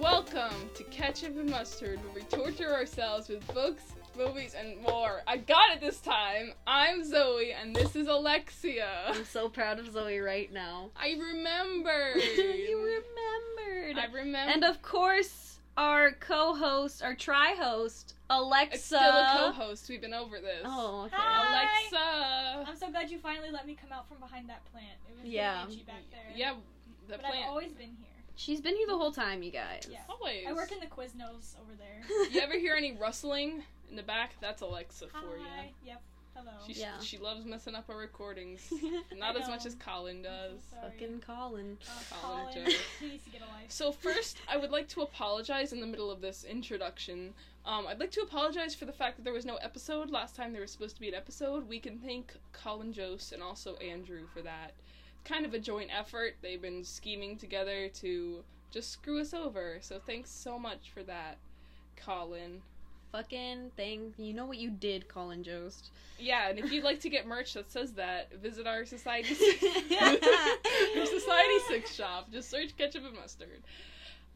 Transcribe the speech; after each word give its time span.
Welcome 0.00 0.70
to 0.74 0.84
Ketchup 0.84 1.36
and 1.38 1.50
Mustard, 1.50 1.98
where 2.04 2.14
we 2.14 2.22
torture 2.22 2.72
ourselves 2.72 3.28
with 3.28 3.46
books, 3.54 3.82
movies, 4.16 4.54
and 4.58 4.80
more. 4.82 5.22
I 5.26 5.38
got 5.38 5.72
it 5.74 5.80
this 5.80 6.00
time. 6.00 6.52
I'm 6.66 7.02
Zoe, 7.04 7.52
and 7.52 7.74
this 7.74 7.96
is 7.96 8.06
Alexia. 8.06 8.88
I'm 9.08 9.24
so 9.24 9.48
proud 9.48 9.78
of 9.78 9.90
Zoe 9.92 10.18
right 10.18 10.52
now. 10.52 10.90
I 10.96 11.16
remembered. 11.18 12.16
you 12.16 12.78
remembered. 12.78 13.98
I 13.98 14.06
remember. 14.12 14.52
and 14.52 14.64
of 14.64 14.82
course, 14.82 15.58
our 15.76 16.12
co-host, 16.12 17.02
our 17.02 17.14
tri-host, 17.14 18.14
Alexa. 18.30 18.74
it's 18.74 18.84
still 18.84 18.98
a 19.00 19.34
co-host. 19.36 19.88
We've 19.88 20.00
been 20.00 20.14
over 20.14 20.38
this. 20.40 20.62
Oh, 20.64 21.04
okay. 21.06 21.14
Hi. 21.16 21.84
Alexa. 21.88 22.70
I'm 22.70 22.76
so 22.76 22.90
glad 22.90 23.10
you 23.10 23.18
finally 23.18 23.50
let 23.50 23.66
me 23.66 23.76
come 23.80 23.92
out 23.92 24.08
from 24.08 24.18
behind 24.18 24.48
that 24.50 24.64
plant. 24.72 24.86
It 25.08 25.16
was 25.22 25.32
Yeah. 25.32 25.62
really 25.62 25.74
itchy 25.74 25.84
back 25.84 26.02
there. 26.10 26.32
Yeah, 26.36 26.54
the 27.08 27.12
but 27.16 27.20
plant. 27.20 27.36
I've 27.44 27.48
always 27.50 27.72
been 27.72 27.96
here. 27.98 28.10
She's 28.36 28.60
been 28.60 28.76
here 28.76 28.86
the 28.86 28.96
whole 28.98 29.12
time, 29.12 29.42
you 29.42 29.50
guys. 29.50 29.88
Yeah. 29.90 29.98
Always. 30.08 30.44
I 30.48 30.52
work 30.52 30.70
in 30.72 30.78
the 30.80 30.86
Quiznos 30.86 31.54
over 31.60 31.72
there. 31.78 32.02
You 32.30 32.40
ever 32.40 32.58
hear 32.58 32.74
any 32.74 32.92
rustling 32.96 33.62
in 33.90 33.96
the 33.96 34.02
back? 34.02 34.32
That's 34.40 34.60
Alexa 34.62 35.06
for 35.08 35.36
you. 35.38 35.44
Hi. 35.56 35.70
Yep. 35.84 36.02
Hello. 36.34 36.52
She, 36.66 36.74
Yeah. 36.80 36.98
she 37.00 37.16
loves 37.16 37.46
messing 37.46 37.74
up 37.74 37.88
our 37.88 37.96
recordings. 37.96 38.70
Not 39.16 39.40
as 39.40 39.48
much 39.48 39.64
as 39.64 39.74
Colin 39.76 40.20
does. 40.22 40.60
so. 40.70 40.76
Fucking 40.82 41.22
Colin. 41.26 41.78
Uh, 41.88 42.16
Colin 42.22 42.40
Colin, 42.52 42.66
Joe. 42.66 42.72
he 43.00 43.08
needs 43.08 43.24
to 43.24 43.30
get 43.30 43.40
a 43.40 43.44
life. 43.46 43.64
So 43.68 43.90
first, 43.90 44.36
I 44.46 44.58
would 44.58 44.70
like 44.70 44.86
to 44.88 45.00
apologize 45.00 45.72
in 45.72 45.80
the 45.80 45.86
middle 45.86 46.10
of 46.10 46.20
this 46.20 46.44
introduction. 46.44 47.32
Um, 47.64 47.86
I'd 47.86 47.98
like 47.98 48.10
to 48.12 48.20
apologize 48.20 48.74
for 48.74 48.84
the 48.84 48.92
fact 48.92 49.16
that 49.16 49.22
there 49.24 49.32
was 49.32 49.46
no 49.46 49.56
episode 49.56 50.10
last 50.10 50.36
time. 50.36 50.52
There 50.52 50.60
was 50.62 50.70
supposed 50.70 50.94
to 50.96 51.00
be 51.00 51.08
an 51.08 51.14
episode. 51.14 51.66
We 51.68 51.80
can 51.80 51.98
thank 51.98 52.34
Colin 52.52 52.92
Jost 52.92 53.32
and 53.32 53.42
also 53.42 53.76
Andrew 53.76 54.26
for 54.34 54.42
that. 54.42 54.72
Kind 55.26 55.44
of 55.44 55.54
a 55.54 55.58
joint 55.58 55.90
effort. 55.96 56.36
They've 56.40 56.62
been 56.62 56.84
scheming 56.84 57.36
together 57.36 57.88
to 57.94 58.44
just 58.70 58.92
screw 58.92 59.20
us 59.20 59.34
over. 59.34 59.78
So 59.80 59.98
thanks 60.06 60.30
so 60.30 60.58
much 60.58 60.90
for 60.94 61.02
that, 61.02 61.38
Colin. 61.96 62.62
Fucking 63.10 63.70
thing. 63.76 64.14
You 64.18 64.34
know 64.34 64.46
what 64.46 64.58
you 64.58 64.70
did, 64.70 65.08
Colin 65.08 65.42
Jost. 65.42 65.90
Yeah, 66.18 66.48
and 66.48 66.58
if 66.58 66.70
you'd 66.70 66.84
like 66.84 67.00
to 67.00 67.08
get 67.08 67.26
merch 67.26 67.54
that 67.54 67.70
says 67.72 67.92
that, 67.92 68.32
visit 68.40 68.66
our 68.66 68.84
society 68.84 69.34
our 70.00 71.06
society 71.06 71.58
six 71.68 71.94
shop. 71.94 72.30
Just 72.32 72.50
search 72.50 72.76
ketchup 72.76 73.04
and 73.04 73.16
mustard. 73.16 73.62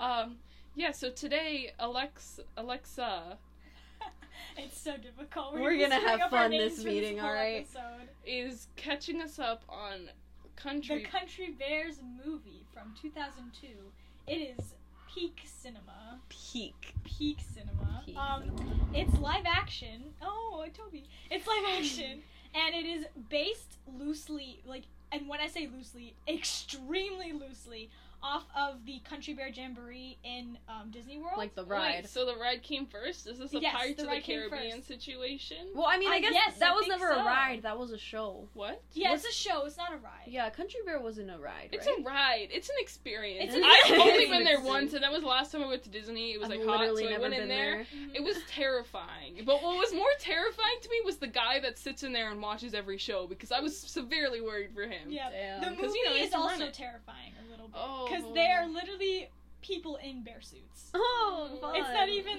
Um, 0.01 0.37
yeah. 0.75 0.93
So 0.93 1.11
today, 1.11 1.73
Alex, 1.79 2.41
Alexa 2.57 3.37
it's 4.57 4.81
so 4.81 4.97
difficult. 4.97 5.55
We're 5.55 5.77
just 5.77 5.91
gonna 5.91 6.09
have 6.09 6.31
fun 6.31 6.51
this 6.51 6.83
meeting, 6.85 7.19
whole 7.19 7.29
alright? 7.31 7.67
episode. 7.75 8.09
is 8.27 8.69
catching 8.77 9.21
us 9.21 9.39
up 9.39 9.63
on 9.69 10.11
The 10.63 10.69
country. 10.69 11.01
Country 11.03 11.55
Bears 11.59 11.97
movie 12.25 12.65
from 12.73 12.95
2002. 13.01 13.69
It 14.27 14.57
is 14.59 14.75
peak 15.13 15.43
cinema. 15.45 16.21
Peak. 16.29 16.95
Peak 17.05 17.39
cinema. 17.55 18.03
Peak 18.05 18.17
um, 18.17 18.43
cinema. 18.43 18.87
It's 18.95 19.19
live 19.19 19.45
action. 19.47 20.05
Oh, 20.23 20.67
Toby. 20.75 21.05
It's 21.31 21.47
live 21.47 21.65
action. 21.79 22.23
and 22.55 22.75
it 22.75 22.87
is 22.87 23.07
based 23.29 23.79
loosely, 23.99 24.61
like, 24.67 24.83
and 25.13 25.29
when 25.29 25.41
I 25.41 25.47
say 25.49 25.69
loosely, 25.75 26.15
extremely 26.29 27.33
loosely, 27.33 27.89
off 28.23 28.45
of 28.57 28.85
the 28.85 29.01
Country 29.09 29.35
Bear 29.35 29.49
Jamboree 29.49 30.19
in 30.25 30.59
um, 30.69 30.91
Disney 30.91 31.19
World. 31.19 31.39
Like 31.39 31.55
the 31.55 31.63
Wait, 31.65 31.71
ride. 31.71 32.09
so 32.09 32.27
the 32.27 32.37
ride 32.37 32.63
came 32.63 32.87
first. 32.87 33.27
Is 33.27 33.39
this 33.39 33.55
a 33.55 33.61
Yes, 33.61 33.75
Pirates 33.75 34.03
the 34.03 34.09
of 34.09 34.15
the 34.15 34.21
Caribbean 34.21 34.83
situation? 34.83 35.69
Well, 35.75 35.87
I 35.89 35.99
mean, 35.99 36.11
I 36.11 36.17
I 36.17 36.21
guess 36.21 36.33
guess, 36.33 36.59
that 36.59 36.73
I 36.73 36.75
was 36.75 36.87
never 36.89 37.09
so. 37.13 37.21
a 37.21 37.25
ride. 37.25 37.63
That 37.63 37.79
was 37.79 37.93
a 37.93 37.99
show. 37.99 38.49
What? 38.55 38.83
yeah, 38.93 39.11
what's- 39.11 39.25
it's 39.25 39.35
a 39.35 39.49
show. 39.49 39.65
It's 39.67 39.77
not 39.77 39.93
a 39.93 39.97
ride. 39.97 40.27
Yeah, 40.27 40.51
Country 40.51 40.81
Bear 40.85 41.01
wasn't 41.01 41.31
a 41.31 41.39
ride, 41.39 41.71
It's 41.73 41.87
right? 41.87 41.99
a 41.99 42.03
ride. 42.03 42.49
It's 42.51 42.69
an 42.69 42.77
experience. 42.79 43.55
It's 43.55 43.57
an 43.57 43.65
I've 43.65 44.01
only 44.01 44.25
experience. 44.25 44.31
been 44.31 44.45
there 44.45 44.61
once, 44.61 44.93
and 44.95 45.03
that 45.03 45.13
was 45.13 45.23
the 45.23 45.29
last 45.29 45.53
time 45.53 45.63
I 45.63 45.67
went 45.67 45.83
to 45.85 45.91
Disney. 45.91 46.33
It 46.33 46.41
was 46.41 46.51
I've 46.51 46.59
like 46.61 46.67
hot, 46.67 46.97
so 46.97 47.09
I 47.09 47.19
went 47.19 47.35
in 47.35 47.49
there. 47.49 47.87
there. 47.93 48.11
It 48.15 48.23
was 48.23 48.37
terrifying. 48.49 49.41
But 49.45 49.63
what 49.63 49.77
was 49.77 49.93
more 49.95 50.07
terrifying 50.19 50.77
to 50.83 50.89
me 50.91 51.01
was 51.05 51.17
the 51.17 51.27
guy 51.27 51.61
that 51.61 51.79
sits 51.79 52.03
in 52.03 52.13
there 52.13 52.31
and 52.31 52.41
watches 52.43 52.75
every 52.75 52.99
show 52.99 53.27
because 53.27 53.53
I 53.53 53.61
was 53.61 53.77
severely 53.79 54.41
worried 54.41 54.73
for 54.75 54.83
him. 54.83 55.09
Yeah. 55.11 55.31
Damn. 55.31 55.61
The 55.61 55.67
'Cause, 55.77 55.87
movie 55.89 55.99
you 55.99 56.05
know, 56.05 56.13
he 56.15 56.21
has 56.21 56.29
is 56.31 56.35
also 56.35 56.71
terrifying 56.71 57.33
a 57.33 57.37
little 57.37 57.40
bit 57.71 57.81
Oh. 57.83 58.09
because 58.09 58.25
they 58.35 58.51
are 58.51 58.67
literally 58.69 59.29
people 59.63 59.97
in 59.97 60.23
bear 60.23 60.41
suits. 60.41 60.91
Oh, 60.95 61.51
fun. 61.61 61.77
It's 61.77 61.89
not 61.93 62.09
even 62.09 62.39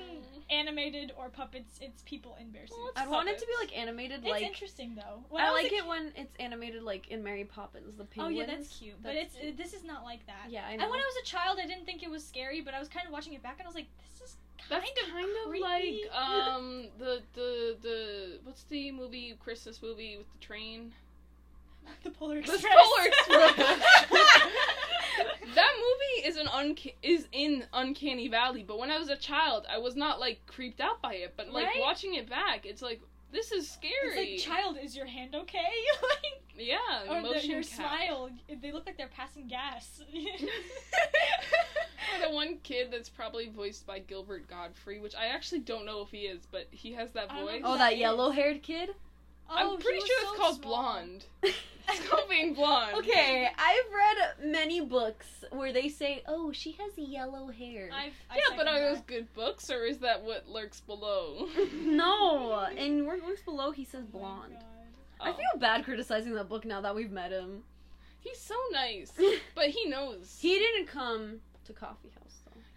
animated 0.50 1.14
or 1.18 1.30
puppets. 1.30 1.80
It's 1.82 2.02
people 2.04 2.36
in 2.42 2.50
bear 2.50 2.66
suits. 2.68 2.78
Well, 2.78 2.92
I'd 2.96 3.08
want 3.10 3.30
it 3.30 3.38
to 3.38 3.46
be 3.46 3.54
like 3.60 3.78
animated, 3.78 4.22
it's 4.22 4.30
like 4.30 4.44
interesting 4.44 4.96
though. 4.96 5.24
When 5.30 5.44
I 5.44 5.52
was 5.52 5.64
like 5.64 5.72
it 5.72 5.82
ki- 5.84 5.88
when 5.88 6.12
it's 6.16 6.36
animated 6.40 6.82
like 6.84 7.08
in 7.10 7.24
Mary 7.24 7.46
Poppins, 7.46 7.96
the 7.98 8.06
pink. 8.06 8.26
Oh 8.26 8.30
yeah, 8.30 8.46
that's 8.48 8.78
cute. 8.80 8.96
But 9.04 9.16
it's 9.16 9.36
cute. 9.36 9.56
this 9.58 9.74
is 9.74 9.84
not 9.84 10.04
like 10.04 10.26
that. 10.26 10.48
yeah, 10.50 10.64
I 10.68 10.76
know. 10.76 10.84
And 10.84 10.92
when 10.92 11.00
I 11.00 11.04
was 11.04 11.16
a 11.24 11.26
child, 11.26 11.60
I 11.64 11.68
didn't 11.68 11.86
think 11.86 12.02
it 12.04 12.10
was 12.10 12.26
scary, 12.26 12.60
but 12.62 12.74
I 12.74 12.80
was 12.80 12.88
kind 12.90 13.06
of 13.06 13.14
watching 13.14 13.34
it 13.34 13.44
back, 13.44 13.58
and 13.60 13.64
I 13.66 13.68
was 13.70 13.76
like, 13.76 13.88
"This 14.20 14.30
is 14.30 14.36
kind 14.58 14.82
That's 14.84 15.08
of 15.08 15.14
kind 15.14 15.30
of 15.44 15.50
creepy. 15.50 15.64
like 15.64 16.12
um 16.22 16.86
the 16.98 17.22
the 17.34 17.78
the 17.82 18.40
what's 18.44 18.64
the 18.64 18.92
movie 18.92 19.36
Christmas 19.40 19.82
movie 19.82 20.18
with 20.18 20.32
the 20.34 20.40
train? 20.40 20.92
the 22.04 22.10
Polar 22.12 22.42
The 22.42 22.48
Polar 22.48 23.08
Express. 23.08 24.01
That 25.56 25.74
movie 25.76 26.28
is 26.28 26.38
an 26.38 26.48
unca- 26.48 26.94
is 27.04 27.28
in 27.32 27.66
uncanny 27.74 28.28
valley, 28.30 28.64
but 28.64 28.80
when 28.80 28.90
I 28.90 28.98
was 28.98 29.10
a 29.10 29.18
child, 29.18 29.66
I 29.70 29.78
was 29.80 29.96
not 29.96 30.20
like 30.20 30.46
creeped 30.48 30.80
out 30.80 31.02
by 31.02 31.16
it, 31.16 31.34
but 31.36 31.52
like 31.52 31.66
Right? 31.68 31.82
watching 31.82 32.16
it 32.16 32.30
back, 32.30 32.66
it's 32.66 32.82
like 32.82 33.02
this 33.32 33.52
is 33.52 33.70
scary. 33.70 33.94
It's 34.18 34.48
like, 34.48 34.58
child, 34.58 34.78
is 34.82 34.96
your 34.96 35.06
hand 35.06 35.36
okay? 35.36 35.58
like, 36.04 36.42
yeah, 36.58 36.78
or 37.10 37.22
the, 37.22 37.46
your 37.48 37.64
cap. 37.64 37.66
smile, 37.66 38.30
they 38.62 38.72
look 38.72 38.86
like 38.86 38.98
they're 38.98 39.08
passing 39.08 39.48
gas. 39.48 40.02
the 42.22 42.30
one 42.30 42.58
kid 42.64 42.90
that's 42.92 43.10
probably 43.10 43.50
voiced 43.50 43.86
by 43.88 44.00
Gilbert 44.00 44.48
Gottfried, 44.50 45.02
which 45.02 45.16
I 45.16 45.28
actually 45.28 45.60
don't 45.60 45.86
know 45.86 46.02
if 46.02 46.10
he 46.10 46.20
is, 46.20 46.46
but 46.52 46.68
he 46.72 46.94
has 46.94 47.12
that 47.14 47.32
I 47.32 47.36
don't 47.38 47.46
know 47.46 47.52
voice. 47.52 47.62
oh, 47.64 47.72
that 47.74 47.78
that 47.80 47.94
is. 47.94 48.00
yellow-haired 48.00 48.64
kid. 48.64 48.90
Oh, 49.52 49.74
I'm 49.74 49.80
pretty 49.80 50.00
was 50.00 50.08
sure 50.08 50.18
it's 50.22 50.40
called 50.40 50.62
small. 50.62 50.72
Blonde. 50.82 51.26
It's 51.94 52.08
called 52.08 52.30
being 52.30 52.54
blonde. 52.54 52.96
Okay, 53.00 53.50
I've 53.58 53.94
read 53.94 54.50
many 54.52 54.80
books 54.80 55.44
where 55.50 55.74
they 55.74 55.90
say, 55.90 56.24
"Oh, 56.26 56.54
she 56.54 56.72
has 56.74 56.98
yellow 56.98 57.48
hair." 57.50 57.90
I've, 57.92 58.14
I 58.30 58.36
Yeah, 58.38 58.56
but 58.56 58.66
second 58.68 58.68
are 58.70 58.94
those 58.94 59.02
good 59.02 59.34
books, 59.34 59.70
or 59.70 59.84
is 59.84 59.98
that 59.98 60.24
what 60.24 60.48
lurks 60.48 60.80
below? 60.80 61.50
no, 61.84 62.66
in 62.78 63.06
Work 63.06 63.26
Works 63.26 63.42
Below, 63.42 63.72
he 63.72 63.84
says 63.84 64.06
Oh 64.14 64.20
my 64.20 64.20
blonde. 64.20 64.58
I 65.20 65.32
Oh. 65.32 65.34
feel 65.34 65.60
bad 65.60 65.84
criticizing 65.84 66.34
that 66.36 66.48
book 66.48 66.64
now 66.66 66.80
that 66.82 66.96
we've 66.96 67.12
met 67.12 67.32
him. 67.32 67.64
He's 68.22 68.40
so 68.40 68.56
nice, 68.72 69.12
but 69.56 69.66
he 69.70 69.90
knows. 69.90 70.38
he 70.40 70.60
didn't 70.60 70.88
come 70.88 71.42
to 71.66 71.74
Coffee 71.74 72.10
House 72.10 72.21
though. 72.21 72.21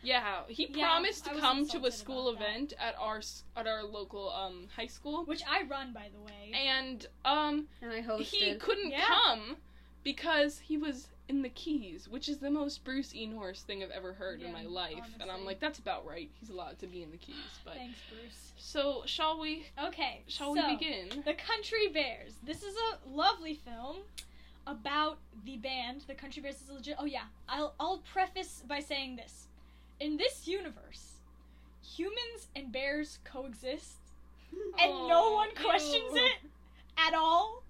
Yeah, 0.05 0.43
he 0.49 0.69
Yeah, 0.73 0.87
promised 0.89 1.25
to 1.25 1.31
come 1.41 1.67
to 1.69 1.85
a 1.87 1.91
school 1.91 2.29
about 2.29 2.41
that. 2.41 2.51
event 2.51 2.73
at 2.79 2.95
our 2.99 3.21
at 3.57 3.67
our 3.67 3.83
local 3.85 4.31
um 4.31 4.69
high 4.77 4.87
school, 4.87 5.25
Which 5.25 5.43
I 5.49 5.63
run, 5.63 5.93
by 5.93 6.09
the 6.15 6.21
way. 6.21 6.53
and 6.55 7.07
um 7.25 7.69
And 7.83 7.91
I 7.93 8.03
hosted. 8.03 8.21
he 8.27 8.55
couldn't 8.57 8.91
Yeah. 8.91 9.05
come 9.07 9.57
because 10.03 10.59
he 10.61 10.77
was 10.77 11.09
in 11.27 11.41
the 11.41 11.49
Keys, 11.49 12.07
which 12.07 12.29
is 12.29 12.37
the 12.39 12.51
most 12.51 12.85
Bruce 12.85 13.15
E. 13.15 13.25
Norris 13.27 13.63
thing 13.63 13.83
I've 13.83 13.91
ever 13.91 14.13
heard 14.13 14.43
in 14.43 14.53
my 14.53 14.65
life, 14.65 15.09
and 15.19 15.31
I'm 15.31 15.47
like, 15.47 15.59
that's 15.59 15.79
about 15.79 16.05
right. 16.05 16.31
He's 16.39 16.51
allowed 16.51 16.79
to 16.81 16.87
be 16.87 17.03
in 17.03 17.11
the 17.11 17.17
Keys, 17.17 17.37
but 17.65 17.73
Thanks, 17.75 17.99
Bruce. 18.11 18.53
so 18.59 19.03
shall 19.07 19.41
we? 19.41 19.65
Okay, 19.83 20.23
Shall 20.29 20.55
so, 20.55 20.67
we 20.69 20.75
begin? 20.77 21.09
The 21.25 21.33
Country 21.33 21.89
Bears. 21.89 22.35
This 22.43 22.63
is 22.63 22.75
a 22.77 23.09
lovely 23.09 23.55
film 23.55 23.97
about 24.67 25.19
the 25.47 25.57
band. 25.57 26.03
The 26.07 26.15
Country 26.15 26.43
Bears 26.43 26.61
is 26.61 26.69
legit. 26.71 26.97
Oh 26.99 27.07
yeah, 27.07 27.25
I'll 27.49 27.75
I'll 27.81 27.99
preface 28.13 28.63
by 28.69 28.81
saying 28.81 29.17
this: 29.17 29.49
in 30.01 30.17
this 30.17 30.47
universe, 30.47 31.15
humans 31.83 32.49
and 32.55 32.73
bears 32.73 33.19
coexist, 33.25 33.97
and 34.83 35.09
no 35.09 35.33
one 35.33 35.55
questions 35.55 36.13
ew. 36.15 36.17
it 36.17 36.51
at 36.99 37.15
all. 37.15 37.63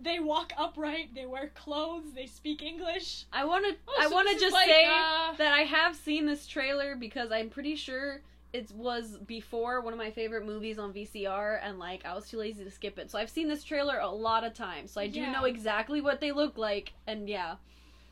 They 0.00 0.20
walk 0.20 0.52
upright. 0.56 1.14
They 1.14 1.26
wear 1.26 1.48
clothes. 1.54 2.12
They 2.14 2.26
speak 2.26 2.62
English. 2.62 3.24
I 3.32 3.44
want 3.44 3.64
to. 3.66 3.74
Oh, 3.88 3.96
I 4.00 4.08
so 4.08 4.14
want 4.14 4.28
to 4.30 4.38
just 4.38 4.52
like, 4.52 4.68
say 4.68 4.84
uh, 4.84 5.32
that 5.38 5.52
I 5.52 5.62
have 5.62 5.96
seen 5.96 6.26
this 6.26 6.46
trailer 6.46 6.94
because 6.94 7.32
I'm 7.32 7.50
pretty 7.50 7.74
sure 7.74 8.20
it 8.52 8.70
was 8.70 9.18
before 9.26 9.80
one 9.80 9.92
of 9.92 9.98
my 9.98 10.10
favorite 10.10 10.46
movies 10.46 10.78
on 10.78 10.92
VCR, 10.92 11.58
and 11.62 11.78
like 11.78 12.04
I 12.04 12.14
was 12.14 12.28
too 12.28 12.38
lazy 12.38 12.62
to 12.64 12.70
skip 12.70 12.98
it. 12.98 13.10
So 13.10 13.18
I've 13.18 13.28
seen 13.30 13.48
this 13.48 13.64
trailer 13.64 13.98
a 13.98 14.08
lot 14.08 14.44
of 14.44 14.54
times, 14.54 14.92
so 14.92 15.00
I 15.00 15.08
do 15.08 15.20
Yeah. 15.20 15.32
know 15.32 15.44
exactly 15.44 16.00
what 16.00 16.20
they 16.20 16.30
look 16.32 16.56
like, 16.56 16.92
and 17.06 17.28
yeah, 17.28 17.56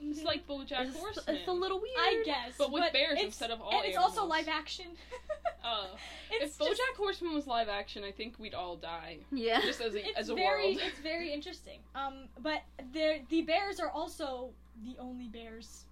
It's 0.01 0.23
like 0.23 0.47
BoJack 0.47 0.89
it's, 0.89 0.97
Horseman. 0.99 1.37
it's 1.37 1.49
a 1.49 1.53
little 1.53 1.81
weird. 1.81 1.97
I 1.99 2.23
guess, 2.25 2.55
But 2.59 2.71
with 2.71 2.93
bears 2.93 3.19
instead 3.21 3.51
of 3.51 3.61
all 3.61 3.73
and 3.73 3.85
it's 3.87 3.97
also 3.97 4.25
live 4.25 4.49
action. 4.49 4.87
Uh, 5.65 5.87
if 6.31 6.57
BoJack 6.59 6.69
just- 6.69 6.81
Horseman 6.97 7.35
was 7.35 7.49
live 7.49 7.69
action, 7.69 8.05
I 8.05 8.13
think 8.13 8.39
we'd 8.39 8.55
all 8.55 8.77
die. 8.77 9.17
Yeah. 9.33 9.61
Just 9.63 9.81
as 9.81 9.95
a, 9.95 10.09
it's 10.09 10.17
as 10.17 10.29
a 10.29 10.35
very 10.37 10.77
world. 10.77 10.79
it's 10.85 11.01
very 11.01 11.33
interesting. 11.37 11.81
Um, 11.97 12.29
but 12.41 12.63
the 12.93 13.19
the 13.31 13.43
bears 13.43 13.81
are 13.81 13.91
also 13.91 14.51
the 14.85 14.95
only 15.01 15.27
bears 15.27 15.87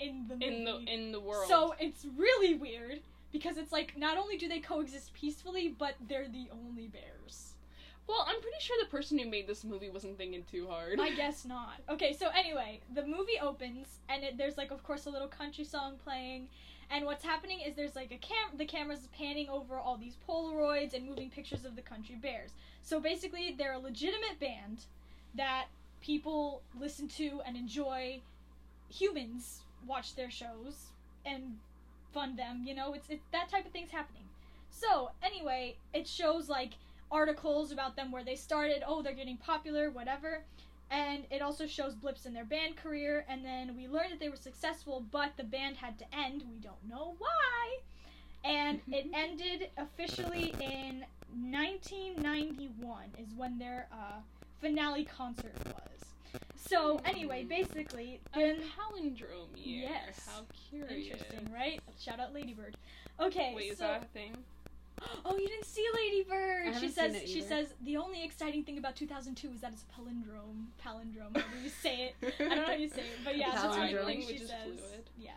in 0.00 0.26
the 0.26 0.34
movie. 0.34 0.46
in 0.46 0.64
the 0.64 0.76
in 0.92 1.12
the 1.12 1.20
world. 1.20 1.46
So 1.48 1.76
it's 1.78 2.06
really 2.16 2.54
weird 2.54 2.98
because 3.30 3.56
it's 3.56 3.70
like 3.70 3.96
not 3.96 4.18
only 4.18 4.36
do 4.36 4.48
they 4.48 4.58
coexist 4.58 5.14
peacefully, 5.14 5.76
but 5.78 5.94
they're 6.08 6.26
the 6.26 6.48
only 6.50 6.88
bears. 6.88 7.52
Well, 8.08 8.24
I'm 8.26 8.40
pretty 8.40 8.56
sure 8.60 8.76
the 8.82 8.90
person 8.90 9.18
who 9.18 9.28
made 9.28 9.46
this 9.46 9.64
movie 9.64 9.90
wasn't 9.90 10.16
thinking 10.16 10.44
too 10.50 10.66
hard. 10.66 10.98
I 10.98 11.10
guess 11.14 11.44
not. 11.44 11.80
Okay, 11.88 12.14
so 12.14 12.28
anyway, 12.34 12.80
the 12.94 13.04
movie 13.04 13.38
opens 13.40 13.98
and 14.08 14.24
it, 14.24 14.38
there's 14.38 14.56
like 14.56 14.70
of 14.70 14.82
course 14.82 15.06
a 15.06 15.10
little 15.10 15.28
country 15.28 15.64
song 15.64 15.94
playing, 16.02 16.48
And 16.90 17.04
what's 17.04 17.24
happening 17.24 17.60
is 17.60 17.76
there's 17.76 17.94
like 17.94 18.10
a 18.10 18.16
cam 18.16 18.56
the 18.56 18.64
camera's 18.64 19.08
panning 19.16 19.48
over 19.48 19.76
all 19.78 19.96
these 19.98 20.16
Polaroids 20.26 20.94
and 20.94 21.06
moving 21.06 21.30
pictures 21.30 21.64
of 21.64 21.76
the 21.76 21.82
country 21.82 22.16
bears. 22.16 22.50
So 22.82 22.98
basically 22.98 23.54
they're 23.56 23.74
a 23.74 23.78
legitimate 23.78 24.40
band 24.40 24.86
that 25.34 25.66
people 26.00 26.62
listen 26.80 27.08
to 27.08 27.42
and 27.46 27.56
enjoy. 27.56 28.20
Humans 28.90 29.60
watch 29.86 30.16
their 30.16 30.30
shows 30.30 30.86
and 31.26 31.58
fund 32.14 32.38
them, 32.38 32.62
you 32.64 32.74
know, 32.74 32.94
it's 32.94 33.08
it, 33.10 33.20
that 33.32 33.50
type 33.50 33.66
of 33.66 33.72
thing's 33.72 33.90
happening. 33.90 34.22
So, 34.70 35.10
anyway, 35.22 35.76
it 35.92 36.06
shows 36.06 36.48
like 36.48 36.74
articles 37.10 37.72
about 37.72 37.96
them 37.96 38.10
where 38.10 38.24
they 38.24 38.36
started, 38.36 38.82
oh, 38.86 39.02
they're 39.02 39.12
getting 39.14 39.36
popular, 39.36 39.90
whatever. 39.90 40.42
And 40.90 41.24
it 41.30 41.42
also 41.42 41.66
shows 41.66 41.94
blips 41.94 42.24
in 42.24 42.32
their 42.32 42.44
band 42.46 42.76
career, 42.76 43.26
and 43.28 43.44
then 43.44 43.76
we 43.76 43.88
learned 43.88 44.12
that 44.12 44.20
they 44.20 44.30
were 44.30 44.36
successful, 44.36 45.04
but 45.10 45.32
the 45.36 45.44
band 45.44 45.76
had 45.76 45.98
to 45.98 46.04
end. 46.14 46.44
We 46.50 46.58
don't 46.60 46.82
know 46.88 47.14
why. 47.18 47.78
And 48.42 48.80
it 48.88 49.06
ended 49.12 49.68
officially 49.76 50.54
in 50.60 51.04
1991, 51.52 53.04
is 53.18 53.34
when 53.36 53.58
their 53.58 53.86
uh, 53.92 54.20
finale 54.60 55.04
concert 55.04 55.52
was. 55.66 55.84
So, 56.56 57.00
anyway, 57.04 57.44
basically, 57.44 58.20
A 58.34 58.38
then. 58.38 58.60
palindrome 58.60 59.48
year. 59.56 59.88
Yes. 59.90 60.26
How 60.26 60.42
curious. 60.70 61.12
Interesting, 61.12 61.52
right? 61.52 61.80
Shout 61.98 62.20
out 62.20 62.34
Lady 62.34 62.52
Bird. 62.54 62.76
Okay, 63.20 63.52
Wait, 63.54 63.72
is 63.72 63.78
that 63.78 64.02
a 64.02 64.06
thing? 64.06 64.36
oh, 65.24 65.36
you 65.36 65.48
didn't 65.48 65.64
see 65.66 65.86
Lady 65.94 66.24
I 66.30 66.34
Bird. 66.34 66.80
She 66.80 66.88
says 66.88 67.12
seen 67.12 67.22
it 67.22 67.28
she 67.28 67.40
says 67.42 67.74
the 67.82 67.96
only 67.96 68.24
exciting 68.24 68.64
thing 68.64 68.78
about 68.78 68.96
2002 68.96 69.48
is 69.54 69.60
that 69.60 69.72
it's 69.72 69.82
a 69.82 70.00
palindrome. 70.00 70.66
Palindrome, 70.84 71.34
however 71.36 71.60
you 71.62 71.68
say 71.68 72.12
it. 72.20 72.34
I 72.40 72.44
don't 72.44 72.56
know 72.56 72.66
how 72.66 72.72
you 72.72 72.88
say 72.88 73.02
it, 73.02 73.18
but 73.24 73.36
yeah, 73.36 73.50
that's 73.52 73.64
what 73.64 73.78
I 73.78 73.92
Palindrome. 73.92 74.06
think 74.06 74.22
she 74.22 74.26
Language 74.26 74.40
is 74.42 74.48
says. 74.48 74.58
fluid. 74.64 75.10
Yeah. 75.18 75.30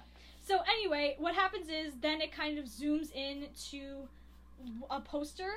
So 0.43 0.59
anyway, 0.69 1.15
what 1.19 1.35
happens 1.35 1.67
is 1.69 1.93
then 2.01 2.21
it 2.21 2.31
kind 2.31 2.57
of 2.57 2.65
zooms 2.65 3.11
in 3.13 3.47
to 3.71 4.07
a 4.89 4.99
poster 4.99 5.51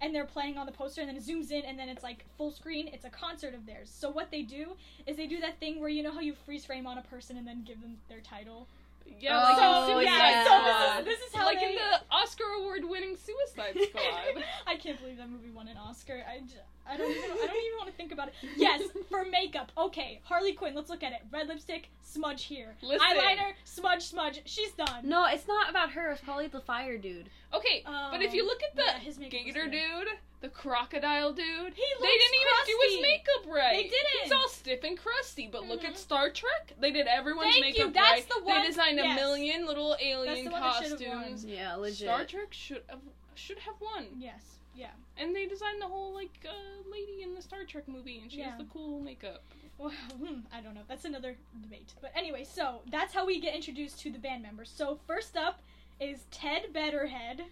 and 0.00 0.14
they're 0.14 0.26
playing 0.26 0.58
on 0.58 0.66
the 0.66 0.72
poster 0.72 1.00
and 1.00 1.08
then 1.08 1.16
it 1.16 1.24
zooms 1.24 1.50
in 1.50 1.64
and 1.64 1.78
then 1.78 1.88
it's 1.88 2.02
like 2.02 2.24
full 2.36 2.50
screen 2.50 2.88
it's 2.92 3.04
a 3.04 3.10
concert 3.10 3.54
of 3.54 3.66
theirs 3.66 3.90
so 3.92 4.10
what 4.10 4.30
they 4.30 4.42
do 4.42 4.76
is 5.06 5.16
they 5.16 5.26
do 5.26 5.40
that 5.40 5.58
thing 5.58 5.80
where 5.80 5.88
you 5.88 6.02
know 6.02 6.12
how 6.12 6.20
you 6.20 6.34
freeze 6.44 6.64
frame 6.64 6.86
on 6.86 6.98
a 6.98 7.02
person 7.02 7.36
and 7.36 7.46
then 7.46 7.62
give 7.64 7.80
them 7.80 7.96
their 8.08 8.20
title 8.20 8.68
Yeah, 9.20 9.36
Oh, 9.38 9.42
like 9.42 9.52
in 9.52 9.86
so 9.86 9.92
Suicide 9.94 10.04
yeah, 10.04 10.44
Squad. 10.44 10.58
so 10.58 10.64
this 10.64 11.14
is, 11.14 11.18
this 11.20 11.28
is 11.28 11.34
how 11.34 11.44
like 11.46 11.60
they 11.60 11.70
in 11.70 11.74
the 11.76 12.00
Oscar 12.10 12.44
award 12.58 12.82
winning 12.84 13.16
Suicide 13.16 13.76
Squad. 13.88 14.44
I 14.66 14.76
can't 14.76 14.98
believe 15.00 15.16
that 15.18 15.30
movie 15.30 15.50
won 15.50 15.68
an 15.68 15.76
Oscar. 15.76 16.22
I, 16.28 16.40
j- 16.40 16.56
I 16.86 16.96
don't 16.96 17.10
even 17.10 17.30
I 17.30 17.46
don't 17.46 17.56
even 17.64 17.78
want 17.78 17.90
to 17.90 17.96
think 17.96 18.12
about 18.12 18.28
it. 18.28 18.34
Yes, 18.56 18.82
for 19.08 19.24
makeup. 19.24 19.72
Okay, 19.76 20.20
Harley 20.24 20.52
Quinn. 20.52 20.74
Let's 20.74 20.90
look 20.90 21.02
at 21.02 21.12
it. 21.12 21.20
Red 21.30 21.48
lipstick, 21.48 21.88
smudge 22.02 22.44
here. 22.44 22.74
Listen. 22.82 23.06
Eyeliner, 23.06 23.52
smudge, 23.64 24.02
smudge. 24.02 24.42
She's 24.44 24.72
done. 24.72 25.08
No, 25.08 25.26
it's 25.26 25.48
not 25.48 25.70
about 25.70 25.90
her. 25.92 26.10
It's 26.12 26.20
probably 26.20 26.46
the 26.48 26.60
fire 26.60 26.98
dude. 26.98 27.30
Okay, 27.52 27.82
but 27.86 28.20
if 28.22 28.34
you 28.34 28.46
look 28.46 28.62
at 28.62 28.74
the 28.76 28.82
yeah, 28.82 28.98
his 28.98 29.18
makeup 29.18 29.40
Gator 29.44 29.66
dude, 29.68 30.08
the 30.40 30.48
crocodile 30.48 31.32
dude, 31.32 31.72
He 31.74 31.82
they 32.00 32.06
didn't 32.06 32.34
even 32.34 32.66
do 32.66 32.78
his 32.90 33.02
makeup 33.02 33.54
right. 33.54 33.72
They 33.76 33.82
didn't. 33.84 34.22
He's 34.24 34.32
all 34.32 34.48
stiff 34.48 34.84
and 34.84 34.98
crusty. 34.98 35.48
But 35.50 35.66
look 35.66 35.84
at 35.84 35.94
Mhm. 35.94 35.98
Star 35.98 36.30
Trek. 36.30 36.72
They 36.80 36.90
did 36.90 37.06
everyone's 37.06 37.54
Thank 37.54 37.78
you, 37.78 37.86
makeup 37.86 37.94
that's 37.94 38.12
right. 38.12 38.28
the 38.28 38.44
one- 38.44 38.60
They 38.60 38.66
designed 38.66 39.00
a 39.00 39.14
million 39.14 39.64
little 39.66 39.96
alien 40.00 40.44
the 40.44 40.50
one 40.50 40.60
that 40.60 40.82
should've 40.82 40.98
costumes. 41.00 41.44
Yeah, 41.44 41.76
legit. 41.76 41.96
Star 42.08 42.24
Trek 42.26 42.52
should 42.52 42.82
have 42.88 43.00
should 43.36 43.58
have 43.60 43.80
won. 43.80 44.06
Yes. 44.18 44.58
Yeah. 44.76 44.90
And 45.16 45.34
they 45.34 45.46
designed 45.46 45.80
the 45.80 45.86
whole 45.86 46.12
like 46.14 46.32
uh, 46.48 46.90
lady 46.90 47.22
in 47.22 47.34
the 47.34 47.42
Star 47.42 47.64
Trek 47.64 47.86
movie, 47.88 48.18
and 48.20 48.30
she 48.30 48.38
Yeah. 48.38 48.50
has 48.50 48.58
the 48.58 48.66
cool 48.72 49.00
makeup. 49.00 49.42
Well, 49.78 49.92
hmm, 50.18 50.40
I 50.52 50.60
don't 50.60 50.74
know. 50.74 50.82
That's 50.88 51.04
another 51.04 51.36
debate. 51.62 51.92
But 52.00 52.12
anyway, 52.16 52.44
so 52.44 52.80
that's 52.90 53.14
how 53.14 53.26
we 53.26 53.40
get 53.40 53.54
introduced 53.54 54.00
to 54.00 54.10
the 54.10 54.18
band 54.18 54.42
members. 54.42 54.72
So 54.74 54.98
first 55.06 55.36
up 55.36 55.60
is 56.00 56.24
Ted 56.30 56.72
Bedderhead. 56.72 57.42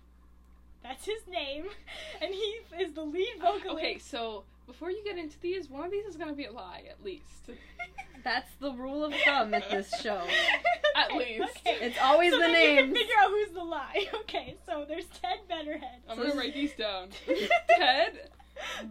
That's 0.83 1.05
his 1.05 1.27
name, 1.29 1.67
and 2.21 2.35
he 2.35 2.57
is 2.81 2.93
the 2.93 3.03
lead 3.05 3.35
vocalist. 3.41 3.69
Okay, 3.79 3.99
so 3.99 4.45
before 4.67 4.91
you 4.91 5.03
get 5.05 5.19
into 5.19 5.39
these, 5.41 5.69
one 5.69 5.85
of 5.85 5.91
these 5.91 6.05
is 6.07 6.17
gonna 6.17 6.35
be 6.35 6.45
a 6.47 6.53
lie, 6.53 6.85
at 6.89 7.03
least. 7.05 7.51
That's 8.25 8.51
the 8.61 8.73
rule 8.73 9.05
of 9.05 9.13
thumb 9.25 9.53
at 9.55 9.69
this 9.71 9.93
show. 10.01 10.23
At 10.95 11.11
Okay, 11.11 11.41
least. 11.41 11.57
Okay. 11.67 11.79
It's 11.87 11.99
always 12.01 12.33
so 12.33 12.37
the 12.39 12.43
then 12.45 12.77
you 12.77 12.83
can 12.83 12.95
figure 12.95 13.15
out 13.21 13.31
who's 13.31 13.51
the 13.53 13.65
lie. 13.65 14.07
Okay, 14.23 14.57
so 14.67 14.85
there's 14.87 15.07
Ted 15.07 15.39
Bedderhead. 15.49 16.03
I'm 16.09 16.17
So 16.19 16.23
gonna 16.29 16.35
write 16.39 16.53
these 16.55 16.75
down. 16.75 17.09
Ted 17.27 18.29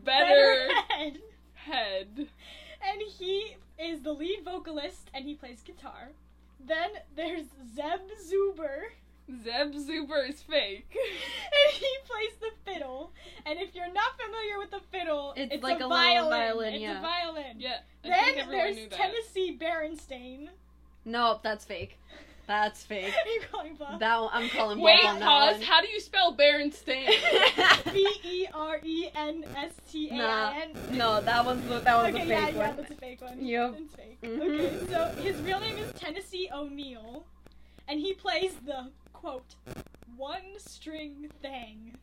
Better 0.04 0.68
Bedderhead. 0.68 1.20
Head. 1.54 2.08
And 2.18 3.02
he 3.18 3.56
is 3.80 4.02
the 4.02 4.12
lead 4.14 4.40
vocalist 4.44 5.10
and 5.14 5.26
he 5.26 5.36
plays 5.36 5.62
guitar. 5.62 6.10
Then 6.60 6.90
there's 7.16 7.46
Zeb 7.76 8.02
Zuber. 8.20 8.90
Zeb 9.44 9.74
Zuber 9.76 10.28
is 10.30 10.42
fake. 10.42 10.88
and 10.96 11.74
he 11.74 11.88
plays 12.06 12.32
the 12.40 12.72
fiddle. 12.72 13.12
And 13.46 13.60
if 13.60 13.74
you're 13.76 13.92
not 13.92 14.12
familiar 14.18 14.58
with 14.60 14.72
the 14.72 14.82
fiddle, 14.92 15.34
It's 15.38 15.54
it's, 15.56 15.64
like 15.64 15.80
a, 15.82 15.86
a 15.86 15.90
violin. 15.90 16.30
violin, 16.30 16.74
It's 16.74 16.82
yeah. 16.82 17.00
a 17.00 17.02
violin. 17.02 17.56
Yeah, 17.60 17.78
I 18.04 18.10
Then 18.10 18.34
think 18.36 18.50
there's 18.50 18.76
knew 18.76 18.90
that. 18.90 18.98
Tennessee 19.00 19.58
Berenstain. 19.60 20.50
Nope, 21.06 21.42
that's 21.44 21.66
fake. 21.66 21.98
That's 22.48 22.84
fake. 22.84 23.14
Are 23.26 23.30
you 23.30 23.42
calling 23.52 23.76
bluff? 23.76 24.00
That 24.00 24.20
one, 24.20 24.30
I'm 24.34 24.50
calling 24.50 24.80
Wait, 24.82 25.00
bluff 25.00 25.14
on 25.14 25.20
that 25.20 25.26
pause. 25.26 25.54
one. 25.58 25.62
How 25.62 25.82
do 25.82 25.88
you 25.88 26.00
spell 26.02 26.36
Berenstain? 26.36 27.08
B 27.94 28.10
E 28.26 28.48
R 28.54 28.80
E 28.84 29.10
N 29.16 29.46
S 29.56 29.72
T 29.90 30.10
A 30.10 30.22
I 30.22 30.62
N. 30.64 30.98
No, 30.98 31.22
that 31.22 31.46
one's 31.46 31.66
the- 31.70 31.80
that 31.80 31.96
one's 31.96 32.16
Okay, 32.16 32.26
a 32.26 32.28
yeah, 32.28 32.46
fake 32.48 32.56
yeah, 32.56 32.68
one. 32.68 32.76
that's 32.78 32.92
a 32.92 32.96
fake 32.96 33.22
one. 33.22 33.46
Yep. 33.46 33.76
It's 33.80 33.96
fake. 33.96 34.22
Mhm. 34.24 34.42
Okay, 34.42 34.92
so 34.92 35.22
his 35.22 35.40
real 35.42 35.60
name 35.62 35.78
is 35.78 35.94
Tennessee 35.94 36.50
O'Neill, 36.54 37.24
and 37.88 38.00
he 38.00 38.14
plays 38.14 38.54
the 38.66 38.90
quote 39.22 39.56
one 40.18 40.58
string 40.58 41.30
thing. 41.42 41.96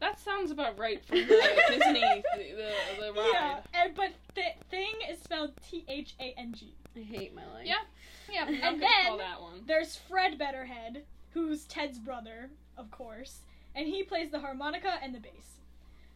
that 0.00 0.18
sounds 0.20 0.50
about 0.50 0.78
right 0.78 1.04
from 1.04 1.18
the 1.28 1.62
Disney 1.68 2.00
the, 2.36 2.42
the, 2.56 2.72
the 3.06 3.12
ride. 3.12 3.30
Yeah, 3.32 3.60
and 3.74 3.94
but 3.94 4.10
th- 4.34 4.56
thing 4.70 4.92
is 5.10 5.18
spelled 5.20 5.52
T 5.68 5.84
H 5.88 6.14
A 6.20 6.34
N 6.38 6.52
G. 6.54 6.74
I 6.96 7.00
hate 7.00 7.34
my 7.34 7.42
life. 7.52 7.66
Yeah. 7.66 7.74
Yeah, 8.30 8.42
I'm 8.42 8.48
And 8.54 8.60
gonna 8.62 8.78
then- 8.80 9.06
call 9.06 9.18
that 9.18 9.40
one. 9.40 9.62
There's 9.66 9.96
Fred 9.96 10.38
Bedderhead, 10.38 11.02
who's 11.30 11.64
Ted's 11.64 11.98
brother, 11.98 12.50
of 12.76 12.90
course, 12.90 13.40
and 13.74 13.86
he 13.86 14.02
plays 14.02 14.30
the 14.30 14.38
harmonica 14.40 14.94
and 15.02 15.14
the 15.14 15.20
bass. 15.20 15.60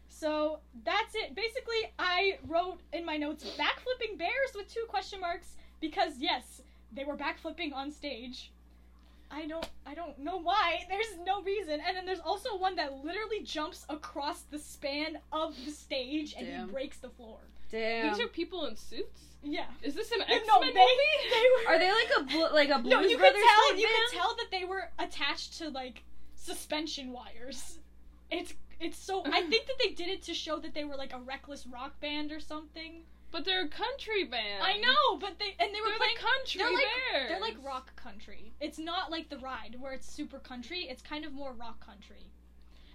So 0.09 0.59
that's 0.85 1.15
it. 1.15 1.35
Basically, 1.35 1.93
I 1.99 2.39
wrote 2.47 2.79
in 2.93 3.05
my 3.05 3.17
notes 3.17 3.45
backflipping 3.59 4.19
bears 4.19 4.51
with 4.55 4.73
two 4.73 4.85
question 4.89 5.21
marks 5.21 5.55
because 5.81 6.15
yes, 6.19 6.63
they 6.93 7.05
were 7.05 7.17
backflipping 7.17 7.73
on 7.75 7.91
stage. 7.93 8.51
I 9.31 9.47
don't 9.47 9.69
I 9.87 9.95
don't 9.95 10.19
know 10.19 10.39
why. 10.41 10.85
There's 10.89 11.19
no 11.25 11.43
reason. 11.43 11.81
And 11.87 11.97
then 11.97 12.07
there's 12.07 12.21
also 12.21 12.57
one 12.57 12.77
that 12.77 13.05
literally 13.05 13.43
jumps 13.45 13.85
across 13.89 14.43
the 14.43 14.59
span 14.59 15.19
of 15.33 15.55
the 15.65 15.71
stage 15.71 16.35
and 16.37 16.47
Damn. 16.47 16.67
he 16.67 16.73
breaks 16.73 16.99
the 16.99 17.11
floor. 17.11 17.39
Damn. 17.71 18.09
These 18.09 18.25
are 18.25 18.29
people 18.29 18.65
in 18.67 18.77
suits. 18.77 19.21
Yeah. 19.43 19.67
Is 19.83 19.95
this 19.95 20.11
an 20.13 20.21
No, 20.21 20.35
X 20.35 20.45
no, 20.49 20.61
Men 20.61 20.73
they, 20.75 20.81
movie? 20.81 21.31
they 21.31 21.45
were 21.67 21.75
Are 21.75 21.79
they 21.79 21.91
like 21.93 22.11
a 22.19 22.23
bl- 22.25 22.55
like 22.55 22.71
a 22.71 22.79
Blues 22.79 22.91
no, 22.91 23.01
you 23.03 23.19
could 23.19 23.35
tell. 23.35 23.77
You 23.77 23.87
could 23.87 24.17
tell 24.19 24.35
that 24.37 24.51
they 24.51 24.65
were 24.65 24.91
attached 24.99 25.59
to 25.59 25.69
like 25.69 26.03
suspension 26.35 27.13
wires. 27.13 27.79
It's 28.31 28.55
it's 28.81 28.99
so. 28.99 29.23
I 29.27 29.43
think 29.51 29.67
that 29.67 29.77
they 29.83 29.91
did 29.93 30.09
it 30.09 30.23
to 30.23 30.35
show 30.35 30.59
that 30.61 30.75
they 30.75 30.85
were 30.85 30.97
like 30.97 31.13
a 31.13 31.19
reckless 31.21 31.67
rock 31.67 32.01
band 32.01 32.33
or 32.33 32.41
something. 32.41 33.03
But 33.31 33.45
they're 33.45 33.65
a 33.65 33.69
country 33.69 34.25
band. 34.25 34.63
I 34.63 34.79
know, 34.79 35.19
but 35.21 35.39
they 35.39 35.55
and 35.63 35.75
they 35.75 35.81
were 35.81 35.89
They're 35.89 35.99
playing. 35.99 36.15
the 36.17 36.21
country 36.27 36.59
they're 36.63 36.73
like 36.73 36.85
bears. 37.13 37.29
they're 37.29 37.41
like 37.41 37.57
rock 37.63 37.95
country. 37.97 38.53
It's 38.61 38.79
not 38.79 39.11
like 39.11 39.29
the 39.29 39.39
ride 39.39 39.77
where 39.79 39.93
it's 39.93 40.11
super 40.11 40.39
country. 40.39 40.87
It's 40.89 41.03
kind 41.03 41.25
of 41.25 41.33
more 41.33 41.53
rock 41.53 41.85
country. 41.85 42.31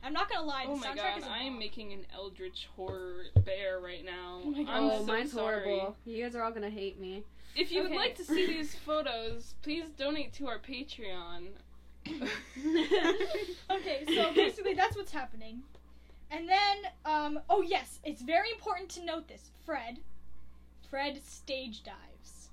I'm 0.04 0.12
not 0.12 0.30
gonna 0.30 0.46
lie. 0.46 0.66
The 0.66 0.72
Oh 0.72 0.76
my 0.76 0.88
soundtrack 0.88 0.96
god, 0.96 1.18
is 1.20 1.24
a 1.26 1.30
I 1.30 1.38
am 1.44 1.58
making 1.60 1.94
an 1.94 2.06
eldritch 2.14 2.68
horror 2.76 3.26
bear 3.46 3.80
right 3.80 4.04
now. 4.04 4.42
Oh 4.44 4.50
my 4.50 4.64
God. 4.64 4.72
I'm 4.74 4.84
oh, 4.84 5.00
so 5.00 5.06
mine's 5.06 5.32
sorry. 5.32 5.64
horrible. 5.70 5.96
You 6.06 6.24
guys 6.24 6.36
are 6.36 6.44
all 6.44 6.52
gonna 6.52 6.70
hate 6.70 7.00
me. 7.00 7.24
If 7.56 7.72
you 7.72 7.82
Okay. 7.84 7.90
would 7.92 7.98
like 7.98 8.16
to 8.16 8.24
see 8.26 8.46
these 8.58 8.74
photos, 8.76 9.54
please 9.62 9.86
donate 9.96 10.34
to 10.34 10.48
our 10.48 10.58
Patreon. 10.60 11.50
okay, 13.72 14.04
so 14.14 14.34
basically 14.34 14.74
that's 14.74 14.96
what's 14.96 15.12
happening. 15.12 15.62
And 16.32 16.50
then, 16.50 16.78
um, 17.06 17.40
oh 17.50 17.62
yes, 17.62 18.00
it's 18.04 18.22
very 18.22 18.50
important 18.52 18.90
to 18.92 19.06
note 19.06 19.28
this. 19.28 19.52
Fred, 19.66 20.00
Fred 20.94 21.24
stage 21.26 21.84
dives. 21.84 22.50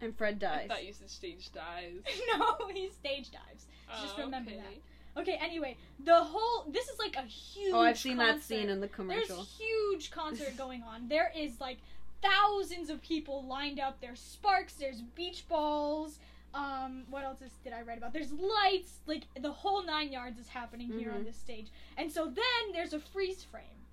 and 0.00 0.16
Fred 0.16 0.38
dies. 0.38 0.62
I 0.64 0.68
thought 0.68 0.86
you 0.86 0.92
said 0.94 1.10
stage 1.10 1.52
dives. 1.52 2.02
no, 2.38 2.56
he 2.72 2.88
stage 2.88 3.30
dives. 3.30 3.66
Just 4.00 4.14
Oh, 4.18 4.22
remember 4.24 4.52
okay. 4.52 4.60
that. 4.60 5.20
Okay, 5.20 5.38
anyway, 5.38 5.76
the 6.02 6.16
whole 6.16 6.64
this 6.70 6.88
is 6.88 6.98
like 6.98 7.16
a 7.16 7.26
huge. 7.26 7.74
oh, 7.74 7.80
I've 7.80 7.98
seen 7.98 8.16
that 8.16 8.40
scene 8.42 8.70
in 8.70 8.80
the 8.80 8.88
commercial. 8.88 9.36
There's 9.36 9.58
huge 9.58 10.10
concert 10.10 10.56
going 10.56 10.82
on. 10.82 11.08
There 11.08 11.30
is 11.36 11.60
like 11.60 11.76
thousands 12.22 12.88
of 12.88 13.02
people 13.02 13.44
lined 13.46 13.80
up. 13.80 14.00
There's 14.00 14.18
sparks. 14.20 14.72
There's 14.72 15.02
beach 15.02 15.44
balls. 15.46 16.18
Um, 16.54 17.02
what 17.10 17.24
else 17.24 17.42
is, 17.42 17.52
did 17.62 17.74
I 17.74 17.82
write 17.82 17.98
about? 17.98 18.14
There's 18.14 18.32
lights. 18.32 18.92
Like 19.06 19.24
the 19.38 19.52
whole 19.52 19.84
nine 19.84 20.10
yards 20.10 20.38
is 20.38 20.48
happening 20.48 20.90
here 20.98 21.10
on 21.12 21.20
Mhm. 21.20 21.24
this 21.26 21.36
stage. 21.36 21.66
And 21.98 22.10
so 22.10 22.24
then 22.24 22.72
there's 22.72 22.94
a 22.94 23.00
freeze 23.00 23.44
frame, 23.44 23.84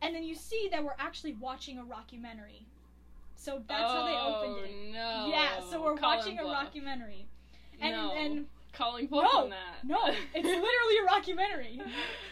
and 0.00 0.12
then 0.12 0.24
you 0.24 0.34
see 0.34 0.68
that 0.72 0.82
we're 0.82 0.96
actually 0.98 1.34
watching 1.34 1.78
a 1.78 1.82
rockumentary. 1.84 2.64
So 3.42 3.60
that's 3.66 3.82
how 3.82 4.06
they 4.06 4.16
opened 4.16 4.64
it. 4.66 4.70
Oh, 4.70 4.92
No. 4.92 5.30
Yeah, 5.30 5.60
so 5.68 5.82
we're 5.82 5.96
Call 5.96 6.16
watching 6.16 6.34
him 6.36 6.44
a 6.44 6.48
bluff. 6.48 6.72
rockumentary. 6.72 7.24
And 7.80 7.96
no. 7.96 8.12
and 8.12 8.46
calling 8.72 9.06
bluff 9.08 9.28
No, 9.32 9.40
on 9.44 9.50
that. 9.50 9.84
No, 9.84 9.98
it's 10.06 10.24
literally 10.34 10.62
a 10.64 11.08
rockumentary. 11.10 11.82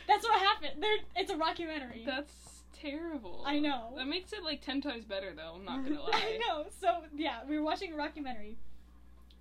That's 0.07 0.23
what 0.25 0.39
happened. 0.39 0.81
There, 0.81 0.97
it's 1.17 1.33
a 1.33 1.35
rockumentary. 1.35 2.07
That's 2.07 2.33
terrible. 2.81 3.43
I 3.45 3.59
know. 3.59 3.93
That 3.97 4.07
makes 4.07 4.33
it 4.33 4.45
like 4.45 4.61
ten 4.61 4.81
times 4.81 5.05
better, 5.05 5.33
though. 5.35 5.55
I'm 5.57 5.65
not 5.65 5.85
gonna 5.85 6.01
lie. 6.01 6.11
I 6.13 6.39
know. 6.47 6.67
So 6.81 7.03
yeah, 7.17 7.39
we 7.49 7.59
were 7.59 7.65
watching 7.65 7.93
a 7.93 7.97
rockumentary. 7.97 8.55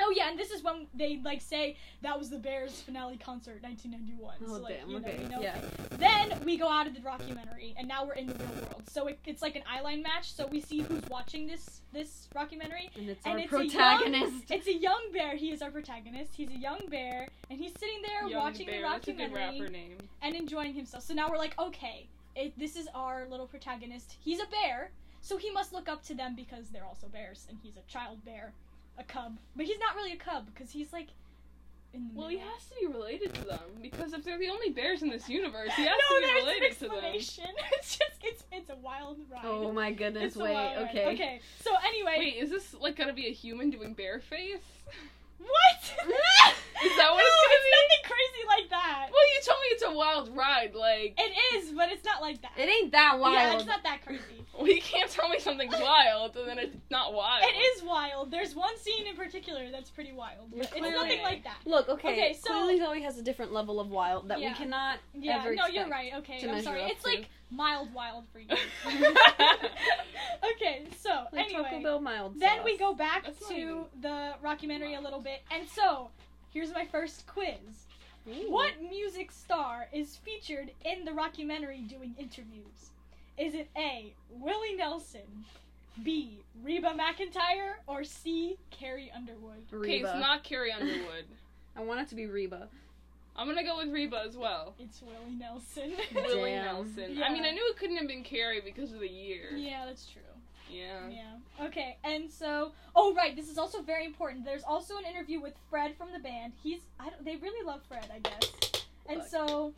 Oh 0.02 0.14
yeah, 0.16 0.30
and 0.30 0.40
this 0.40 0.52
is 0.52 0.64
when 0.64 0.88
they 0.94 1.20
like 1.24 1.42
say 1.42 1.76
that 2.02 2.18
was 2.18 2.30
the 2.30 2.38
Bears 2.38 2.82
finale 2.82 3.18
concert, 3.18 3.62
1991. 3.62 4.36
Oh 4.42 4.58
so, 4.58 4.64
like, 4.64 4.80
damn. 4.80 4.90
you 4.90 5.00
know, 5.00 5.08
okay. 5.08 5.20
we 5.22 5.30
know. 5.30 5.42
Yeah. 5.42 5.62
Then 5.98 6.40
we 6.46 6.58
go 6.58 6.70
out 6.70 6.88
of 6.88 6.94
the 6.94 7.00
documentary, 7.00 7.76
and 7.78 7.88
now 7.88 8.06
we're 8.06 8.14
in 8.14 8.28
the 8.28 8.34
real 8.36 8.54
world. 8.56 8.84
So 8.88 9.08
it, 9.08 9.20
it's 9.26 9.42
like 9.42 9.56
an 9.56 9.64
eyeline 9.64 10.02
match. 10.04 10.34
So 10.34 10.48
we 10.48 10.62
see 10.62 10.80
who's 10.82 11.04
watching 11.10 11.48
this 11.48 11.82
this 11.94 12.28
rockumentary. 12.36 12.96
And 12.98 13.10
it's 13.10 13.26
And 13.26 13.34
our 13.34 13.40
it's 13.40 13.54
a 13.54 13.58
young- 13.58 13.70
protagonist. 13.70 14.46
It's 14.52 14.68
a 14.68 14.74
young 14.74 15.02
bear. 15.14 15.36
He 15.36 15.52
is 15.52 15.62
our 15.62 15.72
protagonist. 15.72 16.34
He's 16.36 16.50
a 16.50 16.58
young 16.58 16.80
bear, 16.90 17.28
and 17.50 17.60
he's 17.60 17.74
sitting 17.80 18.02
there 18.02 18.28
Young 18.28 18.42
watching 18.42 18.68
Bear, 18.68 18.82
the 18.82 18.88
that's 18.88 19.08
a 19.08 19.14
good 19.14 19.72
name. 19.72 19.98
and 20.22 20.36
enjoying 20.36 20.74
himself. 20.74 21.04
So 21.04 21.14
now 21.14 21.30
we're 21.30 21.38
like, 21.38 21.58
okay, 21.60 22.08
it, 22.36 22.58
this 22.58 22.76
is 22.76 22.88
our 22.96 23.28
little 23.30 23.48
protagonist. 23.48 24.18
He's 24.24 24.40
a 24.40 24.48
bear, 24.48 24.92
so 25.22 25.38
he 25.38 25.52
must 25.52 25.74
look 25.74 25.90
up 25.90 26.04
to 26.06 26.14
them 26.14 26.36
because 26.36 26.70
they're 26.70 26.86
also 26.86 27.08
bears, 27.08 27.46
and 27.50 27.58
he's 27.62 27.78
a 27.78 27.92
child 27.92 28.24
bear, 28.26 28.54
a 29.00 29.04
cub. 29.04 29.38
But 29.56 29.66
he's 29.66 29.80
not 29.80 29.96
really 29.96 30.12
a 30.14 30.18
cub 30.18 30.46
because 30.54 30.72
he's 30.72 30.92
like 30.94 31.08
in 31.94 32.10
the 32.14 32.20
Well, 32.20 32.28
he 32.30 32.38
has 32.38 32.66
to 32.70 32.76
be 32.80 32.86
related 32.88 33.34
to 33.36 33.46
them 33.46 33.60
because 33.82 34.14
if 34.14 34.24
they're 34.24 34.38
the 34.38 34.50
only 34.50 34.70
bears 34.70 35.02
in 35.02 35.10
this 35.10 35.28
universe, 35.28 35.72
he 35.76 35.84
has 35.84 35.92
no, 36.10 36.16
to 36.16 36.22
be 36.22 36.28
there's 36.28 36.44
related 36.44 36.72
an 36.72 36.76
to 36.76 36.80
them. 36.88 36.92
explanation. 37.16 37.56
it's 37.74 37.98
just 37.98 38.12
it's 38.24 38.44
it's 38.52 38.70
a 38.70 38.76
wild 38.76 39.18
ride. 39.32 39.42
Oh 39.44 39.72
my 39.72 39.92
goodness! 39.92 40.24
It's 40.26 40.36
a 40.36 40.40
Wait. 40.44 40.54
wild 40.54 40.78
ride. 40.78 40.90
Okay. 40.90 41.14
Okay. 41.14 41.40
So 41.64 41.72
anyway, 41.88 42.16
Wait, 42.20 42.36
is 42.44 42.50
this 42.52 42.76
like 42.80 42.96
gonna 42.96 43.14
be 43.14 43.28
a 43.28 43.32
human 43.32 43.70
doing 43.70 43.94
bear 43.94 44.20
face? 44.20 44.58
what? 45.40 45.82
Is 46.80 46.96
that 46.96 47.12
what 47.12 47.18
no, 47.18 47.24
it's 47.28 47.44
gonna 47.44 47.64
be? 47.64 47.72
nothing 47.76 48.04
crazy 48.06 48.48
like 48.48 48.70
that. 48.70 49.08
Well, 49.12 49.28
you 49.34 49.42
told 49.46 49.60
me 49.60 49.68
it's 49.72 49.84
a 49.84 49.92
wild 49.92 50.36
ride. 50.36 50.74
Like, 50.76 51.16
It 51.18 51.34
is, 51.56 51.72
but 51.72 51.92
it's 51.92 52.06
not 52.06 52.22
like 52.22 52.42
that. 52.42 52.52
It 52.58 52.70
ain't 52.70 52.92
that 52.94 53.20
wild. 53.20 53.34
Yeah, 53.34 53.56
it's 53.58 53.66
not 53.66 53.84
that 53.84 54.06
crazy. 54.06 54.22
well, 54.58 54.68
you 54.68 54.82
can't 54.82 55.10
tell 55.10 55.28
me 55.28 55.40
something's 55.40 55.74
wild 55.74 56.38
and 56.38 56.48
then 56.48 56.58
it's 56.58 56.78
not 56.90 57.14
wild. 57.14 57.44
It 57.44 57.58
is 57.58 57.84
wild. 57.84 58.32
There's 58.32 58.56
one 58.56 58.78
scene 58.78 59.08
in 59.08 59.16
particular 59.18 59.70
that's 59.72 59.90
pretty 59.90 60.14
wild. 60.14 60.48
Yeah, 60.54 60.64
But 60.72 60.84
it's 60.84 60.92
nothing 60.98 61.22
like 61.22 61.44
that. 61.44 61.58
Look, 61.66 61.90
okay. 61.90 62.12
Okay, 62.14 62.34
so- 62.42 62.50
clearly 62.54 62.80
Zoe 62.80 63.02
has 63.02 63.18
a 63.18 63.24
different 63.24 63.52
level 63.52 63.82
of 63.82 63.90
wild 63.90 64.30
that 64.30 64.40
Yeah. 64.40 64.50
we 64.50 64.56
cannot 64.56 65.00
Yeah, 65.14 65.40
ever 65.42 65.56
no, 65.56 65.68
you're 65.68 65.90
right. 65.90 66.14
Okay, 66.18 66.48
I'm 66.50 66.62
sorry. 66.62 66.84
It's 66.84 67.04
to. 67.04 67.10
like 67.10 67.30
mild 67.52 67.94
wild 67.94 68.26
for 68.32 68.40
you. 68.40 68.48
okay, 70.56 70.84
so 70.98 71.26
Like 71.32 71.50
Taco 71.50 71.64
anyway, 71.64 71.84
Bell 71.84 72.00
mild. 72.00 72.40
then 72.40 72.58
sauce. 72.58 72.66
we 72.66 72.78
go 72.78 72.94
back 72.94 73.26
That's 73.26 73.48
to 73.50 73.54
even 73.54 73.84
the 74.02 74.34
rockumentary 74.44 74.98
a 74.98 75.02
little 75.02 75.22
bit, 75.22 75.42
and 75.52 75.68
so 75.68 76.10
here's 76.54 76.74
my 76.74 76.86
first 76.86 77.26
quiz. 77.28 77.56
Ooh. 78.28 78.52
What 78.52 78.74
music 78.90 79.32
star 79.32 79.88
is 79.94 80.18
featured 80.18 80.72
in 80.86 81.06
the 81.06 81.12
rockumentary 81.12 81.88
doing 81.88 82.14
interviews? 82.20 82.92
Is 83.38 83.54
it 83.56 83.70
A. 83.78 84.14
Willie 84.30 84.76
Nelson, 84.76 85.46
B. 86.04 86.40
Reba 86.62 86.90
McEntire, 86.94 87.76
or 87.88 88.04
C. 88.04 88.58
Carrie 88.70 89.12
Underwood? 89.16 89.64
Okay, 89.74 90.00
it's 90.02 90.14
not 90.20 90.44
Carrie 90.44 90.72
Underwood. 90.74 91.26
I 91.78 91.82
want 91.82 92.02
it 92.02 92.10
to 92.10 92.16
be 92.16 92.26
Reba. 92.28 92.68
I'm 93.40 93.48
gonna 93.48 93.64
go 93.64 93.78
with 93.78 93.88
Reba 93.88 94.22
as 94.28 94.36
well. 94.36 94.76
It's 94.78 95.02
Willie 95.02 95.38
Nelson. 95.40 95.94
Willie 96.14 96.52
Damn. 96.52 96.66
Nelson. 96.66 97.16
Yeah. 97.16 97.26
I 97.26 97.32
mean, 97.32 97.46
I 97.46 97.52
knew 97.52 97.66
it 97.70 97.78
couldn't 97.78 97.96
have 97.96 98.08
been 98.08 98.22
Carrie 98.22 98.60
because 98.60 98.92
of 98.92 99.00
the 99.00 99.08
year. 99.08 99.52
yeah, 99.56 99.86
that's 99.86 100.06
true. 100.06 100.22
Yeah. 100.70 101.08
Yeah. 101.10 101.66
Okay, 101.66 101.98
and 102.04 102.30
so, 102.30 102.74
oh 102.98 103.14
right, 103.16 103.36
this 103.38 103.50
is 103.50 103.58
also 103.58 103.82
very 103.82 104.06
important. 104.06 104.44
There's 104.44 104.64
also 104.64 104.98
an 104.98 105.06
interview 105.06 105.40
with 105.40 105.54
Fred 105.70 105.96
from 105.98 106.12
the 106.12 106.20
band. 106.20 106.52
He's, 106.62 106.82
I 107.00 107.10
don't, 107.10 107.24
they 107.24 107.38
really 107.38 107.66
love 107.66 107.80
Fred, 107.88 108.06
I 108.14 108.20
guess. 108.20 108.52
And 109.08 109.22
Fuck. 109.22 109.30
so, 109.30 109.74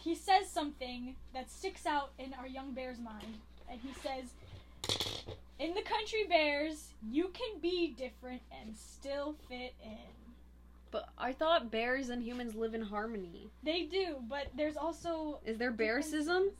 he 0.00 0.16
says 0.16 0.50
something 0.50 1.14
that 1.32 1.50
sticks 1.50 1.86
out 1.86 2.10
in 2.18 2.34
our 2.34 2.48
young 2.48 2.72
bear's 2.72 2.98
mind, 2.98 3.38
and 3.70 3.80
he 3.80 3.94
says, 4.02 5.24
"In 5.60 5.72
the 5.72 5.82
country 5.82 6.24
bears, 6.28 6.88
you 7.10 7.28
can 7.32 7.60
be 7.62 7.94
different 7.96 8.42
and 8.60 8.76
still 8.76 9.36
fit 9.48 9.72
in." 9.84 10.13
But 10.94 11.08
I 11.18 11.32
thought 11.32 11.72
bears 11.72 12.08
and 12.08 12.22
humans 12.22 12.54
live 12.54 12.72
in 12.72 12.80
harmony. 12.82 13.50
They 13.64 13.82
do, 13.82 14.22
but 14.28 14.46
there's 14.56 14.76
also 14.76 15.40
Is 15.44 15.58
there 15.58 15.72
bearsism? 15.72 16.50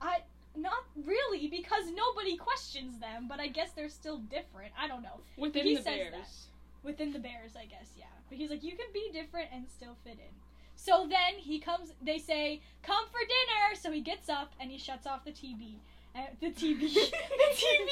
I 0.00 0.20
not 0.56 0.84
really 1.04 1.46
because 1.48 1.84
nobody 1.94 2.36
questions 2.38 2.98
them, 2.98 3.26
but 3.28 3.38
I 3.38 3.48
guess 3.48 3.72
they're 3.72 3.90
still 3.90 4.16
different. 4.36 4.72
I 4.78 4.88
don't 4.88 5.02
know. 5.02 5.20
Within 5.36 5.66
He 5.66 5.76
the 5.76 5.82
says 5.82 5.98
Bears. 5.98 6.12
that. 6.14 6.86
within 6.88 7.12
the 7.12 7.18
bears 7.18 7.52
i 7.54 7.64
guess 7.66 7.90
yeah 7.96 8.06
but 8.28 8.36
he's 8.38 8.50
like 8.50 8.64
you 8.64 8.72
can 8.80 8.86
be 8.94 9.04
different 9.12 9.48
and 9.54 9.64
still 9.68 9.94
fit 10.04 10.14
in 10.14 10.34
so 10.74 11.06
then 11.08 11.38
he 11.38 11.60
comes 11.60 11.92
they 12.02 12.18
say 12.18 12.60
come 12.82 13.04
for 13.12 13.20
dinner 13.20 13.64
so 13.80 13.92
he 13.92 14.00
gets 14.00 14.28
up 14.28 14.52
and 14.58 14.68
he 14.70 14.78
shuts 14.78 15.06
off 15.06 15.24
the 15.24 15.30
tv 15.30 15.74
uh, 16.16 16.20
the 16.40 16.50
tv 16.50 16.80
the 16.94 17.50
tv 17.62 17.88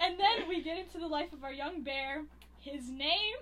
and 0.00 0.18
then 0.18 0.48
we 0.48 0.62
get 0.62 0.78
into 0.78 0.98
the 0.98 1.06
life 1.06 1.32
of 1.32 1.44
our 1.44 1.52
young 1.52 1.82
bear 1.82 2.22
his 2.58 2.88
name 2.90 3.38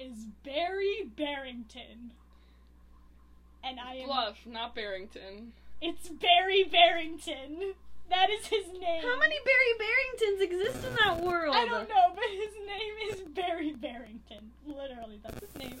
is 0.00 0.26
barry 0.44 1.10
barrington 1.16 2.12
and 3.62 3.78
i 3.78 3.94
am 3.94 4.06
Bluff, 4.06 4.38
not 4.46 4.74
Barrington. 4.74 5.52
it's 5.80 6.08
barry 6.08 6.64
barrington 6.64 7.74
that 8.10 8.28
is 8.28 8.46
his 8.46 8.66
name 8.66 9.02
How 9.02 9.18
many 9.18 9.36
Barry 9.44 9.78
Barringtons 9.78 10.42
exist 10.42 10.84
in 10.84 10.94
that 11.04 11.22
world? 11.22 11.54
I 11.54 11.64
don't 11.64 11.88
know, 11.88 12.12
but 12.12 12.24
his 12.24 12.54
name 12.66 13.12
is 13.12 13.20
Barry 13.20 13.72
Barrington. 13.72 14.50
Literally, 14.66 15.20
that's 15.22 15.38
his 15.38 15.54
name. 15.56 15.78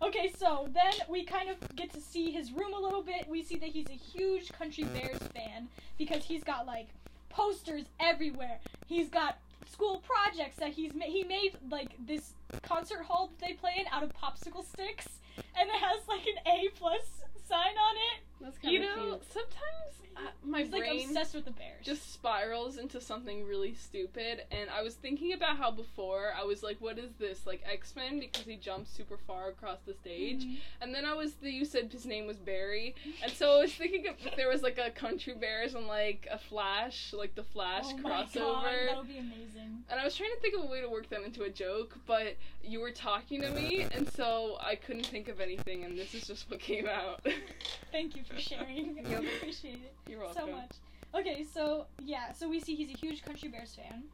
Okay, 0.00 0.32
so 0.38 0.68
then 0.72 0.92
we 1.08 1.24
kind 1.24 1.48
of 1.48 1.56
get 1.74 1.92
to 1.92 2.00
see 2.00 2.30
his 2.30 2.52
room 2.52 2.72
a 2.72 2.78
little 2.78 3.02
bit. 3.02 3.26
We 3.28 3.42
see 3.42 3.56
that 3.56 3.68
he's 3.68 3.88
a 3.88 3.94
huge 3.94 4.52
Country 4.52 4.84
Bears 4.84 5.18
fan 5.34 5.68
because 5.98 6.24
he's 6.24 6.44
got 6.44 6.66
like 6.66 6.86
posters 7.28 7.84
everywhere. 7.98 8.58
He's 8.86 9.08
got 9.08 9.38
school 9.70 10.02
projects 10.06 10.56
that 10.56 10.70
he's 10.70 10.94
ma- 10.94 11.04
he 11.04 11.24
made 11.24 11.56
like 11.70 11.94
this 12.06 12.34
concert 12.62 13.02
hall 13.02 13.28
that 13.28 13.46
they 13.46 13.54
play 13.54 13.74
in 13.78 13.86
out 13.92 14.02
of 14.02 14.12
popsicle 14.12 14.64
sticks, 14.64 15.08
and 15.36 15.68
it 15.68 15.76
has 15.76 16.06
like 16.08 16.26
an 16.26 16.52
A 16.52 16.68
plus 16.76 17.22
sign 17.48 17.76
on 17.76 17.96
it. 17.96 18.22
That's 18.42 18.58
kind 18.58 18.74
You 18.74 18.80
of 18.82 18.96
know, 18.96 19.04
cute. 19.18 19.32
sometimes 19.32 19.94
uh, 20.14 20.20
my 20.44 20.60
He's 20.62 20.70
like 20.72 20.82
brain 20.82 21.08
obsessed 21.08 21.34
with 21.34 21.46
the 21.46 21.52
Bears. 21.52 21.84
just 21.86 22.12
spirals 22.12 22.76
into 22.76 23.00
something 23.00 23.46
really 23.46 23.74
stupid. 23.74 24.42
And 24.50 24.68
I 24.68 24.82
was 24.82 24.94
thinking 24.94 25.32
about 25.32 25.56
how 25.56 25.70
before 25.70 26.32
I 26.38 26.44
was 26.44 26.62
like, 26.62 26.76
"What 26.80 26.98
is 26.98 27.12
this? 27.18 27.46
Like 27.46 27.62
X 27.64 27.96
Men?" 27.96 28.20
Because 28.20 28.44
he 28.44 28.56
jumps 28.56 28.90
super 28.90 29.16
far 29.16 29.48
across 29.48 29.78
the 29.86 29.94
stage. 29.94 30.44
Mhm. 30.44 30.56
And 30.82 30.94
then 30.94 31.06
I 31.06 31.14
was, 31.14 31.32
the 31.34 31.50
you 31.50 31.64
said 31.64 31.90
his 31.90 32.04
name 32.04 32.26
was 32.26 32.36
Barry, 32.36 32.94
and 33.22 33.32
so 33.32 33.56
I 33.56 33.60
was 33.62 33.72
thinking 33.72 34.04
if 34.06 34.36
there 34.36 34.48
was 34.50 34.62
like 34.62 34.78
a 34.78 34.90
Country 34.90 35.34
Bears 35.34 35.74
and 35.74 35.86
like 35.86 36.26
a 36.30 36.36
Flash, 36.38 37.14
like 37.16 37.34
the 37.34 37.44
Flash 37.44 37.84
oh 37.86 37.96
crossover. 38.02 38.86
that 38.88 38.98
would 38.98 39.08
be 39.08 39.18
amazing. 39.18 39.84
And 39.88 39.98
I 39.98 40.04
was 40.04 40.14
trying 40.14 40.30
to 40.34 40.40
think 40.40 40.54
of 40.56 40.62
a 40.62 40.66
way 40.66 40.80
to 40.82 40.88
work 40.90 41.08
that 41.08 41.22
into 41.22 41.44
a 41.44 41.50
joke, 41.50 41.96
but 42.06 42.36
you 42.62 42.80
were 42.80 42.90
talking 42.90 43.40
to 43.40 43.50
me, 43.50 43.86
and 43.94 44.06
so 44.12 44.58
I 44.60 44.74
couldn't 44.74 45.06
think 45.06 45.28
of 45.28 45.40
anything, 45.40 45.84
and 45.84 45.96
this 45.96 46.12
is 46.14 46.26
just 46.26 46.50
what 46.50 46.60
came 46.60 46.86
out. 46.86 47.24
Thank 47.92 48.14
you 48.16 48.22
for 48.24 48.31
sharing. 48.38 48.98
I 49.06 49.10
Yep. 49.10 49.24
appreciate 49.38 49.82
it. 49.82 49.94
You're 50.06 50.20
welcome. 50.20 50.42
so 50.46 50.50
much. 50.52 50.70
Okay, 51.14 51.44
so 51.44 51.86
yeah, 51.98 52.32
so 52.32 52.48
we 52.48 52.58
see 52.60 52.74
he's 52.74 52.88
a 52.88 52.92
huge 52.94 53.22
Country 53.22 53.48
Bears 53.50 53.74
fan, 53.74 54.04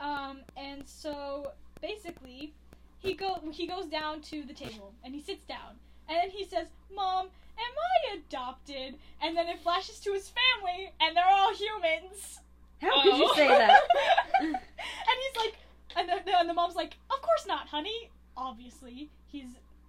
um, 0.00 0.38
and 0.56 0.82
so 0.86 1.52
basically, 1.80 2.52
he 2.98 3.14
go 3.14 3.38
he 3.52 3.66
goes 3.66 3.86
down 3.86 4.20
to 4.22 4.42
the 4.42 4.52
table 4.54 4.92
and 5.04 5.14
he 5.14 5.20
sits 5.20 5.44
down, 5.44 5.76
and 6.08 6.18
then 6.18 6.30
he 6.30 6.44
says, 6.44 6.66
"Mom, 6.94 7.26
am 7.26 7.74
I 8.10 8.16
adopted?" 8.16 8.96
And 9.22 9.36
then 9.36 9.46
it 9.48 9.60
flashes 9.60 10.00
to 10.00 10.12
his 10.12 10.30
family, 10.30 10.92
and 11.00 11.16
they're 11.16 11.24
all 11.30 11.54
humans. 11.54 12.40
How 12.80 13.02
could 13.02 13.16
you 13.16 13.28
Oh. 13.30 13.34
say 13.36 13.46
that? 13.46 13.80
and 14.40 14.56
he's 14.56 15.36
like, 15.36 15.54
and 15.96 16.08
the, 16.08 16.24
the, 16.28 16.38
and 16.40 16.48
the 16.48 16.54
mom's 16.54 16.74
like, 16.74 16.96
"Of 17.08 17.22
course 17.22 17.46
not, 17.46 17.68
honey. 17.68 18.10
Obviously, 18.36 19.10
he's 19.28 19.46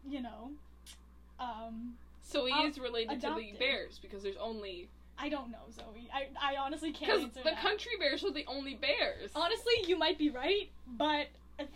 you 0.07 0.21
know, 0.21 0.51
um." 1.39 1.95
So 2.23 2.45
he 2.45 2.51
Um, 2.53 2.65
is 2.67 2.79
related 2.79 3.21
to 3.21 3.35
the 3.35 3.53
Bears 3.59 3.99
because 3.99 4.23
there's 4.23 4.37
only 4.37 4.89
I 5.17 5.29
don't 5.29 5.51
know, 5.51 5.69
Zoe. 5.71 6.09
I, 6.11 6.27
I 6.41 6.55
honestly 6.57 6.91
can't 6.91 7.19
because 7.21 7.33
the 7.35 7.49
that. 7.51 7.59
Country 7.61 7.91
Bears 7.99 8.23
are 8.23 8.31
the 8.31 8.45
only 8.47 8.73
Bears. 8.75 9.29
Honestly, 9.35 9.73
you 9.85 9.95
might 9.95 10.17
be 10.17 10.29
right, 10.31 10.69
but 10.87 11.27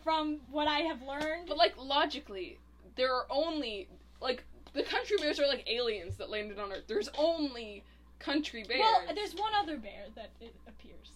from 0.04 0.40
what 0.50 0.68
I 0.68 0.80
have 0.80 1.02
learned, 1.04 1.48
But 1.48 1.58
like 1.58 1.76
logically, 1.78 2.58
there 2.96 3.14
are 3.14 3.28
only 3.30 3.88
like 4.22 4.44
the 4.74 4.84
Country 4.84 5.18
Bears 5.18 5.40
are 5.40 5.48
like 5.48 5.70
aliens 5.70 6.18
that 6.18 6.30
landed 6.32 6.58
on 6.58 6.72
Earth. 6.72 6.86
There's 6.88 7.10
only 7.18 7.84
Country 8.20 8.64
Bears. 8.64 8.80
well, 8.80 9.04
there's 9.14 9.36
one 9.36 9.54
other 9.56 9.78
bear 9.78 10.06
that 10.16 10.32
it 10.42 10.56
appears. 10.68 11.12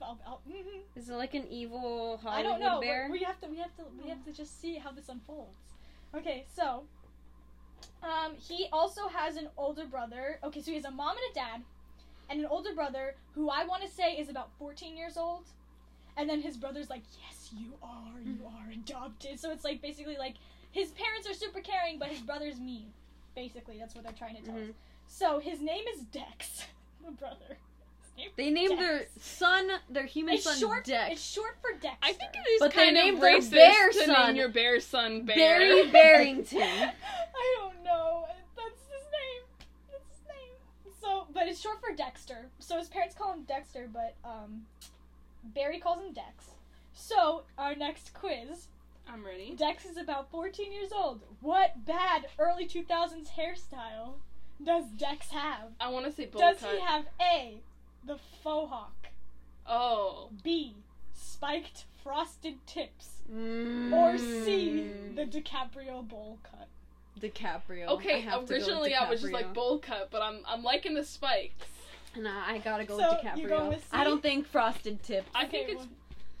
I'll, 0.00 0.18
I'll, 0.26 0.40
mhm. 0.48 0.80
Is 0.94 1.08
it 1.08 1.14
like 1.14 1.34
an 1.34 1.46
evil 1.48 2.18
Hollywood 2.22 2.46
I 2.46 2.48
don't 2.48 2.60
know. 2.60 2.80
bear? 2.80 3.08
We, 3.10 3.18
we 3.18 3.24
have 3.24 3.40
to, 3.40 3.48
we 3.48 3.56
have 3.58 3.74
to, 3.76 3.82
we 4.02 4.08
have 4.10 4.22
to 4.26 4.32
just 4.32 4.60
see 4.60 4.76
how 4.76 4.92
this 4.92 5.08
unfolds. 5.08 5.72
Okay, 6.14 6.44
so, 6.54 6.84
um, 8.02 8.34
he 8.38 8.68
also 8.72 9.08
has 9.08 9.36
an 9.36 9.48
older 9.56 9.86
brother. 9.86 10.38
Okay, 10.44 10.60
so 10.62 10.70
he 10.70 10.76
has 10.76 10.84
a 10.84 10.90
mom 10.90 11.16
and 11.16 11.30
a 11.32 11.34
dad, 11.34 11.62
and 12.30 12.40
an 12.40 12.46
older 12.46 12.74
brother 12.74 13.16
who 13.34 13.50
I 13.50 13.64
want 13.64 13.82
to 13.82 13.88
say 13.88 14.12
is 14.16 14.28
about 14.28 14.50
14 14.58 14.96
years 14.96 15.16
old. 15.16 15.44
And 16.16 16.28
then 16.28 16.40
his 16.40 16.56
brother's 16.56 16.90
like, 16.90 17.02
"Yes, 17.24 17.50
you 17.56 17.74
are. 17.82 18.20
You 18.24 18.38
are 18.46 18.70
adopted." 18.72 19.38
So 19.38 19.50
it's 19.52 19.62
like 19.64 19.80
basically 19.80 20.16
like 20.16 20.34
his 20.72 20.90
parents 20.90 21.28
are 21.28 21.34
super 21.34 21.60
caring, 21.60 21.98
but 21.98 22.08
his 22.08 22.20
brother's 22.20 22.58
mean. 22.58 22.92
Basically, 23.36 23.78
that's 23.78 23.94
what 23.94 24.02
they're 24.02 24.12
trying 24.12 24.34
to 24.36 24.42
tell 24.42 24.56
us. 24.56 24.62
Mhm. 24.62 24.74
So 25.06 25.38
his 25.38 25.60
name 25.60 25.84
is 25.94 26.00
Dex, 26.02 26.66
the 27.04 27.12
brother. 27.12 27.58
His 28.18 28.26
name 28.26 28.30
They 28.36 28.50
named 28.50 28.78
their 28.80 29.06
son, 29.20 29.70
their 29.88 30.04
human 30.06 30.34
It's 30.34 30.44
son, 30.44 30.58
short. 30.58 30.84
Dex. 30.84 31.12
It's 31.12 31.24
short 31.30 31.56
for 31.62 31.72
Dexter. 31.78 31.98
I 32.02 32.12
think 32.12 32.32
it 32.34 32.48
is 32.48 32.60
But 32.60 32.70
they 32.72 32.76
kind 32.84 32.96
of 32.96 33.04
named 33.04 33.22
their 33.22 33.40
bear 33.40 33.88
to 33.90 34.04
son 34.06 34.26
name 34.28 34.36
your 34.36 34.48
bear 34.48 34.80
son 34.80 35.22
Bear. 35.24 35.36
Barry 35.36 35.86
Barrington. 35.92 36.60
I 36.62 37.56
don't 37.58 37.82
know. 37.84 38.24
That's 38.56 38.80
his 38.82 39.04
name. 39.12 39.42
That's 39.90 40.08
his 40.08 40.26
name. 40.28 40.92
So, 41.00 41.26
but 41.32 41.46
it's 41.48 41.60
short 41.60 41.80
for 41.80 41.94
Dexter. 41.94 42.48
So 42.58 42.76
his 42.78 42.88
parents 42.88 43.14
call 43.14 43.32
him 43.32 43.42
Dexter, 43.44 43.88
but 43.92 44.14
um, 44.24 44.62
Barry 45.54 45.78
calls 45.78 46.00
him 46.04 46.12
Dex. 46.12 46.50
So 46.92 47.42
our 47.56 47.74
next 47.74 48.12
quiz. 48.14 48.66
I'm 49.10 49.24
ready. 49.24 49.54
Dex 49.56 49.86
is 49.86 49.96
about 49.96 50.30
14 50.30 50.70
years 50.70 50.90
old. 50.92 51.22
What 51.40 51.86
bad 51.86 52.26
early 52.38 52.66
2000s 52.66 53.28
hairstyle 53.38 54.14
does 54.62 54.84
Dex 54.98 55.30
have? 55.30 55.70
I 55.80 55.88
want 55.88 56.04
to 56.06 56.12
say 56.12 56.26
bowl 56.26 56.40
Does 56.42 56.58
cut. 56.58 56.74
he 56.74 56.80
have 56.80 57.06
A, 57.22 57.60
the 58.08 58.18
faux 58.42 58.70
hawk, 58.70 59.06
oh, 59.66 60.30
B, 60.42 60.74
spiked 61.14 61.84
frosted 62.02 62.54
tips, 62.66 63.10
Mm. 63.32 63.92
or 63.92 64.16
C, 64.18 64.90
the 65.14 65.26
DiCaprio 65.26 66.08
bowl 66.08 66.38
cut? 66.42 66.66
DiCaprio. 67.20 67.82
I 67.88 67.92
okay. 67.92 68.20
have 68.20 68.32
to 68.32 68.32
go 68.32 68.40
with 68.40 68.50
Originally, 68.52 68.94
I 68.94 69.08
was 69.10 69.20
just 69.20 69.32
like 69.34 69.52
bowl 69.52 69.78
cut, 69.78 70.08
but 70.10 70.22
I'm 70.22 70.38
I'm 70.46 70.62
liking 70.62 70.94
the 70.94 71.04
spikes. 71.04 71.66
Nah, 72.16 72.44
I 72.46 72.58
gotta 72.58 72.84
go 72.84 72.96
So, 72.98 73.10
with 73.10 73.20
DiCaprio. 73.20 73.36
you 73.36 73.48
going 73.48 73.68
with 73.68 73.80
C? 73.82 73.88
I 73.92 74.02
don't 74.04 74.22
think 74.22 74.46
frosted 74.46 75.02
tips. 75.02 75.28
I 75.34 75.44
Okay, 75.44 75.58
think 75.58 75.68
it's 75.70 75.78
well- 75.80 75.88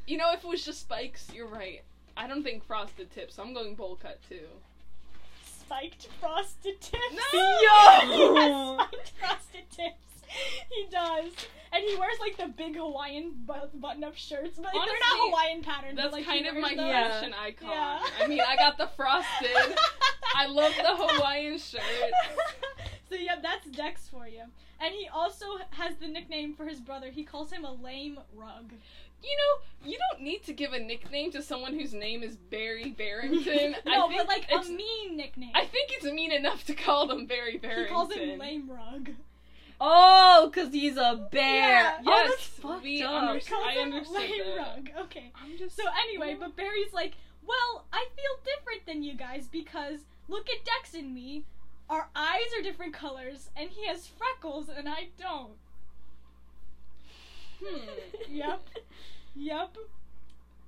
you 0.06 0.16
know 0.16 0.32
if 0.32 0.42
it 0.42 0.48
was 0.48 0.64
just 0.64 0.80
spikes, 0.80 1.28
you're 1.34 1.46
right. 1.46 1.82
I 2.16 2.26
don't 2.26 2.42
think 2.42 2.64
frosted 2.64 3.10
tips. 3.10 3.34
So 3.34 3.42
I'm 3.42 3.52
going 3.52 3.74
bowl 3.74 3.96
cut 4.00 4.18
too. 4.28 4.46
Spiked 5.44 6.08
frosted 6.20 6.80
tips. 6.80 7.14
No! 7.34 7.38
he 8.06 8.40
has 8.40 8.76
spiked 8.90 9.12
frosted 9.20 9.70
tips. 9.70 10.07
He 10.70 10.86
does, 10.90 11.32
and 11.72 11.82
he 11.84 11.96
wears 11.96 12.18
like 12.20 12.36
the 12.36 12.48
big 12.48 12.76
Hawaiian 12.76 13.32
bu- 13.44 13.78
button-up 13.78 14.16
shirts, 14.16 14.56
but 14.56 14.66
like, 14.66 14.74
they're 14.74 14.98
not 15.00 15.30
Hawaiian 15.30 15.62
patterns. 15.62 15.96
That's 15.96 16.10
but, 16.10 16.18
like, 16.18 16.26
kind 16.26 16.46
of 16.46 16.54
my 16.56 16.74
those. 16.74 16.86
Yeah. 16.86 17.08
fashion 17.08 17.34
icon. 17.34 17.70
Yeah. 17.70 18.00
I 18.22 18.26
mean, 18.26 18.40
I 18.46 18.56
got 18.56 18.78
the 18.78 18.86
frosted. 18.96 19.76
I 20.36 20.46
love 20.46 20.72
the 20.76 20.96
Hawaiian 20.96 21.58
shirt. 21.58 21.80
so 23.08 23.16
yeah, 23.16 23.36
that's 23.42 23.66
Dex 23.70 24.08
for 24.08 24.28
you. 24.28 24.42
And 24.80 24.94
he 24.94 25.08
also 25.08 25.46
has 25.70 25.96
the 25.96 26.06
nickname 26.06 26.54
for 26.54 26.66
his 26.66 26.80
brother. 26.80 27.10
He 27.10 27.24
calls 27.24 27.50
him 27.50 27.64
a 27.64 27.72
lame 27.72 28.20
rug. 28.34 28.72
You 29.20 29.36
know, 29.36 29.90
you 29.90 29.98
don't 30.12 30.22
need 30.22 30.44
to 30.44 30.52
give 30.52 30.72
a 30.72 30.78
nickname 30.78 31.32
to 31.32 31.42
someone 31.42 31.76
whose 31.76 31.92
name 31.92 32.22
is 32.22 32.36
Barry 32.36 32.90
Barrington. 32.90 33.74
No, 33.84 34.04
I 34.04 34.08
think 34.08 34.20
but 34.20 34.28
like 34.28 34.46
it's, 34.48 34.68
a 34.68 34.72
mean 34.72 35.16
nickname. 35.16 35.50
I 35.54 35.64
think 35.64 35.90
it's 35.90 36.04
mean 36.04 36.30
enough 36.30 36.64
to 36.66 36.74
call 36.74 37.08
them 37.08 37.26
Barry 37.26 37.58
Barrington. 37.58 37.86
he 37.86 37.92
calls 37.92 38.12
him 38.12 38.38
lame 38.38 38.70
rug. 38.70 39.10
Oh, 39.80 40.50
cause 40.52 40.72
he's 40.72 40.96
a 40.96 41.28
bear. 41.30 41.82
Yeah. 41.82 41.98
Oh, 42.00 42.02
Yes, 42.04 42.28
that's 42.30 42.42
fucked 42.46 42.82
we 42.82 43.02
up. 43.02 43.10
He 43.10 43.28
understand. 43.28 43.64
I 43.64 43.72
him 43.72 43.92
understood 43.92 44.30
that. 44.46 44.56
rug. 44.56 44.90
Okay. 45.04 45.32
I'm 45.40 45.56
just 45.56 45.76
So 45.76 45.84
anyway, 46.02 46.36
but 46.38 46.56
Barry's 46.56 46.92
like, 46.92 47.14
well, 47.46 47.84
I 47.92 48.06
feel 48.16 48.44
different 48.56 48.86
than 48.86 49.02
you 49.02 49.14
guys 49.14 49.48
because 49.50 50.00
look 50.28 50.48
at 50.50 50.64
Dex 50.64 50.94
and 50.94 51.14
me. 51.14 51.44
Our 51.88 52.08
eyes 52.14 52.42
are 52.58 52.62
different 52.62 52.92
colors, 52.92 53.48
and 53.56 53.70
he 53.70 53.86
has 53.86 54.06
freckles, 54.06 54.68
and 54.68 54.86
I 54.88 55.08
don't. 55.18 55.52
Hmm. 57.64 57.88
Yep. 58.30 58.68
Yep. 59.36 59.76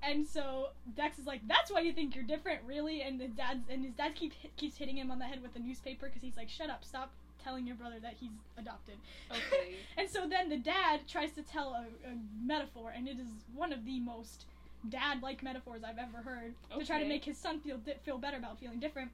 And 0.02 0.24
so 0.26 0.68
Dex 0.96 1.18
is 1.18 1.26
like, 1.26 1.40
"That's 1.48 1.70
why 1.72 1.80
you 1.80 1.92
think 1.92 2.14
you're 2.14 2.24
different, 2.24 2.61
really." 2.64 3.02
And 3.02 3.20
his 3.20 3.32
dad's 3.32 3.68
and 3.68 3.84
his 3.84 3.94
dad 3.94 4.14
keep, 4.14 4.32
keeps 4.56 4.76
hitting 4.76 4.96
him 4.96 5.11
on 5.11 5.18
the 5.18 5.24
head 5.24 5.42
with 5.42 5.52
the 5.54 5.58
newspaper 5.58 6.06
because 6.06 6.22
he's 6.22 6.37
like, 6.37 6.48
"Shut 6.48 6.70
up! 6.70 6.84
Stop 6.84 7.11
telling 7.42 7.66
your 7.66 7.76
brother 7.76 8.00
that 8.00 8.14
he's 8.18 8.31
adopted." 8.59 8.96
Okay. 9.31 9.74
and 9.96 10.09
so 10.09 10.29
then 10.29 10.48
the 10.48 10.59
dad 10.59 11.00
tries 11.09 11.33
to 11.33 11.42
tell 11.42 11.74
a, 11.74 11.87
a 12.09 12.14
metaphor, 12.44 12.92
and 12.94 13.09
it 13.09 13.18
is 13.18 13.29
one 13.55 13.72
of 13.72 13.85
the 13.85 14.00
most 14.00 14.46
dad-like 14.88 15.42
metaphors 15.42 15.83
I've 15.85 15.98
ever 15.98 16.18
heard 16.18 16.55
to 16.79 16.87
try 16.87 17.03
to 17.03 17.09
make 17.09 17.24
his 17.24 17.37
son 17.37 17.61
feel 17.61 17.76
di- 17.79 17.96
feel 18.03 18.18
better 18.18 18.38
about 18.38 18.59
feeling 18.59 18.81
different. 18.81 19.11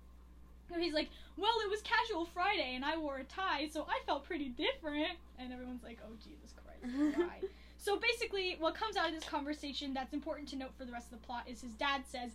And 0.72 0.82
he's 0.82 0.94
like, 0.94 1.08
"Well, 1.36 1.54
it 1.64 1.70
was 1.70 1.80
casual 1.82 2.24
Friday, 2.26 2.74
and 2.74 2.84
I 2.84 2.96
wore 2.96 3.18
a 3.18 3.24
tie, 3.24 3.68
so 3.68 3.86
I 3.88 4.00
felt 4.06 4.24
pretty 4.24 4.48
different." 4.48 5.18
And 5.38 5.52
everyone's 5.52 5.82
like, 5.82 5.98
"Oh 6.04 6.14
Jesus 6.22 6.52
Christ, 6.52 7.16
why?" 7.18 7.40
So 7.78 7.98
basically, 8.00 8.56
what 8.58 8.74
comes 8.74 8.96
out 8.96 9.08
of 9.08 9.14
this 9.14 9.28
conversation 9.28 9.94
that's 9.94 10.12
important 10.12 10.48
to 10.48 10.56
note 10.56 10.70
for 10.76 10.84
the 10.84 10.90
rest 10.92 11.12
of 11.12 11.20
the 11.20 11.26
plot 11.26 11.44
is 11.46 11.60
his 11.60 11.72
dad 11.74 12.02
says, 12.06 12.32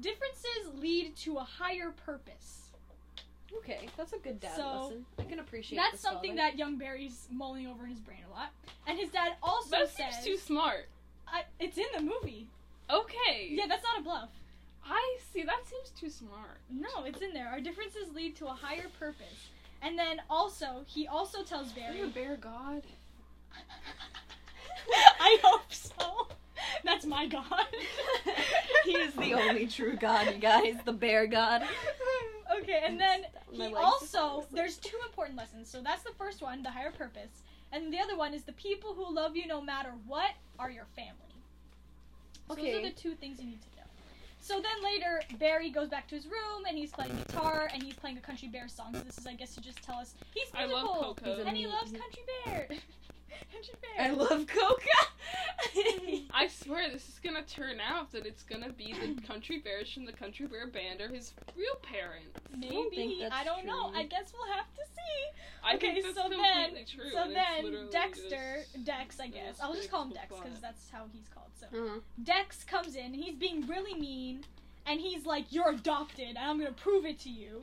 "Differences 0.00 0.72
lead 0.74 1.14
to 1.16 1.36
a 1.36 1.44
higher 1.44 1.90
purpose." 1.90 2.65
Okay, 3.58 3.88
that's 3.96 4.12
a 4.12 4.18
good 4.18 4.40
dad 4.40 4.56
So, 4.56 4.80
lesson. 4.82 5.06
I 5.18 5.22
can 5.24 5.38
appreciate. 5.40 5.78
That. 5.78 5.90
That's 5.92 6.02
something 6.02 6.36
father. 6.36 6.50
that 6.50 6.58
young 6.58 6.76
Barry's 6.76 7.26
mulling 7.30 7.66
over 7.66 7.84
in 7.84 7.90
his 7.90 8.00
brain 8.00 8.20
a 8.30 8.32
lot. 8.32 8.50
And 8.86 8.98
his 8.98 9.10
dad 9.10 9.32
also 9.42 9.70
That 9.70 9.88
says, 9.90 10.14
seems 10.22 10.24
too 10.24 10.36
smart. 10.36 10.88
I, 11.28 11.44
"It's 11.58 11.76
in 11.78 11.86
the 11.96 12.02
movie." 12.02 12.48
Okay. 12.90 13.48
Yeah, 13.50 13.66
that's 13.68 13.82
not 13.82 13.98
a 14.00 14.02
bluff. 14.02 14.30
I 14.84 15.18
see. 15.32 15.42
That 15.42 15.66
seems 15.66 15.90
too 15.90 16.10
smart. 16.10 16.60
No, 16.70 17.04
it's 17.04 17.20
in 17.20 17.32
there. 17.32 17.48
Our 17.48 17.60
differences 17.60 18.12
lead 18.14 18.36
to 18.36 18.46
a 18.46 18.52
higher 18.52 18.86
purpose. 19.00 19.48
And 19.82 19.98
then 19.98 20.22
also, 20.30 20.84
he 20.86 21.06
also 21.08 21.42
tells 21.42 21.72
Are 21.76 21.80
you 21.80 21.82
Barry. 21.82 22.00
a 22.02 22.06
bear 22.06 22.36
god? 22.36 22.82
I 25.20 25.38
hope 25.42 25.72
so. 25.72 26.28
That's 26.84 27.04
my 27.04 27.26
god. 27.26 27.66
he 28.84 28.92
is 28.92 29.14
the 29.14 29.34
only 29.34 29.66
true 29.66 29.96
god, 29.96 30.26
you 30.32 30.38
guys. 30.40 30.76
The 30.84 30.92
bear 30.92 31.26
god. 31.26 31.62
okay, 32.62 32.82
and 32.86 32.98
then 33.00 33.22
My 33.22 33.35
he 33.52 33.74
also 33.74 34.46
there's 34.52 34.76
two 34.76 34.96
important 35.06 35.38
lessons. 35.38 35.70
So 35.70 35.80
that's 35.82 36.02
the 36.02 36.12
first 36.18 36.42
one, 36.42 36.62
the 36.62 36.70
higher 36.70 36.90
purpose, 36.90 37.42
and 37.72 37.92
the 37.92 37.98
other 37.98 38.16
one 38.16 38.34
is 38.34 38.44
the 38.44 38.52
people 38.52 38.94
who 38.94 39.12
love 39.12 39.36
you 39.36 39.46
no 39.46 39.60
matter 39.60 39.92
what 40.06 40.30
are 40.58 40.70
your 40.70 40.86
family. 40.96 41.12
So 42.48 42.54
those 42.54 42.74
are 42.74 42.82
the 42.82 42.90
two 42.90 43.14
things 43.14 43.40
you 43.40 43.46
need 43.46 43.60
to 43.60 43.68
know. 43.76 43.82
So 44.40 44.60
then 44.60 44.84
later, 44.84 45.20
Barry 45.38 45.70
goes 45.70 45.88
back 45.88 46.06
to 46.08 46.14
his 46.14 46.26
room 46.26 46.66
and 46.68 46.78
he's 46.78 46.92
playing 46.92 47.16
guitar 47.16 47.68
and 47.72 47.82
he's 47.82 47.94
playing 47.94 48.16
a 48.16 48.20
Country 48.20 48.46
Bear 48.46 48.68
song. 48.68 48.94
So 48.94 49.00
this 49.00 49.18
is, 49.18 49.26
I 49.26 49.34
guess, 49.34 49.54
to 49.56 49.60
just 49.60 49.82
tell 49.82 49.96
us 49.96 50.14
he's 50.32 50.46
I 50.54 50.66
love 50.66 50.86
Coco. 51.00 51.42
And 51.44 51.56
he 51.56 51.66
loves 51.66 51.90
Country 51.90 52.22
Bear. 52.44 52.68
country 53.52 53.74
I 53.98 54.10
love 54.10 54.46
Coca. 54.46 55.06
I 56.34 56.48
swear 56.48 56.90
this 56.90 57.08
is 57.08 57.18
gonna 57.22 57.42
turn 57.42 57.80
out 57.80 58.12
that 58.12 58.26
it's 58.26 58.42
gonna 58.42 58.70
be 58.70 58.92
the 58.92 59.20
country 59.22 59.58
bears 59.58 59.90
from 59.92 60.04
the 60.04 60.12
country 60.12 60.46
bear 60.46 60.66
band 60.66 61.00
or 61.00 61.08
his 61.08 61.32
real 61.56 61.76
parents. 61.82 62.38
don't 62.60 62.60
Maybe 62.60 63.18
that's 63.20 63.34
I 63.34 63.44
don't 63.44 63.66
know. 63.66 63.92
I 63.94 64.04
guess 64.04 64.32
we'll 64.32 64.52
have 64.52 64.66
to 64.74 64.82
see. 64.94 65.40
I 65.64 65.76
okay, 65.76 65.94
think 65.94 66.14
that's 66.14 66.16
so 66.16 66.28
then, 66.28 66.84
true. 66.86 67.10
so 67.10 67.30
then 67.32 67.88
Dexter, 67.90 68.64
Dex, 68.84 69.18
I 69.20 69.28
guess. 69.28 69.58
I'll 69.60 69.74
just 69.74 69.90
call 69.90 70.04
him 70.04 70.10
Dex 70.10 70.28
because 70.28 70.60
that's 70.60 70.90
how 70.90 71.04
he's 71.12 71.28
called. 71.28 71.50
So 71.58 71.66
uh-huh. 71.66 72.00
Dex 72.22 72.64
comes 72.64 72.96
in, 72.96 73.06
and 73.06 73.16
he's 73.16 73.34
being 73.34 73.66
really 73.66 73.94
mean, 73.98 74.44
and 74.86 75.00
he's 75.00 75.26
like, 75.26 75.46
"You're 75.50 75.70
adopted, 75.70 76.28
and 76.28 76.38
I'm 76.38 76.58
gonna 76.58 76.72
prove 76.72 77.04
it 77.04 77.18
to 77.20 77.30
you." 77.30 77.62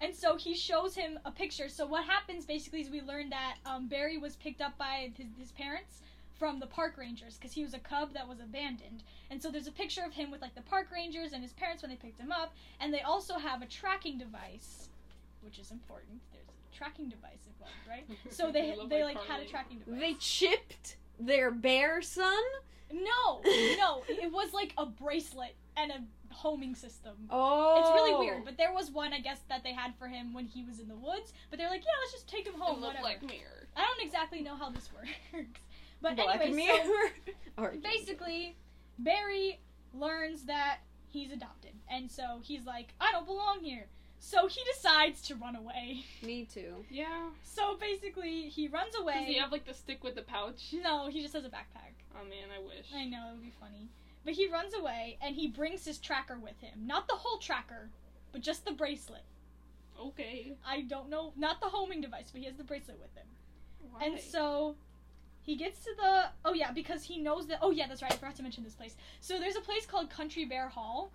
And 0.00 0.14
so 0.14 0.36
he 0.36 0.54
shows 0.54 0.94
him 0.94 1.18
a 1.24 1.30
picture. 1.30 1.68
So 1.68 1.86
what 1.86 2.04
happens 2.04 2.44
basically 2.44 2.80
is 2.80 2.90
we 2.90 3.00
learn 3.00 3.30
that 3.30 3.56
um, 3.64 3.88
Barry 3.88 4.18
was 4.18 4.36
picked 4.36 4.60
up 4.60 4.76
by 4.76 5.12
his, 5.16 5.26
his 5.38 5.52
parents 5.52 6.02
from 6.38 6.58
the 6.58 6.66
park 6.66 6.96
rangers 6.98 7.36
because 7.36 7.52
he 7.52 7.62
was 7.62 7.74
a 7.74 7.78
cub 7.78 8.12
that 8.14 8.28
was 8.28 8.40
abandoned. 8.40 9.02
And 9.30 9.42
so 9.42 9.50
there's 9.50 9.66
a 9.66 9.72
picture 9.72 10.02
of 10.04 10.12
him 10.12 10.30
with 10.30 10.42
like 10.42 10.54
the 10.54 10.62
park 10.62 10.88
rangers 10.92 11.32
and 11.32 11.42
his 11.42 11.52
parents 11.52 11.82
when 11.82 11.90
they 11.90 11.96
picked 11.96 12.20
him 12.20 12.32
up, 12.32 12.54
and 12.80 12.92
they 12.92 13.00
also 13.00 13.38
have 13.38 13.62
a 13.62 13.66
tracking 13.66 14.18
device, 14.18 14.88
which 15.42 15.58
is 15.58 15.70
important. 15.70 16.20
There's 16.32 16.46
a 16.48 16.76
tracking 16.76 17.08
device 17.08 17.46
involved, 17.46 17.74
right? 17.88 18.04
So 18.30 18.50
they 18.50 18.76
they 18.88 19.00
my 19.00 19.06
like 19.06 19.22
had 19.24 19.40
a 19.40 19.46
tracking 19.46 19.78
device. 19.78 20.00
They 20.00 20.14
chipped 20.14 20.96
their 21.18 21.50
bear 21.50 22.02
son. 22.02 22.42
No, 22.92 23.40
no, 23.44 24.02
it 24.08 24.30
was 24.30 24.52
like 24.52 24.72
a 24.76 24.86
bracelet 24.86 25.54
and 25.76 25.90
a 25.90 26.02
homing 26.34 26.74
system. 26.74 27.14
Oh, 27.30 27.80
It's 27.80 27.90
really 27.94 28.26
weird, 28.26 28.44
but 28.44 28.56
there 28.56 28.72
was 28.72 28.90
one 28.90 29.12
I 29.12 29.20
guess 29.20 29.40
that 29.48 29.62
they 29.64 29.72
had 29.72 29.94
for 29.98 30.08
him 30.08 30.34
when 30.34 30.46
he 30.46 30.64
was 30.64 30.78
in 30.80 30.88
the 30.88 30.96
woods. 30.96 31.32
But 31.50 31.58
they're 31.58 31.70
like, 31.70 31.80
yeah, 31.84 31.92
let's 32.02 32.12
just 32.12 32.28
take 32.28 32.46
him 32.46 32.54
home. 32.54 32.80
looked 32.80 32.94
Whatever. 32.98 33.04
like 33.04 33.22
mirror. 33.22 33.68
I 33.76 33.80
don't 33.86 34.06
exactly 34.06 34.42
know 34.42 34.56
how 34.56 34.70
this 34.70 34.88
works, 35.32 35.60
but 36.02 36.16
Black 36.16 36.40
anyway, 36.40 36.50
so 36.50 36.56
Mirror. 36.92 37.10
Or- 37.58 37.74
basically, 37.82 38.56
Barry 38.98 39.60
learns 39.92 40.44
that 40.46 40.78
he's 41.08 41.30
adopted, 41.30 41.72
and 41.88 42.10
so 42.10 42.40
he's 42.42 42.66
like, 42.66 42.94
I 43.00 43.12
don't 43.12 43.26
belong 43.26 43.60
here. 43.62 43.86
So 44.18 44.46
he 44.48 44.60
decides 44.74 45.20
to 45.28 45.34
run 45.34 45.54
away. 45.54 46.04
me 46.22 46.46
too. 46.52 46.84
Yeah. 46.90 47.28
So 47.42 47.76
basically, 47.78 48.48
he 48.48 48.68
runs 48.68 48.94
away. 48.98 49.14
Does 49.20 49.26
he 49.28 49.38
have 49.38 49.52
like 49.52 49.66
the 49.66 49.74
stick 49.74 50.02
with 50.02 50.14
the 50.14 50.22
pouch? 50.22 50.74
no, 50.82 51.08
he 51.08 51.20
just 51.22 51.34
has 51.34 51.44
a 51.44 51.48
backpack. 51.48 51.92
Oh 52.18 52.24
man, 52.24 52.48
I 52.56 52.60
wish. 52.64 52.86
I 52.94 53.04
know, 53.06 53.28
it 53.30 53.32
would 53.34 53.42
be 53.42 53.52
funny. 53.60 53.88
But 54.24 54.34
he 54.34 54.48
runs 54.48 54.74
away 54.74 55.18
and 55.20 55.34
he 55.34 55.48
brings 55.48 55.84
his 55.84 55.98
tracker 55.98 56.38
with 56.38 56.60
him. 56.60 56.86
Not 56.86 57.08
the 57.08 57.14
whole 57.14 57.38
tracker, 57.38 57.90
but 58.32 58.40
just 58.40 58.64
the 58.64 58.72
bracelet. 58.72 59.24
Okay. 60.00 60.56
I 60.66 60.82
don't 60.82 61.10
know, 61.10 61.32
not 61.36 61.60
the 61.60 61.68
homing 61.68 62.00
device, 62.00 62.30
but 62.32 62.40
he 62.40 62.46
has 62.46 62.56
the 62.56 62.64
bracelet 62.64 62.98
with 63.00 63.14
him. 63.14 63.26
Why? 63.90 64.06
And 64.06 64.20
so 64.20 64.76
he 65.42 65.56
gets 65.56 65.84
to 65.84 65.90
the 65.96 66.24
oh 66.44 66.54
yeah, 66.54 66.72
because 66.72 67.04
he 67.04 67.18
knows 67.18 67.46
that 67.48 67.58
oh 67.60 67.70
yeah, 67.70 67.86
that's 67.86 68.02
right, 68.02 68.12
I 68.12 68.16
forgot 68.16 68.36
to 68.36 68.42
mention 68.42 68.64
this 68.64 68.74
place. 68.74 68.96
So 69.20 69.38
there's 69.38 69.56
a 69.56 69.60
place 69.60 69.86
called 69.86 70.10
Country 70.10 70.44
Bear 70.44 70.68
Hall. 70.68 71.10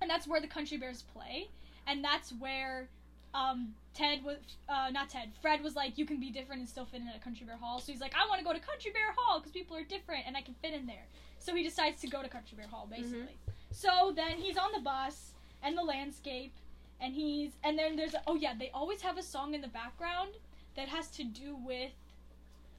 and 0.00 0.08
that's 0.08 0.26
where 0.26 0.40
the 0.40 0.46
Country 0.46 0.78
Bears 0.78 1.02
play, 1.12 1.48
and 1.86 2.02
that's 2.02 2.30
where 2.38 2.88
um, 3.34 3.74
Ted 3.94 4.24
was 4.24 4.36
uh, 4.68 4.90
not 4.90 5.08
Ted. 5.08 5.30
Fred 5.42 5.62
was 5.62 5.76
like, 5.76 5.98
you 5.98 6.04
can 6.04 6.18
be 6.18 6.30
different 6.30 6.60
and 6.60 6.68
still 6.68 6.84
fit 6.84 7.00
in 7.00 7.08
at 7.08 7.16
a 7.16 7.20
Country 7.20 7.46
Bear 7.46 7.56
Hall. 7.56 7.80
So 7.80 7.92
he's 7.92 8.00
like, 8.00 8.14
I 8.14 8.28
want 8.28 8.38
to 8.38 8.44
go 8.44 8.52
to 8.52 8.60
Country 8.60 8.90
Bear 8.92 9.12
Hall 9.16 9.40
because 9.40 9.52
people 9.52 9.76
are 9.76 9.84
different 9.84 10.24
and 10.26 10.36
I 10.36 10.42
can 10.42 10.54
fit 10.62 10.72
in 10.72 10.86
there. 10.86 11.06
So 11.40 11.54
he 11.54 11.64
decides 11.64 12.00
to 12.02 12.06
go 12.06 12.22
to 12.22 12.28
Country 12.28 12.56
Bear 12.56 12.68
Hall 12.68 12.86
basically. 12.88 13.36
So 13.72 14.12
then 14.14 14.38
he's 14.38 14.56
on 14.56 14.70
the 14.72 14.80
bus 14.80 15.32
and 15.62 15.76
the 15.76 15.82
landscape, 15.82 16.52
and 17.00 17.14
he's 17.14 17.52
and 17.64 17.78
then 17.78 17.96
there's 17.96 18.14
oh 18.26 18.36
yeah, 18.36 18.54
they 18.58 18.70
always 18.72 19.00
have 19.02 19.18
a 19.18 19.22
song 19.22 19.54
in 19.54 19.60
the 19.60 19.68
background 19.68 20.32
that 20.76 20.88
has 20.88 21.08
to 21.12 21.24
do 21.24 21.56
with 21.56 21.92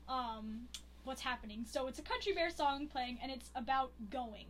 um 0.08 0.68
what's 1.04 1.22
happening. 1.22 1.66
So 1.68 1.88
it's 1.88 2.00
a 2.00 2.04
Country 2.04 2.34
Bear 2.34 2.50
song 2.50 2.88
playing, 2.88 3.18
and 3.22 3.32
it's 3.32 3.50
about 3.56 3.92
going. 4.10 4.48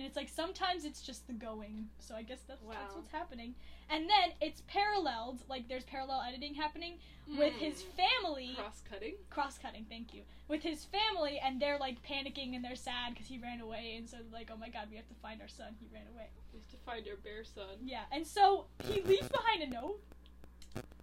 And 0.00 0.06
it's 0.06 0.16
like 0.16 0.30
sometimes 0.30 0.86
it's 0.86 1.02
just 1.02 1.26
the 1.26 1.34
going. 1.34 1.84
So 1.98 2.14
I 2.14 2.22
guess 2.22 2.38
that's, 2.48 2.62
that's 2.70 2.94
what's 2.94 3.12
happening. 3.12 3.54
And 3.90 4.08
then 4.08 4.32
it's 4.40 4.62
paralleled, 4.66 5.40
like 5.46 5.68
there's 5.68 5.84
parallel 5.84 6.22
editing 6.26 6.54
happening 6.54 6.94
with 7.36 7.52
his 7.52 7.82
mm. 7.82 8.22
family 8.22 8.54
cross 8.56 8.82
cutting. 8.88 9.14
cross 9.28 9.58
cutting. 9.58 9.84
Thank 9.90 10.14
you. 10.14 10.22
With 10.48 10.62
his 10.62 10.86
family, 10.86 11.38
and 11.44 11.60
they're 11.60 11.76
like 11.76 12.02
panicking 12.02 12.56
and 12.56 12.64
they're 12.64 12.76
sad 12.76 13.12
because 13.12 13.26
he 13.26 13.36
ran 13.36 13.60
away, 13.60 13.96
and 13.98 14.08
so 14.08 14.16
like, 14.32 14.48
oh 14.50 14.56
my 14.56 14.70
god, 14.70 14.86
we 14.90 14.96
have 14.96 15.08
to 15.08 15.14
find 15.20 15.42
our 15.42 15.48
son. 15.48 15.74
He 15.78 15.86
ran 15.92 16.06
away. 16.14 16.28
We 16.54 16.60
have 16.60 16.70
to 16.70 16.76
find 16.78 17.06
our 17.06 17.16
bear 17.16 17.44
son. 17.44 17.76
Yeah, 17.84 18.04
and 18.10 18.26
so 18.26 18.68
he 18.84 19.02
leaves 19.02 19.28
behind 19.28 19.64
a 19.64 19.68
note, 19.68 20.00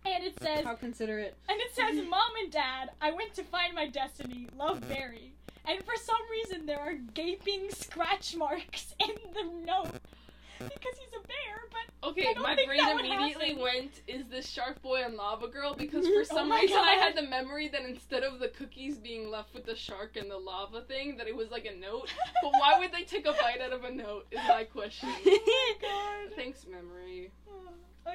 and 0.07 0.23
it 0.23 0.39
says, 0.41 0.65
How 0.65 0.73
considerate. 0.73 1.37
and 1.47 1.61
it 1.61 1.75
says, 1.75 2.03
"Mom 2.09 2.31
and 2.41 2.51
Dad, 2.51 2.89
I 2.99 3.11
went 3.11 3.35
to 3.35 3.43
find 3.43 3.75
my 3.75 3.85
destiny. 3.85 4.47
Love 4.57 4.81
Barry." 4.89 5.36
And 5.69 5.83
for 5.83 5.95
some 5.97 6.15
reason, 6.31 6.65
there 6.65 6.79
are 6.79 6.93
gaping 7.13 7.69
scratch 7.71 8.35
marks 8.35 8.95
in 8.99 9.15
the 9.33 9.43
note 9.65 9.91
because 10.59 10.97
he's 10.97 11.13
a 11.15 11.27
bear. 11.27 11.67
But 11.71 12.09
Okay, 12.09 12.33
my 12.41 12.55
brain 12.65 12.79
immediately 12.99 13.49
happen. 13.49 13.61
went, 13.61 14.01
is 14.07 14.25
this 14.27 14.47
Shark 14.47 14.81
Boy 14.81 15.03
and 15.03 15.15
Lava 15.15 15.47
Girl? 15.47 15.75
Because 15.75 16.07
for 16.07 16.21
Oh 16.21 16.23
some 16.23 16.49
my 16.49 16.61
reason 16.61 16.77
I 16.77 16.93
had 16.93 17.15
the 17.15 17.23
memory 17.23 17.67
that 17.67 17.81
instead 17.81 18.23
of 18.23 18.39
the 18.39 18.47
cookies 18.49 18.97
being 18.97 19.29
left 19.29 19.53
with 19.53 19.65
the 19.65 19.75
shark 19.75 20.15
and 20.15 20.31
the 20.31 20.37
lava 20.37 20.81
thing, 20.81 21.17
that 21.17 21.27
it 21.27 21.35
was 21.35 21.51
like 21.51 21.65
a 21.65 21.75
note. 21.77 22.11
But 22.41 22.53
why 22.53 22.79
would 22.79 22.91
they 22.91 23.03
take 23.03 23.25
a 23.27 23.33
bite 23.33 23.61
out 23.61 23.73
of 23.73 23.83
a 23.83 23.91
note 23.91 24.25
is 24.31 24.39
my 24.47 24.63
question. 24.63 25.09
oh 25.25 25.75
my 25.81 25.87
god. 26.27 26.35
Thanks, 26.35 26.65
memory. 26.65 27.31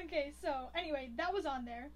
Okay, 0.05 0.33
so 0.41 0.69
anyway, 0.75 1.11
that 1.17 1.31
was 1.31 1.45
on 1.45 1.65
there. 1.65 1.89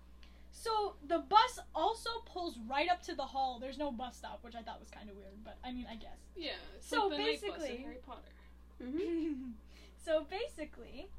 So 0.60 0.96
the 1.08 1.20
bus 1.20 1.60
also 1.76 2.10
pulls 2.26 2.58
right 2.68 2.90
up 2.90 3.04
to 3.04 3.14
the 3.16 3.24
hall. 3.24 3.60
There's 3.60 3.78
no 3.78 3.92
bus 3.92 4.18
stop, 4.18 4.40
which 4.42 4.56
I 4.56 4.62
thought 4.64 4.80
was 4.80 4.90
kind 4.90 5.08
of 5.10 5.16
weird, 5.16 5.44
but 5.44 5.58
I 5.64 5.72
mean, 5.72 5.86
I 5.90 5.96
guess. 5.96 6.18
Yeah. 6.36 6.52
It's 6.76 6.88
So 6.90 7.08
like 7.08 7.12
the 7.12 7.18
night 7.24 7.26
bus 7.34 7.44
in 7.44 7.50
basically- 7.52 7.78
Harry 7.84 7.98
Potter. 8.06 8.22
Mhm. 8.84 9.52
so 10.06 10.26
basically, 10.30 11.10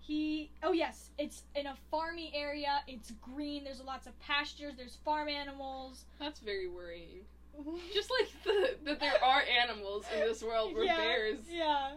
he. 0.00 0.50
Oh 0.62 0.72
yes, 0.72 1.10
it's 1.18 1.44
in 1.54 1.66
a 1.66 1.76
farmy 1.92 2.30
area. 2.34 2.82
It's 2.88 3.12
green. 3.22 3.62
There's 3.64 3.80
lots 3.82 4.06
of 4.08 4.18
pastures. 4.20 4.74
There's 4.76 4.96
farm 5.04 5.28
animals. 5.28 6.04
That's 6.18 6.40
very 6.40 6.68
worrying. 6.68 7.24
Just 7.94 8.10
like 8.10 8.28
the, 8.44 8.76
that 8.84 9.00
there 9.00 9.22
are 9.22 9.42
animals 9.62 10.04
in 10.14 10.20
this 10.20 10.42
world 10.42 10.74
where 10.74 10.84
yeah, 10.84 10.96
bears, 10.96 11.38
Yeah. 11.50 11.92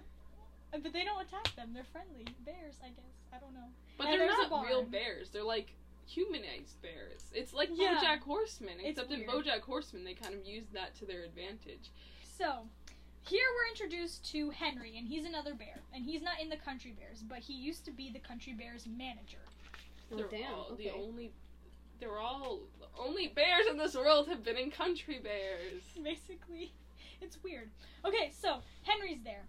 But 0.71 0.93
they 0.93 1.03
don't 1.03 1.21
attack 1.21 1.55
them. 1.55 1.71
They're 1.73 1.83
friendly 1.91 2.25
bears, 2.45 2.75
I 2.83 2.87
guess. 2.89 3.13
I 3.33 3.37
don't 3.39 3.53
know. 3.53 3.67
but 3.97 4.07
and 4.07 4.21
they're 4.21 4.27
not 4.27 4.65
real 4.65 4.83
bears. 4.83 5.29
They're 5.29 5.43
like 5.43 5.73
humanized 6.11 6.81
bears. 6.81 7.21
It's 7.33 7.53
like 7.53 7.69
Yeah. 7.73 7.95
BoJack 7.95 8.19
Horseman, 8.21 8.79
It's 8.79 8.99
except 8.99 9.11
in. 9.11 9.27
BoJack 9.27 9.61
Horseman 9.61 10.03
they 10.03 10.13
kind 10.13 10.33
of 10.33 10.45
used 10.45 10.73
that 10.73 10.95
to 10.95 11.05
their 11.05 11.23
advantage. 11.23 11.89
So, 12.37 12.67
here 13.23 13.45
we're 13.55 13.69
introduced 13.69 14.29
to 14.31 14.49
Henry, 14.49 14.97
and 14.97 15.07
he's 15.07 15.25
another 15.25 15.53
bear. 15.53 15.81
And 15.93 16.03
he's 16.03 16.21
not 16.21 16.39
in 16.41 16.49
the 16.49 16.57
Country 16.57 16.91
Bears, 16.91 17.21
but 17.21 17.39
he 17.39 17.53
used 17.53 17.85
to 17.85 17.91
be 17.91 18.09
the 18.11 18.19
Country 18.19 18.53
Bears 18.53 18.87
manager. 18.87 19.37
Oh, 20.11 20.17
they're 20.17 20.27
damn. 20.27 20.53
all 20.53 20.69
okay. 20.73 20.85
the 20.85 20.91
only. 20.91 21.31
They're 21.99 22.17
all 22.19 22.61
the 22.79 22.87
only 22.99 23.27
bears 23.27 23.67
in 23.69 23.77
this 23.77 23.95
world 23.95 24.27
have 24.27 24.43
been 24.43 24.57
in 24.57 24.71
country 24.71 25.19
bears. 25.19 25.83
Basically, 26.03 26.73
it's 27.21 27.37
weird. 27.43 27.69
Okay, 28.03 28.31
so 28.35 28.61
Henry's 28.81 29.21
there. 29.23 29.45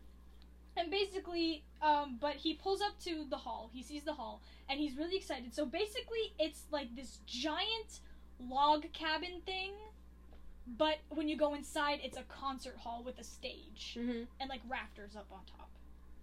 And 0.77 0.91
basically, 0.91 1.63
um, 1.83 2.17
but 2.21 2.35
he 2.37 2.55
pulls 2.55 2.81
up 2.81 2.99
to 3.05 3.25
the 3.29 3.37
hall. 3.37 3.69
He 3.73 3.83
sees 3.83 4.05
the 4.05 4.15
hall, 4.15 4.41
and 4.71 4.81
he's 4.81 4.97
really 4.97 5.17
excited. 5.17 5.55
So 5.55 5.67
basically, 5.67 6.33
it's 6.39 6.63
like 6.71 6.95
this 6.97 7.19
giant 7.27 8.01
log 8.41 8.91
cabin 8.93 9.43
thing, 9.45 9.73
but 10.67 10.99
when 11.11 11.29
you 11.29 11.37
go 11.37 11.55
inside, 11.55 12.01
it's 12.03 12.17
a 12.17 12.23
concert 12.23 12.77
hall 12.79 13.03
with 13.05 13.19
a 13.19 13.25
stage 13.25 13.97
Mhm. 13.99 14.27
and 14.41 14.49
like 14.49 14.61
rafters 14.67 15.15
up 15.15 15.27
on 15.31 15.45
top, 15.45 15.69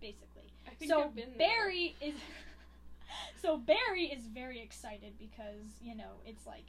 basically. 0.02 0.52
I 0.68 0.72
think 0.72 0.90
so 0.90 1.04
I've 1.04 1.16
been. 1.16 1.38
Barry 1.38 1.96
is 2.02 2.16
so 3.42 3.58
Barry 3.58 4.06
is 4.06 4.26
very 4.28 4.60
excited 4.62 5.14
because 5.20 5.80
you 5.82 5.96
know 5.96 6.22
it's 6.26 6.46
like 6.48 6.66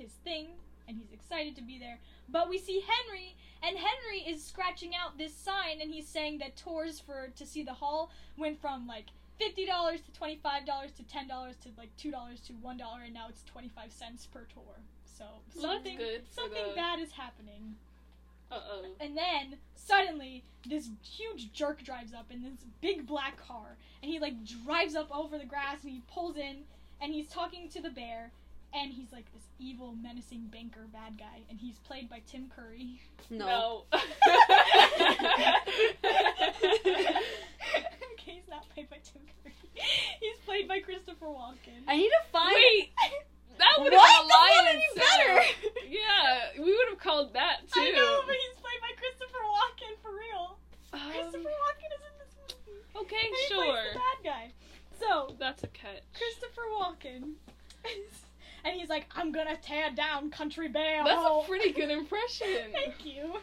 his 0.00 0.12
thing 0.24 0.46
and 0.88 0.96
he's 0.96 1.12
excited 1.12 1.54
to 1.56 1.62
be 1.62 1.78
there. 1.78 1.98
But 2.28 2.48
we 2.48 2.58
see 2.58 2.82
Henry 2.82 3.36
and 3.62 3.76
Henry 3.76 4.20
is 4.26 4.42
scratching 4.44 4.92
out 4.94 5.18
this 5.18 5.34
sign 5.34 5.80
and 5.80 5.92
he's 5.92 6.08
saying 6.08 6.38
that 6.38 6.56
tours 6.56 6.98
for 6.98 7.28
to 7.36 7.46
see 7.46 7.62
the 7.62 7.74
hall 7.74 8.10
went 8.36 8.60
from 8.60 8.86
like 8.86 9.06
fifty 9.38 9.66
dollars 9.66 10.00
to 10.02 10.12
twenty 10.12 10.38
five 10.42 10.66
dollars 10.66 10.90
to 10.92 11.02
ten 11.04 11.28
dollars 11.28 11.54
to 11.62 11.68
like 11.78 11.94
two 11.96 12.10
dollars 12.10 12.40
to 12.40 12.52
one 12.54 12.76
dollar 12.76 13.02
and 13.04 13.14
now 13.14 13.26
it's 13.28 13.44
twenty 13.44 13.70
five 13.74 13.92
cents 13.92 14.26
per 14.26 14.46
tour. 14.52 14.76
So 15.04 15.24
something 15.60 15.98
something 16.34 16.68
the- 16.68 16.74
bad 16.74 16.98
is 16.98 17.12
happening. 17.12 17.76
Uh 18.50 18.58
oh. 18.68 18.84
And 18.98 19.16
then 19.16 19.58
suddenly 19.76 20.42
this 20.68 20.88
huge 21.04 21.52
jerk 21.52 21.84
drives 21.84 22.12
up 22.12 22.26
in 22.30 22.42
this 22.42 22.64
big 22.80 23.06
black 23.06 23.36
car 23.36 23.76
and 24.02 24.10
he 24.10 24.18
like 24.18 24.34
drives 24.64 24.94
up 24.96 25.14
over 25.16 25.38
the 25.38 25.44
grass 25.44 25.82
and 25.84 25.92
he 25.92 26.02
pulls 26.12 26.36
in 26.36 26.64
and 27.00 27.12
he's 27.12 27.28
talking 27.28 27.68
to 27.68 27.80
the 27.80 27.90
bear 27.90 28.32
and 28.72 28.92
he's 28.92 29.10
like 29.12 29.30
this 29.32 29.42
evil 29.58 29.94
menacing 30.00 30.46
banker 30.52 30.86
bad 30.92 31.18
guy 31.18 31.40
and 31.50 31.58
he's 31.58 31.78
played 31.80 32.08
by 32.08 32.20
Tim 32.26 32.48
Curry. 32.54 33.00
No. 33.30 33.84
okay, 33.92 34.02
he's 38.24 38.46
not 38.48 38.68
played 38.70 38.88
by 38.90 38.96
Tim 39.02 39.22
Curry. 39.42 39.54
He's 40.20 40.36
played 40.44 40.68
by 40.68 40.78
Christopher 40.80 41.26
Walken. 41.26 41.82
I 41.88 41.96
need 41.96 42.08
to 42.10 42.22
find. 42.32 42.54
Wait, 42.54 42.90
that 43.58 43.74
would 43.78 43.92
have 43.92 43.92
been 43.92 43.98
a 43.98 44.02
That's 44.28 44.28
not 44.28 44.66
any 44.68 44.84
better. 44.96 45.34
better. 45.34 45.44
Yeah, 45.90 46.62
we 46.62 46.70
would 46.70 46.88
have 46.90 46.98
called 46.98 47.32
that 47.34 47.66
too. 47.72 47.80
I 47.80 47.90
know, 47.90 48.22
but 48.26 48.34
he's 48.36 48.56
played 48.62 48.80
by 48.80 48.92
Christopher 48.96 49.42
Walken 49.42 49.96
for 50.02 50.12
real. 50.14 50.58
Um, 50.92 51.00
Christopher 51.10 51.50
Walken 51.50 51.90
is 51.90 52.02
in 52.06 52.14
this 52.22 52.32
movie. 52.38 52.78
okay, 53.06 53.26
And 53.26 53.34
he 53.34 53.42
sure. 53.48 53.64
plays 53.64 53.92
the 53.92 53.98
bad 53.98 54.18
guy. 54.24 54.52
So 55.00 55.34
That's 55.38 55.62
a 55.64 55.68
catch. 55.68 56.02
Christopher 56.16 56.66
Walken. 56.78 57.34
And 58.64 58.74
he's 58.74 58.88
like, 58.88 59.06
I'm 59.14 59.32
gonna 59.32 59.56
tear 59.56 59.90
down 59.90 60.30
Country 60.30 60.68
Bear 60.68 61.04
That's 61.04 61.24
a 61.24 61.42
pretty 61.48 61.72
good 61.72 61.90
impression. 61.90 62.46
Thank 62.72 63.04
you. 63.04 63.34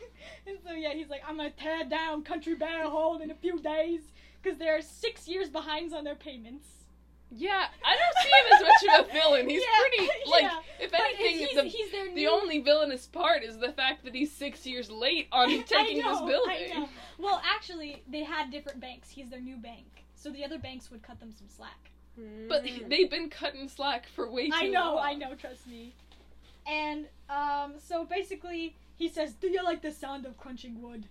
And 0.45 0.57
so, 0.65 0.73
yeah, 0.73 0.93
he's 0.93 1.09
like, 1.09 1.21
I'm 1.27 1.37
gonna 1.37 1.51
tear 1.51 1.85
down 1.85 2.23
Country 2.23 2.55
Bear 2.55 2.83
Hall 2.89 3.19
in 3.21 3.31
a 3.31 3.35
few 3.35 3.59
days 3.59 4.01
because 4.41 4.57
they're 4.57 4.81
six 4.81 5.27
years 5.27 5.49
behind 5.49 5.93
on 5.93 6.03
their 6.03 6.15
payments. 6.15 6.65
Yeah, 7.29 7.65
I 7.83 7.97
don't 7.97 8.15
see 8.23 8.29
him 8.29 8.53
as 8.53 8.61
much 8.61 8.99
of 9.01 9.09
a 9.09 9.13
villain. 9.13 9.49
He's 9.49 9.61
Yeah, 9.67 9.79
pretty 9.79 10.11
like 10.31 10.43
yeah. 10.43 10.59
if 10.79 10.93
anything, 10.93 11.39
he's, 11.39 11.55
the 11.55 11.63
he's 11.63 11.91
the 11.91 12.13
new... 12.13 12.29
only 12.29 12.59
villainous 12.59 13.05
part 13.05 13.43
is 13.43 13.57
the 13.57 13.73
fact 13.73 14.05
that 14.05 14.15
he's 14.15 14.31
six 14.31 14.65
years 14.65 14.89
late 14.89 15.27
on 15.31 15.49
taking 15.63 15.99
know, 15.99 16.11
this 16.11 16.19
building. 16.21 16.87
Well, 17.17 17.41
actually, 17.45 18.03
they 18.09 18.23
had 18.23 18.49
different 18.49 18.79
banks. 18.79 19.09
He's 19.09 19.29
their 19.29 19.41
new 19.41 19.57
bank. 19.57 20.05
So 20.15 20.31
the 20.31 20.45
other 20.45 20.57
banks 20.57 20.89
would 20.89 21.03
cut 21.03 21.19
them 21.19 21.31
some 21.37 21.47
slack. 21.49 21.91
But 22.49 22.63
Mm. 22.65 22.89
they've 22.89 23.09
been 23.09 23.29
cutting 23.29 23.67
slack 23.69 24.07
for 24.15 24.29
way 24.29 24.45
too 24.49 24.51
long. 24.51 24.63
I 24.63 24.67
know, 24.69 24.95
long. 24.95 25.05
I 25.05 25.13
know, 25.13 25.35
trust 25.35 25.67
me. 25.67 25.93
And 26.65 27.07
um, 27.29 27.73
so 27.79 28.03
basically, 28.05 28.75
he 28.97 29.07
says, 29.07 29.33
"Do 29.33 29.47
you 29.47 29.63
like 29.63 29.81
the 29.81 29.91
sound 29.91 30.25
of 30.25 30.37
crunching 30.37 30.81
wood?" 30.81 31.05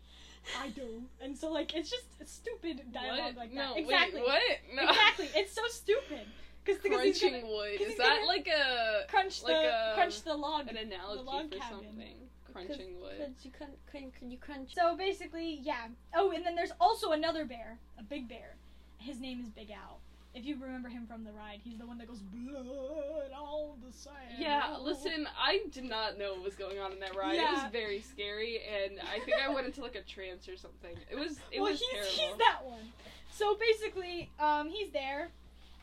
I 0.61 0.69
do. 0.69 1.03
And 1.21 1.37
so 1.37 1.51
like, 1.51 1.75
it's 1.75 1.91
just 1.91 2.05
stupid 2.25 2.81
dialogue 2.93 3.35
What? 3.35 3.37
like 3.37 3.53
no, 3.53 3.75
that. 3.75 3.79
exactly. 3.79 4.21
Wait, 4.21 4.27
what? 4.27 4.77
No. 4.85 4.89
Exactly. 4.91 5.29
It's 5.35 5.53
so 5.53 5.63
stupid. 5.69 6.27
Because 6.65 6.83
he's 6.83 6.93
Crunching 6.93 7.41
gonna 7.43 7.53
wood. 7.55 7.79
'cause 7.79 7.87
Is 7.89 7.97
that 7.99 8.25
like 8.27 8.49
a 8.49 9.07
crunch 9.09 9.41
the 9.43 9.53
like 9.53 9.65
a- 9.67 9.93
crunch 9.95 10.23
the 10.23 10.35
log. 10.35 10.69
an 10.69 10.77
analogy 10.77 11.23
log 11.23 11.51
for 11.53 11.59
cabin. 11.59 11.79
something? 11.87 12.17
Crunching 12.53 13.01
wood. 13.01 13.17
Could 13.19 13.35
you 13.45 13.51
crunch? 13.53 13.73
Can, 13.91 14.11
can 14.13 14.31
you 14.31 14.39
crunch? 14.39 14.75
So 14.75 14.97
basically, 14.97 15.61
yeah. 15.63 15.87
Oh, 16.15 16.31
and 16.33 16.45
then 16.45 16.55
there's 16.57 16.73
also 16.81 17.13
another 17.13 17.45
bear, 17.45 17.79
a 17.99 18.03
big 18.03 18.29
bear. 18.29 18.57
His 18.99 19.21
name 19.21 19.41
is 19.41 19.49
Big 19.51 19.71
Al. 19.71 20.01
If 20.37 20.45
you 20.45 20.57
remember 20.61 20.91
him 20.91 21.07
from 21.07 21.25
the 21.25 21.33
ride, 21.33 21.61
he's 21.65 21.79
the 21.79 21.87
one 21.87 21.97
that 21.97 22.09
goes 22.09 22.21
blood 22.21 23.31
on 23.33 23.81
the 23.83 23.91
sand. 23.91 24.37
Yeah, 24.39 24.77
listen, 24.79 25.27
I 25.41 25.63
did 25.73 25.85
not 25.85 26.19
know 26.19 26.35
what 26.35 26.45
was 26.45 26.55
going 26.55 26.79
on 26.79 26.93
in 26.93 27.01
that 27.01 27.17
ride. 27.17 27.37
It 27.37 27.51
was 27.51 27.73
very 27.73 28.03
scary, 28.03 28.59
and 28.61 29.01
I 29.01 29.25
think 29.25 29.39
I 29.43 29.49
went 29.49 29.67
into 29.67 29.81
like 29.81 29.95
a 29.95 30.03
trance 30.03 30.47
or 30.47 30.59
something. 30.59 30.95
It 31.11 31.17
was 31.17 31.41
it 31.51 31.61
well, 31.63 31.71
was 31.71 31.81
he's, 31.81 31.91
terrible. 31.91 32.11
he's 32.11 32.37
that 32.37 32.59
one. 32.63 32.93
So 33.31 33.57
basically, 33.59 34.31
um, 34.39 34.69
he's 34.69 34.91
there, 34.91 35.31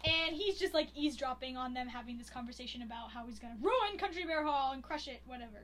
and 0.05 0.35
he's 0.35 0.59
just 0.59 0.75
like 0.75 0.89
eavesdropping 0.95 1.57
on 1.57 1.73
them 1.73 1.87
having 1.87 2.19
this 2.19 2.29
conversation 2.29 2.83
about 2.83 3.09
how 3.09 3.25
he's 3.25 3.39
gonna 3.39 3.57
ruin 3.59 3.97
Country 3.97 4.23
Bear 4.23 4.43
Hall 4.43 4.73
and 4.73 4.83
crush 4.83 5.07
it, 5.07 5.21
whatever. 5.25 5.63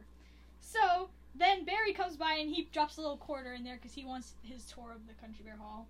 So 0.62 1.10
then 1.36 1.64
Barry 1.64 1.94
comes 1.94 2.18
by 2.18 2.34
and 2.42 2.50
he 2.50 2.68
drops 2.74 2.98
a 2.98 3.02
little 3.02 3.18
quarter 3.18 3.54
in 3.54 3.64
there 3.64 3.76
because 3.76 3.94
he 3.94 4.04
wants 4.04 4.34
his 4.42 4.66
tour 4.66 4.94
of 4.96 5.06
the 5.08 5.14
Country 5.22 5.46
Bear 5.46 5.58
Hall. 5.58 5.88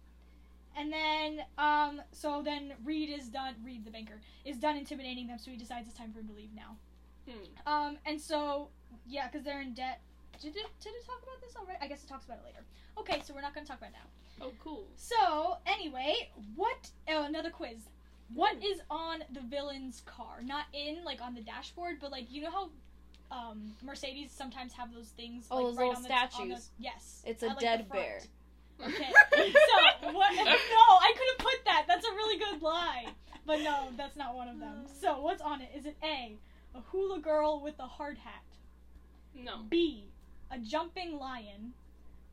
And 0.77 0.91
then 0.91 1.41
um, 1.58 2.01
so 2.12 2.41
then 2.43 2.73
Reed 2.84 3.10
is 3.10 3.27
done. 3.27 3.55
Reed 3.63 3.86
the 3.86 3.91
banker 3.91 4.19
is 4.45 4.58
done 4.58 4.77
intimidating 4.77 5.27
them, 5.27 5.38
so 5.39 5.51
he 5.51 5.58
decides 5.58 5.88
it's 5.88 5.97
time 5.97 6.12
for 6.12 6.19
him 6.19 6.27
to 6.27 6.34
leave 6.34 6.49
now. 6.55 6.75
Hmm. 7.29 7.71
Um, 7.71 7.97
and 8.05 8.19
so 8.19 8.69
yeah, 9.08 9.27
because 9.27 9.45
they're 9.45 9.62
in 9.62 9.73
debt. 9.73 10.01
Did 10.41 10.55
it, 10.55 10.67
did 10.82 10.93
it 10.93 11.05
talk 11.05 11.21
about 11.21 11.41
this 11.41 11.55
already? 11.58 11.79
I 11.82 11.88
guess 11.88 12.01
it 12.03 12.08
talks 12.08 12.25
about 12.25 12.38
it 12.38 12.45
later. 12.45 12.63
Okay, 12.97 13.21
so 13.25 13.34
we're 13.34 13.41
not 13.41 13.53
gonna 13.53 13.65
talk 13.65 13.79
about 13.79 13.89
it 13.89 13.93
now. 13.93 14.45
Oh, 14.45 14.53
cool. 14.63 14.86
So 14.95 15.58
anyway, 15.65 16.29
what? 16.55 16.89
Oh, 17.10 17.23
another 17.23 17.49
quiz. 17.49 17.89
What 18.34 18.55
is 18.63 18.79
on 18.89 19.23
the 19.34 19.41
villain's 19.41 20.01
car? 20.05 20.41
Not 20.43 20.65
in 20.73 21.03
like 21.03 21.21
on 21.21 21.34
the 21.36 21.41
dashboard, 21.41 21.97
but 21.99 22.12
like 22.12 22.32
you 22.32 22.43
know 22.43 22.51
how 22.51 22.69
um, 23.32 23.73
Mercedes 23.84 24.32
sometimes 24.32 24.73
have 24.73 24.93
those 24.93 25.10
things. 25.10 25.45
Oh, 25.51 25.58
like, 25.58 25.65
those 25.65 25.77
right 25.77 25.88
little 25.88 25.95
on 25.97 26.03
the, 26.03 26.13
On 26.13 26.49
the, 26.49 26.55
statues. 26.55 26.69
yes. 26.79 27.23
It's 27.25 27.43
I 27.43 27.47
a 27.47 27.49
like 27.49 27.60
dead 27.60 27.89
bear. 27.89 28.21
Okay. 28.86 29.12
so 29.34 30.12
what? 30.13 30.34
No, 30.36 30.46
I 30.46 31.13
could 31.18 31.28
have 31.32 31.38
put 31.39 31.65
that. 31.65 31.86
That's 31.88 32.06
a 32.06 32.12
really 32.12 32.38
good 32.39 32.62
lie. 32.62 33.06
But 33.46 33.62
no, 33.62 33.89
that's 33.98 34.15
not 34.15 34.36
one 34.36 34.48
of 34.48 34.60
them. 34.60 34.86
So 35.02 35.22
what's 35.22 35.42
on 35.42 35.62
it? 35.62 35.70
Is 35.76 35.86
it 35.86 35.98
A, 36.04 36.38
a 36.76 36.82
hula 36.92 37.20
girl 37.20 37.62
with 37.63 37.76
a 37.80 37.88
hard 37.88 38.18
hat? 38.18 38.44
No. 39.36 39.63
B, 39.70 40.06
a 40.52 40.60
jumping 40.60 41.18
lion, 41.18 41.74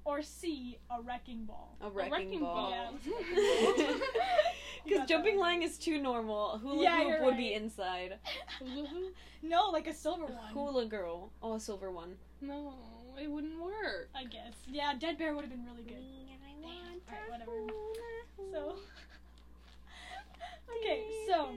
or 0.04 0.22
C, 0.22 0.78
a 0.90 1.00
wrecking 1.02 1.44
ball? 1.44 1.76
A 1.80 1.88
wrecking, 1.88 2.12
wrecking 2.12 2.40
ball. 2.40 2.70
ball. 2.70 2.94
Because 4.84 4.98
got 4.98 5.08
jumping 5.08 5.38
lion 5.38 5.62
is 5.62 5.78
too 5.78 5.98
normal. 6.00 6.58
Hula 6.58 6.82
Yeah, 6.82 6.98
hoop 6.98 7.08
you're 7.08 7.24
would 7.24 7.36
be 7.36 7.52
right. 7.52 7.62
inside. 7.62 8.18
no, 9.42 9.70
like 9.70 9.86
a 9.86 9.94
silver 9.94 10.26
one. 10.26 10.52
Hula 10.52 10.86
girl. 10.86 11.30
Oh, 11.42 11.54
a 11.54 11.60
silver 11.60 11.90
one. 11.90 12.16
No, 12.40 12.74
it 13.20 13.30
wouldn't 13.30 13.58
work. 13.60 14.10
I 14.14 14.24
guess. 14.24 14.54
Yeah, 14.66 14.92
Dead 14.98 15.16
Bear 15.18 15.34
would 15.34 15.42
have 15.44 15.50
been 15.50 15.64
really 15.64 15.82
good. 15.82 16.02
Mm. 16.02 16.25
Alright, 16.66 17.30
whatever. 17.30 17.52
So. 18.52 18.76
okay, 20.78 21.04
so. 21.28 21.50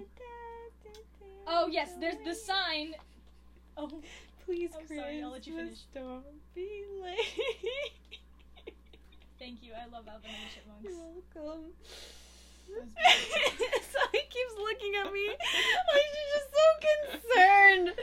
Oh 1.47 1.67
yes, 1.67 1.91
there's 1.99 2.23
the 2.23 2.35
sign. 2.35 2.93
Oh, 3.77 3.89
Please, 4.45 4.71
I'm 4.77 4.87
sorry, 4.87 5.21
I'll 5.21 5.31
let 5.31 5.45
you 5.45 5.55
finish. 5.55 5.79
Don't 5.93 6.23
be 6.55 6.83
late. 7.03 7.93
thank 9.37 9.61
you. 9.61 9.73
I 9.73 9.85
love 9.85 10.07
Alvin 10.07 10.31
and 10.31 10.41
the 10.41 10.53
Chipmunks. 10.55 10.83
You're 10.83 11.45
welcome. 11.45 11.69
So 12.67 13.99
he 14.11 14.17
keeps 14.17 14.55
looking 14.57 14.95
at 14.95 15.13
me 15.13 15.27
like 15.29 16.05
she's 16.13 16.29
just 16.33 16.49
so 16.53 16.65
concerned. 17.21 17.93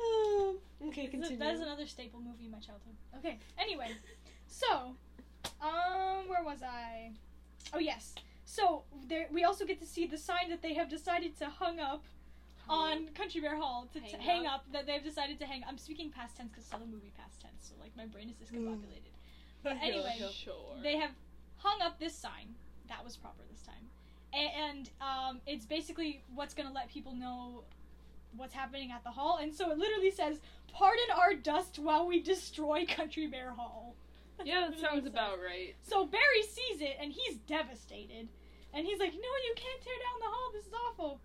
Oh. 0.00 0.56
okay, 0.88 1.06
continue. 1.06 1.38
That 1.38 1.54
is 1.54 1.60
another 1.60 1.86
staple 1.86 2.20
movie 2.20 2.46
in 2.46 2.50
my 2.50 2.58
childhood. 2.58 2.94
Okay, 3.18 3.38
anyway. 3.58 3.88
So, 4.46 4.96
um, 5.62 6.28
where 6.28 6.42
was 6.44 6.62
I? 6.62 7.10
Oh, 7.72 7.78
yes. 7.78 8.14
So, 8.44 8.82
there, 9.08 9.26
we 9.32 9.44
also 9.44 9.64
get 9.64 9.78
to 9.80 9.86
see 9.86 10.06
the 10.06 10.18
sign 10.18 10.50
that 10.50 10.60
they 10.62 10.74
have 10.74 10.88
decided 10.90 11.36
to 11.38 11.46
hung 11.46 11.78
up 11.80 12.04
on 12.68 13.08
Country 13.14 13.40
Bear 13.40 13.56
Hall 13.56 13.88
to 13.92 14.00
t- 14.00 14.10
Hang 14.12 14.20
hang 14.20 14.46
up. 14.46 14.64
that 14.72 14.86
they've 14.86 15.02
decided 15.02 15.38
to 15.40 15.46
hang. 15.46 15.62
I'm 15.68 15.78
speaking 15.78 16.10
past 16.10 16.36
tense 16.36 16.50
because 16.50 16.64
it's 16.64 16.72
a 16.74 16.78
movie 16.78 17.12
past 17.16 17.40
tense, 17.40 17.68
so 17.68 17.74
like 17.80 17.96
my 17.96 18.06
brain 18.06 18.28
is 18.30 18.36
discombobulated. 18.36 19.10
But 19.64 19.76
anyway, 19.80 20.16
Sure. 20.32 20.74
they 20.82 20.96
have 20.96 21.12
hung 21.58 21.80
up 21.82 22.00
this 22.00 22.14
sign. 22.16 22.54
That 22.88 23.04
was 23.04 23.16
proper 23.16 23.42
this 23.48 23.62
time. 23.62 23.86
A- 24.34 24.36
And 24.68 24.90
um, 25.00 25.40
it's 25.46 25.64
basically 25.64 26.24
what's 26.34 26.52
going 26.52 26.66
to 26.68 26.74
let 26.74 26.88
people 26.88 27.14
know 27.14 27.62
what's 28.36 28.54
happening 28.54 28.90
at 28.90 29.04
the 29.04 29.10
hall. 29.10 29.38
And 29.40 29.54
so 29.54 29.70
it 29.70 29.78
literally 29.78 30.10
says, 30.10 30.40
Pardon 30.72 31.04
our 31.16 31.34
dust 31.34 31.78
while 31.78 32.06
we 32.08 32.20
destroy 32.20 32.84
Country 32.86 33.28
Bear 33.28 33.52
Hall. 33.52 33.94
Yeah, 34.44 34.68
that 34.68 34.78
sounds 34.78 35.06
about 35.06 35.38
right. 35.38 35.74
So 35.82 36.06
Barry 36.06 36.42
sees 36.42 36.80
it 36.80 36.96
and 37.00 37.12
he's 37.12 37.36
devastated. 37.46 38.28
And 38.74 38.86
he's 38.86 38.98
like, 38.98 39.12
No, 39.12 39.18
you 39.18 39.54
can't 39.56 39.80
tear 39.82 39.94
down 39.94 40.20
the 40.20 40.26
hall. 40.26 40.50
This 40.52 40.66
is 40.66 40.72
awful. 40.88 41.20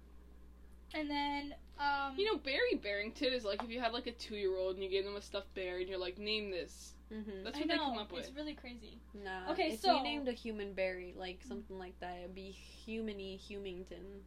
And 0.94 1.10
then, 1.10 1.56
um, 1.80 2.14
You 2.18 2.26
know, 2.26 2.38
Barry 2.38 2.76
Barrington 2.82 3.34
is 3.34 3.44
like 3.46 3.64
if 3.64 3.70
you 3.70 3.80
had 3.80 3.94
like 3.94 4.08
a 4.08 4.12
two 4.12 4.36
year 4.36 4.58
old 4.58 4.76
and 4.76 4.84
you 4.84 4.90
gave 4.90 5.06
them 5.06 5.16
a 5.16 5.22
stuffed 5.22 5.54
bear 5.54 5.78
and 5.80 5.88
you're 5.88 6.00
like, 6.00 6.18
name 6.18 6.52
this. 6.52 6.94
Mm-hmm. 7.14 7.44
That's 7.44 7.58
I 7.58 7.60
what 7.62 7.68
know, 7.70 7.74
they 7.74 7.80
come 7.80 7.98
up 8.00 8.12
with. 8.12 8.28
It's 8.28 8.36
really 8.36 8.54
crazy. 8.54 9.00
Nah. 9.14 9.52
Okay, 9.52 9.72
if 9.74 9.80
so- 9.80 9.98
we 9.98 10.04
named 10.04 10.28
a 10.28 10.34
human 10.34 10.74
Barry, 10.74 11.14
like 11.18 11.40
something 11.48 11.80
like 11.80 11.98
that, 12.02 12.18
it'd 12.20 12.36
be 12.36 12.56
Humany 12.86 13.40
Humington. 13.40 14.24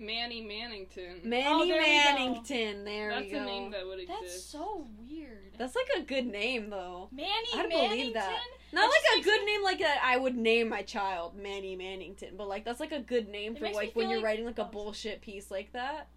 Manny 0.00 0.42
Mannington. 0.42 1.20
Oh, 1.24 1.28
Manny 1.28 1.70
there 1.70 1.80
we 1.80 1.86
go. 1.86 2.42
Mannington. 2.42 2.84
There 2.84 3.10
That's 3.10 3.24
we 3.26 3.30
go. 3.32 3.38
a 3.42 3.44
name 3.44 3.70
that 3.72 3.86
would 3.86 3.98
exist. 4.00 4.20
That's 4.22 4.42
so 4.44 4.86
weird. 5.00 5.54
That's 5.58 5.74
like 5.76 5.88
a 5.98 6.02
good 6.02 6.26
name, 6.26 6.70
though. 6.70 7.08
Manny 7.12 7.28
I'd 7.54 7.66
Mannington? 7.70 7.88
believe 7.90 8.14
that. 8.14 8.38
Not 8.72 8.82
That 8.90 9.00
like 9.14 9.20
a 9.20 9.24
good 9.24 9.40
me- 9.44 9.52
name 9.52 9.62
like 9.62 9.78
that 9.80 10.00
I 10.04 10.16
would 10.18 10.36
name 10.36 10.68
my 10.68 10.82
child 10.82 11.34
Manny 11.36 11.76
Mannington, 11.76 12.36
but 12.36 12.48
like 12.48 12.64
that's 12.64 12.80
like 12.80 12.92
a 12.92 13.00
good 13.00 13.28
name 13.28 13.56
It 13.56 13.60
for 13.60 13.70
like 13.70 13.94
when 13.96 14.08
you're 14.10 14.18
like- 14.18 14.24
writing 14.26 14.44
like 14.44 14.58
a 14.58 14.66
oh, 14.66 14.70
bullshit 14.70 15.20
piece 15.22 15.50
like 15.50 15.72
that 15.72 16.08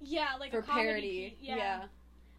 Yeah, 0.00 0.28
like 0.38 0.52
for 0.52 0.58
a 0.60 0.62
parody. 0.62 1.36
piece. 1.38 1.48
Yeah. 1.48 1.82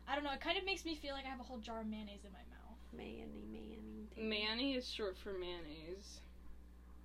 I 0.08 0.16
don't 0.16 0.24
know. 0.24 0.32
It 0.32 0.42
kind 0.42 0.58
of 0.58 0.66
makes 0.66 0.84
me 0.86 0.96
feel 0.96 1.14
like 1.14 1.26
I 1.26 1.30
have 1.30 1.40
a 1.40 1.44
whole 1.44 1.60
jar 1.60 1.82
of 1.82 1.88
mayonnaise 1.88 2.24
in 2.26 2.32
my 2.32 2.40
mouth. 2.50 2.78
Manny 2.94 3.26
Mannington. 3.52 4.30
Manny 4.30 4.74
is 4.76 4.88
short 4.90 5.18
for 5.18 5.34
mayonnaise. 5.34 6.22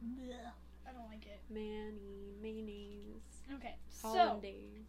Blech. 0.05 0.35
I 0.89 0.93
don't 0.93 1.09
like 1.09 1.27
it. 1.27 1.41
Manny 1.51 2.35
mayonnaise. 2.41 3.36
Okay, 3.55 3.77
so 3.89 4.09
Hollandaise. 4.09 4.89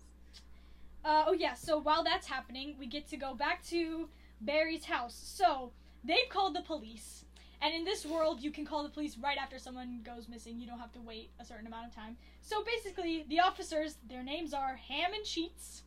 uh, 1.05 1.25
oh 1.27 1.33
yeah. 1.33 1.53
So 1.53 1.79
while 1.79 2.03
that's 2.03 2.27
happening, 2.27 2.75
we 2.79 2.87
get 2.87 3.07
to 3.09 3.17
go 3.17 3.33
back 3.35 3.63
to 3.67 4.09
Barry's 4.41 4.85
house. 4.85 5.15
So 5.15 5.71
they've 6.03 6.29
called 6.29 6.55
the 6.55 6.61
police, 6.61 7.25
and 7.61 7.73
in 7.73 7.83
this 7.85 8.05
world, 8.05 8.41
you 8.41 8.51
can 8.51 8.65
call 8.65 8.83
the 8.83 8.89
police 8.89 9.17
right 9.17 9.37
after 9.37 9.59
someone 9.59 10.01
goes 10.03 10.27
missing. 10.27 10.59
You 10.59 10.67
don't 10.67 10.79
have 10.79 10.91
to 10.93 11.01
wait 11.01 11.29
a 11.39 11.45
certain 11.45 11.67
amount 11.67 11.87
of 11.87 11.95
time. 11.95 12.17
So 12.41 12.63
basically, 12.63 13.25
the 13.29 13.39
officers, 13.39 13.97
their 14.09 14.23
names 14.23 14.53
are 14.53 14.75
Ham 14.75 15.13
and 15.13 15.23
Cheets. 15.23 15.83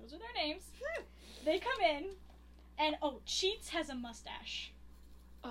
Those 0.00 0.12
are 0.14 0.18
their 0.18 0.44
names. 0.46 0.64
They 1.44 1.58
come 1.58 1.80
in, 1.96 2.04
and 2.78 2.96
oh, 3.02 3.20
Cheets 3.26 3.68
has 3.70 3.88
a 3.88 3.94
mustache. 3.94 4.72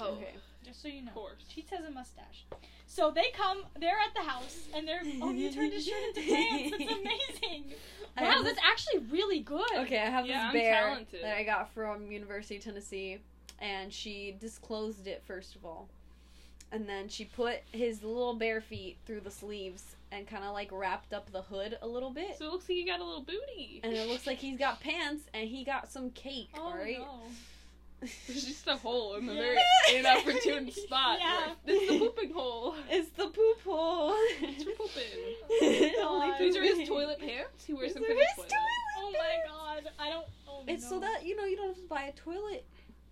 Oh, 0.02 0.14
Okay. 0.14 0.34
Just 0.64 0.82
so 0.82 0.88
you 0.88 1.02
know. 1.04 1.10
of 1.10 1.14
course. 1.14 1.44
Cheets 1.48 1.70
has 1.70 1.86
a 1.86 1.92
mustache. 1.92 2.46
So 2.88 3.12
they 3.12 3.30
come, 3.38 3.64
they're 3.80 4.00
at 4.00 4.16
the 4.16 4.28
house, 4.28 4.62
and 4.76 4.88
they're. 4.88 5.02
Oh, 5.22 5.32
you 5.32 5.52
turned 5.52 5.74
his 5.74 5.86
shirt 5.86 6.02
into 6.16 6.22
pants. 6.22 6.72
That's 6.78 6.92
amazing. 7.42 7.66
I 8.18 8.24
Wow, 8.24 8.32
have 8.32 8.46
that's 8.46 8.60
actually 8.68 9.00
really 9.12 9.42
good. 9.42 9.68
Okay, 9.78 10.00
I 10.00 10.10
have 10.10 10.26
Yeah, 10.26 10.34
this 10.40 10.46
I'm 10.48 10.54
bear 10.54 10.74
talented. 10.82 11.24
that 11.24 11.38
I 11.38 11.44
got 11.44 11.72
from 11.74 12.12
University 12.12 12.56
of 12.58 12.64
Tennessee, 12.64 13.20
and 13.60 13.94
she 13.94 14.36
disclosed 14.40 15.06
it 15.06 15.22
first 15.28 15.56
of 15.56 15.66
all, 15.66 15.88
and 16.72 16.90
then 16.90 17.10
she 17.10 17.26
put 17.26 17.60
his 17.72 18.02
little 18.02 18.34
bare 18.34 18.62
feet 18.62 18.98
through 19.06 19.20
the 19.22 19.32
sleeves 19.32 19.96
and 20.12 20.26
kind 20.26 20.44
of 20.46 20.54
like 20.54 20.70
wrapped 20.72 21.14
up 21.14 21.32
the 21.32 21.42
hood 21.44 21.78
a 21.84 21.88
little 21.88 22.10
bit, 22.12 22.38
So 22.40 22.46
it 22.46 22.52
looks 22.52 22.68
like 22.70 22.78
he 22.78 22.86
got 22.86 23.02
a 23.02 23.04
little 23.04 23.22
booty. 23.24 23.82
and 23.84 23.94
it 23.94 24.08
looks 24.08 24.26
like 24.26 24.38
he's 24.40 24.58
got 24.58 24.80
pants 24.80 25.24
and 25.34 25.48
he 25.48 25.64
got 25.64 25.92
some 25.92 26.10
cake. 26.12 26.50
Oh, 26.58 26.62
all 26.64 26.74
right. 26.78 26.98
no. 27.00 27.20
There's 28.28 28.46
just 28.46 28.68
a 28.68 28.76
hole 28.76 29.16
in 29.16 29.26
the 29.26 29.34
very 29.34 29.58
inopportune 29.96 30.72
spot. 30.84 31.20
Yeah. 31.20 31.54
It's 31.66 31.92
the 31.92 32.00
pooping 32.00 32.32
hole. 32.34 32.76
It's 32.90 33.10
the 33.12 33.28
poop 33.28 33.62
hole. 33.64 34.14
It's 34.42 34.64
for 34.64 34.72
pooping. 34.72 35.92
Oh 36.00 36.16
Only 36.16 36.28
God. 36.28 36.40
These 36.40 36.58
are 36.58 36.62
his 36.64 36.72
pooping. 36.74 36.88
toilet 36.88 37.20
pants. 37.20 37.66
He 37.66 37.74
wears 37.74 37.94
them 37.94 38.04
for 38.04 38.12
are 38.12 38.16
the 38.16 38.20
his 38.22 38.36
toilet. 38.36 38.52
Oh 38.98 39.12
my 39.12 39.36
god. 39.48 39.92
I 40.00 40.10
don't. 40.10 40.26
Oh 40.48 40.64
It's 40.68 40.84
no. 40.84 40.90
so 40.90 41.00
that 41.02 41.26
you 41.26 41.36
know 41.36 41.46
you 41.46 41.56
don't 41.56 41.68
have 41.68 41.78
to 41.78 41.84
buy 41.88 42.04
a 42.04 42.12
toilet 42.14 42.66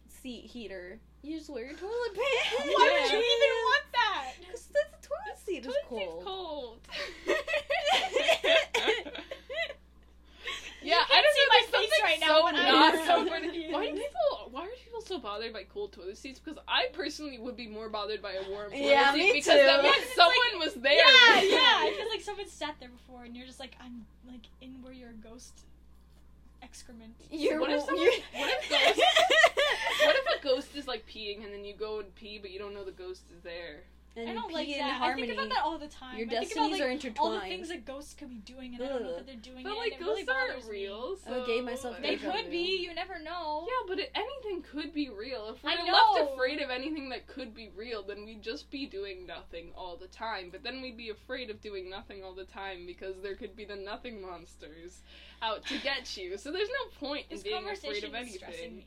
seat 0.07 0.45
heater. 0.45 0.99
You 1.21 1.37
just 1.37 1.49
wear 1.49 1.65
your 1.65 1.75
toilet 1.75 2.13
pants. 2.13 2.65
Why 2.65 2.99
would 3.01 3.11
you 3.11 3.17
even 3.17 3.53
want 3.63 3.83
that? 3.93 4.31
Because 4.39 4.67
that's 4.73 4.91
the 4.91 5.07
toilet 5.07 5.39
seat 5.45 5.65
is 5.65 5.73
Toilet 5.87 6.23
cold. 6.23 6.79
seat's 7.25 7.39
cold. 8.65 9.22
Yeah, 10.85 10.95
can't 11.07 11.11
I 11.11 11.21
don't 11.21 11.33
see 11.33 11.41
know. 11.41 11.49
my 11.49 11.59
there's 11.59 11.69
face 11.71 11.89
something 11.89 12.03
right 12.03 12.19
now, 12.19 12.27
so 12.27 12.41
but 12.43 12.55
I'm 12.55 12.73
not 12.73 12.93
so 12.93 13.05
comfortable. 13.05 13.39
confused. 13.41 13.73
Why 13.73 13.85
do 13.87 13.93
people? 13.93 14.49
Why 14.51 14.61
are 14.65 14.75
people 14.85 15.01
so 15.01 15.19
bothered 15.19 15.53
by 15.53 15.63
cold 15.63 15.91
toilet 15.93 16.17
seats? 16.17 16.39
Because 16.39 16.59
I 16.67 16.87
personally 16.93 17.37
would 17.39 17.55
be 17.57 17.67
more 17.67 17.89
bothered 17.89 18.21
by 18.21 18.33
a 18.33 18.49
warm 18.49 18.71
toilet 18.71 18.83
Yeah, 18.85 19.13
seat 19.13 19.19
me 19.19 19.31
because 19.33 19.53
too. 19.59 19.65
that 19.65 19.83
means 19.83 19.95
It's 19.97 20.15
someone 20.15 20.59
was 20.59 20.73
there. 20.75 20.93
Yeah, 20.93 21.41
with 21.41 21.51
yeah. 21.51 21.79
I 21.81 21.93
feel 21.97 22.09
like 22.09 22.21
someone 22.21 22.47
sat 22.47 22.75
there 22.79 22.89
before, 22.89 23.23
and 23.23 23.35
you're 23.35 23.47
just 23.47 23.59
like, 23.59 23.75
I'm 23.83 24.05
like 24.27 24.43
in 24.61 24.81
where 24.83 24.93
your 24.93 25.11
ghost 25.23 25.61
excrement. 26.61 27.13
You're, 27.31 27.59
What 27.59 27.71
if 27.71 27.81
someone- 27.83 28.05
what 28.05 28.49
if 28.51 28.69
ghosts- 28.69 30.05
What 30.05 30.15
if 30.15 30.39
a 30.39 30.43
ghost 30.43 30.75
is 30.75 30.87
like 30.87 31.05
peeing 31.07 31.43
and 31.43 31.53
then 31.53 31.65
you 31.65 31.73
go 31.73 31.99
and 31.99 32.13
pee, 32.15 32.37
but 32.39 32.51
you 32.51 32.59
don't 32.59 32.73
know 32.73 32.83
the 32.83 32.91
ghost 32.91 33.23
is 33.35 33.41
there? 33.43 33.83
And 34.15 34.29
I 34.29 34.33
don't 34.33 34.47
pee 34.49 34.53
like 34.53 34.67
in 34.69 34.77
that. 34.79 34.93
harmony. 34.93 35.23
I 35.23 35.25
think 35.27 35.39
about 35.39 35.49
that 35.49 35.63
all 35.63 35.77
the 35.77 35.87
time. 35.87 36.17
Your 36.17 36.27
I 36.27 36.29
think 36.29 36.41
destinies 36.49 36.75
about, 36.77 36.87
are 36.87 36.91
intertwined. 36.91 37.17
all 37.19 37.31
the 37.39 37.47
things 37.47 37.69
that 37.69 37.85
ghosts 37.85 38.13
could 38.13 38.29
be 38.29 38.37
doing, 38.37 38.75
and 38.75 38.83
I 38.83 38.87
don't 38.87 39.03
know 39.03 39.15
that 39.15 39.25
they're 39.25 39.35
doing 39.35 39.63
But 39.63 39.73
it. 39.73 39.77
like 39.77 39.91
and 39.93 40.01
it 40.01 40.05
really 40.05 40.23
ghosts 40.23 40.49
aren't 40.51 40.65
me. 40.65 40.71
real. 40.71 41.17
Oh, 41.17 41.17
I 41.25 41.29
So 41.29 41.45
gave 41.45 41.63
myself 41.63 41.97
They 42.01 42.15
could 42.17 42.51
be. 42.51 42.77
You 42.83 42.93
never 42.93 43.19
know. 43.19 43.67
Yeah, 43.67 43.87
but 43.87 43.99
it, 43.99 44.11
anything 44.15 44.63
could 44.63 44.93
be 44.93 45.09
real. 45.09 45.49
If 45.55 45.65
I 45.65 45.75
we're 45.83 45.91
left 45.91 46.33
afraid 46.33 46.61
of 46.61 46.69
anything 46.69 47.09
that 47.09 47.27
could 47.27 47.53
be 47.55 47.69
real, 47.75 48.03
then 48.03 48.25
we'd 48.25 48.41
just 48.43 48.69
be 48.69 48.85
doing 48.85 49.25
nothing 49.25 49.71
all 49.75 49.97
the 49.97 50.07
time. 50.07 50.49
But 50.51 50.63
then 50.63 50.81
we'd 50.81 50.97
be 50.97 51.09
afraid 51.09 51.49
of 51.49 51.61
doing 51.61 51.89
nothing 51.89 52.23
all 52.23 52.33
the 52.33 52.45
time 52.45 52.85
because 52.85 53.15
there 53.21 53.35
could 53.35 53.55
be 53.55 53.65
the 53.65 53.75
nothing 53.75 54.21
monsters 54.21 55.01
out 55.41 55.65
to 55.67 55.77
get 55.79 56.15
you. 56.17 56.37
So 56.37 56.51
there's 56.51 56.69
no 56.69 57.07
point 57.07 57.25
in 57.29 57.37
This 57.37 57.43
being 57.43 57.67
afraid 57.67 58.03
of 58.03 58.13
is 58.15 58.35
stressing 58.35 58.63
anything. 58.63 58.83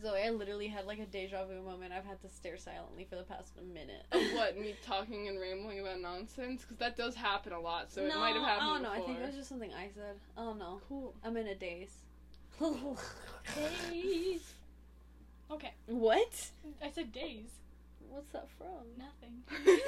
Zoe, 0.00 0.22
I 0.22 0.30
literally 0.30 0.68
had 0.68 0.86
like 0.86 0.98
a 0.98 1.06
deja 1.06 1.44
vu 1.44 1.62
moment. 1.62 1.92
I've 1.92 2.04
had 2.04 2.20
to 2.22 2.28
stare 2.28 2.56
silently 2.56 3.06
for 3.08 3.16
the 3.16 3.22
past 3.22 3.52
minute. 3.72 4.06
Of 4.12 4.22
what? 4.34 4.58
Me 4.58 4.74
talking 4.84 5.28
and 5.28 5.40
rambling 5.40 5.80
about 5.80 6.00
nonsense? 6.00 6.62
Because 6.62 6.78
that 6.78 6.96
does 6.96 7.14
happen 7.14 7.52
a 7.52 7.60
lot, 7.60 7.92
so 7.92 8.02
it 8.02 8.14
might 8.14 8.34
have 8.34 8.42
happened 8.42 8.68
I 8.68 8.72
don't 8.74 8.82
know. 8.82 8.90
before. 8.90 9.04
I 9.04 9.06
think 9.06 9.18
it 9.20 9.26
was 9.26 9.36
just 9.36 9.48
something 9.48 9.72
I 9.72 9.88
said. 9.94 10.16
I 10.36 10.44
don't 10.44 10.58
know. 10.58 10.80
cool. 10.88 11.14
I'm 11.24 11.36
in 11.36 11.46
a 11.48 11.54
daze. 11.54 11.94
Days. 13.90 14.42
Okay, 15.50 15.72
what? 15.86 16.50
I 16.82 16.90
said 16.90 17.10
days. 17.10 17.48
What's 18.10 18.30
that 18.32 18.48
from? 18.58 18.84
Nothing. 18.98 19.42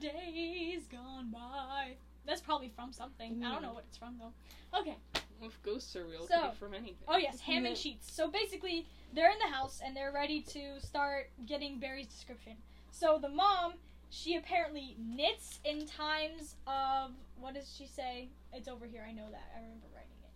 Days 0.00 0.82
gone 0.90 1.30
by. 1.30 1.92
That's 2.26 2.40
probably 2.40 2.72
from 2.74 2.92
something. 2.92 3.44
I 3.44 3.52
don't 3.52 3.62
know 3.62 3.68
mm. 3.68 3.74
what 3.74 3.84
it's 3.88 3.98
from 3.98 4.18
though. 4.18 4.78
Okay. 4.80 4.96
If 5.44 5.62
ghosts 5.62 5.94
are 5.96 6.04
real, 6.04 6.26
So- 6.26 6.52
from 6.58 6.74
anything. 6.74 6.96
Oh 7.08 7.16
yes, 7.16 7.40
Hamm 7.40 7.66
and 7.66 7.76
Cheets. 7.76 8.12
So 8.12 8.28
basically, 8.28 8.86
they're 9.12 9.30
in 9.30 9.38
the 9.38 9.48
house 9.54 9.80
and 9.84 9.96
they're 9.96 10.12
ready 10.12 10.40
to 10.42 10.80
start 10.80 11.30
getting 11.46 11.78
Barry's 11.78 12.06
description. 12.08 12.56
So 12.90 13.18
the 13.18 13.28
mom, 13.28 13.74
she 14.10 14.36
apparently 14.36 14.96
knits 14.98 15.60
in 15.64 15.86
times 15.86 16.56
of 16.66 17.12
what 17.38 17.54
does 17.54 17.74
she 17.76 17.86
say? 17.86 18.28
It's 18.52 18.68
over 18.68 18.86
here. 18.86 19.04
I 19.06 19.12
know 19.12 19.28
that. 19.30 19.50
I 19.56 19.60
remember 19.60 19.86
writing 19.94 20.10
it. 20.22 20.30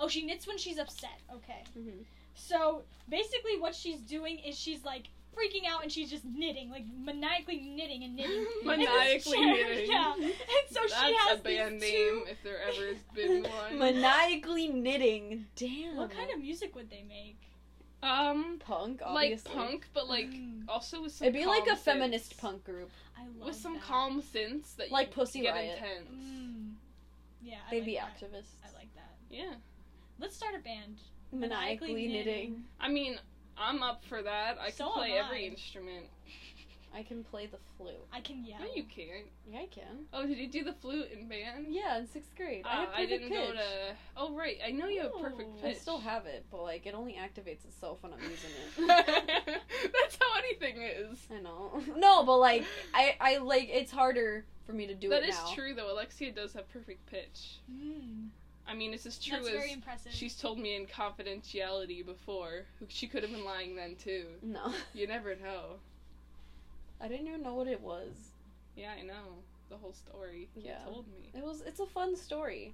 Oh, 0.00 0.08
she 0.08 0.24
knits 0.24 0.46
when 0.46 0.58
she's 0.58 0.78
upset. 0.78 1.20
Okay. 1.32 1.62
Mhm. 1.76 2.04
So 2.34 2.84
basically, 3.08 3.58
what 3.58 3.74
she's 3.74 4.00
doing 4.00 4.38
is 4.40 4.58
she's 4.58 4.84
like 4.84 5.08
freaking 5.36 5.66
out 5.68 5.82
and 5.82 5.90
she's 5.92 6.10
just 6.10 6.24
knitting, 6.24 6.70
like 6.70 6.84
maniacally 6.98 7.60
knitting 7.60 8.04
and 8.04 8.16
knitting. 8.16 8.32
in 8.36 8.44
this 8.44 8.64
Maniacally 8.64 9.36
chair. 9.38 9.46
knitting. 9.68 9.90
Yeah. 9.90 10.14
And 10.16 10.32
so 10.70 10.80
That's 10.80 11.00
she 11.06 11.14
has 11.28 11.38
a 11.38 11.42
band 11.42 11.80
these 11.80 11.92
name 11.92 12.22
two- 12.24 12.30
if 12.30 12.42
there 12.42 12.58
ever 12.62 12.86
has 12.88 13.02
been 13.14 13.42
one. 13.44 13.78
Maniacally 13.78 14.68
knitting. 14.68 15.46
Damn. 15.56 15.96
What 15.96 16.10
kind 16.10 16.30
of 16.30 16.40
music 16.40 16.74
would 16.74 16.90
they 16.90 17.04
make? 17.08 17.36
um, 18.02 18.56
punk? 18.60 19.02
obviously. 19.04 19.54
like 19.54 19.68
punk, 19.68 19.86
but 19.92 20.08
like 20.08 20.30
Mm. 20.30 20.62
also 20.68 21.02
with 21.02 21.12
some. 21.12 21.26
It'd 21.28 21.38
be 21.38 21.46
like 21.46 21.66
calm 21.66 21.74
a 21.74 21.76
feminist 21.76 22.38
punk 22.38 22.64
group. 22.64 22.90
I 23.18 23.22
love 23.38 23.48
with 23.48 23.56
some 23.56 23.74
that. 23.74 23.82
calm 23.82 24.22
synths 24.22 24.74
that 24.76 24.90
Like 24.90 25.08
you 25.08 25.12
Pussy 25.12 25.40
get 25.42 25.52
Riot. 25.54 25.76
intense. 25.76 26.24
Mm. 26.24 26.72
Yeah, 27.42 27.56
I 27.66 27.70
They'd 27.70 27.76
like 27.78 27.86
be 27.86 27.94
that. 27.96 28.16
activists. 28.18 28.54
I 28.64 28.74
like 28.76 28.94
that. 28.94 29.12
Yeah, 29.30 29.52
Let's 30.18 30.34
start 30.36 30.54
a 30.54 30.58
band. 30.60 31.00
Maniacally 31.32 32.08
knitting. 32.08 32.64
I 32.80 32.88
mean, 32.88 33.18
I'm 33.58 33.82
up 33.82 34.02
for 34.08 34.22
that. 34.22 34.58
I 34.60 34.66
can 34.66 34.74
So 34.76 34.90
play 34.90 35.12
am 35.12 35.26
every 35.26 35.44
I. 35.44 35.48
instrument. 35.48 36.06
I 36.92 37.04
can 37.04 37.22
play 37.22 37.46
the 37.46 37.58
flute. 37.76 37.94
I 38.12 38.20
can 38.20 38.44
yell. 38.44 38.58
No, 38.58 38.66
you 38.74 38.82
can't. 38.82 39.26
Yeah, 39.48 39.60
I 39.60 39.66
can. 39.66 40.06
Oh, 40.12 40.26
did 40.26 40.36
you 40.38 40.48
do 40.48 40.64
the 40.64 40.72
flute 40.72 41.06
in 41.12 41.28
band? 41.28 41.66
Yeah, 41.68 41.98
in 41.98 42.08
sixth 42.08 42.34
grade. 42.36 42.64
I 42.66 42.68
Uh, 42.68 42.80
had 42.80 42.88
I 42.88 42.92
perfect 43.04 43.08
didn't 43.10 43.28
pitch. 43.28 43.46
go 43.48 43.52
to. 43.52 43.60
Oh 44.16 44.34
right, 44.34 44.56
I 44.66 44.72
know 44.72 44.88
you 44.88 45.02
have 45.02 45.12
perfect 45.20 45.50
Ooh. 45.50 45.62
pitch. 45.62 45.76
I 45.76 45.78
still 45.78 46.00
have 46.00 46.26
it, 46.26 46.44
but 46.50 46.62
like 46.62 46.86
it 46.86 46.94
only 46.94 47.12
activates 47.12 47.64
itself 47.64 48.02
when 48.02 48.12
I'm 48.12 48.18
using 48.22 48.50
it. 48.78 48.86
That's 49.92 50.18
how 50.20 50.38
anything 50.38 50.82
is. 50.82 51.18
I 51.32 51.40
know. 51.40 51.80
No, 51.96 52.24
but 52.24 52.38
like 52.38 52.64
I, 52.92 53.14
I 53.20 53.36
like 53.38 53.68
it's 53.70 53.92
harder 53.92 54.44
for 54.66 54.72
me 54.72 54.88
to 54.88 54.94
do 54.94 55.10
That 55.10 55.22
it 55.22 55.28
is 55.28 55.36
now. 55.36 55.54
true 55.54 55.74
though. 55.74 55.92
Alexia 55.94 56.32
does 56.32 56.54
have 56.54 56.68
perfect 56.72 57.06
pitch. 57.06 57.58
Mm. 57.72 58.30
I 58.70 58.74
mean, 58.74 58.94
it's 58.94 59.04
as 59.04 59.18
true 59.18 59.38
That's 59.38 59.48
as 59.48 59.54
very 59.54 59.72
impressive. 59.72 60.12
she's 60.12 60.36
told 60.36 60.58
me 60.58 60.76
in 60.76 60.86
confidentiality 60.86 62.06
before. 62.06 62.66
She 62.88 63.08
could 63.08 63.22
have 63.24 63.32
been 63.32 63.44
lying 63.44 63.74
then 63.74 63.96
too. 63.96 64.26
No, 64.42 64.72
You 64.94 65.06
never 65.08 65.34
know. 65.34 65.80
I 67.00 67.08
didn't 67.08 67.26
even 67.26 67.42
know 67.42 67.54
what 67.54 67.66
it 67.66 67.80
was. 67.80 68.12
Yeah, 68.76 68.92
I 68.98 69.02
know 69.02 69.42
the 69.70 69.76
whole 69.76 69.92
story. 69.92 70.48
You 70.54 70.62
Yeah. 70.66 70.84
told 70.84 71.06
me. 71.08 71.30
It 71.34 71.42
was. 71.44 71.62
It's 71.66 71.80
a 71.80 71.86
fun 71.86 72.14
story. 72.16 72.72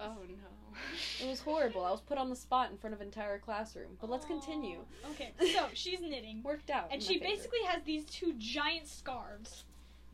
Oh 0.00 0.16
no. 0.26 0.78
It 1.22 1.28
was 1.28 1.40
horrible. 1.40 1.84
I 1.84 1.90
was 1.90 2.00
put 2.00 2.16
on 2.18 2.30
the 2.30 2.36
spot 2.36 2.70
in 2.70 2.78
front 2.78 2.94
of 2.94 3.00
an 3.00 3.06
entire 3.08 3.38
classroom. 3.38 3.96
But 4.00 4.08
let's 4.10 4.24
continue. 4.26 4.78
Oh, 5.04 5.10
okay, 5.10 5.32
so 5.52 5.66
she's 5.74 6.00
knitting, 6.00 6.42
Worked 6.42 6.70
out. 6.70 6.88
and 6.90 7.02
she 7.02 7.18
my 7.18 7.26
favor. 7.26 7.36
basically 7.36 7.62
has 7.68 7.82
these 7.84 8.04
two 8.06 8.34
giant 8.38 8.88
scarves 8.88 9.64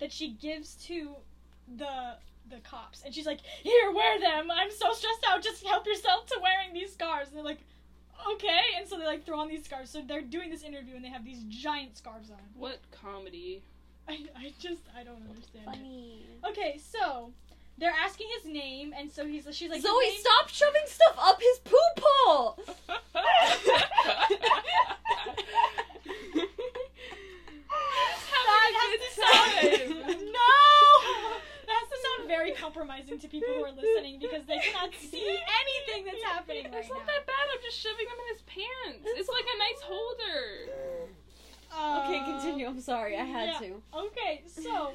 that 0.00 0.12
she 0.12 0.32
gives 0.32 0.74
to 0.86 1.14
the 1.76 2.16
the 2.50 2.58
cops, 2.60 3.02
and 3.04 3.14
she's 3.14 3.26
like, 3.26 3.40
"Here, 3.62 3.90
wear 3.92 4.18
them. 4.20 4.50
I'm 4.50 4.70
so 4.70 4.92
stressed 4.92 5.24
out. 5.28 5.42
Just 5.42 5.64
help 5.66 5.86
yourself 5.86 6.26
to 6.26 6.38
wearing 6.42 6.74
these 6.74 6.92
scarves." 6.92 7.28
And 7.28 7.36
they're 7.36 7.44
like, 7.44 7.60
"Okay," 8.32 8.74
and 8.76 8.88
so 8.88 8.98
they 8.98 9.06
like 9.06 9.24
throw 9.24 9.38
on 9.38 9.48
these 9.48 9.64
scarves. 9.64 9.90
So 9.90 10.02
they're 10.02 10.22
doing 10.22 10.50
this 10.50 10.62
interview, 10.62 10.96
and 10.96 11.04
they 11.04 11.08
have 11.08 11.24
these 11.24 11.42
giant 11.44 11.96
scarves 11.96 12.30
on. 12.30 12.38
What 12.54 12.80
comedy? 12.90 13.62
I, 14.08 14.26
I 14.36 14.52
just 14.58 14.82
I 14.96 15.04
don't 15.04 15.22
understand. 15.28 15.64
it. 15.64 15.76
funny. 15.76 16.26
Okay, 16.48 16.78
so 16.78 17.32
they're 17.78 17.94
asking 18.04 18.26
his 18.36 18.52
name, 18.52 18.92
and 18.96 19.10
so 19.10 19.24
he's 19.26 19.46
she's 19.52 19.70
like, 19.70 19.82
Zoe, 19.82 20.10
stop 20.18 20.48
shoving 20.48 20.82
stuff 20.86 21.16
up 21.18 21.40
his 21.40 21.58
poop 21.60 21.76
hole. 22.02 22.58
That 28.50 28.72
has 28.76 29.00
to 29.00 29.10
sound 29.20 29.50
no. 30.38 30.56
That 31.66 31.76
has 31.76 31.88
to 31.88 31.98
sound 32.04 32.19
very 32.30 32.52
compromising 32.52 33.18
to 33.18 33.26
people 33.28 33.48
who 33.54 33.64
are 33.64 33.72
listening 33.72 34.20
because 34.20 34.44
they 34.46 34.58
cannot 34.58 34.94
see 34.94 35.26
anything 35.62 36.04
that's 36.06 36.22
happening 36.22 36.64
right 36.70 36.74
It's 36.80 36.88
not 36.88 37.00
now. 37.00 37.06
that 37.06 37.26
bad. 37.26 37.44
I'm 37.52 37.60
just 37.62 37.78
shoving 37.78 38.06
them 38.06 38.16
in 38.22 38.34
his 38.34 38.42
pants. 38.46 39.02
It's, 39.04 39.20
It's 39.20 39.28
like 39.28 39.44
a 39.44 39.58
nice 39.58 39.80
holder. 39.82 40.72
okay, 42.06 42.18
Uh, 42.22 42.24
continue. 42.32 42.66
I'm 42.68 42.80
sorry. 42.80 43.16
I 43.16 43.24
had 43.24 43.48
yeah. 43.48 43.58
to. 43.68 43.82
Okay, 44.06 44.42
so. 44.46 44.92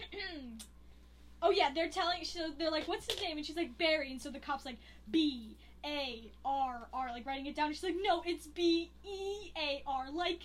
oh 1.42 1.50
yeah, 1.50 1.70
they're 1.74 1.88
telling. 1.90 2.24
So 2.24 2.50
they're 2.58 2.70
like, 2.70 2.86
"What's 2.88 3.12
his 3.12 3.20
name?" 3.22 3.36
And 3.36 3.44
she's 3.46 3.56
like, 3.56 3.76
"Barry." 3.78 4.10
And 4.10 4.20
so 4.20 4.30
the 4.30 4.38
cops 4.40 4.64
like, 4.64 4.78
"B 5.10 5.56
A 5.84 6.30
R 6.44 6.88
R," 6.92 7.08
like 7.12 7.26
writing 7.26 7.46
it 7.46 7.56
down. 7.56 7.66
And 7.66 7.74
she's 7.74 7.84
like, 7.84 7.96
"No, 8.00 8.22
it's 8.24 8.46
B 8.46 8.90
E 9.04 9.52
A 9.56 9.82
R," 9.86 10.10
like 10.10 10.40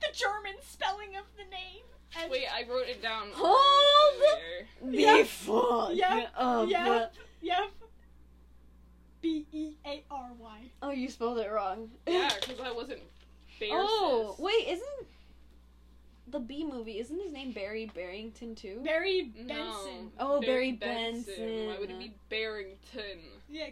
the 0.00 0.08
German 0.12 0.54
spelling 0.62 1.16
of 1.16 1.24
the 1.36 1.44
name. 1.44 1.84
And 2.16 2.30
Wait, 2.30 2.46
I 2.52 2.68
wrote 2.68 2.88
it 2.88 3.02
down. 3.02 3.28
Hold. 3.34 3.56
earlier. 4.82 4.98
Yeah. 5.00 5.16
The 5.18 5.24
fuck 5.24 5.90
Yeah. 5.94 6.26
up. 6.36 6.68
Yeah. 6.68 7.06
Yep. 7.42 7.70
B 9.20 9.46
E 9.52 9.72
A 9.84 10.04
R 10.10 10.30
Y. 10.38 10.58
Oh, 10.82 10.90
you 10.90 11.08
spelled 11.08 11.38
it 11.38 11.50
wrong. 11.50 11.90
Yeah, 12.06 12.30
because 12.40 12.60
I 12.60 12.72
wasn't. 12.72 13.00
Bear 13.60 13.70
Oh, 13.72 14.34
sis. 14.36 14.44
wait, 14.44 14.68
isn't 14.68 15.06
the 16.28 16.38
Bee 16.38 16.64
Movie? 16.64 16.98
Isn't 17.00 17.20
his 17.20 17.32
name 17.32 17.50
Barry 17.52 17.86
Barrington 17.94 18.54
too? 18.54 18.80
Barry 18.84 19.32
No. 19.36 19.54
Benson. 19.54 20.12
Oh, 20.20 20.40
Barry 20.40 20.72
Benson. 20.72 21.66
Why 21.66 21.78
would 21.78 21.90
it 21.90 21.98
be 21.98 22.14
Barrington? 22.28 23.18
Yeah. 23.50 23.70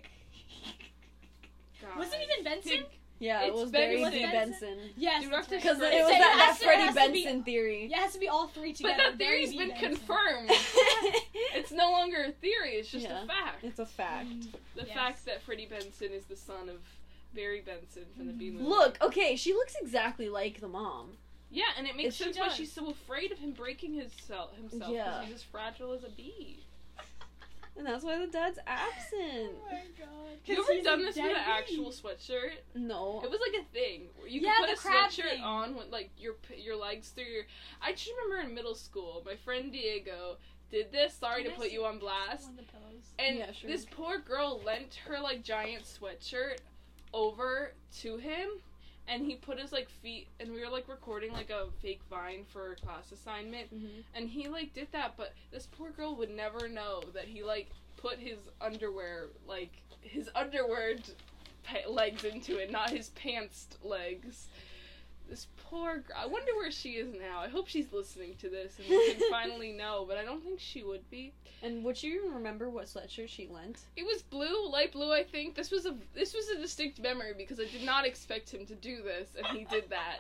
God. 1.81 1.99
Wasn't 1.99 2.21
even 2.23 2.45
Benson? 2.45 2.73
Pig- 2.73 2.87
Yeah, 3.19 3.45
it 3.45 3.49
It's 3.49 3.61
was 3.61 3.71
Barry 3.71 4.03
Benson. 4.03 4.13
B 4.21 4.27
Benson. 4.31 4.79
Yes. 4.97 5.23
Dude, 5.23 5.33
that's 5.33 5.43
after 5.45 5.55
right. 5.57 5.63
Because 5.63 5.81
Right. 5.81 5.93
it 5.95 6.03
was 6.03 6.11
that, 6.13 6.35
it 6.35 6.37
that 6.39 6.57
to- 6.59 6.65
Freddie 6.65 6.83
has 6.83 6.95
to 6.95 7.13
be- 7.13 7.25
Benson 7.25 7.45
theory. 7.45 7.87
Yeah, 7.91 7.97
it 7.99 8.03
has 8.03 8.13
to 8.13 8.19
be 8.19 8.29
all 8.29 8.49
three 8.49 8.73
together. 8.75 8.95
But 8.97 8.97
together. 8.97 9.11
that 9.13 9.19
Barry 9.19 9.47
theory's 9.47 9.51
B. 9.53 9.59
been 9.59 9.69
Benson. 9.71 9.89
confirmed. 9.97 10.51
it's 11.55 11.71
no 11.73 11.91
longer 11.93 12.25
a 12.29 12.33
theory. 12.33 12.73
It's 12.73 12.91
just 12.91 13.05
Yeah. 13.07 13.23
a 13.25 13.27
fact. 13.27 13.65
It's 13.65 13.79
a 13.79 13.87
fact. 13.87 14.29
Mm. 14.29 14.53
The 14.75 14.85
Yes. 14.87 14.95
fact 14.95 15.25
that 15.27 15.43
Freddie 15.43 15.67
Benson 15.67 16.13
is 16.13 16.25
the 16.27 16.37
son 16.37 16.69
of 16.69 16.77
Barry 17.35 17.61
Benson 17.63 18.05
from 18.17 18.27
the 18.27 18.33
Bee 18.33 18.51
Movie. 18.51 18.65
Look, 18.65 18.99
okay, 19.01 19.37
she 19.37 19.53
looks 19.55 19.75
exactly 19.81 20.29
like 20.29 20.61
the 20.61 20.69
mom. 20.69 21.17
Yeah, 21.51 21.65
and 21.79 21.87
it 21.87 21.97
makes 21.97 22.17
She 22.17 22.25
sense 22.25 22.39
why 22.39 22.49
she's 22.49 22.73
so 22.73 22.91
afraid 22.91 23.31
of 23.33 23.39
him 23.39 23.53
breaking 23.53 23.95
his 23.95 24.13
cell, 24.27 24.51
himself. 24.57 24.93
Yeah. 24.93 25.05
Because 25.05 25.25
he's 25.27 25.35
as 25.37 25.43
fragile 25.45 25.93
as 25.93 26.05
a 26.05 26.11
bee. 26.11 26.59
And 27.77 27.87
that's 27.87 28.05
why 28.05 28.19
the 28.19 28.27
dad's 28.27 28.59
absent. 28.67 29.53
Oh 29.55 29.65
my 29.71 29.81
god. 29.99 30.09
You 30.47 30.57
'Cause 30.57 30.65
ever 30.65 30.75
he's 30.75 30.85
done 30.85 31.03
this 31.03 31.17
with 31.17 31.25
an 31.27 31.37
actual 31.37 31.91
sweatshirt? 31.91 32.53
No. 32.75 33.21
It 33.23 33.31
was 33.31 33.41
like 33.41 33.61
a 33.61 33.65
thing. 33.73 34.09
Where 34.17 34.29
you 34.29 34.41
Yeah, 34.41 34.55
could 34.61 34.71
the 34.77 34.81
put 34.81 34.91
a 34.91 34.95
sweatshirt 34.95 35.31
thing. 35.31 35.43
on 35.43 35.75
with 35.77 35.89
like 35.91 36.11
your 36.19 36.37
your 36.57 36.77
legs 36.77 37.11
through 37.11 37.25
your. 37.25 37.45
I 37.83 37.93
just 37.93 38.11
remember 38.11 38.49
in 38.49 38.55
middle 38.55 38.75
school, 38.75 39.23
my 39.27 39.37
friend 39.37 39.71
Diego 39.73 40.39
did 40.71 40.91
this. 40.93 41.15
Sorry 41.15 41.45
to 41.45 41.53
I 41.53 41.55
put 41.55 41.71
you 41.71 41.85
on 41.85 41.99
blast. 41.99 42.47
One 42.47 42.57
the. 42.57 42.65
And 43.19 43.39
Yeah, 43.39 43.53
sure. 43.53 43.71
this 43.71 43.85
poor 43.85 44.19
girl 44.19 44.61
lent 44.65 44.95
her 45.07 45.19
like 45.21 45.43
giant 45.43 45.85
sweatshirt 45.85 46.59
over 47.13 47.75
to 48.01 48.17
him, 48.19 48.49
and 49.09 49.25
he 49.25 49.37
put 49.37 49.59
his 49.61 49.73
like 49.73 49.89
feet. 49.89 50.29
And 50.41 50.53
we 50.53 50.61
were 50.61 50.71
like 50.71 50.89
recording 50.89 51.33
like 51.33 51.51
a 51.51 51.67
fake 51.81 52.01
vine 52.11 52.45
for 52.49 52.73
a 52.73 52.77
class 52.77 53.13
assignment, 53.13 53.73
Mhm. 53.75 54.05
and 54.15 54.29
he 54.29 54.49
like 54.49 54.73
did 54.75 54.89
that. 54.93 55.17
But 55.17 55.35
this 55.51 55.67
poor 55.67 55.91
girl 55.91 56.15
would 56.17 56.31
never 56.31 56.69
know 56.69 57.03
that 57.15 57.25
he 57.25 57.43
like 57.43 57.71
put 57.97 58.19
his 58.19 58.39
underwear 58.61 59.29
like 59.47 59.71
his 60.03 60.29
underwear 60.35 60.97
legs 61.89 62.25
into 62.25 62.59
it, 62.59 62.71
not 62.71 62.91
his 62.91 63.09
pants 63.11 63.67
legs. 63.83 64.49
This 65.29 65.47
poor 65.57 65.99
girl. 65.99 66.17
I 66.17 66.27
wonder 66.27 66.53
where 66.57 66.71
she 66.71 66.91
is 66.93 67.13
now. 67.13 67.41
I 67.41 67.49
hope 67.49 67.67
she's 67.67 67.93
listening 67.93 68.35
to 68.41 68.49
this 68.49 68.79
and 68.79 68.89
we 68.89 69.15
can 69.15 69.23
finally 69.31 69.73
know, 69.73 70.05
but 70.07 70.17
I 70.19 70.25
don't 70.25 70.43
think 70.43 70.61
she 70.61 70.83
would 70.85 71.09
be. 71.11 71.33
And 71.63 71.83
would 71.85 72.01
you 72.03 72.21
even 72.21 72.33
remember 72.35 72.71
what 72.71 72.85
sweatshirt 72.87 73.29
she 73.29 73.49
lent? 73.49 73.81
It 73.97 74.05
was 74.05 74.23
blue, 74.23 74.69
light 74.71 74.93
blue, 74.93 75.13
I 75.13 75.25
think. 75.25 75.55
This 75.57 75.71
was 75.71 75.85
a 75.87 75.95
this 76.15 76.33
was 76.35 76.49
a 76.49 76.61
distinct 76.61 77.01
memory 77.01 77.33
because 77.37 77.59
I 77.59 77.65
did 77.65 77.83
not 77.83 78.07
expect 78.07 78.51
him 78.51 78.67
to 78.67 78.75
do 78.77 79.03
this, 79.03 79.31
and 79.37 79.47
he 79.59 79.65
did 79.65 79.91
that 79.91 80.19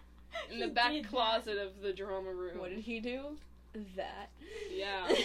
in 0.50 0.56
He 0.56 0.62
the 0.62 0.68
back 0.68 0.92
did 0.92 1.04
that. 1.04 1.10
closet 1.10 1.58
of 1.58 1.80
the 1.80 1.92
drama 1.92 2.32
room. 2.32 2.58
What 2.58 2.70
did 2.70 2.80
he 2.80 2.98
do? 3.00 3.36
That. 3.96 4.30
Yeah. 4.72 5.06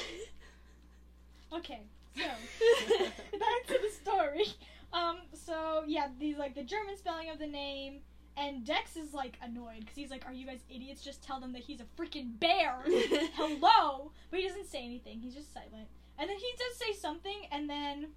Okay, 1.55 1.81
so 2.15 2.23
back 3.38 3.67
to 3.67 3.77
the 3.79 3.89
story. 4.01 4.45
Um. 4.91 5.17
So 5.34 5.84
yeah, 5.86 6.07
these 6.19 6.38
like 6.38 6.55
the 6.55 6.63
German 6.63 6.97
spelling 6.97 7.29
of 7.29 7.38
the 7.39 7.45
name, 7.47 7.99
and 8.38 8.65
Dex 8.65 8.95
is 8.97 9.13
like 9.13 9.38
annoyed 9.41 9.81
because 9.81 9.95
he's 9.95 10.09
like, 10.09 10.25
"Are 10.25 10.34
you 10.34 10.45
guys 10.45 10.59
idiots? 10.69 11.03
Just 11.03 11.23
tell 11.23 11.39
them 11.39 11.53
that 11.53 11.61
he's 11.61 11.79
a 11.79 11.86
freaking 12.01 12.39
bear." 12.39 12.77
Hello, 13.36 14.11
but 14.29 14.39
he 14.39 14.47
doesn't 14.47 14.67
say 14.67 14.84
anything. 14.84 15.19
He's 15.19 15.36
just 15.36 15.53
silent. 15.53 15.88
And 16.17 16.29
then 16.29 16.38
he 16.38 16.51
does 16.57 16.77
say 16.77 16.93
something, 16.93 17.47
and 17.51 17.69
then. 17.69 18.07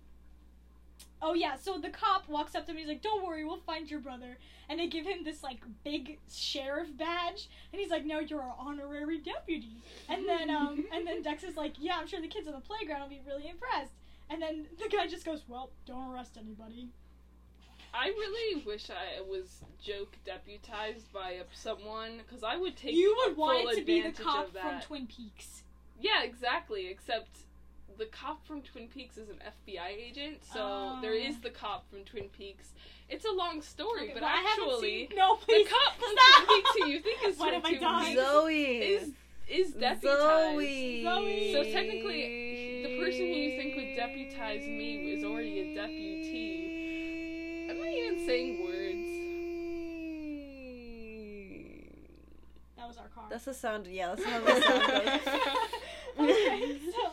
Oh 1.23 1.33
yeah, 1.33 1.57
so 1.57 1.79
the 1.79 1.89
cop 1.89 2.29
walks 2.29 2.55
up 2.55 2.67
to 2.67 2.73
him. 2.73 2.79
He's 2.79 2.89
like, 2.89 3.03
"Don't 3.03 3.25
worry, 3.25 3.45
we'll 3.45 3.57
find 3.57 3.91
your 3.91 4.01
brother." 4.01 4.39
And 4.69 4.79
they 4.79 4.87
give 4.87 5.07
him 5.07 5.25
this 5.25 5.43
like 5.43 5.61
big 5.83 6.19
sheriff 6.31 6.89
badge, 6.97 7.49
and 7.73 7.81
he's 7.81 7.91
like, 7.91 8.05
"No, 8.05 8.21
you're 8.21 8.43
our 8.43 8.55
honorary 8.59 9.19
deputy." 9.19 9.79
And 10.09 10.29
then 10.29 10.51
um, 10.51 10.85
and 10.93 11.07
then 11.07 11.23
Dex 11.23 11.43
is 11.43 11.57
like, 11.57 11.75
"Yeah, 11.79 11.97
I'm 11.99 12.07
sure 12.07 12.21
the 12.21 12.29
kids 12.29 12.49
on 12.49 12.55
the 12.55 12.61
playground 12.61 13.03
will 13.03 13.09
be 13.09 13.23
really 13.27 13.49
impressed." 13.49 13.93
And 14.29 14.43
then 14.43 14.67
the 14.79 14.89
guy 14.89 15.07
just 15.07 15.25
goes, 15.25 15.43
"Well, 15.49 15.71
don't 15.87 16.11
arrest 16.11 16.37
anybody." 16.39 16.91
I 17.99 18.09
really 18.09 18.63
wish 18.65 18.89
I 18.91 19.21
was 19.23 19.61
joke 19.83 20.17
deputized 20.25 21.13
by 21.13 21.39
someone 21.53 22.19
because 22.27 22.43
I 22.45 22.57
would 22.57 22.77
take 22.77 22.95
you 22.95 23.17
would 23.25 23.37
full 23.37 23.47
want 23.47 23.71
it 23.71 23.79
to 23.81 23.85
be 23.85 24.03
the 24.03 24.11
cop 24.13 24.53
from. 24.53 24.81
Twin 24.83 25.07
Peaks. 25.07 25.63
Yeah, 26.01 26.23
exactly. 26.23 26.89
Except 26.89 27.29
the 27.99 28.07
cop 28.07 28.47
from 28.47 28.61
Twin 28.63 28.89
Peaks 28.89 29.17
is 29.17 29.29
an 29.31 29.39
FBI 29.47 29.89
agent, 29.89 30.45
so 30.53 30.99
there 31.01 31.13
Oh. 31.13 31.29
is 31.29 31.41
the 31.41 31.49
cop 31.51 31.89
from 31.91 32.05
Twin 32.05 32.29
Peaks. 32.29 32.73
It's 33.09 33.25
a 33.25 33.31
long 33.33 33.63
story, 33.63 34.05
Okay, 34.05 34.13
but 34.15 34.23
well, 34.23 34.35
actually, 34.35 35.07
seen- 35.09 35.17
no, 35.17 35.39
the 35.49 35.65
cop 35.65 35.97
from 35.97 36.11
stop. 36.13 36.45
Twin 36.47 36.57
Peaks 36.63 36.71
who 36.79 36.87
you 36.89 37.01
think 37.01 37.19
is 37.27 37.39
What 37.39 37.53
from 37.53 37.63
Twin? 37.63 37.79
Peaks 38.05 38.15
Zoe. 38.21 38.65
is 38.79 39.13
is 39.49 39.73
deputized. 39.75 40.03
Zoe. 40.03 41.03
Zoe. 41.05 41.53
So 41.53 41.63
technically, 41.63 42.83
the 42.83 42.99
person 42.99 43.21
who 43.21 43.33
you 43.33 43.57
think 43.57 43.77
would 43.77 43.97
deputize 43.97 44.67
me 44.67 45.13
is 45.13 45.25
already 45.25 45.61
a 45.61 45.75
deputy. 45.77 46.76
Am 48.29 48.33
I 48.33 48.37
even 48.37 48.57
saying 48.57 48.65
words? 48.65 49.17
That 52.77 52.89
was 52.89 52.97
our 52.99 53.09
car. 53.09 53.25
That's 53.31 53.45
the 53.45 53.55
sound. 53.55 53.87
Yeah, 53.87 54.15
that's 54.15 54.25
how 54.25 54.41
the 54.41 54.61
sound 54.63 54.87
goes. 54.87 56.31
okay, 56.31 56.79
so. 56.93 57.11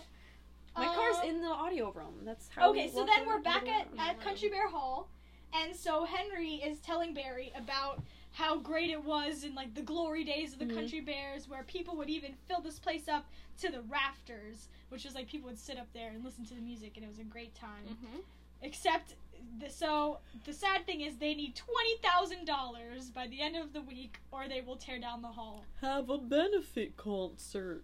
My 0.76 0.88
car's 0.88 1.18
um, 1.18 1.30
in 1.30 1.42
the 1.42 1.50
audio 1.50 1.92
room. 1.92 2.16
That's 2.24 2.50
how. 2.50 2.70
Okay, 2.72 2.86
we 2.88 2.92
so 2.92 3.06
then 3.06 3.28
we're 3.28 3.40
back 3.42 3.68
at, 3.68 3.88
at 4.00 4.20
Country 4.22 4.50
Bear 4.50 4.68
Hall, 4.70 5.08
and 5.54 5.76
so 5.76 6.04
Henry 6.04 6.56
is 6.56 6.80
telling 6.80 7.14
Barry 7.14 7.54
about 7.56 8.02
how 8.32 8.58
great 8.58 8.90
it 8.90 9.04
was 9.04 9.44
in 9.44 9.54
like 9.54 9.76
the 9.76 9.84
glory 9.84 10.24
days 10.24 10.54
of 10.54 10.60
the 10.60 10.66
Mhm. 10.66 10.74
Country 10.74 11.00
Bears, 11.02 11.48
where 11.48 11.62
people 11.64 11.96
would 11.98 12.10
even 12.10 12.34
fill 12.48 12.60
this 12.62 12.80
place 12.80 13.08
up 13.08 13.28
to 13.60 13.70
the 13.70 13.82
rafters, 13.84 14.68
which 14.90 15.06
was 15.06 15.14
like 15.14 15.28
people 15.28 15.48
would 15.48 15.60
sit 15.60 15.78
up 15.78 15.86
there 15.94 16.10
and 16.10 16.24
listen 16.24 16.44
to 16.46 16.56
the 16.56 16.62
music, 16.62 16.94
and 16.96 17.06
it 17.06 17.08
was 17.08 17.20
a 17.20 17.24
great 17.24 17.54
time. 17.54 17.86
hmm 17.86 18.20
Except, 18.64 19.14
the, 19.60 19.70
so 19.70 20.20
the 20.46 20.54
sad 20.54 20.86
thing 20.86 21.02
is 21.02 21.16
they 21.18 21.34
need 21.36 21.56
twenty 21.56 21.98
thousand 22.04 22.46
dollars 22.46 23.10
by 23.10 23.28
the 23.28 23.42
end 23.42 23.56
of 23.56 23.74
the 23.74 23.82
week, 23.82 24.20
or 24.32 24.48
they 24.48 24.62
will 24.62 24.76
tear 24.78 25.00
down 25.00 25.22
the 25.22 25.28
hall. 25.30 25.64
have 25.82 26.10
a 26.10 26.18
benefit 26.18 26.98
concert. 26.98 27.84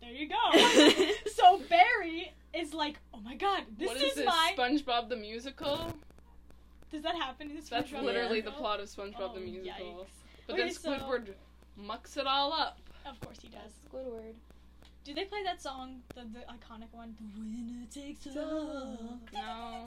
There 0.00 0.12
you 0.12 0.28
go. 0.28 0.58
so 1.34 1.60
Barry 1.68 2.32
is 2.54 2.72
like, 2.72 2.98
"Oh 3.12 3.20
my 3.20 3.34
God, 3.34 3.64
this 3.76 3.88
what 3.88 3.96
is, 3.96 4.02
is 4.04 4.14
this? 4.16 4.26
my." 4.26 4.54
SpongeBob 4.56 5.08
the 5.08 5.16
musical? 5.16 5.92
Does 6.90 7.02
that 7.02 7.16
happen 7.16 7.50
in 7.50 7.56
this? 7.56 7.68
That's 7.68 7.90
SpongeBob 7.90 8.02
literally 8.02 8.40
the 8.40 8.50
musical? 8.50 8.60
plot 8.60 8.80
of 8.80 8.88
SpongeBob 8.88 9.14
oh, 9.20 9.34
the 9.34 9.40
Oh, 9.40 9.44
musical. 9.44 9.86
yikes. 9.86 10.06
But 10.46 10.52
Okay, 10.54 10.62
then 10.62 10.72
so- 10.72 10.90
Squidward 10.92 11.28
mucks 11.76 12.16
it 12.16 12.26
all 12.26 12.52
up. 12.52 12.78
Of 13.04 13.20
course 13.20 13.38
he 13.42 13.48
does. 13.48 13.72
Squidward. 13.92 14.34
Do 15.08 15.14
they 15.14 15.24
play 15.24 15.42
that 15.42 15.62
song, 15.62 16.02
the, 16.14 16.20
the 16.20 16.40
iconic 16.40 16.92
one? 16.92 17.14
The 17.18 17.40
winner 17.40 17.86
takes 17.90 18.26
all. 18.36 19.18
No. 19.32 19.86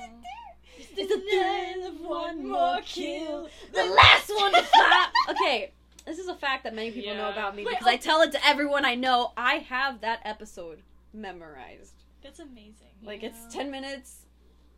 It's 0.80 0.98
the 0.98 1.06
thrill 1.06 1.88
of 1.90 2.02
one 2.02 2.50
more 2.50 2.80
kill. 2.84 3.48
The 3.72 3.86
last 3.86 4.30
one 4.36 4.52
to 4.52 4.64
clap. 4.74 5.12
Okay, 5.30 5.74
this 6.08 6.18
is 6.18 6.28
a 6.28 6.34
fact 6.34 6.64
that 6.64 6.74
many 6.74 6.90
people 6.90 7.14
know 7.14 7.30
about 7.30 7.56
me 7.56 7.64
Wait, 7.64 7.74
because 7.78 7.88
oh- 7.88 7.92
I 7.92 7.98
tell 7.98 8.22
it 8.22 8.32
to 8.32 8.44
everyone 8.44 8.84
I 8.84 8.96
know. 8.96 9.34
I 9.38 9.58
have 9.58 10.02
that 10.02 10.22
episode 10.26 10.80
memorized. 11.14 11.94
That's 12.24 12.40
amazing. 12.40 12.74
Like 13.04 13.22
Yeah. 13.22 13.30
it's 13.30 13.54
ten 13.54 13.70
minutes. 13.70 14.26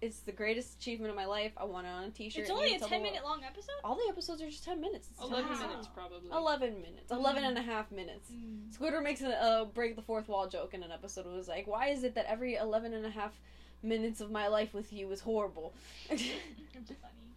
It's 0.03 0.19
the 0.19 0.33
greatest 0.33 0.75
achievement 0.79 1.11
of 1.11 1.15
my 1.15 1.23
life. 1.25 1.53
I 1.55 1.63
want 1.63 1.87
it 1.87 1.91
on 1.91 2.03
a 2.03 2.09
T-shirt. 2.09 2.41
It's 2.41 2.49
only 2.51 2.75
a 2.75 2.79
ten 2.79 3.01
minute 3.01 3.23
long 3.23 3.41
episode? 3.45 3.71
All 3.85 3.95
the 3.95 4.09
episodes 4.09 4.41
are 4.41 4.49
just 4.49 4.65
ten 4.65 4.81
minutes. 4.81 5.07
It's 5.09 5.21
11 5.21 5.49
Wow. 5.49 5.67
minutes, 5.67 5.87
probably. 5.87 6.29
11 6.29 6.81
minutes. 6.81 7.09
11 7.09 7.45
and 7.45 7.57
a 7.57 7.61
half 7.61 7.89
minutes. 7.89 8.29
Mm. 8.29 8.77
Squidward 8.77 9.03
makes 9.03 9.21
a 9.21 9.41
uh, 9.41 9.65
break 9.65 9.95
the 9.95 10.01
fourth 10.01 10.27
wall 10.27 10.49
joke 10.49 10.73
in 10.73 10.83
an 10.83 10.91
episode. 10.91 11.25
It 11.25 11.31
was 11.31 11.47
like, 11.47 11.67
why 11.67 11.87
is 11.87 12.03
it 12.03 12.15
that 12.15 12.25
every 12.25 12.55
11 12.55 12.93
and 12.93 13.05
a 13.05 13.09
half 13.09 13.31
minutes 13.81 14.19
of 14.19 14.29
my 14.29 14.47
life 14.49 14.73
with 14.73 14.91
you 14.91 15.09
is 15.13 15.21
horrible? 15.21 15.73
It's 16.09 16.23
funny. 16.73 17.31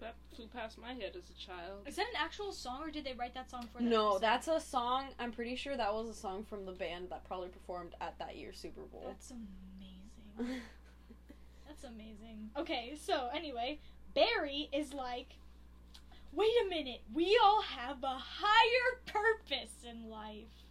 That 0.00 0.16
flew 0.34 0.48
past 0.48 0.78
my 0.78 0.94
head 0.94 1.14
as 1.16 1.30
a 1.30 1.34
child. 1.34 1.86
Is 1.86 1.94
that 1.94 2.06
an 2.08 2.16
actual 2.18 2.50
song 2.50 2.82
or 2.82 2.90
did 2.90 3.04
they 3.04 3.12
write 3.12 3.34
that 3.34 3.48
song 3.48 3.68
for 3.72 3.78
that 3.78 3.84
no, 3.84 4.16
episode? 4.16 4.22
that's 4.22 4.48
a 4.48 4.58
song. 4.58 5.04
I'm 5.20 5.30
pretty 5.30 5.54
sure 5.54 5.76
that 5.76 5.94
was 5.94 6.08
a 6.08 6.14
song 6.14 6.42
from 6.42 6.66
the 6.66 6.72
band 6.72 7.10
that 7.10 7.24
probably 7.28 7.50
performed 7.50 7.94
at 8.00 8.18
that 8.18 8.36
year's 8.36 8.58
Super 8.58 8.80
Bowl. 8.80 9.04
That's 9.06 9.30
amazing. 9.30 10.60
That's 11.82 11.94
amazing. 11.94 12.50
Okay, 12.56 12.94
so 13.00 13.28
anyway, 13.34 13.80
Barry 14.14 14.68
is 14.72 14.92
like, 14.92 15.36
wait 16.32 16.52
a 16.64 16.68
minute, 16.68 17.02
we 17.12 17.38
all 17.42 17.62
have 17.62 18.02
a 18.02 18.18
higher 18.18 19.00
purpose 19.06 19.84
in 19.88 20.08
life. 20.08 20.66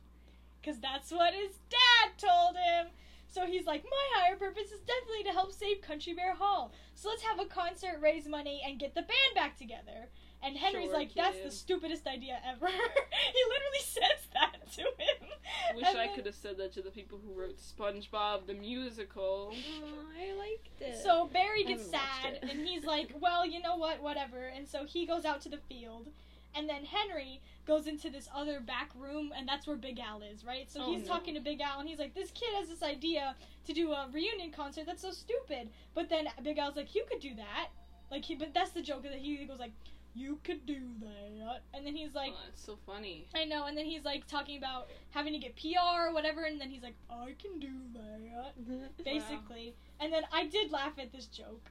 Because 0.62 0.80
that's 0.80 1.12
what 1.12 1.34
his 1.34 1.58
dad 1.70 2.12
told 2.18 2.56
him. 2.56 2.88
So 3.28 3.46
he's 3.46 3.66
like, 3.66 3.84
my 3.84 4.22
higher 4.22 4.36
purpose 4.36 4.72
is 4.72 4.82
definitely 4.82 5.24
to 5.24 5.32
help 5.32 5.52
save 5.52 5.82
Country 5.82 6.14
Bear 6.14 6.36
Hall. 6.36 6.72
So 6.96 7.10
let's 7.10 7.24
have 7.24 7.40
a 7.40 7.46
concert, 7.46 8.00
raise 8.02 8.28
money, 8.28 8.62
and 8.66 8.80
get 8.80 8.94
the 8.94 9.02
band 9.02 9.36
back 9.36 9.58
together. 9.58 10.10
And 10.44 10.58
Henry's 10.58 10.86
Sure, 10.86 10.94
like, 10.94 11.14
that's 11.14 11.38
kid. 11.38 11.46
the 11.46 11.52
stupidest 11.52 12.08
idea 12.08 12.40
ever. 12.46 12.68
he 12.68 12.74
literally 12.74 13.84
says 13.84 14.28
that 14.34 14.72
to 14.74 14.82
him. 14.82 15.30
Wish 15.76 15.86
And 15.88 15.98
I 16.00 16.08
then- 16.08 16.16
could 16.16 16.26
have 16.26 16.36
said 16.36 16.58
that 16.58 16.74
to 16.74 16.82
the 16.82 16.90
people 16.90 17.20
who 17.24 17.40
wrote 17.40 17.58
SpongeBob 17.60 18.48
the 18.48 18.54
musical. 18.56 19.54
I 20.20 20.34
liked 20.34 20.82
it. 20.82 20.98
So 21.04 21.28
Barry 21.32 21.64
gets 21.64 21.86
sad, 21.90 22.40
and 22.42 22.68
he's 22.68 22.86
like, 22.86 23.14
"Well, 23.20 23.46
you 23.46 23.62
know 23.62 23.76
what? 23.76 24.02
Whatever." 24.02 24.48
And 24.48 24.68
so 24.68 24.86
he 24.86 25.06
goes 25.06 25.26
out 25.26 25.42
to 25.42 25.50
the 25.50 25.60
field, 25.70 26.08
and 26.56 26.68
then 26.68 26.86
Henry 26.86 27.40
goes 27.68 27.86
into 27.86 28.10
this 28.10 28.28
other 28.36 28.60
back 28.60 28.90
room, 28.96 29.32
and 29.38 29.48
that's 29.48 29.68
where 29.68 29.76
Big 29.78 30.00
Al 30.00 30.22
is, 30.24 30.44
right? 30.44 30.72
So 30.72 30.82
Oh, 30.84 30.92
he's 30.92 31.04
no. 31.04 31.08
talking 31.14 31.36
to 31.36 31.40
Big 31.40 31.62
Al, 31.62 31.80
and 31.80 31.88
he's 31.88 32.00
like, 32.00 32.16
"This 32.16 32.32
kid 32.32 32.50
has 32.58 32.68
this 32.68 32.82
idea 32.82 33.36
to 33.68 33.74
do 33.74 33.92
a 33.92 34.08
reunion 34.12 34.52
concert. 34.52 34.86
That's 34.88 35.04
so 35.04 35.12
stupid." 35.12 35.70
But 35.94 36.10
then 36.10 36.28
Big 36.42 36.58
Al's 36.58 36.76
like, 36.76 36.96
"You 36.96 37.06
could 37.08 37.20
do 37.20 37.36
that." 37.36 37.70
Like 38.10 38.26
he, 38.26 38.36
but 38.36 38.54
that's 38.54 38.72
the 38.72 38.82
joke 38.82 39.04
that 39.04 39.14
he 39.14 39.38
goes 39.46 39.60
like, 39.60 39.72
"You 40.14 40.40
could 40.44 40.66
do 40.66 40.80
that," 41.02 41.62
and 41.74 41.86
then 41.86 41.96
he's 41.96 42.14
like. 42.14 42.32
oh, 42.34 42.40
that's 42.46 42.64
so 42.66 42.78
funny. 42.86 43.28
I 43.36 43.46
know, 43.46 43.66
and 43.66 43.78
then 43.78 43.86
he's 43.86 44.04
like 44.04 44.28
talking 44.28 44.58
about 44.58 44.90
having 45.12 45.34
to 45.34 45.40
get 45.40 45.56
PR 45.56 46.08
or 46.10 46.14
whatever, 46.14 46.44
and 46.44 46.60
then 46.60 46.70
he's 46.70 46.84
like, 46.84 46.96
I 47.10 47.36
can 47.42 47.60
do 47.60 47.70
that 47.94 48.94
basically. 49.04 49.76
And 50.00 50.12
then 50.12 50.24
I 50.32 50.46
did 50.48 50.72
laugh 50.72 50.94
at 51.00 51.12
this 51.12 51.26
joke. 51.28 51.70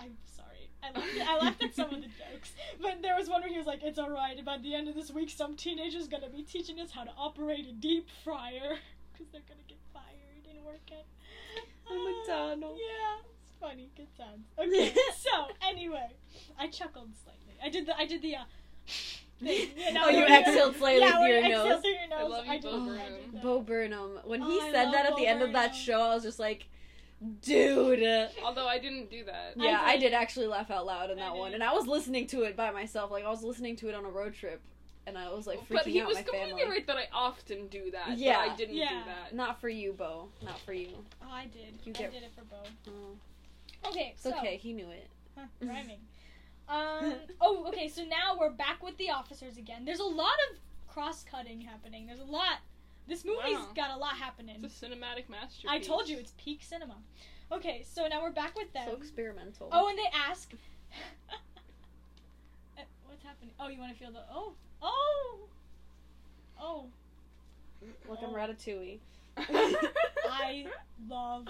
I'm 0.00 0.16
sorry. 0.24 0.68
I 0.82 0.90
laughed, 0.98 1.28
I 1.28 1.38
laughed 1.38 1.62
at 1.62 1.74
some 1.76 1.94
of 1.94 2.00
the 2.00 2.08
jokes. 2.32 2.52
But 2.80 3.02
there 3.02 3.16
was 3.16 3.28
one 3.28 3.40
where 3.42 3.50
he 3.50 3.56
was 3.58 3.66
like, 3.66 3.82
It's 3.82 3.98
alright, 3.98 4.44
by 4.44 4.58
the 4.58 4.74
end 4.74 4.88
of 4.88 4.94
this 4.94 5.10
week, 5.10 5.30
some 5.30 5.54
teenager's 5.56 6.08
gonna 6.08 6.28
be 6.28 6.42
teaching 6.42 6.80
us 6.80 6.90
how 6.90 7.04
to 7.04 7.12
operate 7.16 7.66
a 7.68 7.72
deep 7.72 8.08
fryer. 8.24 8.76
Because 9.12 9.30
they're 9.30 9.42
gonna 9.46 9.60
get 9.68 9.78
fired 9.92 10.46
and 10.50 10.64
work 10.64 10.80
at. 10.90 11.04
A 11.90 11.94
McDonald's. 11.94 12.80
Yeah, 12.80 13.20
it's 13.46 13.56
funny. 13.60 13.90
Good 13.94 14.08
times. 14.16 14.46
Okay, 14.58 14.94
so, 15.18 15.48
anyway, 15.68 16.08
I 16.58 16.68
chuckled 16.68 17.10
slightly. 17.22 17.41
I 17.64 17.68
did 17.68 17.86
the, 17.86 17.96
I 17.96 18.06
did 18.06 18.22
the, 18.22 18.36
uh, 18.36 18.40
thing, 19.42 19.68
you 19.76 19.92
know, 19.92 20.02
oh, 20.06 20.08
you 20.10 20.24
exhaled 20.24 20.76
slightly 20.76 21.00
yeah, 21.00 21.18
through 21.18 21.26
your 21.28 21.38
you 21.40 21.44
exhale 21.46 21.68
nose. 21.68 21.80
through 21.82 21.90
your 21.90 22.08
nose. 22.08 22.18
I 22.18 22.22
love 22.22 22.46
you, 22.46 22.52
did- 22.52 22.62
Bo 22.62 22.70
I 22.70 22.86
Burnham. 22.86 23.30
did. 23.32 23.42
Bo 23.42 23.60
Burnham. 23.60 24.18
When 24.24 24.42
Oh, 24.42 24.50
he 24.50 24.60
I 24.60 24.70
said 24.70 24.92
that 24.92 25.06
at 25.06 25.10
Bo 25.12 25.16
the 25.18 25.26
end 25.26 25.42
of 25.42 25.52
that 25.52 25.74
show, 25.74 26.00
I 26.00 26.14
was 26.14 26.22
just 26.22 26.38
like, 26.38 26.66
dude. 27.42 28.28
Although 28.44 28.66
I 28.68 28.78
didn't 28.78 29.10
do 29.10 29.24
that. 29.24 29.54
Yeah, 29.56 29.80
I 29.82 29.92
did. 29.96 30.10
did 30.10 30.14
actually 30.14 30.46
laugh 30.46 30.70
out 30.70 30.86
loud 30.86 31.10
in 31.10 31.18
that 31.18 31.34
one, 31.36 31.54
and 31.54 31.62
I 31.62 31.72
was 31.72 31.86
listening 31.86 32.26
to 32.28 32.42
it 32.42 32.56
by 32.56 32.70
myself. 32.70 33.10
Like 33.10 33.24
I 33.24 33.30
was 33.30 33.42
listening 33.42 33.76
to 33.76 33.88
it 33.88 33.94
on 33.94 34.04
a 34.04 34.08
road 34.10 34.34
trip, 34.34 34.60
and 35.06 35.16
I 35.18 35.32
was 35.32 35.46
like 35.46 35.58
freaking 35.60 35.76
out. 35.78 35.84
but 35.84 35.86
he 35.86 36.00
out 36.00 36.08
was 36.08 36.16
my 36.16 36.22
completely 36.22 36.60
family. 36.62 36.70
right 36.70 36.86
that 36.86 36.96
I 36.96 37.08
often 37.12 37.66
do 37.68 37.90
that. 37.92 38.16
Yeah. 38.18 38.44
But 38.46 38.52
I 38.52 38.56
didn't 38.56 38.74
Yeah. 38.76 38.88
do 38.88 38.94
that. 39.06 39.34
Not 39.34 39.60
for 39.60 39.68
you, 39.68 39.92
Bo. 39.92 40.28
Not 40.42 40.58
for 40.60 40.72
you. 40.72 40.88
Oh, 41.22 41.26
I 41.30 41.44
did. 41.46 41.74
You 41.84 41.92
I 41.96 41.98
get- 41.98 42.12
did 42.12 42.22
it 42.22 42.32
for 42.36 42.44
Bo. 42.44 42.56
Oh, 42.88 43.88
Okay, 43.88 44.10
it's 44.14 44.22
so 44.22 44.30
okay. 44.38 44.56
He 44.58 44.72
knew 44.72 44.88
it. 44.90 45.08
Huh, 45.36 45.46
rhyming. 45.62 45.98
Um. 46.68 47.14
Oh, 47.40 47.64
okay. 47.68 47.88
So 47.88 48.04
now 48.04 48.36
we're 48.38 48.50
back 48.50 48.82
with 48.82 48.96
the 48.96 49.10
officers 49.10 49.56
again. 49.56 49.84
There's 49.84 50.00
a 50.00 50.04
lot 50.04 50.34
of 50.50 50.58
cross-cutting 50.88 51.60
happening. 51.60 52.06
There's 52.06 52.20
a 52.20 52.24
lot. 52.24 52.58
This 53.08 53.24
movie's 53.24 53.58
Wow. 53.58 53.72
got 53.74 53.90
a 53.96 53.98
lot 53.98 54.14
happening. 54.16 54.62
It's 54.62 54.82
a 54.82 54.86
cinematic 54.86 55.28
masterpiece. 55.28 55.68
I 55.68 55.78
told 55.80 56.08
you 56.08 56.18
it's 56.18 56.34
peak 56.38 56.62
cinema. 56.62 56.96
Okay, 57.50 57.84
so 57.84 58.06
now 58.06 58.22
we're 58.22 58.30
back 58.30 58.56
with 58.56 58.72
them. 58.72 58.86
So 58.88 58.96
experimental. 58.96 59.68
Oh, 59.72 59.88
and 59.88 59.98
they 59.98 60.08
ask. 60.14 60.52
Uh, 61.30 61.34
What's 63.06 63.22
happening? 63.22 63.50
Oh, 63.60 63.68
you 63.68 63.78
want 63.78 63.92
to 63.92 63.98
feel 63.98 64.12
the 64.12 64.22
oh 64.32 64.54
oh 64.80 65.38
oh. 66.58 66.86
like 68.08 68.18
I'm 68.22 68.30
oh. 68.30 68.34
Ratatouille. 68.34 68.98
I 70.30 70.66
love 71.08 71.46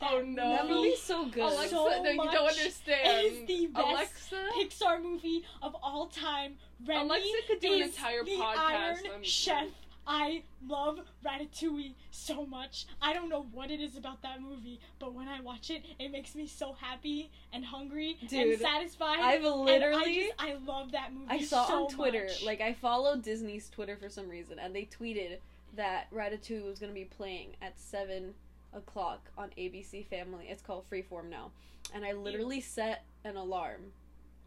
Oh 0.00 0.22
no. 0.26 0.48
That 0.50 0.68
movie's 0.68 1.00
so 1.02 1.26
good. 1.26 1.42
Alexa, 1.42 1.68
So 1.70 2.02
no, 2.02 2.10
you 2.10 2.16
don't 2.16 2.48
understand. 2.48 3.26
is 3.26 3.46
the 3.46 3.66
best 3.66 3.86
Alexa, 3.86 4.36
Pixar 4.56 5.02
movie 5.02 5.44
of 5.62 5.74
all 5.82 6.06
time. 6.06 6.54
Remy 6.86 7.04
Alexa 7.04 7.36
could 7.48 7.60
do 7.60 7.72
an 7.74 7.82
entire 7.82 8.22
the 8.24 8.30
podcast 8.32 8.58
Iron 8.58 8.98
on- 9.16 9.22
Chef. 9.22 9.68
I 10.06 10.42
love 10.68 11.00
Ratatouille 11.24 11.94
so 12.10 12.44
much. 12.44 12.84
I 13.00 13.14
don't 13.14 13.30
know 13.30 13.46
what 13.52 13.70
it 13.70 13.80
is 13.80 13.96
about 13.96 14.20
that 14.20 14.42
movie, 14.42 14.78
but 14.98 15.14
when 15.14 15.28
I 15.28 15.40
watch 15.40 15.70
it, 15.70 15.82
it 15.98 16.12
makes 16.12 16.34
me 16.34 16.46
so 16.46 16.74
happy 16.74 17.30
and 17.54 17.64
hungry 17.64 18.18
and 18.30 18.60
satisfied. 18.60 19.18
I've 19.20 19.38
And 19.44 19.46
I 19.46 19.56
literally 19.56 20.14
just 20.14 20.32
I 20.38 20.56
love 20.66 20.92
that 20.92 21.14
movie. 21.14 21.26
I 21.30 21.40
saw 21.42 21.66
so 21.66 21.84
on 21.86 21.90
Twitter, 21.90 22.24
much. 22.24 22.44
like 22.44 22.60
I 22.60 22.74
follow 22.74 23.16
Disney's 23.16 23.70
Twitter 23.70 23.96
for 23.96 24.10
some 24.10 24.28
reason, 24.28 24.58
and 24.58 24.74
they 24.76 24.84
tweeted 24.84 25.38
that 25.76 26.10
Ratatouille 26.12 26.64
was 26.64 26.78
gonna 26.78 26.92
be 26.92 27.04
playing 27.04 27.56
at 27.62 27.78
seven 27.78 28.34
o'clock 28.72 29.30
on 29.38 29.50
ABC 29.58 30.04
Family. 30.06 30.46
It's 30.48 30.62
called 30.62 30.84
Freeform 30.90 31.28
now, 31.30 31.50
and 31.94 32.04
I 32.04 32.12
literally 32.12 32.60
set 32.60 33.04
an 33.24 33.36
alarm 33.36 33.92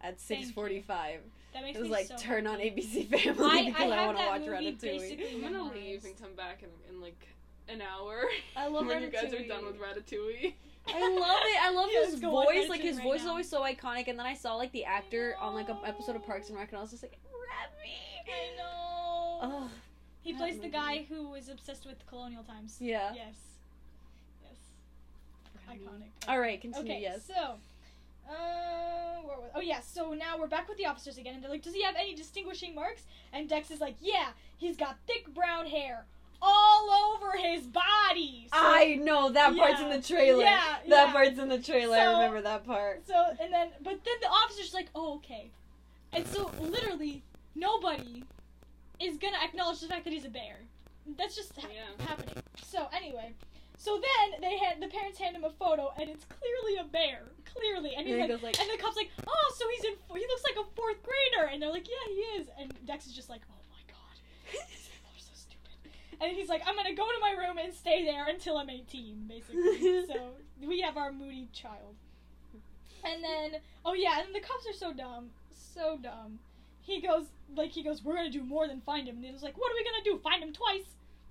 at 0.02 0.20
six 0.20 0.52
forty-five. 0.52 1.22
that 1.54 1.64
makes 1.64 1.78
It 1.78 1.82
was 1.82 1.90
me 1.90 1.96
like 1.96 2.08
so 2.08 2.16
turn 2.18 2.46
on. 2.48 2.60
ABC 2.60 3.06
Family 3.10 3.44
I- 3.46 3.58
I 3.60 3.66
because 3.66 3.92
I, 3.92 3.96
have 3.96 4.06
want 4.08 4.18
to 4.18 4.24
that 4.24 4.30
watch 4.30 4.42
movie 4.42 4.52
Ratatouille. 4.74 4.82
basically 4.82 5.36
I'm 5.36 5.42
gonna 5.42 5.52
memorized. 5.58 5.76
leave 5.76 6.06
and 6.06 6.22
come 6.22 6.34
back 6.36 6.64
in, 6.64 6.70
in 6.94 7.02
like 7.02 7.28
an 7.70 7.82
hour. 7.82 8.24
I 8.56 8.68
love 8.68 8.86
when 8.88 9.02
you 9.02 9.10
guys 9.10 9.34
are 9.34 9.48
done 9.48 9.66
with 9.66 9.78
Ratatouille. 9.80 10.54
I 10.90 11.00
love 11.10 11.40
it. 11.44 11.62
I 11.62 11.72
love 11.72 11.90
his 12.12 12.20
voice. 12.20 12.70
Like 12.70 12.80
his 12.82 12.96
right 12.98 13.04
voice 13.04 13.22
is 13.22 13.28
always 13.28 13.50
so 13.50 13.62
iconic. 13.64 14.08
And 14.08 14.18
then 14.18 14.26
I 14.26 14.34
saw 14.36 14.56
like 14.56 14.72
the 14.72 14.86
actor 14.86 15.36
on 15.40 15.54
like 15.54 15.68
an 15.68 15.78
episode 15.86 16.16
of 16.16 16.26
Parks 16.26 16.48
and 16.50 16.58
Rec, 16.58 16.70
and 16.70 16.78
I 16.78 16.82
was 16.82 16.92
just 16.92 17.04
like, 17.04 17.18
Remy. 17.26 17.94
I 18.30 18.58
know. 18.58 19.40
Oh, 19.42 19.70
he 20.28 20.34
that 20.34 20.40
plays 20.40 20.60
the 20.60 20.68
guy 20.70 21.06
who 21.10 21.30
was 21.30 21.48
obsessed 21.50 21.86
with 21.86 22.06
colonial 22.08 22.44
times. 22.44 22.78
yeah. 22.80 23.12
Yes. 23.16 23.36
Yes. 24.44 25.78
Iconic. 25.78 26.30
All 26.30 26.40
right, 26.40 26.60
continue. 26.60 26.92
Okay, 26.92 27.02
Yes. 27.02 27.26
so, 27.26 27.34
uh, 28.30 29.22
where 29.24 29.38
was? 29.38 29.52
Oh 29.56 29.62
yeah, 29.62 29.80
so 29.80 30.14
now 30.14 30.38
we're 30.38 30.48
back 30.48 30.68
with 30.68 30.78
the 30.78 30.86
officers 30.86 31.18
again, 31.18 31.34
and 31.36 31.44
they're 31.44 31.50
like, 31.52 31.62
"Does 31.64 31.74
he 31.74 31.82
have 31.84 31.96
any 31.98 32.14
distinguishing 32.14 32.76
marks?" 32.76 33.04
And 33.34 33.48
Dex 33.48 33.72
is 33.72 33.80
like, 33.80 33.96
"Yeah, 34.02 34.28
he's 34.58 34.76
got 34.76 34.98
thick 35.08 35.34
brown 35.34 35.66
hair 35.68 36.06
all 36.42 36.90
over 37.16 37.38
his 37.38 37.64
body." 37.66 38.48
So, 38.52 38.58
I 38.60 38.96
know 38.96 39.30
that 39.32 39.56
part's 39.56 39.80
in 39.82 39.90
the 39.90 40.02
trailer. 40.02 40.44
Yeah, 40.44 40.78
that 40.90 41.08
yeah. 41.08 41.12
part's 41.14 41.40
in 41.40 41.48
the 41.50 41.60
trailer. 41.62 41.98
I 41.98 42.12
remember 42.14 42.42
that 42.42 42.66
part. 42.66 43.08
So 43.08 43.16
and 43.40 43.52
then, 43.54 43.70
but 43.82 44.04
then 44.04 44.16
the 44.22 44.28
officer's 44.28 44.74
like, 44.74 44.88
"Oh, 44.94 45.16
okay," 45.16 45.52
and 46.12 46.28
so 46.28 46.52
literally 46.60 47.24
nobody 47.56 48.24
is 49.00 49.18
gonna 49.18 49.38
acknowledge 49.44 49.80
the 49.82 49.88
fact 49.88 50.04
that 50.06 50.14
he's 50.14 50.26
a 50.26 50.30
bear. 50.30 50.58
That's 51.18 51.36
just 51.36 51.56
ha- 51.58 51.68
Yeah. 51.74 52.06
happening. 52.06 52.36
So 52.64 52.88
anyway, 52.94 53.34
so 53.78 54.02
then 54.02 54.42
they 54.42 54.58
had 54.58 54.82
the 54.82 54.88
parents 54.88 55.20
hand 55.20 55.36
him 55.36 55.44
a 55.44 55.52
photo, 55.52 55.94
and 56.00 56.10
it's 56.10 56.26
clearly 56.26 56.78
a 56.78 56.84
bear, 56.84 57.24
clearly, 57.46 57.96
and 57.96 58.06
he's 58.08 58.16
And 58.16 58.24
he 58.24 58.28
like, 58.28 58.30
goes 58.30 58.44
like- 58.44 58.60
and 58.60 58.70
the 58.70 58.78
cop's 58.82 58.98
like, 58.98 59.12
"Oh, 59.26 59.54
so 59.58 59.66
he's 59.70 59.84
in, 59.86 59.94
he 60.20 60.28
looks 60.28 60.44
like 60.44 60.58
a 60.66 60.70
fourth 60.76 60.98
grader," 61.04 61.48
and 61.48 61.62
they're 61.62 61.72
like, 61.72 61.88
"Yeah, 61.88 62.06
he 62.10 62.14
is," 62.42 62.48
and 62.58 62.74
Dex 62.86 63.06
is 63.08 63.14
just 63.14 63.30
like, 63.30 63.42
"Oh 63.50 63.62
my 63.72 63.82
god, 63.88 64.18
these 64.70 64.90
people 64.90 65.10
are 65.16 65.20
so 65.20 65.32
stupid," 65.34 65.92
and 66.20 66.36
he's 66.36 66.50
like, 66.50 66.64
"I'm 66.68 66.76
gonna 66.76 66.94
go 66.94 67.06
to 67.06 67.20
my 67.22 67.32
room 67.32 67.58
and 67.58 67.74
stay 67.74 68.04
there 68.04 68.26
until 68.28 68.58
I'm 68.58 68.70
18, 68.70 69.28
basically." 69.28 70.06
so 70.08 70.34
we 70.62 70.82
have 70.82 70.98
our 70.98 71.12
moody 71.14 71.48
child. 71.54 71.96
And 73.04 73.24
then, 73.24 73.62
oh 73.86 73.94
yeah, 73.94 74.22
and 74.22 74.34
the 74.36 74.40
cops 74.42 74.68
are 74.68 74.74
so 74.74 74.92
dumb, 74.92 75.30
so 75.54 75.98
dumb. 75.98 76.40
He 76.88 77.02
goes, 77.02 77.26
like, 77.54 77.72
he 77.72 77.84
goes, 77.84 78.02
we're 78.02 78.16
gonna 78.16 78.30
do 78.30 78.42
more 78.44 78.66
than 78.66 78.80
find 78.80 79.08
him. 79.10 79.18
And 79.18 79.26
he 79.26 79.32
was 79.34 79.44
like, 79.44 79.58
what 79.58 79.70
are 79.70 79.76
we 79.76 79.84
gonna 79.84 80.04
do? 80.06 80.18
Find 80.24 80.42
him 80.42 80.54
twice? 80.54 80.86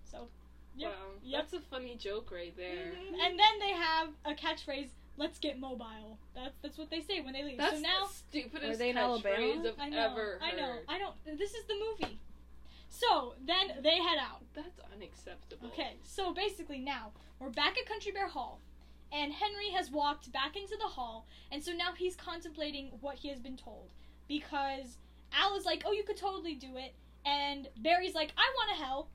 So, 0.05 0.29
Yep, 0.77 0.91
Wow, 0.91 0.97
yep. 1.25 1.41
that's 1.41 1.55
a 1.55 1.61
funny 1.71 1.97
joke 1.97 2.31
right 2.31 2.55
there. 2.55 2.93
mhm. 2.93 3.19
and 3.19 3.39
then 3.39 3.59
they 3.59 3.71
have 3.71 4.11
a 4.27 4.35
catchphrase, 4.35 4.89
let's 5.17 5.39
get 5.39 5.59
mobile. 5.59 6.19
That's 6.35 6.55
that's 6.61 6.77
what 6.77 6.91
they 6.91 7.01
say 7.01 7.23
when 7.23 7.33
they 7.33 7.43
leave. 7.43 7.57
That's 7.57 7.77
so 7.77 7.81
now, 7.81 8.05
the 8.07 8.13
stupidest 8.13 8.69
Were 8.73 8.77
they 8.77 8.91
in 8.91 8.97
catchphrase 8.97 9.01
Alabama? 9.01 9.69
I've 9.71 9.81
I 9.81 9.89
know, 9.89 10.11
ever 10.11 10.39
I 10.43 10.53
know. 10.53 10.77
I 10.91 10.99
don't, 10.99 11.39
this 11.39 11.55
is 11.55 11.65
the 11.65 11.75
movie. 11.75 12.21
So, 12.91 13.35
then 13.45 13.83
they 13.83 13.97
head 13.99 14.19
out. 14.21 14.43
That's 14.55 14.79
unacceptable. 14.95 15.69
Okay, 15.69 15.97
so 16.03 16.33
basically 16.35 16.79
now 16.79 17.13
we're 17.39 17.49
back 17.51 17.79
at 17.79 17.87
Country 17.87 18.13
Bear 18.13 18.29
Hall, 18.29 18.61
and 19.11 19.33
Henry 19.33 19.71
has 19.71 19.91
walked 19.91 20.31
back 20.33 20.55
into 20.57 20.77
the 20.79 20.89
hall, 20.89 21.27
and 21.51 21.63
so 21.65 21.73
now 21.73 21.93
he's 21.97 22.17
contemplating 22.17 22.91
what 23.01 23.17
he 23.17 23.29
has 23.29 23.41
been 23.41 23.57
told 23.57 23.89
because 24.29 24.99
Al 25.33 25.57
is 25.57 25.65
like, 25.65 25.83
"Oh, 25.87 25.93
you 25.93 26.03
could 26.03 26.17
totally 26.17 26.55
do 26.55 26.77
it," 26.77 26.95
and 27.25 27.69
Barry's 27.79 28.15
like, 28.15 28.33
"I 28.37 28.51
want 28.57 28.71
to 28.79 28.85
help," 28.85 29.09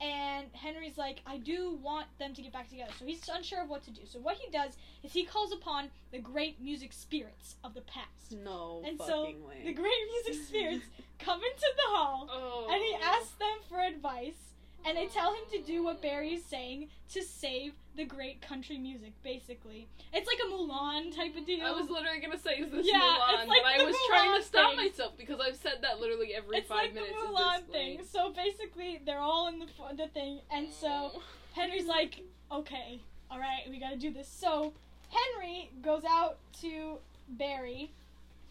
and 0.00 0.46
Henry's 0.54 0.96
like, 0.98 1.20
"I 1.26 1.38
do 1.38 1.72
want 1.82 2.06
them 2.18 2.34
to 2.34 2.42
get 2.42 2.52
back 2.52 2.68
together," 2.68 2.92
so 2.98 3.04
he's 3.04 3.28
unsure 3.28 3.62
of 3.62 3.68
what 3.68 3.82
to 3.84 3.90
do. 3.90 4.02
So 4.06 4.18
what 4.20 4.36
he 4.36 4.50
does 4.50 4.76
is 5.02 5.12
he 5.12 5.24
calls 5.24 5.52
upon 5.52 5.90
the 6.12 6.18
great 6.18 6.60
music 6.60 6.92
spirits 6.92 7.56
of 7.64 7.74
the 7.74 7.80
past. 7.82 8.32
No 8.32 8.82
And 8.86 8.98
so, 9.00 9.24
way. 9.24 9.62
The 9.64 9.72
great 9.72 9.92
music 10.12 10.44
spirits 10.46 10.84
come 11.18 11.40
into 11.42 11.72
the 11.76 11.88
hall 11.96 12.28
Oh. 12.30 12.68
and 12.70 12.82
he 12.82 12.94
asks 12.94 13.32
them 13.32 13.58
for 13.68 13.80
advice 13.80 14.47
and 14.86 14.96
they 14.96 15.06
tell 15.06 15.32
him 15.32 15.42
to 15.52 15.60
do 15.62 15.82
what 15.82 16.00
Barry 16.00 16.34
is 16.34 16.44
saying 16.44 16.88
to 17.12 17.22
save 17.22 17.72
the 17.96 18.04
great 18.04 18.40
country 18.40 18.78
music 18.78 19.12
basically 19.24 19.88
it's 20.12 20.26
like 20.26 20.38
a 20.46 20.52
mulan 20.52 21.14
type 21.14 21.36
of 21.36 21.44
deal 21.44 21.64
I 21.66 21.72
was 21.72 21.90
literally 21.90 22.20
gonna 22.20 22.38
say, 22.38 22.52
is 22.58 22.70
this 22.70 22.86
Yeah, 22.88 22.98
Mulan? 23.00 23.40
it's 23.40 23.48
like 23.48 23.62
but 23.62 23.72
I 23.72 23.78
the 23.78 23.84
was 23.86 23.96
trying 24.08 24.38
to 24.40 24.46
stop 24.46 24.76
thing. 24.76 24.86
myself 24.86 25.12
because 25.18 25.40
I've 25.40 25.56
said 25.56 25.78
that 25.82 25.98
literally 26.00 26.32
every 26.34 26.58
it's 26.58 26.68
five 26.68 26.78
like 26.78 26.94
the 26.94 27.00
minutes. 27.00 27.18
at 27.22 27.28
mulan 27.30 27.56
this 27.66 27.70
thing 27.74 27.96
point. 27.96 28.08
so 28.08 28.30
basically 28.32 29.00
they're 29.04 29.18
all 29.20 29.48
in 29.48 29.58
the, 29.58 29.66
the 29.96 30.06
thing 30.08 30.40
and 30.52 30.68
so 30.72 30.88
oh. 31.16 31.22
henry's 31.54 31.86
like 31.86 32.20
okay 32.52 33.00
all 33.30 33.38
right 33.38 33.62
we 33.68 33.78
gotta 33.80 33.96
do 33.96 34.12
this 34.12 34.28
so 34.28 34.72
henry 35.10 35.70
goes 35.82 36.04
out 36.08 36.38
to 36.60 36.98
barry 37.30 37.90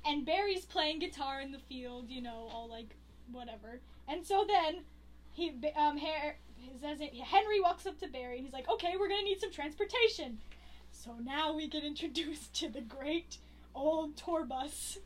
and 0.05 0.25
barry's 0.25 0.65
playing 0.65 0.99
guitar 0.99 1.39
in 1.41 1.51
the 1.51 1.57
field 1.57 2.09
you 2.09 2.21
know 2.21 2.49
all 2.53 2.67
like 2.69 2.95
whatever 3.31 3.79
and 4.07 4.25
so 4.25 4.45
then 4.47 4.81
he 5.37 5.49
um 5.75 5.97
Har- 5.97 6.37
his 6.57 6.81
his 6.81 7.21
henry 7.21 7.61
walks 7.61 7.85
up 7.85 7.97
to 7.99 8.07
barry 8.07 8.37
and 8.37 8.45
he's 8.45 8.53
like 8.53 8.67
okay 8.69 8.95
we're 8.99 9.07
gonna 9.07 9.21
need 9.21 9.39
some 9.39 9.51
transportation 9.51 10.39
so 10.91 11.15
now 11.23 11.53
we 11.53 11.67
get 11.67 11.83
introduced 11.83 12.53
to 12.55 12.69
the 12.69 12.81
great 12.81 13.37
old 13.75 14.17
tour 14.17 14.43
bus 14.43 14.97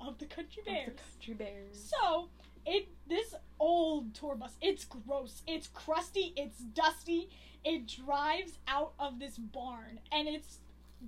of 0.00 0.18
the 0.18 0.26
country 0.26 0.62
bears 0.64 0.86
The 0.86 1.02
Country 1.02 1.34
Bears. 1.34 1.92
so 2.00 2.28
it 2.66 2.88
this 3.08 3.34
old 3.58 4.14
tour 4.14 4.34
bus, 4.34 4.56
it's 4.60 4.84
gross, 4.84 5.42
it's 5.46 5.66
crusty, 5.68 6.32
it's 6.36 6.58
dusty. 6.58 7.28
It 7.64 7.86
drives 7.86 8.58
out 8.68 8.92
of 8.98 9.18
this 9.18 9.36
barn 9.36 10.00
and 10.12 10.28
it's 10.28 10.58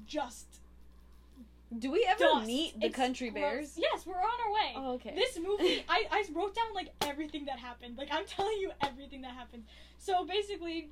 just 0.07 0.61
Do 1.79 1.91
we 1.91 2.05
ever 2.09 2.18
dust. 2.18 2.47
meet 2.47 2.79
the 2.81 2.87
It's 2.87 2.97
Country 2.97 3.31
gross. 3.31 3.41
Bears? 3.43 3.79
Yes, 3.79 4.07
we're 4.07 4.14
on 4.14 4.23
our 4.47 4.53
way. 4.53 4.73
Oh, 4.77 4.93
okay. 4.95 5.14
This 5.14 5.39
movie, 5.39 5.85
I, 5.89 6.05
I 6.11 6.25
wrote 6.33 6.55
down 6.55 6.75
like 6.75 6.91
everything 7.03 7.47
that 7.47 7.59
happened. 7.59 7.97
Like 7.99 8.09
I'm 8.11 8.25
telling 8.27 8.59
you 8.59 8.70
everything 8.83 9.23
that 9.23 9.33
happened. 9.35 9.64
So 9.99 10.25
basically, 10.25 10.91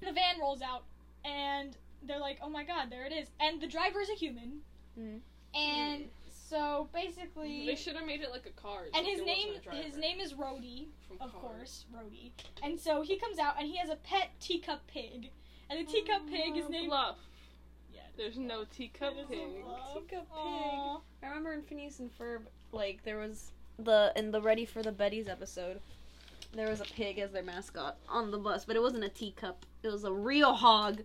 the 0.00 0.12
van 0.12 0.40
rolls 0.40 0.62
out 0.62 0.84
and 1.24 1.76
they're 2.02 2.18
like, 2.18 2.38
"Oh 2.42 2.50
my 2.50 2.64
god, 2.64 2.88
there 2.90 3.04
it 3.06 3.12
is!" 3.12 3.28
And 3.40 3.60
the 3.60 3.66
driver 3.68 4.00
is 4.00 4.10
a 4.10 4.14
human. 4.14 4.60
Mhm. 4.98 5.20
And 5.54 6.08
so 6.48 6.88
basically, 6.92 7.66
They 7.66 7.76
should 7.76 7.94
have 7.94 8.06
made 8.06 8.22
it 8.22 8.30
like 8.30 8.46
a 8.46 8.60
car. 8.60 8.84
and 8.94 9.06
except 9.06 9.08
his 9.08 9.20
name 9.26 9.46
wasn't 9.48 9.56
a 9.66 9.68
driver 9.70 9.82
his 9.86 9.96
name 9.96 10.20
is 10.20 10.32
Rhodey, 10.34 10.86
of 11.20 11.30
Cars. 11.32 11.32
course, 11.40 11.84
Rhodey. 11.94 12.30
And 12.62 12.78
so 12.80 13.02
he 13.02 13.16
comes 13.18 13.38
out 13.38 13.54
and 13.58 13.68
he 13.68 13.76
has 13.76 13.88
a 13.90 13.96
pet 13.96 14.30
teacup 14.40 14.86
pig, 14.88 15.30
and 15.70 15.78
the 15.86 15.90
teacup 15.90 16.26
pig 16.28 16.56
is 16.56 16.64
Oh, 16.66 16.70
named. 16.70 16.88
Bluff. 16.88 17.16
Yeah. 18.16 18.24
There's 18.24 18.38
no 18.38 18.64
teacup 18.64 19.14
It 19.16 19.20
is 19.20 19.24
a 19.26 19.28
pig. 19.28 19.64
Bluff. 19.64 19.94
Teacup 19.94 20.28
pig. 20.30 21.00
I 21.22 21.26
remember 21.28 21.52
in 21.52 21.62
Phineas 21.62 21.98
and 22.00 22.10
Ferb, 22.18 22.42
like 22.72 23.02
there 23.04 23.18
was 23.18 23.52
the 23.78 24.12
in 24.16 24.30
the 24.30 24.40
Ready 24.40 24.64
for 24.64 24.82
the 24.82 24.92
Bettys 24.92 25.28
episode, 25.28 25.80
there 26.54 26.68
was 26.68 26.80
a 26.80 26.84
pig 26.84 27.18
as 27.18 27.32
their 27.32 27.42
mascot 27.42 27.96
on 28.08 28.30
the 28.30 28.38
bus, 28.38 28.64
but 28.64 28.76
it 28.76 28.82
wasn't 28.82 29.04
a 29.04 29.08
teacup. 29.08 29.64
It 29.82 29.88
was 29.88 30.04
a 30.04 30.12
real 30.12 30.54
hog. 30.54 31.02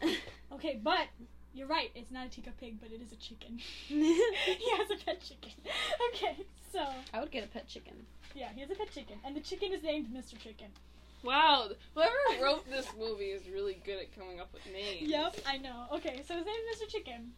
Okay, 0.52 0.78
but 0.82 1.08
you're 1.54 1.66
right. 1.66 1.90
It's 1.94 2.10
not 2.12 2.26
a 2.26 2.30
teacup 2.30 2.56
pig, 2.58 2.76
but 2.80 2.90
it 2.92 3.02
is 3.02 3.10
a 3.12 3.16
chicken. 3.16 3.58
he 3.88 4.70
has 4.78 4.90
a 4.90 5.04
pet 5.04 5.20
chicken. 5.20 5.52
Okay, 6.14 6.36
so 6.72 6.86
I 7.12 7.18
would 7.20 7.30
get 7.32 7.44
a 7.44 7.48
pet 7.48 7.66
chicken. 7.66 7.94
yeah, 8.34 8.48
he 8.54 8.60
has 8.60 8.70
a 8.70 8.74
pet 8.74 8.90
chicken, 8.92 9.16
and 9.24 9.34
the 9.34 9.40
chicken 9.40 9.72
is 9.72 9.82
named 9.82 10.06
Mr. 10.14 10.38
Chicken. 10.38 10.68
Wow, 11.26 11.68
whoever 11.94 12.12
wrote 12.42 12.70
this 12.70 12.86
movie 12.98 13.30
is 13.30 13.48
really 13.48 13.80
good 13.84 13.98
at 13.98 14.16
coming 14.16 14.40
up 14.40 14.52
with 14.52 14.62
names. 14.72 15.08
Yep, 15.10 15.36
I 15.46 15.58
know. 15.58 15.86
Okay, 15.94 16.22
so 16.26 16.34
his 16.36 16.46
name 16.46 16.54
is 16.72 16.80
Mr. 16.80 16.88
Chicken. 16.88 17.32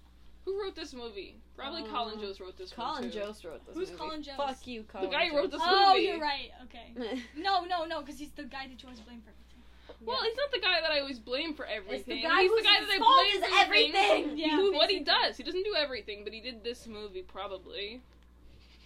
Who 0.45 0.63
wrote 0.63 0.75
this 0.77 0.95
movie? 0.95 1.37
Probably 1.57 1.83
Uh, 1.83 1.87
Colin 1.87 2.21
Jost 2.21 2.41
wrote 2.41 2.57
this 2.57 2.71
Colin 2.73 3.03
one 3.03 3.11
too. 3.11 3.19
Jost 3.19 3.45
wrote 3.45 3.65
this 3.67 3.75
Who's 3.75 3.91
movie. 3.91 3.99
Colin 3.99 4.23
Jost? 4.23 4.37
Fuck 4.39 4.67
you, 4.67 4.83
Colin. 4.85 5.11
The 5.11 5.17
guy 5.17 5.29
who 5.29 5.37
wrote 5.37 5.51
this 5.51 5.61
Oh, 5.63 5.89
movie. 5.95 6.09
Oh, 6.09 6.13
you're 6.13 6.21
right. 6.21 6.51
Okay. 6.65 7.23
No, 7.37 7.65
no, 7.65 7.85
no, 7.85 8.01
because 8.01 8.19
he's 8.19 8.31
the 8.31 8.45
guy 8.45 8.67
that 8.67 8.83
you 8.83 8.89
always 8.89 9.01
blame 9.01 9.21
for 9.21 9.31
everything. 9.31 10.07
Well, 10.07 10.23
he's 10.23 10.37
not 10.37 10.51
the 10.53 10.61
guy 10.61 10.81
that 10.81 10.91
I 10.91 11.01
always 11.01 11.19
blame 11.19 11.55
for 11.55 11.67
everything. 11.67 12.23
guy 12.23 12.43
he's 12.43 12.51
the 12.51 12.63
guy 12.63 12.81
that 12.81 12.91
I 12.91 12.99
fault 12.99 13.25
blame 13.25 13.43
is 13.43 13.49
for 13.49 13.59
everything. 13.59 13.93
things- 14.29 14.39
Yeah, 14.41 14.57
who- 14.57 14.73
what 14.75 14.91
he 14.91 15.01
does. 15.01 15.37
He 15.37 15.43
doesn't 15.43 15.65
do 15.65 15.75
everything, 15.75 16.25
but 16.25 16.33
he 16.33 16.41
did 16.41 16.63
this 16.63 16.87
movie 16.87 17.23
probably. 17.23 18.01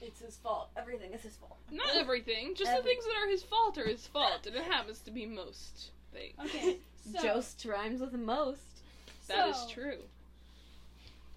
It's 0.02 0.20
his 0.20 0.36
fault. 0.36 0.68
Everything 0.76 1.12
is 1.12 1.22
his 1.22 1.36
fault. 1.36 1.56
Not 1.70 1.94
everything, 1.96 2.54
just 2.56 2.70
Every- 2.70 2.82
the 2.82 2.88
things 2.88 3.04
that 3.04 3.14
are 3.24 3.28
his 3.28 3.42
fault 3.42 3.78
are 3.78 3.86
his 3.86 4.06
fault, 4.06 4.46
and 4.46 4.56
it 4.56 4.64
happens 4.64 5.00
to 5.02 5.10
be 5.10 5.24
most. 5.26 5.90
things. 6.12 6.34
Okay. 6.44 6.76
So, 7.12 7.20
Jost 7.20 7.64
rhymes 7.64 8.00
with 8.00 8.12
most. 8.12 8.60
That 9.26 9.48
is 9.48 9.56
so- 9.56 9.68
true. 9.70 9.98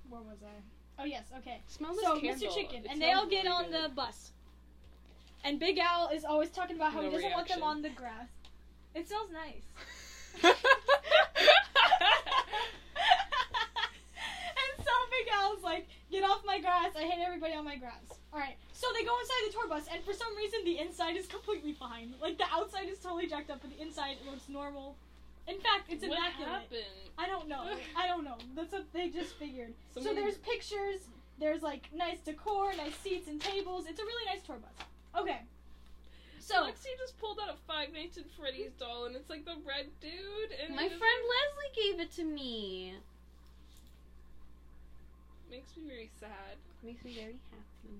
Where 0.10 0.22
was 0.22 0.38
I? 0.44 1.02
Oh 1.02 1.06
yes. 1.06 1.24
Okay. 1.40 1.60
Smell 1.68 1.94
this 1.96 2.04
So 2.04 2.20
candle. 2.20 2.50
Mr. 2.50 2.54
Chicken, 2.56 2.86
It 2.86 2.92
and 2.92 3.02
they 3.02 3.12
all 3.14 3.28
smells 3.28 3.32
get 3.32 3.46
really 3.46 3.66
on 3.66 3.72
good. 3.72 3.84
the 3.86 3.90
bus. 3.96 4.32
And 5.44 5.60
Big 5.60 5.80
Al 5.80 6.10
is 6.10 6.24
always 6.24 6.52
talking 6.52 6.76
about 6.76 6.94
how 6.94 7.02
No 7.02 7.08
he 7.10 7.16
doesn't 7.16 7.32
want 7.32 7.48
them 7.48 7.64
on 7.64 7.82
the 7.82 7.90
grass. 7.90 8.28
It 8.94 9.08
smells 9.08 9.30
nice. 9.32 9.64
and 10.44 10.56
so 14.78 14.92
Big 15.10 15.28
Al's 15.34 15.64
like, 15.64 15.88
get 16.16 16.24
off 16.24 16.42
my 16.46 16.60
grass. 16.60 16.96
I 16.96 17.04
hate 17.04 17.22
everybody 17.22 17.54
on 17.54 17.66
my 17.66 17.76
grass. 17.76 18.08
Alright, 18.34 18.56
so 18.74 18.88
they 18.94 19.04
go 19.04 19.16
inside 19.20 19.44
the 19.48 19.54
tour 19.54 19.68
bus, 19.68 19.86
and 19.92 20.04
for 20.04 20.14
some 20.14 20.36
reason, 20.36 20.60
the 20.64 20.80
inside 20.80 21.16
is 21.16 21.28
completely 21.28 21.74
fine. 21.74 22.14
Like, 22.22 22.38
the 22.38 22.46
outside 22.52 22.88
is 22.90 23.00
totally 23.00 23.28
jacked 23.28 23.50
up, 23.50 23.60
but 23.62 23.72
the 23.76 23.82
inside 23.82 24.18
looks 24.30 24.48
normal. 24.50 24.96
In 25.48 25.60
fact, 25.60 25.88
it's 25.90 26.04
what 26.04 26.18
immaculate. 26.18 26.50
happened? 26.50 27.12
I 27.18 27.28
don't 27.28 27.48
know. 27.48 27.64
I 27.98 28.08
don't 28.08 28.24
know. 28.24 28.38
That's 28.56 28.72
what 28.72 28.92
they 28.94 29.10
just 29.10 29.36
figured. 29.36 29.74
So 29.94 30.14
there's 30.14 30.38
pictures, 30.38 31.08
there's 31.40 31.62
like 31.62 31.90
nice 31.94 32.20
decor, 32.20 32.74
nice 32.76 32.96
seats 32.96 33.28
and 33.28 33.40
tables. 33.40 33.86
It's 33.88 34.00
a 34.00 34.04
really 34.04 34.26
nice 34.26 34.42
tour 34.46 34.58
bus. 34.58 34.88
Okay. 35.22 35.42
So, 36.40 36.56
Lexi 36.62 36.94
just 37.00 37.18
pulled 37.20 37.40
out 37.40 37.50
a 37.50 37.58
Five 37.68 37.92
Nights 37.92 38.20
at 38.20 38.26
Freddy's 38.38 38.72
doll, 38.78 39.06
and 39.06 39.16
it's 39.16 39.32
like 39.32 39.46
the 39.46 39.56
red 39.68 39.88
dude. 40.00 40.52
And 40.64 40.76
My 40.76 40.84
it 40.84 40.90
friend 40.90 41.02
Leslie 41.02 41.74
gave 41.76 42.00
it 42.00 42.12
to 42.18 42.24
me. 42.24 42.94
Makes 45.50 45.76
me 45.78 45.84
very 45.88 46.10
sad. 46.20 46.58
Makes 46.84 47.04
me 47.04 47.14
very 47.16 47.40
happy. 47.52 47.98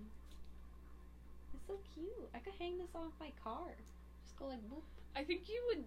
It's 1.54 1.68
so 1.68 1.80
cute. 1.94 2.30
I 2.34 2.40
could 2.40 2.54
hang 2.60 2.78
this 2.78 2.94
off 2.96 3.12
my 3.20 3.32
car. 3.44 3.74
Just 4.24 4.38
go 4.38 4.48
like 4.48 4.62
boop. 4.70 4.84
I 5.16 5.24
think 5.24 5.48
you 5.48 5.62
would. 5.68 5.84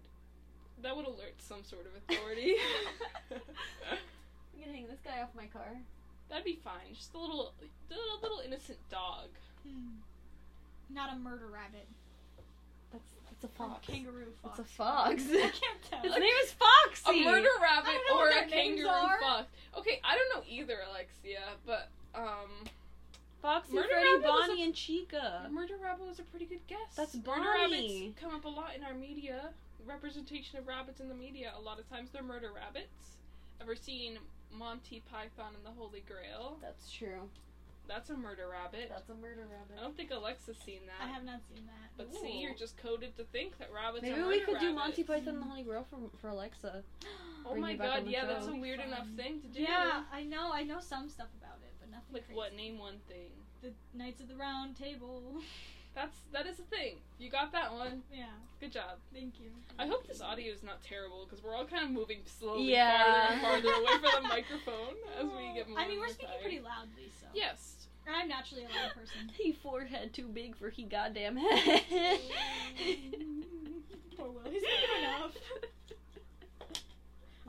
That 0.82 0.96
would 0.96 1.06
alert 1.06 1.34
some 1.38 1.64
sort 1.64 1.86
of 1.86 1.92
authority. 1.96 2.56
I'm 3.30 4.60
gonna 4.60 4.72
hang 4.72 4.86
this 4.86 5.00
guy 5.04 5.22
off 5.22 5.30
my 5.34 5.46
car. 5.46 5.76
That'd 6.28 6.44
be 6.44 6.58
fine. 6.62 6.94
Just 6.94 7.14
a 7.14 7.18
little, 7.18 7.54
a 7.90 8.22
little 8.22 8.40
innocent 8.44 8.78
dog. 8.90 9.28
hmm, 9.64 10.00
not 10.90 11.12
a 11.12 11.16
murder 11.16 11.46
rabbit. 11.46 11.88
That's 13.40 13.52
a 13.52 13.56
fox. 13.56 13.88
a 13.88 13.92
kangaroo 13.92 14.32
fox. 14.42 14.58
It's 14.58 14.68
a 14.68 14.72
fox. 14.72 15.22
I 15.30 15.36
can't 15.40 15.82
tell. 15.90 16.00
His 16.02 16.12
name 16.12 16.34
is 16.44 16.52
Foxy. 16.52 17.22
A 17.22 17.24
murder 17.24 17.48
rabbit 17.62 17.88
I 17.88 17.92
don't 18.08 18.18
know 18.18 18.24
or 18.24 18.28
a 18.30 18.46
kangaroo 18.48 19.18
fox. 19.20 19.46
Okay, 19.78 20.00
I 20.04 20.16
don't 20.16 20.34
know 20.34 20.42
either, 20.48 20.78
Alexia, 20.90 21.40
but 21.64 21.88
um, 22.14 22.66
Foxy, 23.40 23.74
Murder 23.74 23.88
Freddy, 23.90 24.08
Rabbit 24.08 24.26
Bonnie, 24.26 24.62
and 24.64 24.74
Chica. 24.74 25.48
murder 25.52 25.74
rabbit 25.82 26.06
was 26.08 26.18
a 26.18 26.24
pretty 26.24 26.46
good 26.46 26.66
guess. 26.66 26.96
That's 26.96 27.14
murder 27.14 27.24
Bonnie. 27.26 28.10
rabbits 28.10 28.20
come 28.20 28.34
up 28.34 28.44
a 28.44 28.48
lot 28.48 28.74
in 28.76 28.82
our 28.82 28.94
media. 28.94 29.50
Representation 29.86 30.58
of 30.58 30.66
rabbits 30.66 31.00
in 31.00 31.08
the 31.08 31.14
media. 31.14 31.52
A 31.56 31.60
lot 31.60 31.78
of 31.78 31.88
times 31.88 32.10
they're 32.12 32.22
murder 32.24 32.50
rabbits. 32.54 33.16
Ever 33.60 33.76
seen 33.76 34.18
Monty 34.52 35.02
Python 35.10 35.52
and 35.54 35.64
the 35.64 35.70
Holy 35.78 36.02
Grail? 36.06 36.58
That's 36.60 36.90
true. 36.90 37.28
That's 37.88 38.10
a 38.10 38.16
murder 38.16 38.46
rabbit. 38.52 38.90
That's 38.90 39.08
a 39.08 39.14
murder 39.14 39.48
rabbit. 39.50 39.76
I 39.78 39.82
don't 39.82 39.96
think 39.96 40.10
Alexa's 40.10 40.58
seen 40.64 40.80
that. 40.86 41.00
I 41.04 41.08
have 41.10 41.24
not 41.24 41.40
seen 41.48 41.64
that. 41.66 41.88
But 41.96 42.14
Ooh. 42.14 42.20
see, 42.20 42.38
you're 42.40 42.54
just 42.54 42.76
coded 42.76 43.16
to 43.16 43.24
think 43.24 43.56
that 43.58 43.70
rabbits 43.74 44.04
are. 44.04 44.08
Maybe 44.10 44.20
are 44.20 44.28
we 44.28 44.38
murder 44.40 44.44
could 44.52 44.60
do. 44.60 44.74
Monty 44.74 45.02
Python 45.02 45.34
and 45.34 45.42
the 45.42 45.46
Holy 45.46 45.62
Grail 45.62 45.86
for 45.88 45.96
for 46.20 46.28
Alexa. 46.28 46.82
Oh 47.46 47.52
Bring 47.52 47.62
my 47.62 47.70
you 47.72 47.78
back 47.78 47.90
on 47.98 48.04
god, 48.04 48.10
yeah, 48.12 48.20
show. 48.22 48.26
that's 48.26 48.42
a 48.44 48.46
That'd 48.48 48.54
be 48.56 48.60
weird 48.60 48.80
enough 48.80 49.06
thing 49.16 49.40
to 49.40 49.46
do. 49.48 49.62
Yeah, 49.62 50.02
I 50.12 50.24
know. 50.24 50.50
I 50.52 50.64
know 50.64 50.80
some 50.80 51.08
stuff 51.08 51.28
about 51.40 51.56
it, 51.62 51.72
but 51.80 51.88
nothing. 51.88 52.12
Like 52.12 52.26
crazy. 52.26 52.36
what? 52.36 52.54
Name 52.54 52.78
one 52.78 52.98
thing. 53.08 53.30
The 53.62 53.72
Knights 53.96 54.20
of 54.20 54.28
the 54.28 54.34
Round 54.36 54.76
Table. 54.76 55.22
That's 55.94 56.18
that 56.32 56.46
is 56.46 56.58
a 56.58 56.62
thing. 56.64 56.96
You 57.18 57.30
got 57.30 57.52
that 57.52 57.72
one. 57.72 58.02
yeah. 58.12 58.26
Good 58.60 58.72
job. 58.72 58.98
Thank 59.14 59.40
you. 59.40 59.50
I 59.78 59.86
hope 59.86 60.06
this 60.06 60.20
audio 60.20 60.52
is 60.52 60.62
not 60.62 60.82
terrible 60.82 61.24
because 61.24 61.42
we're 61.42 61.54
all 61.56 61.64
kind 61.64 61.84
of 61.84 61.90
moving 61.90 62.18
slowly 62.26 62.70
Yeah. 62.70 63.40
farther 63.40 63.56
and 63.56 63.62
farther 63.64 63.80
away 63.80 63.92
from 64.12 64.22
the 64.24 64.28
microphone 64.36 64.94
as 65.18 65.24
we 65.24 65.54
get 65.54 65.68
more. 65.70 65.78
I 65.78 65.88
mean, 65.88 66.00
we're 66.00 66.08
speaking 66.08 66.28
tired. 66.28 66.42
pretty 66.42 66.60
loudly, 66.60 67.08
so. 67.18 67.26
Yes. 67.32 67.77
And 68.08 68.16
I'm 68.16 68.28
naturally 68.28 68.64
a 68.64 68.68
loud 68.68 68.94
person. 68.94 69.30
He 69.36 69.52
forehead 69.52 70.14
too 70.14 70.28
big 70.28 70.56
for 70.56 70.70
he 70.70 70.84
goddamn 70.84 71.36
head. 71.36 71.82
Poor 74.16 74.30
Will. 74.30 74.50
He's 74.50 74.62
speaking 74.62 75.04
enough. 75.04 75.36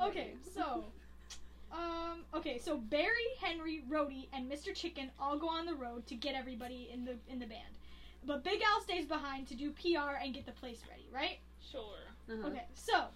Okay, 0.02 0.32
so. 0.56 0.86
Um, 1.74 2.24
okay, 2.34 2.58
so 2.58 2.78
Barry, 2.78 3.12
Henry, 3.42 3.84
Rhodey, 3.92 4.30
and 4.32 4.50
Mr. 4.50 4.74
Chicken 4.74 5.12
all 5.20 5.38
go 5.38 5.50
on 5.50 5.66
the 5.66 5.76
road 5.76 6.08
to 6.08 6.16
get 6.16 6.36
everybody 6.36 6.90
in 6.92 7.04
the 7.04 7.18
in 7.28 7.38
the 7.38 7.46
band. 7.46 7.76
But 8.26 8.46
Big 8.46 8.62
Al 8.62 8.82
stays 8.82 9.06
behind 9.06 9.50
to 9.50 9.56
do 9.56 9.72
PR 9.72 10.16
and 10.24 10.34
get 10.34 10.46
the 10.46 10.54
place 10.54 10.80
ready, 10.90 11.06
right? 11.14 11.40
Sure. 11.70 11.82
Uh-huh. 12.32 12.48
Okay, 12.48 12.64
so 12.76 13.08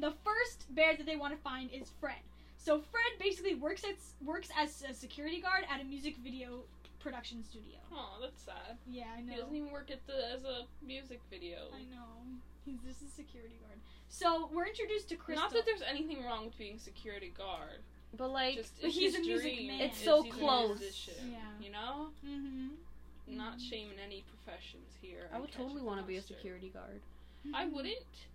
the 0.00 0.14
first 0.24 0.74
bear 0.74 0.96
that 0.96 1.04
they 1.04 1.16
want 1.16 1.34
to 1.34 1.40
find 1.42 1.70
is 1.70 1.90
Fred. 2.00 2.22
So 2.66 2.80
Fred 2.80 3.12
basically 3.20 3.54
works 3.54 3.84
at 3.84 3.94
works 4.26 4.48
as 4.58 4.82
a 4.90 4.92
security 4.92 5.40
guard 5.40 5.62
at 5.72 5.80
a 5.80 5.84
music 5.84 6.16
video 6.16 6.64
production 6.98 7.44
studio. 7.44 7.78
Oh, 7.92 8.18
that's 8.20 8.42
sad. 8.42 8.76
Yeah, 8.90 9.04
I 9.16 9.20
know. 9.20 9.34
He 9.34 9.38
doesn't 9.38 9.54
even 9.54 9.70
work 9.70 9.92
at 9.92 10.04
the 10.08 10.34
as 10.34 10.42
a 10.42 10.66
music 10.84 11.20
video. 11.30 11.70
I 11.72 11.82
know. 11.94 12.26
He's 12.64 12.80
just 12.80 13.02
a 13.02 13.08
security 13.14 13.54
guard. 13.62 13.78
So 14.08 14.50
we're 14.52 14.66
introduced 14.66 15.08
to 15.10 15.16
Crystal. 15.16 15.44
Not 15.44 15.52
that 15.52 15.64
there's 15.64 15.82
anything 15.88 16.24
wrong 16.24 16.46
with 16.46 16.58
being 16.58 16.76
security 16.76 17.32
guard. 17.38 17.86
But 18.16 18.32
like, 18.32 18.56
Just 18.56 18.72
But 18.82 18.90
he's 18.90 19.14
his 19.14 19.24
a 19.24 19.28
music 19.28 19.66
man. 19.68 19.80
It's 19.82 20.02
so 20.02 20.22
he's 20.24 20.34
close. 20.34 20.80
musician, 20.80 21.14
Yeah. 21.30 21.64
You 21.64 21.70
know, 21.70 22.08
mm-hmm. 22.26 23.36
not 23.36 23.60
shaming 23.60 23.98
any 24.04 24.24
professions 24.26 24.90
here. 25.00 25.28
I 25.32 25.38
would 25.38 25.52
totally 25.52 25.82
want 25.82 26.00
to 26.00 26.06
be 26.06 26.16
a 26.16 26.22
security 26.22 26.70
guard. 26.70 27.00
I 27.54 27.66
wouldn't. 27.66 28.26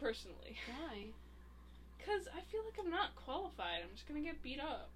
Personally. 0.00 0.56
Why? 0.66 1.04
Because 1.98 2.28
I 2.28 2.40
feel 2.50 2.62
like 2.64 2.78
I'm 2.78 2.90
not 2.90 3.14
qualified. 3.16 3.82
I'm 3.82 3.94
just 3.94 4.06
gonna 4.08 4.20
get 4.20 4.42
beat 4.42 4.60
up. 4.60 4.88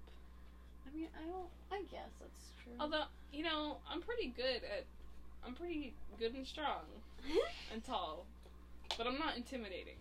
I 0.87 0.95
mean, 0.95 1.07
I 1.15 1.27
don't. 1.27 1.49
I 1.71 1.83
guess 1.91 2.09
that's 2.19 2.51
true. 2.63 2.73
Although, 2.79 3.05
you 3.31 3.43
know, 3.43 3.77
I'm 3.89 4.01
pretty 4.01 4.33
good 4.35 4.61
at. 4.63 4.85
I'm 5.45 5.53
pretty 5.53 5.93
good 6.17 6.33
and 6.33 6.47
strong 6.47 6.83
and 7.73 7.83
tall. 7.83 8.25
But 8.97 9.07
I'm 9.07 9.19
not 9.19 9.35
intimidating. 9.35 9.95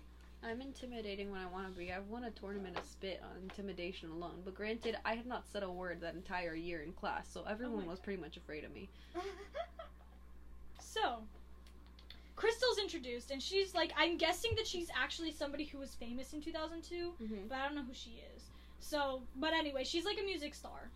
I'm 0.44 0.60
intimidating 0.60 1.30
when 1.30 1.40
I 1.40 1.46
want 1.46 1.72
to 1.72 1.78
be. 1.78 1.92
I've 1.92 2.08
won 2.08 2.24
a 2.24 2.30
tournament 2.30 2.76
of 2.76 2.84
spit 2.84 3.20
on 3.22 3.42
intimidation 3.42 4.10
alone. 4.10 4.42
But 4.44 4.54
granted, 4.54 4.96
I 5.04 5.14
had 5.14 5.26
not 5.26 5.44
said 5.52 5.62
a 5.62 5.70
word 5.70 6.00
that 6.00 6.14
entire 6.14 6.54
year 6.54 6.82
in 6.82 6.92
class, 6.92 7.28
so 7.32 7.44
everyone 7.48 7.86
my 7.86 7.90
was 7.90 8.00
pretty 8.00 8.20
much 8.20 8.36
afraid 8.36 8.64
of 8.64 8.74
me. 8.74 8.88
so, 10.80 11.18
Crystal's 12.36 12.78
introduced, 12.78 13.30
and 13.30 13.42
she's 13.42 13.74
like, 13.74 13.92
I'm 13.96 14.16
guessing 14.16 14.52
that 14.56 14.66
she's 14.66 14.88
actually 14.98 15.32
somebody 15.32 15.64
who 15.64 15.78
was 15.78 15.94
famous 15.94 16.32
in 16.32 16.40
2002, 16.40 17.12
Mm-hmm. 17.22 17.34
but 17.48 17.58
I 17.58 17.66
don't 17.66 17.74
know 17.76 17.82
who 17.82 17.94
she 17.94 18.22
is. 18.34 18.42
So, 18.80 19.22
but 19.36 19.52
anyway, 19.52 19.84
she's 19.84 20.04
like 20.04 20.18
a 20.20 20.24
music 20.24 20.54
star. 20.54 20.88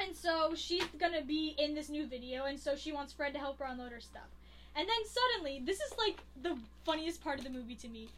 And 0.00 0.16
so 0.16 0.52
she's 0.54 0.84
gonna 0.98 1.22
be 1.22 1.54
in 1.58 1.74
this 1.74 1.88
new 1.90 2.06
video, 2.06 2.44
and 2.46 2.58
so 2.58 2.74
she 2.74 2.90
wants 2.92 3.12
Fred 3.12 3.32
to 3.34 3.38
help 3.38 3.58
her 3.58 3.66
unload 3.66 3.92
her 3.92 4.00
stuff. 4.00 4.28
And 4.74 4.88
then 4.88 4.96
suddenly, 5.04 5.60
this 5.64 5.80
is 5.80 5.92
like 5.98 6.18
the 6.42 6.56
funniest 6.84 7.22
part 7.22 7.38
of 7.38 7.44
the 7.44 7.50
movie 7.50 7.74
to 7.76 7.88
me. 7.88 8.08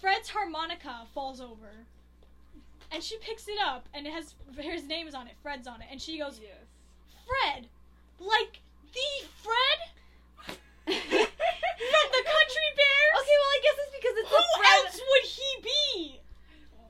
Fred's 0.00 0.28
harmonica 0.28 1.06
falls 1.14 1.40
over. 1.40 1.70
And 2.92 3.02
she 3.02 3.16
picks 3.18 3.48
it 3.48 3.58
up, 3.64 3.88
and 3.94 4.06
it 4.06 4.12
has 4.12 4.34
his 4.58 4.84
name 4.86 5.08
is 5.08 5.14
on 5.14 5.26
it, 5.26 5.34
Fred's 5.42 5.66
on 5.66 5.80
it, 5.80 5.88
and 5.90 6.00
she 6.00 6.18
goes, 6.18 6.38
Yes. 6.40 6.66
Fred! 7.26 7.66
Like, 8.20 8.60
the 8.92 9.26
Fred? 9.42 9.78
From 10.86 10.94
the 10.94 12.24
Country 12.24 12.68
Bears? 12.76 13.15
Okay, 13.26 13.36
well, 13.42 13.52
I 13.58 13.60
guess 13.66 13.76
it's 13.82 13.94
because 13.98 14.14
it's 14.22 14.30
Who 14.30 14.38
a 14.38 14.66
else 14.78 14.96
would 15.02 15.26
he 15.26 15.50
be? 15.66 16.20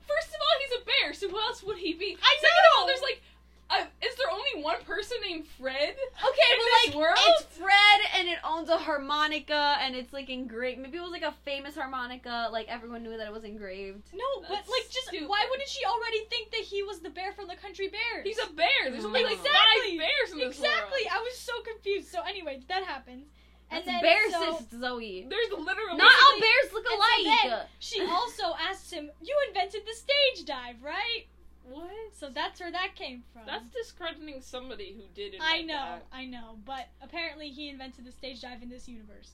First 0.05 0.29
of 0.29 0.39
all, 0.39 0.55
he's 0.61 0.75
a 0.77 0.83
bear, 0.85 1.13
so 1.17 1.29
who 1.29 1.39
else 1.39 1.63
would 1.63 1.77
he 1.81 1.93
be? 1.93 2.13
I 2.21 2.33
Second 2.37 2.61
of 2.61 2.77
all, 2.77 2.85
know! 2.85 2.87
there's 2.93 3.01
like. 3.01 3.21
Uh, 3.69 3.83
is 4.01 4.15
there 4.15 4.31
only 4.31 4.63
one 4.63 4.79
person 4.85 5.17
named 5.21 5.45
Fred? 5.59 5.75
Okay, 5.91 6.49
in 6.53 6.57
but 6.57 6.71
like 6.87 6.95
world? 6.95 7.19
it's 7.35 7.57
Fred 7.57 7.99
and 8.15 8.29
it 8.29 8.37
owns 8.41 8.69
a 8.69 8.77
harmonica 8.77 9.75
and 9.81 9.93
it's 9.93 10.13
like 10.13 10.29
engraved. 10.29 10.79
Maybe 10.79 10.97
it 10.97 11.01
was 11.01 11.11
like 11.11 11.21
a 11.27 11.33
famous 11.43 11.75
harmonica. 11.75 12.47
Like 12.49 12.69
everyone 12.69 13.03
knew 13.03 13.17
that 13.17 13.27
it 13.27 13.33
was 13.33 13.43
engraved. 13.43 14.07
No, 14.13 14.23
but 14.47 14.63
like, 14.71 14.87
just 14.89 15.07
stupid. 15.09 15.27
why 15.27 15.45
wouldn't 15.49 15.67
she 15.67 15.83
already 15.83 16.23
think 16.29 16.51
that 16.51 16.61
he 16.61 16.81
was 16.81 16.99
the 16.99 17.09
bear 17.09 17.33
from 17.33 17.49
the 17.49 17.57
Country 17.57 17.89
Bears? 17.89 18.23
He's 18.23 18.39
a 18.39 18.47
bear. 18.53 18.87
There's 18.89 19.03
only 19.03 19.23
like 19.25 19.33
Exactly. 19.33 19.97
five 19.97 19.99
bears 19.99 20.31
in 20.31 20.37
this 20.39 20.55
exactly. 20.55 21.03
world. 21.03 21.19
I 21.19 21.19
was 21.27 21.37
so 21.37 21.51
confused. 21.63 22.07
So 22.07 22.21
anyway, 22.23 22.61
that 22.69 22.85
happens, 22.85 23.25
and 23.69 23.85
That's 23.85 23.85
then 23.85 24.01
bear 24.01 24.31
so, 24.31 24.57
sis 24.57 24.79
Zoe. 24.79 25.27
There's 25.29 25.49
literally 25.51 25.97
Not 25.97 26.13
all 26.13 26.39
bears 26.39 26.73
look 26.73 26.85
and 26.85 26.93
so 26.93 26.97
alike. 26.97 27.43
then 27.49 27.59
she 27.79 28.01
also 28.01 28.55
asks 28.59 28.91
him, 28.91 29.11
"You 29.21 29.35
invented 29.49 29.83
the 29.85 29.93
stage 29.93 30.45
dive, 30.45 30.81
right?" 30.81 31.25
What? 31.69 31.91
So 32.13 32.29
that's 32.29 32.61
where 32.61 32.71
that 32.71 32.95
came 32.95 33.23
from. 33.33 33.43
That's 33.45 33.67
discrediting 33.75 34.41
somebody 34.41 34.93
who 34.93 35.03
did 35.13 35.33
it. 35.33 35.41
I 35.43 35.63
know, 35.63 35.97
I 36.13 36.25
know, 36.25 36.57
but 36.65 36.87
apparently 37.01 37.49
he 37.49 37.67
invented 37.67 38.05
the 38.05 38.11
stage 38.13 38.41
dive 38.41 38.63
in 38.63 38.69
this 38.69 38.87
universe. 38.87 39.31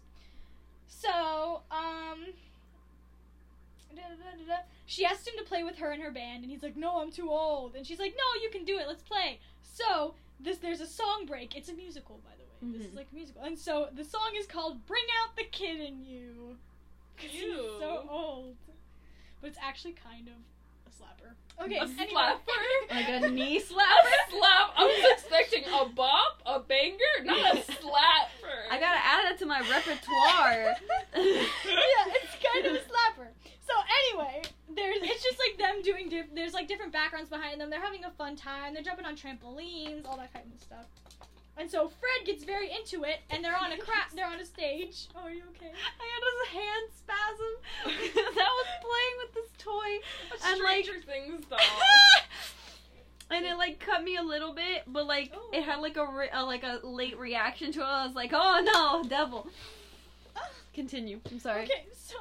So, 0.88 1.62
um, 1.70 2.34
da-da-da-da-da. 3.96 4.64
she 4.88 5.06
asked 5.06 5.28
him 5.28 5.36
to 5.38 5.44
play 5.44 5.64
with 5.64 5.78
her 5.78 5.92
and 5.92 6.02
her 6.02 6.12
band, 6.12 6.44
and 6.44 6.52
he's 6.52 6.64
like, 6.64 6.76
"No, 6.76 7.02
I'm 7.02 7.12
too 7.12 7.30
old." 7.30 7.76
And 7.76 7.86
she's 7.86 8.00
like, 8.00 8.16
"No, 8.18 8.42
you 8.42 8.50
can 8.50 8.66
do 8.66 8.80
it. 8.80 8.88
Let's 8.88 9.04
play." 9.04 9.40
So 9.62 10.16
this 10.40 10.58
there's 10.58 10.82
a 10.82 10.88
song 10.88 11.26
break. 11.28 11.56
It's 11.56 11.70
a 11.70 11.74
musical, 11.74 12.20
by 12.24 12.32
the 12.72 12.72
way. 12.72 12.78
This 12.78 12.88
is 12.88 12.94
Mhm. 12.94 12.98
like 12.98 13.08
a 13.12 13.16
musical, 13.16 13.42
and 13.44 13.58
so 13.60 13.90
the 13.94 14.04
song 14.04 14.32
is 14.36 14.48
called 14.48 14.86
"Bring 14.86 15.04
Out 15.22 15.36
the 15.36 15.44
Kid 15.46 15.80
in 15.82 16.04
You." 16.04 16.58
'Cause 17.18 17.30
he's 17.30 17.56
so 17.80 18.08
old. 18.10 18.56
But 19.42 19.50
it's 19.50 19.60
actually 19.62 19.94
kind 19.94 20.28
of 20.30 20.34
a 20.88 20.90
slapper. 20.90 21.34
Okay, 21.64 21.78
a 21.78 21.84
anyway. 21.84 22.06
slapper. 22.12 22.90
Like 22.90 23.10
a 23.10 23.30
knee 23.30 23.58
A 23.58 23.62
slapper. 23.62 24.30
slap. 24.30 24.74
I 24.78 24.84
was 24.86 25.12
expecting 25.12 25.64
a 25.66 25.86
bop, 25.86 26.42
a 26.46 26.60
banger, 26.60 27.24
not 27.24 27.56
a 27.56 27.58
slapper. 27.82 28.68
I 28.72 28.80
gotta 28.80 29.00
add 29.04 29.26
that 29.26 29.38
to 29.40 29.46
my 29.46 29.60
repertoire. 29.62 30.76
yeah, 31.16 32.06
it's 32.08 32.36
kind 32.54 32.66
of 32.66 32.74
a 32.74 32.80
slapper. 32.80 33.28
So 33.66 33.74
anyway, 34.12 34.42
there's 34.70 34.98
it's 35.02 35.24
just 35.24 35.40
like 35.40 35.58
them 35.58 35.82
doing 35.82 36.10
diff- 36.10 36.34
there's 36.34 36.54
like 36.54 36.68
different 36.68 36.92
backgrounds 36.92 37.30
behind 37.30 37.60
them. 37.62 37.70
They're 37.70 37.80
having 37.82 38.04
a 38.06 38.12
fun 38.12 38.36
time. 38.36 38.74
They're 38.74 38.84
jumping 38.84 39.06
on 39.06 39.16
trampolines, 39.16 40.06
all 40.08 40.18
that 40.18 40.34
kind 40.34 40.52
of 40.54 40.62
stuff. 40.62 40.86
And 41.58 41.70
so 41.70 41.88
Fred 41.88 42.26
gets 42.26 42.44
very 42.44 42.72
into 42.72 43.04
it, 43.04 43.20
and 43.30 43.44
they're 43.44 43.56
on 43.58 43.72
a 43.72 43.78
crap. 43.78 44.12
They're 44.16 44.26
on 44.28 44.40
a 44.40 44.46
stage. 44.46 45.08
Oh, 45.16 45.26
are 45.26 45.32
you 45.32 45.44
okay? 45.56 45.72
I 45.72 46.06
had 46.14 46.24
a 46.34 46.50
hand 46.58 46.90
spasm 46.98 47.54
because 48.04 48.38
I 48.38 48.50
was 48.50 48.68
playing 48.82 49.16
with 49.20 49.34
this 49.36 49.52
toy 49.60 50.48
A 50.48 50.52
and, 50.52 50.64
like- 50.64 50.84
Stranger 50.86 51.06
Things 51.06 51.46
doll. 51.46 51.60
and 53.30 53.46
it 53.46 53.56
like 53.58 53.80
cut 53.80 54.04
me 54.04 54.16
a 54.18 54.24
little 54.24 54.54
bit, 54.54 54.84
but 54.88 55.06
like 55.06 55.32
Oh. 55.36 55.50
it 55.54 55.64
had 55.64 55.78
like 55.80 55.96
a, 55.98 56.06
re- 56.06 56.30
a 56.34 56.44
like 56.44 56.64
a 56.64 56.80
late 56.86 57.18
reaction 57.20 57.72
to 57.74 57.82
it. 57.82 57.86
I 57.86 58.06
was 58.06 58.16
like, 58.16 58.32
oh 58.34 58.62
no, 59.04 59.08
devil. 59.08 59.48
Continue. 60.74 61.20
I'm 61.32 61.40
sorry. 61.40 61.64
Okay, 61.66 61.86
so 61.96 62.16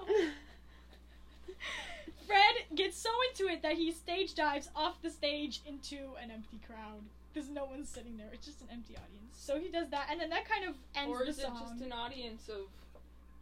Fred 2.27 2.55
gets 2.75 2.99
so 2.99 3.11
into 3.31 3.53
it 3.53 3.63
that 3.63 3.75
he 3.75 3.93
stage 3.93 4.35
dives 4.35 4.69
off 4.77 5.01
the 5.03 5.11
stage 5.11 5.61
into 5.67 5.97
an 6.23 6.31
empty 6.31 6.61
crowd 6.67 7.03
because 7.33 7.49
no 7.49 7.65
one's 7.65 7.89
sitting 7.89 8.17
there. 8.17 8.29
It's 8.33 8.47
just 8.47 8.61
an 8.61 8.69
empty 8.73 8.95
audience. 8.95 9.37
So 9.39 9.59
he 9.59 9.69
does 9.69 9.89
that, 9.91 10.09
and 10.11 10.21
then 10.21 10.31
that 10.31 10.49
kind 10.49 10.65
of 10.65 10.75
ends 10.95 11.11
or 11.11 11.25
the 11.25 11.31
is 11.31 11.39
it 11.39 11.49
just 11.59 11.81
an 11.81 11.93
audience 11.93 12.49
of 12.49 12.67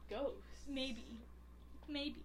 ghosts? 0.09 0.65
Maybe. 0.69 1.05
Maybe. 1.89 2.23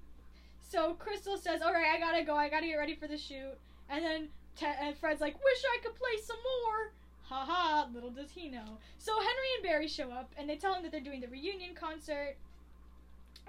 So 0.67 0.93
Crystal 0.95 1.37
says, 1.37 1.61
Alright, 1.61 1.85
I 1.95 1.99
gotta 1.99 2.23
go. 2.23 2.35
I 2.35 2.49
gotta 2.49 2.65
get 2.65 2.75
ready 2.75 2.95
for 2.95 3.07
the 3.07 3.17
shoot. 3.17 3.57
And 3.89 4.03
then 4.03 4.27
Te- 4.57 4.65
and 4.65 4.95
Fred's 4.97 5.21
like, 5.21 5.35
Wish 5.35 5.63
I 5.73 5.83
could 5.83 5.95
play 5.95 6.21
some 6.23 6.37
more. 6.37 6.91
Ha 7.23 7.45
ha, 7.45 7.87
little 7.93 8.11
does 8.11 8.31
he 8.31 8.49
know. 8.49 8.77
So 8.97 9.13
Henry 9.13 9.49
and 9.57 9.63
Barry 9.63 9.87
show 9.87 10.11
up 10.11 10.31
and 10.37 10.49
they 10.49 10.57
tell 10.57 10.73
him 10.73 10.83
that 10.83 10.91
they're 10.91 11.01
doing 11.01 11.21
the 11.21 11.27
reunion 11.27 11.73
concert. 11.73 12.35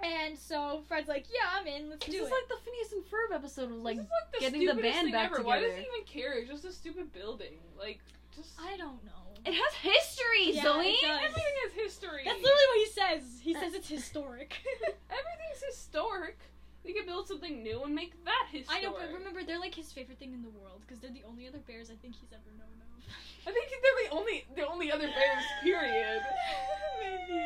And 0.03 0.37
so 0.37 0.83
Fred's 0.87 1.07
like, 1.07 1.25
Yeah, 1.33 1.49
I'm 1.59 1.67
in. 1.67 1.89
Let's 1.89 2.05
This 2.05 2.15
do 2.15 2.23
is 2.23 2.29
like 2.31 2.47
the 2.49 2.57
Phineas 2.63 2.91
and 2.93 3.03
Ferb 3.05 3.35
episode 3.35 3.71
of 3.71 3.77
like 3.77 3.97
this 3.97 4.05
is 4.05 4.11
like 4.11 4.31
the 4.33 4.39
getting 4.39 4.65
the 4.67 4.81
band 4.81 5.05
thing 5.05 5.11
back 5.11 5.31
ever. 5.33 5.43
Why 5.43 5.59
does 5.59 5.73
he 5.73 5.81
even 5.81 6.05
care? 6.05 6.33
It's 6.37 6.49
just 6.49 6.65
a 6.65 6.71
stupid 6.71 7.11
building. 7.13 7.53
Like, 7.79 7.99
just 8.35 8.51
I 8.59 8.77
don't 8.77 9.03
know. 9.03 9.23
it 9.45 9.53
has 9.53 9.73
history, 9.81 10.53
Yeah, 10.55 10.63
Zoe. 10.63 10.97
everything 11.03 11.53
has 11.65 11.73
history. 11.73 12.21
That's 12.25 12.37
literally 12.41 12.67
what 12.69 12.79
he 12.79 12.85
says. 12.91 13.23
He 13.41 13.53
says 13.53 13.73
it's 13.73 13.89
historic. 13.89 14.55
Everything's 15.09 15.63
historic. 15.67 16.37
We 16.85 16.93
could 16.93 17.05
build 17.05 17.27
something 17.27 17.63
new 17.63 17.83
and 17.83 17.93
make 17.93 18.13
that 18.23 18.47
historic. 18.51 18.83
I 18.83 18.85
know, 18.85 18.93
but 18.97 19.11
remember, 19.13 19.43
they're 19.43 19.59
like 19.59 19.75
his 19.75 19.91
favorite 19.91 20.19
thing 20.19 20.31
in 20.33 20.41
the 20.43 20.49
world 20.49 20.81
because 20.85 21.01
they're 21.01 21.11
the 21.11 21.23
only 21.27 21.47
other 21.47 21.59
bears 21.67 21.89
I 21.89 21.95
think 21.95 22.15
he's 22.15 22.31
ever 22.31 22.47
known 22.57 22.69
of. 22.79 23.03
I 23.47 23.51
think 23.51 23.67
they're 23.71 24.09
the 24.09 24.15
only 24.15 24.45
the 24.55 24.67
only 24.67 24.91
other 24.91 25.07
bears. 25.07 25.43
Period. 25.63 26.21
Maybe. 27.01 27.41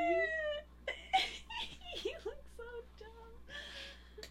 he 1.96 2.10
looks 2.26 2.48
so 2.58 2.64
dumb. 3.00 4.28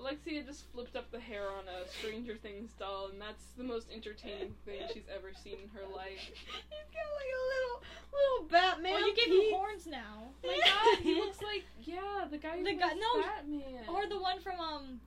Alexia 0.00 0.42
just 0.42 0.64
flipped 0.72 0.96
up 0.96 1.10
the 1.12 1.20
hair 1.20 1.48
on 1.50 1.64
a 1.68 1.86
Stranger 1.98 2.34
Things 2.36 2.70
doll, 2.78 3.08
and 3.12 3.20
that's 3.20 3.44
the 3.58 3.64
most 3.64 3.86
entertaining 3.94 4.54
thing 4.64 4.80
she's 4.92 5.04
ever 5.14 5.30
seen 5.44 5.54
in 5.62 5.68
her 5.74 5.86
life. 5.94 6.18
He's 6.18 6.88
got 6.90 7.10
like 7.20 7.32
a 7.36 7.42
little 7.52 7.82
little 8.12 8.48
Batman. 8.50 8.92
Well, 8.94 9.06
you 9.06 9.14
gave 9.14 9.26
him 9.32 9.54
horns 9.54 9.86
now. 9.86 10.32
Oh 10.42 10.46
my 10.48 10.58
god, 10.64 10.98
he 11.02 11.14
looks 11.14 11.42
like 11.50 11.64
yeah, 11.84 12.24
the 12.30 12.38
guy 12.38 12.56
who 12.58 12.64
The 12.64 12.72
the 12.72 12.78
guy- 12.78 12.94
no, 12.94 13.22
Batman. 13.22 13.84
Or 13.88 14.06
the 14.08 14.18
one 14.18 14.40
from 14.40 14.58
um, 14.58 15.00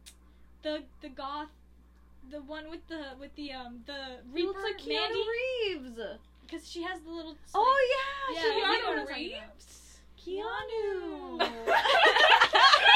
the 0.61 0.83
the 1.01 1.09
goth, 1.09 1.49
the 2.29 2.41
one 2.41 2.69
with 2.69 2.85
the 2.87 3.15
with 3.19 3.35
the 3.35 3.51
um 3.53 3.79
the 3.87 4.19
He 4.33 4.41
Reaper 4.43 4.47
looks 4.49 4.63
like 4.63 4.77
Keanu 4.77 4.89
Mandy, 5.01 5.23
Reeves. 5.73 5.99
because 6.45 6.69
she 6.69 6.83
has 6.83 7.01
the 7.01 7.09
little. 7.11 7.35
Oh 7.55 7.87
yeah, 8.29 8.35
Yeah, 8.35 8.41
she- 8.41 8.47
you 8.57 8.61
know 8.61 8.69
what 8.69 8.99
I'm 8.99 9.07
Keanu. 9.07 9.15
Reeves. 9.15 9.79
Keanu. 10.23 11.39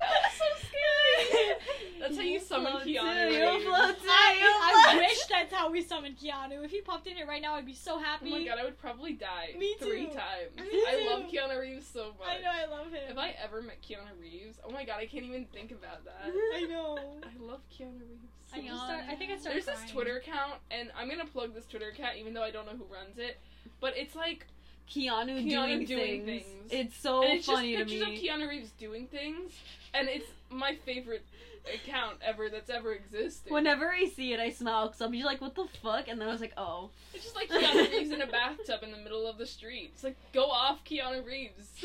that 0.00 0.08
was 0.22 0.32
so 0.38 0.68
scary. 0.68 1.54
That's 2.00 2.16
how 2.16 2.22
you 2.22 2.40
summon 2.40 2.72
Keanu 2.74 3.32
you 3.32 3.60
float 3.66 3.96
to, 3.98 4.08
I, 4.08 4.84
I 4.88 4.96
wish 4.96 5.18
that's 5.26 5.52
how 5.52 5.70
we 5.70 5.82
summoned 5.82 6.16
Keanu. 6.18 6.64
If 6.64 6.70
he 6.70 6.80
popped 6.82 7.06
in 7.06 7.16
here 7.16 7.26
right 7.26 7.40
now, 7.40 7.54
I'd 7.54 7.64
be 7.66 7.74
so 7.74 7.94
Oh 7.94 7.98
happy. 7.98 8.30
my 8.30 8.44
god, 8.44 8.58
I 8.58 8.64
would 8.64 8.78
probably 8.78 9.12
die 9.12 9.54
Me 9.58 9.74
three 9.78 10.06
too. 10.06 10.12
times. 10.12 10.56
Me 10.56 10.84
I 10.86 11.08
love. 11.10 11.22
Keanu 11.30 11.60
Reeves 11.60 11.86
so 11.86 12.12
much. 12.18 12.28
I 12.28 12.40
know, 12.42 12.50
I 12.52 12.66
love 12.76 12.86
him. 12.92 13.02
If 13.08 13.16
I 13.18 13.34
ever 13.42 13.62
met 13.62 13.80
Keanu 13.82 14.20
Reeves, 14.20 14.58
oh 14.66 14.70
my 14.70 14.84
god, 14.84 14.96
I 15.00 15.06
can't 15.06 15.24
even 15.24 15.46
think 15.46 15.70
about 15.70 16.04
that. 16.04 16.24
I 16.56 16.62
know. 16.62 16.98
I 17.22 17.42
love 17.42 17.60
Keanu 17.72 18.00
Reeves. 18.00 18.26
I 18.52 18.58
so 18.58 18.74
much. 18.74 18.84
start. 18.84 19.04
I 19.08 19.14
think 19.14 19.32
I 19.32 19.36
started. 19.38 19.64
There's 19.64 19.80
this. 19.80 19.90
Twitter 19.90 20.16
account, 20.16 20.54
and 20.70 20.90
I'm 20.98 21.08
gonna 21.08 21.24
plug 21.26 21.54
this 21.54 21.66
Twitter 21.66 21.88
account 21.88 22.16
even 22.18 22.34
though 22.34 22.42
I 22.42 22.50
don't 22.50 22.66
know 22.66 22.76
who 22.76 22.84
runs 22.92 23.18
it. 23.18 23.38
But 23.80 23.96
it's 23.96 24.14
like, 24.14 24.46
Keanu, 24.90 25.44
Keanu 25.44 25.46
doing, 25.48 25.84
doing 25.84 26.24
things. 26.24 26.44
things. 26.44 26.68
It's 26.70 26.96
so 26.96 27.22
and 27.22 27.34
it's 27.34 27.46
funny 27.46 27.76
just 27.76 27.88
to 27.88 27.94
pictures 27.94 28.08
me. 28.08 28.28
of 28.28 28.38
Keanu 28.40 28.48
Reeves 28.48 28.70
doing 28.78 29.06
things, 29.06 29.52
and 29.92 30.08
it's 30.08 30.26
my 30.50 30.76
favorite 30.84 31.24
account 31.72 32.18
ever 32.22 32.48
that's 32.50 32.68
ever 32.68 32.92
existed. 32.92 33.50
Whenever 33.50 33.90
I 33.90 34.06
see 34.06 34.32
it, 34.32 34.40
I 34.40 34.50
smile 34.50 34.88
because 34.88 35.00
I'll 35.00 35.08
be 35.08 35.24
like, 35.24 35.40
"What 35.40 35.54
the 35.54 35.66
fuck?" 35.82 36.08
And 36.08 36.20
then 36.20 36.28
I 36.28 36.32
was 36.32 36.40
like, 36.40 36.52
"Oh." 36.56 36.90
It's 37.12 37.24
just 37.24 37.36
like 37.36 37.48
Keanu 37.48 37.90
Reeves 37.90 38.10
in 38.10 38.20
a 38.20 38.26
bathtub 38.26 38.82
in 38.82 38.90
the 38.90 38.98
middle 38.98 39.26
of 39.26 39.38
the 39.38 39.46
street. 39.46 39.90
It's 39.94 40.04
like, 40.04 40.16
go 40.32 40.44
off, 40.46 40.84
Keanu 40.84 41.24
Reeves. 41.24 41.68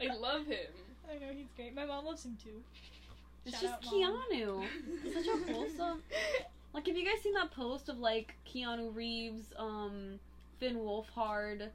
I 0.00 0.14
love 0.14 0.46
him. 0.46 0.70
I 1.10 1.14
know 1.14 1.32
he's 1.36 1.48
great. 1.56 1.74
My 1.74 1.84
mom 1.84 2.06
loves 2.06 2.24
him 2.24 2.36
too. 2.42 2.62
It's 3.44 3.60
Shout 3.60 3.82
just 3.82 3.92
out, 3.94 3.98
Mom. 3.98 4.22
Keanu. 4.30 4.64
Such 5.14 5.26
a 5.26 5.52
wholesome. 5.52 6.02
Like, 6.72 6.86
have 6.86 6.96
you 6.96 7.04
guys 7.04 7.20
seen 7.22 7.34
that 7.34 7.50
post 7.50 7.88
of 7.88 7.98
like 7.98 8.34
Keanu 8.46 8.94
Reeves, 8.94 9.52
um, 9.58 10.20
Finn 10.58 10.76
Wolfhard, 10.76 11.68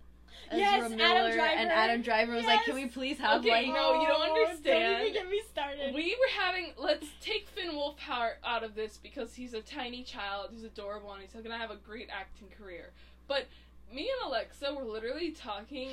Ezra 0.49 0.59
Yes, 0.59 0.75
Adam 0.83 0.97
Driver. 0.97 1.39
and 1.41 1.69
Adam 1.71 2.01
Driver 2.01 2.33
was 2.33 2.45
like, 2.45 2.63
"Can 2.63 2.75
we 2.75 2.83
Yes. 2.83 2.93
please 2.93 3.17
have 3.19 3.41
Okay, 3.41 3.49
like?" 3.51 3.67
no, 3.67 4.01
you 4.01 4.07
don't 4.07 4.21
Oh, 4.29 4.33
understand. 4.45 4.93
Don't 4.93 5.01
even 5.01 5.13
get 5.13 5.29
me 5.29 5.41
started. 5.51 5.93
We 5.93 6.15
were 6.15 6.41
having 6.41 6.73
let's 6.77 7.07
take 7.21 7.47
Finn 7.49 7.71
Wolfhard 7.71 8.35
out 8.45 8.63
of 8.63 8.75
this 8.75 8.97
because 8.97 9.33
he's 9.35 9.53
a 9.53 9.61
tiny 9.61 10.03
child, 10.03 10.49
he's 10.51 10.63
adorable, 10.63 11.11
and 11.13 11.21
he's 11.21 11.33
gonna 11.33 11.57
have 11.57 11.71
a 11.71 11.75
great 11.75 12.07
acting 12.11 12.47
career. 12.57 12.91
But 13.27 13.47
me 13.93 14.09
and 14.09 14.27
Alexa 14.29 14.73
were 14.73 14.83
literally 14.83 15.31
talking, 15.31 15.91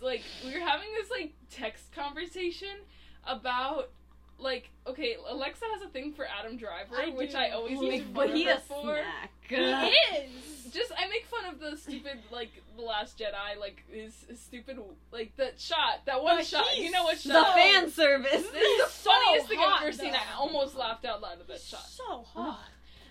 like 0.00 0.22
we 0.44 0.52
were 0.54 0.60
having 0.66 0.88
this 0.94 1.10
like 1.10 1.32
text 1.50 1.92
conversation 1.92 2.78
about 3.24 3.90
like 4.38 4.70
okay, 4.86 5.16
Alexa 5.28 5.64
has 5.74 5.82
a 5.82 5.88
thing 5.88 6.12
for 6.12 6.26
Adam 6.26 6.56
Driver, 6.56 6.96
I 6.96 7.10
which 7.10 7.32
do. 7.32 7.36
I 7.36 7.50
always 7.50 7.78
He's 7.78 7.88
make 7.88 8.02
fun 8.04 8.12
but 8.14 8.30
he 8.34 8.44
her 8.44 8.54
a 8.54 8.58
for. 8.60 8.96
snack. 8.96 9.30
He 9.58 10.16
is. 10.16 10.72
Just 10.72 10.90
I 10.96 11.06
make 11.08 11.26
fun 11.26 11.44
of 11.52 11.60
the 11.60 11.76
stupid 11.76 12.18
like 12.30 12.50
the 12.76 12.82
Last 12.82 13.18
Jedi 13.18 13.60
like 13.60 13.84
his, 13.92 14.14
his 14.26 14.40
stupid 14.40 14.78
like 15.12 15.36
that 15.36 15.60
shot 15.60 16.00
that 16.06 16.22
one 16.22 16.36
But 16.36 16.46
shot 16.46 16.64
he's 16.68 16.84
you 16.86 16.90
know 16.90 17.04
what 17.04 17.18
shot 17.20 17.46
so- 17.46 17.52
fan 17.52 17.90
service. 17.90 18.30
this 18.32 18.44
is 18.44 18.84
the 18.84 18.88
so 18.88 19.10
funniest 19.10 19.48
thing 19.48 19.58
I've 19.60 19.68
hot, 19.68 19.82
ever 19.82 19.92
seen 19.92 20.14
I 20.14 20.18
though. 20.32 20.40
almost 20.40 20.74
laughed 20.74 21.04
out 21.04 21.20
loud 21.20 21.40
at 21.40 21.48
that 21.48 21.60
shot 21.60 21.84
so 21.86 22.24
hot. 22.32 22.64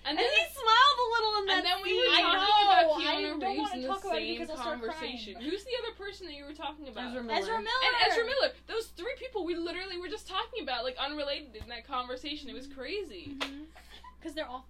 and 0.05 0.17
And 0.17 0.17
then 0.17 0.25
he 0.25 0.43
smiled 0.49 0.97
a 0.97 1.07
little 1.13 1.33
in 1.37 1.45
that 1.45 1.57
and 1.57 1.65
then 1.67 1.77
we 1.83 1.93
were 1.93 2.15
scene. 2.15 2.25
Talking 2.25 2.33
know, 2.33 2.65
about 2.65 2.97
I 2.97 3.03
Keanu 3.05 3.21
don't 3.21 3.41
Reeves 3.45 3.59
wanna 3.61 3.75
in 3.75 3.81
the 3.81 3.87
talk 3.87 4.03
about 4.05 4.15
it 4.15 4.17
same 4.17 4.33
because 4.33 4.49
I'll 4.49 4.57
start 4.57 4.79
conversation. 4.81 5.33
crying. 5.35 5.49
Who's 5.51 5.63
the 5.63 5.75
other 5.85 5.93
person 6.01 6.25
that 6.25 6.33
you 6.33 6.45
were 6.45 6.57
talking 6.57 6.87
about? 6.87 7.13
Ezra 7.13 7.21
Miller. 7.21 7.37
Ezra 7.37 7.57
Miller. 7.61 7.85
And 7.85 7.93
Ezra 8.09 8.25
Miller. 8.25 8.49
Those 8.65 8.87
three 8.97 9.13
people 9.21 9.45
we 9.45 9.53
literally 9.53 10.01
were 10.01 10.09
just 10.09 10.25
talking 10.27 10.63
about, 10.65 10.81
like 10.83 10.97
unrelated 10.97 11.53
in 11.61 11.69
that 11.69 11.85
conversation. 11.85 12.49
It 12.49 12.57
was 12.57 12.65
mm-hmm. 12.65 12.79
crazy. 12.81 13.37
Mm-hmm. 13.37 13.69
Because 14.17 14.33
they're 14.33 14.49
all. 14.49 14.65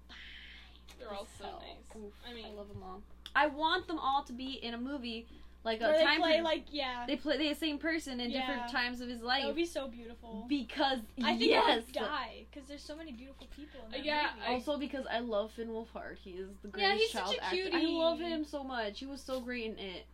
They're 1.01 1.13
all 1.13 1.27
so 1.37 1.45
nice. 1.45 1.95
Oof, 2.03 2.13
I 2.29 2.33
mean, 2.33 2.45
I 2.45 2.51
love 2.51 2.67
them 2.69 2.81
all. 2.83 3.01
I 3.35 3.47
want 3.47 3.87
them 3.87 3.99
all 3.99 4.23
to 4.23 4.33
be 4.33 4.53
in 4.61 4.73
a 4.73 4.77
movie, 4.77 5.25
like 5.63 5.79
a 5.81 5.93
they 5.97 6.03
time. 6.03 6.19
play 6.21 6.37
per- 6.37 6.43
like 6.43 6.65
yeah. 6.71 7.05
they 7.07 7.15
play 7.15 7.37
the 7.37 7.53
same 7.55 7.77
person 7.77 8.19
in 8.19 8.29
Yeah. 8.31 8.39
different 8.47 8.71
times 8.71 8.99
of 9.01 9.07
his 9.09 9.19
That 9.19 9.25
life 9.25 9.45
would 9.45 9.55
be 9.55 9.65
so 9.65 9.87
beautiful. 9.87 10.45
because 10.49 10.99
I 11.23 11.37
think 11.37 11.51
yes. 11.51 11.63
I 11.69 11.75
would 11.75 11.91
die 11.93 12.45
because 12.51 12.67
there's 12.67 12.83
so 12.83 12.95
many 12.95 13.11
beautiful 13.13 13.47
people 13.55 13.79
in 13.85 13.91
that 13.91 14.03
Yeah, 14.05 14.29
movie. 14.35 14.47
I- 14.47 14.53
Also 14.53 14.77
because 14.77 15.05
I 15.09 15.19
love 15.19 15.51
Finn 15.51 15.69
Wolfhard. 15.69 16.17
He 16.17 16.31
is 16.31 16.49
the 16.61 16.67
greatest 16.67 17.13
Yeah, 17.13 17.21
he's 17.25 17.29
such 17.29 17.37
a 17.37 17.43
actor. 17.43 17.69
I 17.77 17.83
love 17.85 18.19
him 18.19 18.43
so 18.43 18.63
much. 18.63 18.99
He 18.99 19.05
was 19.05 19.21
so 19.21 19.39
great 19.39 19.65
in 19.65 19.79
it. 19.79 20.05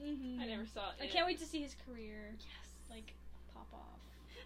Mhm. 0.00 0.40
I 0.40 0.46
never 0.46 0.66
saw 0.66 0.90
it. 0.90 0.96
I 1.02 1.06
can't 1.06 1.26
wait 1.26 1.38
to 1.38 1.46
see 1.46 1.62
his 1.62 1.74
career 1.86 2.34
Yes. 2.38 2.65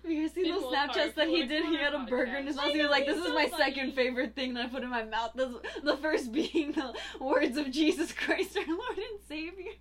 Like 0.05 0.09
pop 0.09 0.09
off. 0.09 0.11
Have 0.11 0.11
you 0.12 0.22
guys 0.22 0.34
seen 0.34 0.44
Finn 0.44 0.55
those 0.55 0.62
Wolfhard, 0.64 0.88
Snapchats 0.90 1.14
that 1.16 1.28
he 1.28 1.46
did? 1.46 1.64
He 1.66 1.76
had 1.76 1.94
a 1.94 1.98
burger 2.01 2.36
in 2.36 2.46
his 2.46 2.57
mouth. 2.57 2.66
He 2.72 2.80
was 2.80 2.90
like, 2.90 3.07
"This 3.07 3.16
he's 3.16 3.22
is 3.24 3.28
so 3.28 3.34
my 3.34 3.46
funny. 3.48 3.62
second 3.64 3.92
favorite 3.94 4.34
thing 4.34 4.55
that 4.55 4.66
I 4.66 4.68
put 4.68 4.82
in 4.82 4.90
my 4.90 5.05
mouth." 5.05 5.32
The, 5.34 5.61
the 5.82 5.96
first 5.98 6.32
being 6.32 6.72
the 6.72 6.94
words 7.20 7.57
of 7.57 7.70
Jesus 7.70 8.12
Christ, 8.12 8.57
our 8.57 8.66
Lord 8.66 8.98
and 8.98 9.20
Savior. 9.28 9.72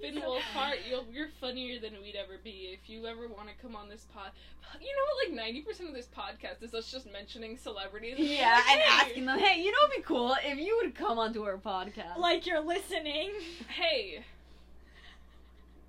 Finn 0.00 0.16
Wolfhard, 0.16 0.74
you're, 0.90 1.04
you're 1.10 1.28
funnier 1.40 1.80
than 1.80 1.94
we'd 2.02 2.16
ever 2.16 2.34
be. 2.44 2.68
If 2.78 2.90
you 2.90 3.06
ever 3.06 3.28
want 3.28 3.48
to 3.48 3.54
come 3.62 3.74
on 3.74 3.88
this 3.88 4.06
pod, 4.12 4.30
you 4.78 4.86
know 4.88 5.02
what? 5.14 5.28
Like 5.28 5.36
ninety 5.44 5.62
percent 5.62 5.88
of 5.88 5.94
this 5.94 6.06
podcast 6.14 6.62
is 6.62 6.74
us 6.74 6.92
just 6.92 7.10
mentioning 7.10 7.56
celebrities. 7.56 8.16
Yeah, 8.18 8.56
and 8.70 8.80
Hey! 8.80 9.06
asking 9.08 9.24
them, 9.24 9.38
"Hey, 9.38 9.62
you 9.62 9.70
know, 9.72 9.78
it'd 9.90 9.96
be 9.96 10.02
cool 10.02 10.36
if 10.44 10.58
you 10.58 10.78
would 10.82 10.94
come 10.94 11.18
onto 11.18 11.44
our 11.44 11.56
podcast." 11.56 12.18
Like 12.18 12.46
you're 12.46 12.60
listening. 12.60 13.30
Hey, 13.68 14.22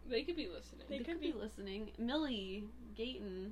they 0.10 0.24
could 0.24 0.36
be 0.36 0.48
listening. 0.48 0.86
They 0.90 0.98
They 1.00 1.04
could 1.04 1.14
could 1.16 1.22
be 1.22 1.32
be. 1.32 1.38
listening. 1.38 1.90
Millie 1.98 2.64
Gaten. 2.98 3.52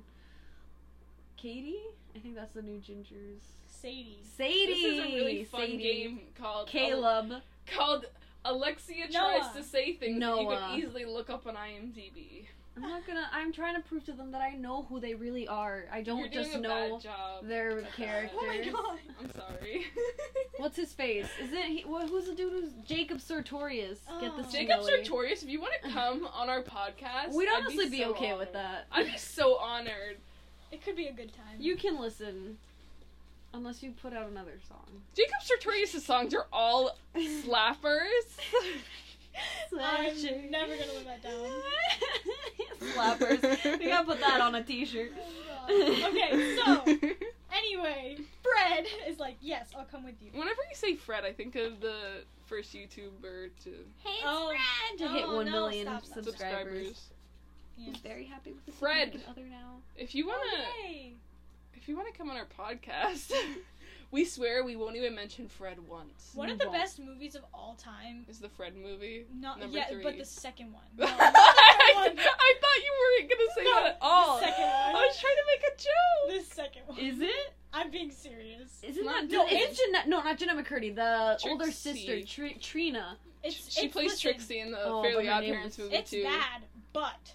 Katie. 1.36 1.80
I 2.14 2.18
think 2.18 2.34
that's 2.34 2.54
the 2.54 2.62
new 2.62 2.78
Ginger's. 2.80 3.42
Sadie. 3.68 4.18
Sadie. 4.36 4.66
This 4.66 4.84
is 4.84 4.98
a 5.00 5.14
really 5.16 5.44
fun 5.44 5.60
Sadie. 5.62 5.76
game 5.78 6.20
called 6.40 6.68
Caleb. 6.68 7.42
called 7.66 8.06
Alexia 8.44 9.06
Noah. 9.10 9.40
tries 9.40 9.52
to 9.56 9.62
say 9.62 9.92
things 9.92 10.18
that 10.20 10.36
you 10.40 10.44
Noah. 10.44 10.58
can 10.70 10.78
easily 10.80 11.04
look 11.04 11.28
up 11.30 11.46
on 11.46 11.54
IMDb. 11.56 12.46
I'm 12.76 12.82
not 12.82 13.06
gonna. 13.06 13.26
I'm 13.32 13.52
trying 13.52 13.74
to 13.74 13.80
prove 13.80 14.04
to 14.04 14.12
them 14.12 14.30
that 14.32 14.42
I 14.42 14.50
know 14.50 14.82
who 14.88 15.00
they 15.00 15.14
really 15.14 15.48
are. 15.48 15.84
I 15.90 16.02
don't 16.02 16.18
You're 16.18 16.28
doing 16.28 16.44
just 16.44 16.56
a 16.56 16.60
know 16.60 16.90
bad 16.92 17.00
job. 17.00 17.44
their 17.48 17.70
at 17.78 17.84
that. 17.84 17.92
characters. 17.94 18.38
Oh 18.38 18.46
my 18.46 18.58
god. 18.70 18.98
I'm 19.18 19.30
sorry. 19.32 19.86
What's 20.58 20.76
his 20.76 20.92
face? 20.92 21.26
Isn't 21.42 21.56
he? 21.62 21.82
What, 21.86 22.08
who's 22.10 22.26
the 22.26 22.34
dude 22.34 22.52
who's 22.52 22.72
Jacob 22.86 23.20
Sartorius? 23.20 24.00
Get 24.20 24.32
Oh. 24.34 24.42
this 24.42 24.52
Jacob 24.52 24.82
Snowy. 24.82 25.04
Sartorius, 25.04 25.42
if 25.42 25.48
you 25.48 25.60
want 25.60 25.72
to 25.82 25.90
come 25.90 26.28
on 26.34 26.50
our 26.50 26.62
podcast, 26.62 27.32
We'd 27.32 27.48
I'd 27.48 27.62
honestly 27.62 27.88
be 27.88 27.98
so 28.02 28.10
okay 28.10 28.36
with 28.36 28.52
that. 28.52 28.86
I'd 28.92 29.06
be 29.10 29.16
so 29.16 29.56
honored. 29.56 30.18
It 30.70 30.84
could 30.84 30.96
be 30.96 31.06
a 31.06 31.12
good 31.12 31.32
time. 31.32 31.56
You 31.58 31.76
can 31.76 31.98
listen, 31.98 32.58
unless 33.54 33.82
you 33.82 33.92
put 34.02 34.12
out 34.12 34.28
another 34.28 34.58
song. 34.68 34.84
Jacob 35.14 35.40
Sartorius' 35.42 36.04
songs 36.04 36.34
are 36.34 36.46
all 36.52 36.96
slappers. 37.16 38.26
I'm 39.78 40.50
never 40.50 40.72
gonna 40.76 40.92
live 40.92 41.04
that 41.06 41.22
down. 41.22 41.50
Slappers. 42.94 43.78
We 43.78 43.86
gotta 43.86 44.06
put 44.06 44.20
that 44.20 44.40
on 44.40 44.54
a 44.54 44.62
T-shirt. 44.62 45.12
Oh 45.68 46.08
okay, 46.08 46.56
so 46.56 46.82
anyway, 47.56 48.16
Fred 48.42 48.86
is 49.08 49.18
like, 49.18 49.36
yes, 49.40 49.68
I'll 49.76 49.84
come 49.84 50.04
with 50.04 50.14
you. 50.20 50.30
Whenever 50.32 50.60
you 50.70 50.74
say 50.76 50.94
Fred, 50.94 51.24
I 51.24 51.32
think 51.32 51.56
of 51.56 51.80
the 51.80 51.96
first 52.46 52.72
YouTuber 52.74 53.50
to 53.64 53.70
Hey, 54.02 54.10
it's 54.10 54.22
Oh, 54.24 54.48
Fred 54.54 54.98
to 54.98 55.08
hit 55.14 55.24
oh, 55.26 55.36
one 55.36 55.46
no, 55.46 55.52
million 55.52 55.86
stop, 55.86 56.04
stop, 56.04 56.12
stop. 56.12 56.24
subscribers. 56.24 56.86
subscribers. 56.86 57.02
Yeah. 57.78 57.84
He's 57.86 57.96
very 57.98 58.24
happy 58.24 58.52
with 58.52 58.64
his 58.66 58.74
Fred. 58.76 59.20
other 59.28 59.42
now. 59.50 59.78
If 59.96 60.14
you 60.14 60.26
wanna, 60.28 60.40
Oh, 60.44 61.08
if 61.74 61.88
you 61.88 61.96
wanna 61.96 62.12
come 62.16 62.30
on 62.30 62.36
our 62.36 62.46
podcast, 62.46 63.32
we 64.10 64.24
swear 64.24 64.64
we 64.64 64.76
won't 64.76 64.96
even 64.96 65.14
mention 65.14 65.48
Fred 65.48 65.78
once. 65.88 66.30
One 66.34 66.48
of 66.50 66.58
the 66.58 66.66
won't. 66.68 66.78
best 66.78 66.98
movies 66.98 67.34
of 67.34 67.42
all 67.52 67.76
time. 67.78 68.24
Is 68.28 68.38
the 68.38 68.48
Fred 68.48 68.74
movie? 68.76 69.26
Not 69.40 69.58
Number 69.60 69.76
yeah, 69.78 69.88
three. 69.88 70.02
but 70.02 70.16
the 70.18 70.24
second 70.24 70.72
one. 70.72 70.82
I, 70.98 71.04
No, 71.04 71.06
not 71.06 71.18
the 71.18 71.24
second 71.24 72.16
one. 72.16 72.18
I 72.38 72.54
thought 72.60 72.84
you 72.84 72.92
weren't 73.00 73.30
gonna 73.30 73.50
say 73.56 73.64
No, 73.64 73.74
that 73.74 73.86
at 73.86 73.98
all. 74.00 74.38
the 74.38 74.46
second 74.46 74.62
one. 74.64 74.72
I 74.96 75.06
was 75.06 75.18
trying 75.18 75.36
to 75.36 75.44
make 75.46 75.62
a 75.72 75.76
joke. 75.76 76.48
The 76.48 76.54
second 76.54 76.82
one. 76.86 76.98
Is 76.98 77.20
it? 77.20 77.52
I'm 77.72 77.90
being 77.90 78.10
serious. 78.10 78.80
Isn't 78.82 79.04
Not- 79.04 79.22
that 79.22 79.30
no, 79.30 79.42
no? 79.44 79.48
It's 79.50 79.78
Jeanette. 79.78 80.08
No, 80.08 80.22
not 80.22 80.38
Jennette 80.38 80.56
McCurdy. 80.64 80.94
The 80.94 81.38
older 81.48 81.70
sister, 81.70 82.22
Tr- 82.22 82.58
Trina. 82.60 83.16
It's 83.42 83.70
she 83.72 83.86
it's, 83.86 83.92
plays 83.92 84.10
listen, 84.12 84.32
Trixie 84.32 84.60
in 84.60 84.70
the 84.72 84.78
Oh, 84.82 85.02
Fairly 85.02 85.24
but 85.26 85.32
her 85.32 85.32
Odd 85.38 85.44
Parents 85.44 85.78
movie 85.78 85.94
It's 85.94 86.10
too. 86.10 86.22
bad, 86.22 86.62
but 86.92 87.32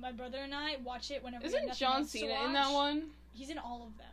my 0.00 0.10
brother 0.12 0.38
and 0.38 0.54
I 0.54 0.76
watch 0.82 1.10
it 1.10 1.22
whenever. 1.22 1.42
we 1.42 1.46
have 1.52 1.54
Isn't 1.54 1.66
nothing 1.68 1.78
John 1.78 2.04
Cena 2.04 2.44
in 2.46 2.52
that 2.54 2.72
one? 2.72 3.10
He's 3.32 3.50
in 3.50 3.58
all 3.58 3.82
of 3.86 3.96
them. 3.98 4.06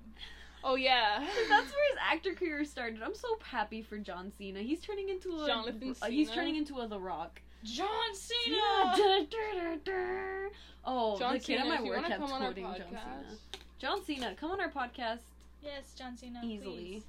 Oh 0.63 0.75
yeah. 0.75 1.19
That's 1.49 1.71
where 1.71 1.89
his 1.91 1.97
actor 2.11 2.33
career 2.33 2.63
started. 2.65 3.01
I'm 3.03 3.15
so 3.15 3.27
happy 3.43 3.81
for 3.81 3.97
John 3.97 4.31
Cena. 4.37 4.59
He's 4.59 4.79
turning 4.81 5.09
into 5.09 5.41
a. 5.43 5.47
Jonathan 5.47 5.95
uh, 6.01 6.07
he's 6.07 6.31
turning 6.31 6.55
into 6.55 6.79
a 6.79 6.87
The 6.87 6.99
Rock. 6.99 7.41
John 7.63 7.87
Cena. 8.13 8.57
Da, 8.95 9.19
da, 9.19 9.25
da, 9.29 9.75
da. 9.85 10.49
Oh, 10.85 11.17
John 11.17 11.33
the 11.33 11.39
kid 11.39 11.59
Cena, 11.59 11.73
at 11.73 11.81
my 11.81 11.87
work 11.89 12.05
kept 12.05 12.19
come 12.19 12.31
on 12.31 12.41
our 12.41 12.47
quoting 12.47 12.63
John 12.65 12.75
Cena. 12.89 13.23
John 13.79 14.05
Cena, 14.05 14.35
come 14.39 14.51
on 14.51 14.59
our 14.61 14.69
podcast 14.69 15.19
Yes, 15.61 15.93
John 15.97 16.17
Cena. 16.17 16.41
easily. 16.43 16.75
please. 16.75 17.03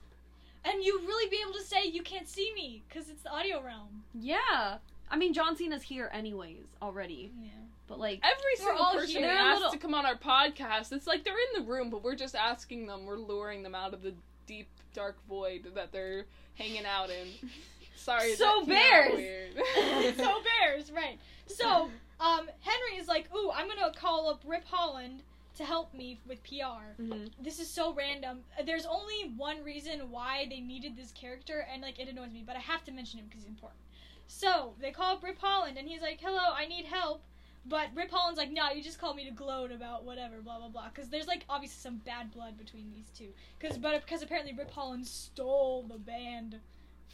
And 0.64 0.82
you 0.82 0.98
really 1.06 1.28
be 1.28 1.38
able 1.42 1.52
to 1.58 1.62
say 1.64 1.84
you 1.86 2.02
can't 2.02 2.28
see 2.28 2.52
me 2.54 2.82
because 2.88 3.08
it's 3.10 3.22
the 3.22 3.30
audio 3.32 3.62
realm. 3.62 4.02
Yeah, 4.14 4.78
I 5.10 5.16
mean 5.16 5.32
John 5.34 5.56
Cena's 5.56 5.82
here 5.82 6.08
anyways 6.12 6.64
already, 6.80 7.32
Yeah. 7.42 7.50
But 7.86 7.98
like 7.98 8.20
Every 8.22 8.56
single 8.56 8.82
all 8.84 8.94
person 8.94 9.08
here. 9.10 9.20
we 9.22 9.26
ask 9.26 9.56
little- 9.56 9.72
to 9.72 9.78
come 9.78 9.94
on 9.94 10.06
our 10.06 10.16
podcast, 10.16 10.92
it's 10.92 11.06
like 11.06 11.24
they're 11.24 11.34
in 11.54 11.62
the 11.64 11.68
room, 11.70 11.90
but 11.90 12.02
we're 12.02 12.14
just 12.16 12.34
asking 12.34 12.86
them. 12.86 13.04
We're 13.06 13.16
luring 13.18 13.62
them 13.62 13.74
out 13.74 13.92
of 13.94 14.02
the 14.02 14.14
deep, 14.46 14.68
dark 14.94 15.16
void 15.28 15.70
that 15.74 15.92
they're 15.92 16.24
hanging 16.54 16.84
out 16.86 17.10
in. 17.10 17.28
Sorry, 17.96 18.34
So 18.34 18.44
that 18.44 18.54
came 18.66 18.68
bears! 18.74 19.14
weird. 19.14 20.16
so 20.16 20.40
bears, 20.60 20.90
right? 20.92 21.18
So, 21.46 21.90
um, 22.20 22.48
Henry 22.60 22.98
is 22.98 23.06
like, 23.08 23.32
"Ooh, 23.34 23.50
I'm 23.54 23.68
gonna 23.68 23.92
call 23.94 24.28
up 24.28 24.42
Rip 24.46 24.64
Holland 24.66 25.22
to 25.56 25.64
help 25.64 25.94
me 25.94 26.18
with 26.26 26.42
PR." 26.42 27.00
Mhm. 27.00 27.30
This 27.40 27.60
is 27.60 27.70
so 27.70 27.92
random. 27.94 28.40
There's 28.66 28.84
only 28.86 29.32
one 29.36 29.62
reason 29.62 30.10
why 30.10 30.46
they 30.50 30.60
needed 30.60 30.96
this 30.96 31.12
character, 31.12 31.66
and 31.72 31.80
like 31.82 31.98
it 31.98 32.08
annoys 32.08 32.32
me, 32.32 32.42
but 32.46 32.56
I 32.56 32.60
have 32.60 32.82
to 32.84 32.92
mention 32.92 33.20
him 33.20 33.26
because 33.26 33.42
he's 33.42 33.48
important. 33.50 33.80
So 34.26 34.74
they 34.80 34.90
call 34.90 35.16
up 35.16 35.22
Rip 35.22 35.38
Holland, 35.38 35.78
and 35.78 35.86
he's 35.88 36.02
like, 36.02 36.20
"Hello, 36.20 36.52
I 36.54 36.66
need 36.66 36.86
help." 36.86 37.22
But 37.66 37.88
Rip 37.94 38.10
Holland's 38.10 38.38
like, 38.38 38.50
"No, 38.50 38.70
you 38.70 38.82
just 38.82 38.98
called 38.98 39.16
me 39.16 39.24
to 39.24 39.30
gloat 39.30 39.72
about 39.72 40.04
whatever, 40.04 40.40
blah 40.42 40.58
blah 40.58 40.68
blah." 40.68 40.88
Because 40.88 41.08
there's 41.08 41.26
like 41.26 41.44
obviously 41.48 41.80
some 41.80 41.96
bad 41.98 42.30
blood 42.30 42.58
between 42.58 42.90
these 42.90 43.10
two. 43.16 43.28
Because 43.58 43.78
but 43.78 44.00
because 44.04 44.22
apparently 44.22 44.52
Rip 44.52 44.70
Holland 44.70 45.06
stole 45.06 45.84
the 45.84 45.98
band 45.98 46.60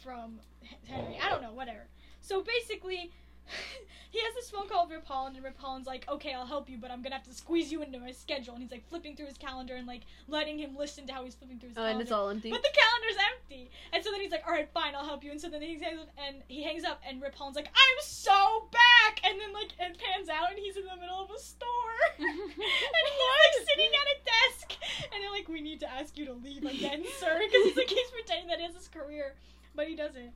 from 0.03 0.39
Henry. 0.87 1.17
I 1.23 1.29
don't 1.29 1.41
know, 1.41 1.53
whatever. 1.53 1.87
So 2.21 2.43
basically, 2.43 3.11
he 4.11 4.19
has 4.19 4.35
this 4.35 4.49
phone 4.49 4.67
call 4.67 4.87
with 4.87 4.93
Rip 4.93 5.09
and 5.09 5.43
Rip 5.43 5.55
like, 5.85 6.07
"Okay, 6.09 6.33
I'll 6.33 6.45
help 6.45 6.69
you, 6.69 6.77
but 6.77 6.91
I'm 6.91 7.01
gonna 7.01 7.15
have 7.15 7.23
to 7.25 7.33
squeeze 7.33 7.71
you 7.71 7.81
into 7.81 7.99
my 7.99 8.11
schedule." 8.11 8.53
And 8.53 8.61
he's 8.61 8.71
like 8.71 8.87
flipping 8.89 9.15
through 9.15 9.27
his 9.27 9.37
calendar 9.37 9.75
and 9.75 9.87
like 9.87 10.01
letting 10.27 10.59
him 10.59 10.75
listen 10.77 11.07
to 11.07 11.13
how 11.13 11.23
he's 11.23 11.35
flipping 11.35 11.59
through 11.59 11.69
his 11.69 11.77
oh, 11.77 11.81
calendar. 11.81 11.93
and 11.93 12.01
it's 12.01 12.11
all 12.11 12.29
empty. 12.29 12.51
But 12.51 12.61
the 12.61 12.75
calendar's 12.75 13.23
empty, 13.33 13.71
and 13.93 14.03
so 14.03 14.11
then 14.11 14.21
he's 14.21 14.31
like, 14.31 14.43
"All 14.45 14.53
right, 14.53 14.69
fine, 14.73 14.95
I'll 14.95 15.05
help 15.05 15.23
you." 15.23 15.31
And 15.31 15.39
so 15.39 15.49
then 15.49 15.61
he 15.61 15.79
hangs 15.79 16.01
up, 16.01 16.09
and 16.17 16.43
he 16.47 16.63
hangs 16.63 16.83
up, 16.83 17.01
and 17.07 17.21
Rip 17.21 17.39
like, 17.39 17.67
"I'm 17.67 17.99
so 18.01 18.67
back," 18.71 19.21
and 19.23 19.39
then 19.39 19.53
like 19.53 19.71
it 19.79 19.97
pans 19.97 20.29
out, 20.29 20.49
and 20.51 20.59
he's 20.59 20.75
in 20.75 20.83
the 20.85 20.95
middle 20.99 21.21
of 21.21 21.31
a 21.31 21.39
store, 21.39 21.99
and 22.19 22.27
he's 22.27 22.57
like 22.57 23.67
sitting 23.69 23.91
at 23.95 24.07
a 24.11 24.17
desk, 24.27 24.77
and 25.13 25.23
they're 25.23 25.31
like, 25.31 25.47
"We 25.47 25.61
need 25.61 25.79
to 25.79 25.89
ask 25.89 26.17
you 26.17 26.25
to 26.25 26.33
leave 26.33 26.65
again, 26.65 27.03
sir," 27.19 27.39
because 27.39 27.63
he's 27.63 27.77
like 27.77 27.89
he's 27.89 28.11
pretending 28.11 28.47
that 28.47 28.59
he 28.59 28.65
has 28.65 28.75
his 28.75 28.89
career, 28.89 29.35
but 29.73 29.87
he 29.87 29.95
doesn't. 29.95 30.31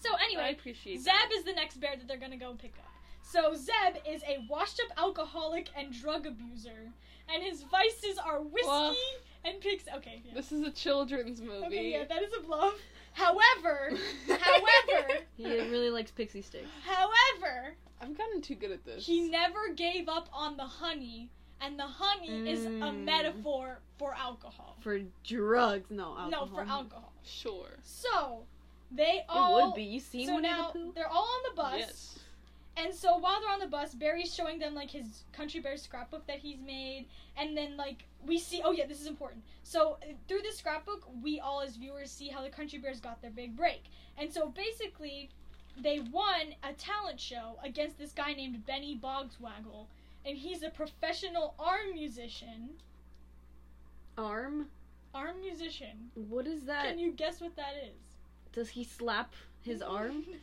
So 0.00 0.08
I 0.14 0.24
anyway, 0.24 0.52
appreciate 0.58 0.98
Zeb 1.00 1.06
that. 1.12 1.30
is 1.34 1.44
the 1.44 1.52
next 1.52 1.80
bear 1.80 1.96
that 1.96 2.06
they're 2.06 2.16
gonna 2.18 2.36
go 2.36 2.54
pick 2.54 2.74
up. 2.78 2.92
So 3.22 3.54
Zeb 3.54 3.96
is 4.08 4.22
a 4.22 4.38
washed-up 4.48 4.88
alcoholic 4.96 5.68
and 5.76 5.92
drug 5.92 6.26
abuser, 6.26 6.90
and 7.28 7.42
his 7.42 7.62
vices 7.64 8.16
are 8.18 8.40
whiskey 8.40 8.66
Well, 8.68 8.96
and 9.44 9.60
pigs. 9.60 9.84
Okay, 9.96 10.22
yeah. 10.24 10.32
This 10.34 10.50
is 10.52 10.62
a 10.66 10.70
children's 10.70 11.40
movie. 11.42 11.66
Okay, 11.66 11.90
yeah, 11.92 12.04
that 12.04 12.22
is 12.22 12.32
a 12.38 12.40
bluff. 12.40 12.74
However, 13.12 13.90
however, 14.28 15.08
he 15.36 15.44
really 15.44 15.90
likes 15.90 16.10
pixie 16.10 16.42
sticks. 16.42 16.68
however, 16.86 17.74
I've 18.00 18.16
gotten 18.16 18.40
too 18.40 18.54
good 18.54 18.70
at 18.70 18.84
this. 18.84 19.04
he 19.04 19.28
never 19.28 19.72
gave 19.74 20.08
up 20.08 20.28
on 20.32 20.56
the 20.56 20.64
honey, 20.64 21.28
and 21.60 21.78
the 21.78 21.86
honey 21.86 22.48
is 22.48 22.64
a 22.64 22.68
Mm. 22.70 23.04
metaphor 23.04 23.80
for 23.98 24.14
alcohol. 24.14 24.76
For 24.80 25.00
drugs, 25.24 25.90
no 25.90 26.16
alcohol. 26.16 26.30
No, 26.30 26.46
for 26.46 26.60
alcohol. 26.62 27.12
Sure. 27.24 27.76
So 27.82 28.44
they 28.90 29.18
It 29.18 29.24
all. 29.28 29.66
would 29.68 29.74
be. 29.74 29.82
You 29.84 30.00
seen 30.00 30.26
So 30.26 30.34
Winnie 30.36 30.48
now 30.48 30.70
the 30.72 30.78
Pooh? 30.78 30.92
they're 30.94 31.08
all 31.08 31.22
on 31.22 31.42
the 31.50 31.56
bus. 31.62 31.78
Yes. 31.78 32.18
And 32.76 32.94
so 32.94 33.16
while 33.18 33.40
they're 33.40 33.50
on 33.50 33.58
the 33.58 33.66
bus, 33.66 33.92
Barry's 33.94 34.32
showing 34.32 34.60
them 34.60 34.72
like 34.74 34.90
his 34.90 35.24
Country 35.32 35.58
Bear 35.60 35.76
scrapbook 35.76 36.26
that 36.28 36.38
he's 36.38 36.60
made, 36.60 37.06
and 37.36 37.56
then 37.56 37.76
like 37.76 38.04
we 38.24 38.38
see. 38.38 38.62
Oh 38.64 38.70
yeah, 38.70 38.86
this 38.86 39.00
is 39.00 39.08
important. 39.08 39.42
So 39.64 39.98
uh, 40.02 40.12
through 40.28 40.42
this 40.42 40.58
scrapbook, 40.58 41.02
we 41.22 41.40
all 41.40 41.60
as 41.60 41.74
viewers 41.76 42.10
see 42.10 42.28
how 42.28 42.40
the 42.42 42.50
Country 42.50 42.78
Bears 42.78 43.00
got 43.00 43.20
their 43.20 43.32
big 43.32 43.56
break. 43.56 43.82
And 44.16 44.32
so 44.32 44.48
basically, 44.50 45.28
they 45.76 45.98
won 45.98 46.54
a 46.62 46.72
talent 46.74 47.18
show 47.18 47.58
against 47.64 47.98
this 47.98 48.12
guy 48.12 48.32
named 48.32 48.64
Benny 48.64 48.96
Bogswaggle, 49.02 49.86
and 50.24 50.36
he's 50.38 50.62
a 50.62 50.70
professional 50.70 51.54
arm 51.58 51.92
musician. 51.94 52.70
Arm? 54.16 54.68
Arm 55.14 55.40
musician. 55.40 56.10
What 56.28 56.46
is 56.46 56.62
that? 56.64 56.84
Can 56.86 56.98
you 56.98 57.10
guess 57.12 57.40
what 57.40 57.56
that 57.56 57.74
is? 57.84 57.96
Does 58.58 58.70
he 58.70 58.82
slap 58.82 59.34
his 59.62 59.80
arm? 59.82 60.24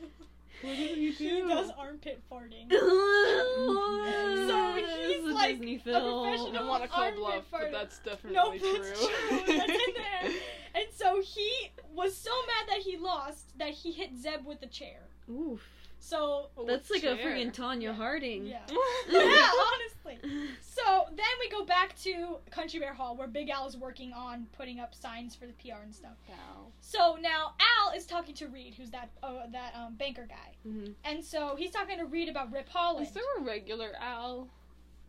What 0.61 0.78
did 0.78 0.97
he 0.97 1.11
he 1.11 1.41
does 1.41 1.70
armpit 1.78 2.22
farting. 2.32 2.72
so 2.72 4.47
So 4.47 4.76
he's 5.05 5.34
like 5.34 5.57
Disney 5.59 5.76
a 5.76 5.80
film. 5.80 5.97
I 6.26 6.30
professional- 6.30 6.53
don't 6.53 6.68
want 6.68 6.84
to 6.84 6.88
call 6.89 7.03
armpit 7.03 7.20
bluff, 7.20 7.43
but 7.51 7.72
that's 7.74 7.99
definitely 7.99 8.36
No, 8.38 8.57
true. 8.57 8.80
that's 8.82 8.99
true. 9.05 9.41
That's 9.57 9.70
in 9.70 9.93
there. 9.97 10.32
And 10.76 10.86
so 10.95 11.22
he 11.22 11.51
was 11.93 12.16
so 12.16 12.32
mad 12.47 12.70
that 12.70 12.80
he 12.84 12.95
lost 12.97 13.57
that 13.57 13.72
he 13.72 13.91
hit 13.91 14.11
Zeb 14.18 14.45
with 14.45 14.61
a 14.63 14.68
chair. 14.68 15.01
Oof. 15.30 15.61
So 16.06 16.49
That's 16.68 16.91
like 16.91 17.03
a 17.03 17.16
chair. 17.16 17.32
freaking 17.32 17.51
Tonya 17.51 17.82
Yeah. 17.82 17.93
Harding. 17.93 18.45
yeah, 18.45 18.60
yeah, 19.10 19.49
honestly. 19.49 20.20
So 20.62 21.06
then 21.10 21.26
we 21.39 21.49
go 21.49 21.64
back 21.66 21.97
to 22.03 22.38
Country 22.51 22.80
Bear 22.80 22.93
Hall 22.93 23.16
where 23.16 23.28
Big 23.28 23.49
Al 23.49 23.66
is 23.66 23.76
working 23.78 24.12
on 24.14 24.45
putting 24.56 24.80
up 24.80 24.93
signs 24.93 25.34
for 25.34 25.47
the 25.47 25.53
PR 25.53 25.82
and 25.84 25.95
stuff. 25.95 26.12
Wow. 26.30 26.68
So 26.82 27.18
now 27.22 27.53
Al 27.80 27.95
is 27.97 28.06
talking 28.06 28.36
to 28.36 28.47
Reed, 28.47 28.76
who's 28.76 28.91
that 28.91 29.10
uh, 29.24 29.47
that 29.51 29.74
um, 29.76 29.95
banker 29.95 30.28
guy, 30.30 30.51
Mhm. 30.68 30.93
and 31.06 31.24
so 31.24 31.56
he's 31.58 31.72
talking 31.72 31.97
to 31.97 32.06
Reed 32.06 32.30
about 32.30 32.51
Rip 32.51 32.70
Holland. 32.70 33.08
Is 33.08 33.14
there 33.14 33.24
a 33.39 33.41
regular 33.41 33.93
Al? 33.99 34.47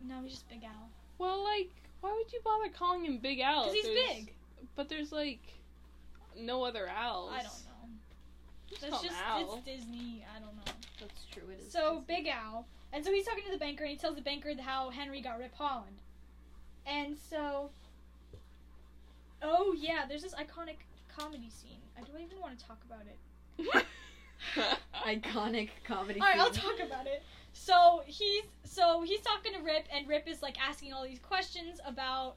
No, 0.01 0.21
he's 0.23 0.31
just 0.31 0.49
Big 0.49 0.63
Al. 0.63 0.89
Well, 1.19 1.43
like, 1.43 1.69
why 2.01 2.11
would 2.13 2.31
you 2.33 2.39
bother 2.43 2.69
calling 2.69 3.03
him 3.05 3.17
Big 3.19 3.39
Al? 3.41 3.63
Because 3.65 3.75
he's 3.75 3.83
there's- 3.85 4.15
big. 4.15 4.33
But 4.75 4.87
there's 4.89 5.11
like 5.11 5.41
no 6.35 6.63
other 6.63 6.87
Al's. 6.87 7.31
I 7.33 7.37
don't 7.43 7.45
know. 7.65 7.66
Just 8.69 8.81
That's 8.81 9.01
just 9.01 9.15
Al. 9.27 9.41
it's 9.41 9.65
Disney. 9.65 10.25
I 10.35 10.39
don't 10.39 10.55
know. 10.55 10.71
That's 10.99 11.25
true. 11.31 11.43
It 11.51 11.61
is. 11.65 11.71
So 11.71 12.03
Big 12.07 12.27
Al, 12.27 12.65
and 12.93 13.03
so 13.03 13.11
he's 13.11 13.25
talking 13.25 13.43
to 13.45 13.51
the 13.51 13.57
banker, 13.57 13.83
and 13.83 13.91
he 13.91 13.97
tells 13.97 14.15
the 14.15 14.21
banker 14.21 14.51
how 14.61 14.89
Henry 14.89 15.21
got 15.21 15.39
Rip 15.39 15.55
Holland, 15.55 15.97
and 16.85 17.15
so 17.29 17.69
Oh 19.41 19.75
yeah, 19.77 20.05
there's 20.07 20.23
this 20.23 20.33
iconic 20.33 20.77
comedy 21.15 21.49
scene. 21.49 21.79
I 21.97 22.01
don't 22.01 22.21
even 22.21 22.39
want 22.39 22.57
to 22.59 22.65
talk 22.65 22.79
about 22.85 23.03
it. 23.07 23.85
Iconic 25.05 25.69
comedy. 25.83 26.19
All 26.19 26.27
right, 26.27 26.39
I'll 26.39 26.51
talk 26.51 26.79
about 26.85 27.07
it. 27.07 27.23
So 27.53 28.01
he's 28.05 28.43
so 28.63 29.03
he's 29.03 29.21
talking 29.21 29.53
to 29.53 29.59
Rip, 29.59 29.85
and 29.93 30.07
Rip 30.07 30.27
is 30.27 30.41
like 30.41 30.57
asking 30.59 30.93
all 30.93 31.03
these 31.05 31.19
questions 31.19 31.79
about. 31.85 32.35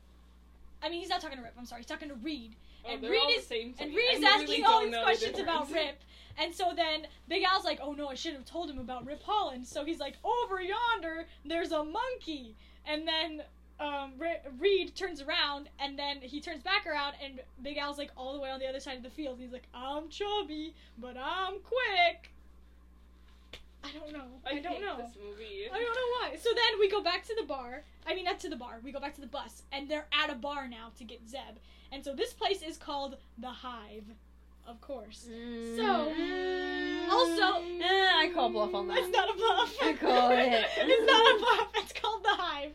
I 0.83 0.89
mean, 0.89 1.01
he's 1.01 1.11
not 1.11 1.21
talking 1.21 1.37
to 1.37 1.43
Rip. 1.45 1.53
I'm 1.59 1.67
sorry. 1.67 1.83
He's 1.83 1.87
talking 1.89 2.09
to 2.09 2.15
Reed, 2.15 2.57
Oh, 2.87 2.95
And 2.95 3.03
Reed 3.03 3.21
all 3.23 3.29
is- 3.31 3.43
the 3.43 3.55
same 3.55 3.75
to 3.75 3.83
and 3.83 3.91
me. 3.91 3.97
Reed 3.99 4.07
I 4.09 4.15
is 4.15 4.21
really 4.21 4.43
asking 4.45 4.65
all 4.65 4.81
these 4.83 4.91
know 4.93 4.99
the 5.01 5.05
questions 5.05 5.39
about. 5.39 5.71
Rip. 5.71 6.01
And 6.39 6.55
so 6.55 6.73
then 6.75 7.07
Big 7.29 7.45
Al's 7.45 7.65
like, 7.65 7.81
"Oh 7.83 7.93
no, 7.93 8.09
I 8.09 8.15
should 8.15 8.35
have 8.35 8.45
told 8.45 8.71
him 8.71 8.79
about 8.79 9.07
Rip 9.07 9.23
Holland." 9.23 9.67
So 9.67 9.85
he's 9.85 9.99
like, 9.99 10.17
"Over 10.25 10.61
yonder, 10.61 11.27
there's 11.45 11.73
a 11.73 11.85
monkey." 11.85 12.57
And 12.87 13.07
then 13.07 13.43
um, 13.79 14.13
Re- 14.19 14.41
Reed 14.59 14.95
turns 14.95 15.21
around, 15.21 15.69
and 15.79 15.99
then 15.99 16.21
he 16.21 16.41
turns 16.41 16.63
back 16.63 16.87
around, 16.87 17.15
and 17.23 17.41
Big 17.63 17.79
Al's 17.79 17.99
like 17.99 18.11
all 18.17 18.35
the 18.35 18.41
way 18.41 18.51
on 18.51 18.61
the 18.61 18.67
other 18.67 18.81
side 18.81 18.97
of 18.97 19.03
the 19.03 19.11
field. 19.11 19.39
He's 19.41 19.53
like, 19.53 19.69
"I'm 19.75 20.09
chubby, 20.09 20.75
but 20.99 21.17
I'm 21.17 21.61
quick." 21.61 22.33
I 23.83 23.93
don't 23.93 24.13
know. 24.13 24.27
I, 24.45 24.57
I, 24.57 24.61
don't 24.61 24.81
know. 24.81 24.97
this 24.99 25.17
movie. 25.23 25.67
I 25.73 25.79
don't 25.79 25.95
know 25.95 26.29
why. 26.29 26.37
So 26.37 26.51
then 26.51 26.79
we 26.79 26.91
go 26.91 27.03
back 27.03 27.25
to 27.27 27.35
the 27.35 27.47
bar. 27.47 27.83
I 28.07 28.15
mean, 28.15 28.25
not 28.25 28.39
to 28.41 28.51
the 28.51 28.57
bar. 28.57 28.81
We 28.85 28.93
go 28.93 29.01
back 29.01 29.15
to 29.15 29.21
the 29.21 29.27
bus, 29.27 29.63
and 29.73 29.89
they're 29.89 30.07
at 30.13 30.31
a 30.31 30.35
bar 30.35 30.69
now 30.69 30.93
to 30.99 31.05
get 31.05 31.21
Zeb. 31.29 31.59
And 31.93 32.05
so 32.05 32.15
this 32.15 32.33
place 32.33 32.63
is 32.63 32.77
called 32.77 33.17
the 33.39 33.49
Hive, 33.49 34.05
of 34.71 34.81
course. 34.81 35.29
So, 35.77 36.13
also- 37.11 37.63
Eh, 37.83 38.09
I 38.23 38.31
call 38.35 38.51
bluff 38.51 38.75
on 38.75 38.87
that. 38.89 38.99
It's 38.99 39.09
not 39.09 39.29
a 39.29 39.37
bluff. 39.37 39.77
I 39.83 39.93
call 39.95 40.31
it. 40.31 40.39
it's 40.77 41.11
not 41.11 41.35
a 41.35 41.39
bluff. 41.39 41.69
It's 41.77 41.93
called 41.93 42.23
the 42.23 42.29
Hive. 42.35 42.73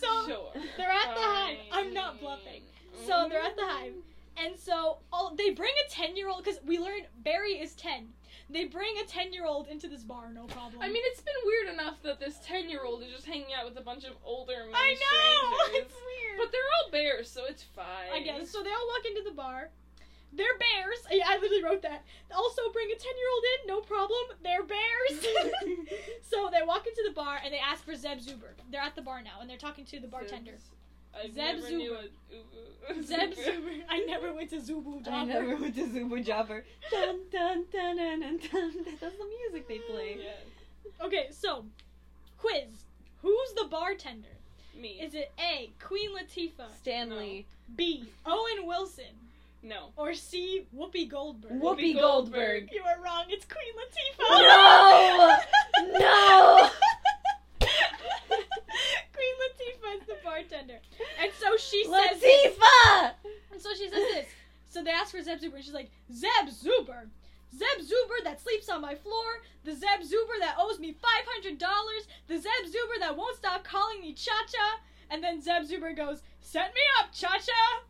So 0.00 0.26
Sure. 0.26 0.52
they're 0.76 0.90
at 0.90 1.14
the 1.14 1.20
Hive. 1.20 1.58
I'm 1.72 1.92
not 1.92 2.20
bluffing. 2.20 2.62
So 3.06 3.26
they're 3.28 3.40
at 3.42 3.56
the 3.56 3.62
Hive, 3.66 3.92
and 4.38 4.58
so 4.58 4.98
all 5.12 5.34
they 5.36 5.50
bring 5.50 5.72
a 5.86 5.90
ten 5.90 6.16
year 6.16 6.28
old 6.30 6.44
because 6.44 6.60
we 6.64 6.78
learned 6.78 7.06
Barry 7.22 7.54
is 7.54 7.74
ten. 7.74 8.08
They 8.48 8.64
bring 8.66 8.94
a 9.02 9.04
ten 9.06 9.32
year 9.32 9.44
old 9.44 9.66
into 9.68 9.88
this 9.88 10.02
bar, 10.04 10.30
no 10.32 10.44
problem. 10.46 10.80
I 10.80 10.86
mean, 10.88 11.02
it's 11.06 11.20
been 11.20 11.34
weird 11.44 11.74
enough 11.74 11.96
that 12.04 12.20
this 12.20 12.38
ten-year-old 12.44 13.02
is 13.02 13.10
just 13.10 13.26
hanging 13.26 13.52
out 13.58 13.64
with 13.64 13.76
a 13.78 13.80
bunch 13.80 14.04
of 14.04 14.12
older 14.24 14.66
men 14.66 14.74
I 14.74 14.92
know 14.94 15.56
strangers. 15.64 15.86
it's 15.86 15.94
weird. 15.94 16.38
But 16.38 16.52
they're 16.52 16.70
all 16.84 16.90
bears, 16.90 17.30
so 17.30 17.42
it's 17.48 17.62
fine. 17.62 18.12
I 18.14 18.20
guess. 18.22 18.50
So 18.50 18.62
they 18.62 18.70
all 18.70 18.86
walk 18.88 19.04
into 19.06 19.22
the 19.28 19.34
bar. 19.34 19.70
They're 20.36 20.58
bears. 20.58 20.98
Yeah, 21.10 21.26
I 21.28 21.38
literally 21.38 21.62
wrote 21.62 21.82
that. 21.82 22.02
Also, 22.34 22.62
bring 22.72 22.88
a 22.90 22.98
10 22.98 23.12
year 23.16 23.28
old 23.34 23.44
in, 23.52 23.68
no 23.68 23.80
problem. 23.80 24.18
They're 24.42 24.64
bears. 24.64 25.24
so 26.22 26.48
they 26.50 26.66
walk 26.66 26.86
into 26.88 27.04
the 27.06 27.14
bar 27.14 27.38
and 27.44 27.54
they 27.54 27.58
ask 27.58 27.84
for 27.84 27.94
Zeb 27.94 28.18
Zoober. 28.18 28.50
They're 28.70 28.80
at 28.80 28.96
the 28.96 29.02
bar 29.02 29.22
now 29.22 29.40
and 29.40 29.48
they're 29.48 29.56
talking 29.58 29.84
to 29.86 30.00
the 30.00 30.08
bartender. 30.08 30.54
I 31.14 31.28
Zeb 31.28 31.62
Zoober. 31.62 32.08
Zeb 33.04 33.34
Zoober. 33.34 33.82
I 33.88 34.00
never 34.00 34.32
went 34.32 34.50
to 34.50 34.56
Zubu 34.56 35.06
I 35.06 35.24
never 35.24 35.56
went 35.56 35.76
to 35.76 35.86
Zubu 35.86 36.24
Jobber. 36.24 36.64
Dun 36.90 37.20
dun 37.30 37.64
dun 37.70 37.96
dun 37.96 38.20
dun 38.20 38.38
dun. 38.38 38.86
That's 39.00 39.16
the 39.16 39.30
music 39.42 39.68
they 39.68 39.78
play. 39.78 40.18
Okay, 41.00 41.28
so, 41.30 41.64
quiz. 42.38 42.86
Who's 43.22 43.52
the 43.54 43.68
bartender? 43.70 44.28
me. 44.76 45.00
Is 45.00 45.14
it 45.14 45.32
A. 45.38 45.72
Queen 45.80 46.10
Latifah, 46.10 46.74
Stanley. 46.76 47.46
B. 47.76 48.04
Owen 48.26 48.66
Wilson, 48.66 49.04
no. 49.64 49.90
or 49.96 50.14
C. 50.14 50.66
Whoopi 50.76 51.08
Goldberg? 51.08 51.60
Whoopi 51.60 51.98
Goldberg. 51.98 52.68
You 52.72 52.82
are 52.82 53.02
wrong. 53.02 53.24
It's 53.28 53.46
Queen 53.46 53.74
No! 54.28 54.38
Latifah. 55.18 55.42
No! 55.92 55.98
No. 55.98 56.70
Queen 59.12 59.34
Latifah 59.40 60.00
is 60.00 60.06
the 60.06 60.16
bartender, 60.22 60.78
and 61.22 61.32
so 61.40 61.56
she 61.56 61.84
says. 61.84 62.22
Latifah! 62.22 63.12
And 63.52 63.60
so 63.60 63.70
she 63.74 63.88
says 63.88 64.02
this. 64.12 64.26
So 64.68 64.82
they 64.82 64.90
ask 64.90 65.12
for 65.12 65.22
Zeb 65.22 65.38
Zoober, 65.38 65.54
and 65.54 65.64
she's 65.64 65.72
like, 65.72 65.90
Zeb 66.12 66.48
Zoober. 66.48 67.06
Zeb 67.56 67.86
Zoober 67.86 68.24
that 68.24 68.40
sleeps 68.40 68.68
on 68.68 68.80
my 68.82 68.96
floor. 68.96 69.42
The 69.62 69.72
Zeb 69.72 70.00
Zoober 70.02 70.40
that 70.40 70.56
owes 70.58 70.80
me 70.80 70.92
$500. 71.46 71.58
The 72.26 72.38
Zeb 72.38 72.66
Zoober 72.66 72.98
that 72.98 73.16
won't 73.16 73.36
stop 73.36 73.62
calling 73.62 74.00
me 74.00 74.12
Cha 74.12 74.32
Cha. 74.50 74.80
And 75.10 75.22
then 75.22 75.40
Zeb 75.40 75.62
Zoober 75.62 75.96
goes, 75.96 76.22
Set 76.40 76.74
me 76.74 76.80
up, 77.00 77.12
Cha 77.12 77.38
Cha. 77.38 77.84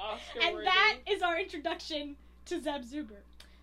Oscar 0.00 0.40
And 0.42 0.66
that 0.66 0.96
is 1.08 1.22
our 1.22 1.38
introduction 1.38 2.16
to 2.46 2.60
Zeb 2.60 2.82
Zoober. 2.82 3.20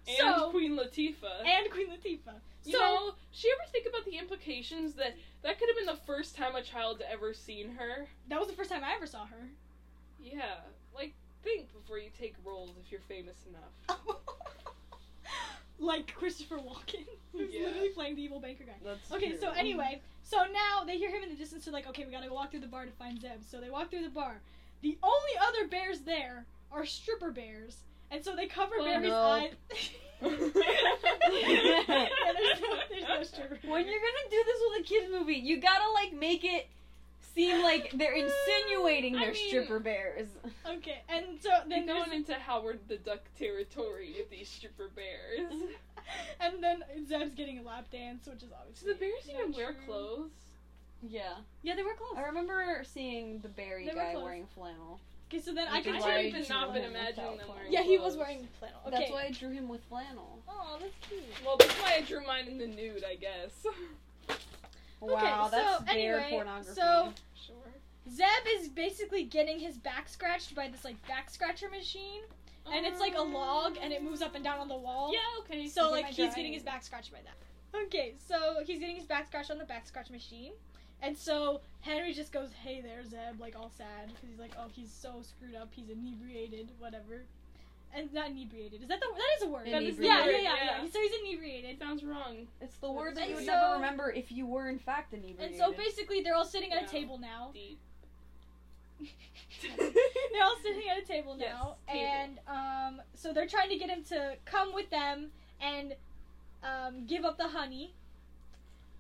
and 0.07 0.17
so, 0.17 0.49
Queen 0.51 0.77
Latifah. 0.77 1.45
and 1.45 1.69
Queen 1.71 1.87
Latifah. 1.89 2.35
you 2.63 2.73
so, 2.73 2.79
know, 2.79 3.11
she 3.31 3.49
ever 3.51 3.69
think 3.71 3.87
about 3.87 4.05
the 4.05 4.17
implications 4.17 4.93
that 4.95 5.15
that 5.43 5.59
could 5.59 5.67
have 5.69 5.77
been 5.77 5.85
the 5.95 6.01
first 6.05 6.35
time 6.35 6.55
a 6.55 6.61
child's 6.61 7.01
ever 7.11 7.33
seen 7.33 7.71
her? 7.75 8.07
that 8.29 8.39
was 8.39 8.47
the 8.47 8.53
first 8.55 8.69
time 8.69 8.83
I 8.83 8.93
ever 8.95 9.07
saw 9.07 9.25
her. 9.25 9.49
Yeah, 10.21 10.55
like 10.95 11.13
think 11.43 11.71
before 11.73 11.97
you 11.97 12.09
take 12.17 12.35
roles 12.45 12.71
if 12.83 12.91
you're 12.91 13.01
famous 13.07 13.35
enough. 13.49 13.99
like 15.79 16.13
Christopher 16.15 16.57
Walken, 16.57 17.05
who's 17.31 17.53
Yeah. 17.53 17.65
literally 17.67 17.89
playing 17.89 18.15
the 18.15 18.23
evil 18.23 18.39
banker 18.39 18.63
guy. 18.63 18.73
That's 18.83 19.11
Okay, 19.11 19.29
true. 19.29 19.39
so 19.39 19.51
anyway, 19.51 20.01
so 20.23 20.37
now 20.51 20.83
they 20.85 20.97
hear 20.97 21.09
him 21.09 21.23
in 21.23 21.29
the 21.29 21.35
distance. 21.35 21.65
They're 21.65 21.73
like, 21.73 21.87
okay, 21.87 22.03
we 22.05 22.11
gotta 22.11 22.27
go 22.27 22.33
walk 22.33 22.51
through 22.51 22.61
the 22.61 22.67
bar 22.67 22.85
to 22.85 22.91
find 22.91 23.19
Zeb. 23.21 23.43
So 23.49 23.59
they 23.61 23.69
walk 23.69 23.89
through 23.91 24.03
the 24.03 24.09
bar. 24.09 24.39
The 24.81 24.97
only 25.03 25.31
other 25.41 25.67
bears 25.67 26.01
there 26.01 26.45
are 26.71 26.85
stripper 26.85 27.31
bears, 27.31 27.77
and 28.11 28.23
so 28.23 28.35
they 28.35 28.47
cover 28.47 28.75
Oh, 28.79 28.85
Barry's 28.85 29.09
no. 29.09 29.15
eyes. 29.15 29.53
yeah, 30.21 32.07
there's 32.33 32.61
no, 32.61 32.77
there's 32.89 33.03
no 33.07 33.23
stripper. 33.23 33.59
When 33.67 33.85
you're 33.85 33.99
gonna 33.99 34.29
do 34.31 34.43
this 34.45 34.59
with 34.69 34.81
a 34.81 34.83
kids 34.83 35.07
movie, 35.11 35.35
you 35.35 35.59
gotta 35.59 35.89
like 35.93 36.13
make 36.13 36.43
it 36.43 36.67
seem 37.35 37.61
like 37.63 37.91
they're 37.95 38.13
insinuating 38.25 39.15
I 39.15 39.19
they're 39.19 39.33
mean- 39.33 39.47
stripper 39.49 39.79
bears. 39.79 40.27
okay, 40.67 41.01
and 41.09 41.25
so 41.41 41.49
They're 41.67 41.79
then 41.79 41.87
going 41.87 42.13
into 42.13 42.33
Howard 42.35 42.79
the 42.87 42.97
Duck 42.97 43.21
territory 43.37 44.15
with 44.17 44.29
these 44.29 44.49
stripper 44.49 44.89
bears. 44.95 45.51
and 46.39 46.63
then 46.63 46.83
Zeb's 47.07 47.33
getting 47.35 47.59
a 47.59 47.63
lap 47.63 47.85
dance, 47.91 48.27
which 48.27 48.43
is 48.43 48.49
obviously. 48.59 48.93
Do 48.93 48.93
the 48.93 48.99
bears 48.99 49.27
not 49.27 49.39
even 49.39 49.51
wear 49.53 49.75
clothes? 49.85 50.31
Yeah. 51.01 51.21
Yeah, 51.63 51.75
they 51.75 51.83
were 51.83 51.93
close. 51.93 52.17
I 52.17 52.23
remember 52.27 52.83
seeing 52.83 53.39
the 53.39 53.49
Barry 53.49 53.85
They 53.85 53.91
were 53.93 54.01
guy 54.01 54.11
close. 54.13 54.23
wearing 54.23 54.47
flannel. 54.55 54.99
Okay, 55.29 55.41
so 55.41 55.53
then 55.53 55.67
I 55.67 55.77
Which 55.77 55.83
can 55.85 55.95
is 55.95 56.03
I 56.03 56.07
why 56.07 56.11
should 56.13 56.19
I 56.19 56.23
have 56.23 56.33
been 56.33 56.43
drew 56.45 56.55
not 56.55 56.73
been 56.73 56.83
him 56.83 56.91
imagining 56.91 57.31
without 57.33 57.47
them 57.47 57.55
wearing 57.55 57.73
Yeah, 57.73 57.81
he 57.83 57.97
was 57.97 58.13
clothes. 58.13 58.17
wearing 58.17 58.47
flannel. 58.59 58.79
Okay. 58.87 58.97
That's 58.97 59.11
why 59.11 59.23
I 59.25 59.31
drew 59.31 59.49
him 59.51 59.67
with 59.67 59.83
flannel. 59.85 60.39
Oh, 60.47 60.77
that's 60.79 60.93
cute. 61.07 61.23
Well, 61.45 61.57
that's 61.57 61.73
why 61.75 61.95
I 61.97 62.01
drew 62.01 62.25
mine 62.25 62.47
in 62.47 62.57
the 62.57 62.67
nude, 62.67 63.03
I 63.03 63.15
guess. 63.15 63.65
Wow, 64.99 65.49
so 65.51 65.57
that's 65.57 65.83
bear 65.83 66.15
anyway, 66.19 66.29
pornography. 66.31 66.73
so- 66.79 67.13
sure. 67.35 67.55
Zeb 68.09 68.47
is 68.55 68.69
basically 68.69 69.23
getting 69.25 69.59
his 69.59 69.77
back 69.77 70.07
scratched 70.09 70.55
by 70.55 70.69
this 70.69 70.83
like 70.85 70.95
back 71.07 71.29
scratcher 71.29 71.69
machine, 71.69 72.21
and 72.71 72.85
it's 72.85 72.99
like 73.01 73.15
a 73.15 73.21
log, 73.21 73.77
and 73.81 73.91
it 73.93 74.01
moves 74.01 74.21
up 74.21 74.33
and 74.33 74.43
down 74.43 74.59
on 74.59 74.67
the 74.69 74.75
wall. 74.77 75.11
Yeah, 75.13 75.19
okay. 75.41 75.67
So 75.67 75.83
Look 75.83 75.91
like 75.91 76.05
he's 76.07 76.33
getting 76.33 76.53
his 76.53 76.63
back 76.63 76.83
scratched 76.83 77.11
by 77.11 77.19
that. 77.25 77.79
Okay, 77.85 78.15
so 78.17 78.63
he's 78.65 78.79
getting 78.79 78.95
his 78.95 79.05
back 79.05 79.27
scratched 79.27 79.51
on 79.51 79.57
the 79.57 79.65
back 79.65 79.85
scratch 79.85 80.09
machine, 80.09 80.53
and 81.01 81.17
so 81.17 81.61
Henry 81.81 82.13
just 82.13 82.31
goes, 82.31 82.49
"Hey 82.63 82.81
there, 82.81 83.03
Zeb," 83.03 83.39
like 83.39 83.55
all 83.55 83.71
sad 83.77 84.07
because 84.07 84.29
he's 84.29 84.39
like, 84.39 84.51
"Oh, 84.57 84.67
he's 84.75 84.91
so 84.91 85.21
screwed 85.21 85.55
up. 85.55 85.69
He's 85.71 85.89
inebriated, 85.89 86.69
whatever." 86.79 87.23
And 87.95 88.11
not 88.13 88.31
inebriated. 88.31 88.81
Is 88.81 88.89
that 88.89 88.99
the 88.99 89.07
that 89.15 89.37
is 89.37 89.43
a 89.43 89.49
word? 89.49 89.67
That 89.67 89.81
is 89.81 89.97
the 89.97 90.05
yeah, 90.05 90.25
word, 90.25 90.31
yeah, 90.31 90.37
yeah, 90.41 90.55
yeah. 90.55 90.83
yeah. 90.83 90.89
So 90.91 90.99
he's 90.99 91.11
inebriated. 91.23 91.69
It 91.71 91.79
sounds 91.79 92.03
wrong. 92.03 92.47
it's 92.61 92.75
the 92.77 92.91
word 92.91 93.15
that 93.15 93.21
And 93.21 93.29
you 93.29 93.35
would 93.37 93.45
so- 93.45 93.51
never 93.53 93.73
remember 93.75 94.11
if 94.11 94.31
you 94.31 94.45
were 94.45 94.67
in 94.69 94.77
fact 94.77 95.13
inebriated. 95.13 95.51
And 95.51 95.55
so 95.57 95.71
basically, 95.71 96.21
they're 96.21 96.35
all 96.35 96.45
sitting 96.45 96.71
at 96.73 96.81
Yeah. 96.81 96.87
a 96.87 96.91
table 96.91 97.17
now. 97.17 97.51
Deep. 97.53 97.77
they're 99.77 100.43
all 100.43 100.57
sitting 100.61 100.89
at 100.89 100.97
a 101.01 101.05
table 101.05 101.35
Yes, 101.39 101.53
now, 101.53 101.75
table. 101.87 102.05
and 102.07 102.39
um, 102.47 103.01
so 103.13 103.31
they're 103.31 103.47
trying 103.47 103.69
to 103.69 103.77
get 103.77 103.89
him 103.89 104.03
to 104.09 104.35
come 104.45 104.73
with 104.73 104.89
them 104.89 105.29
and 105.61 105.95
um, 106.63 107.05
give 107.05 107.23
up 107.23 107.37
the 107.37 107.47
honey. 107.47 107.93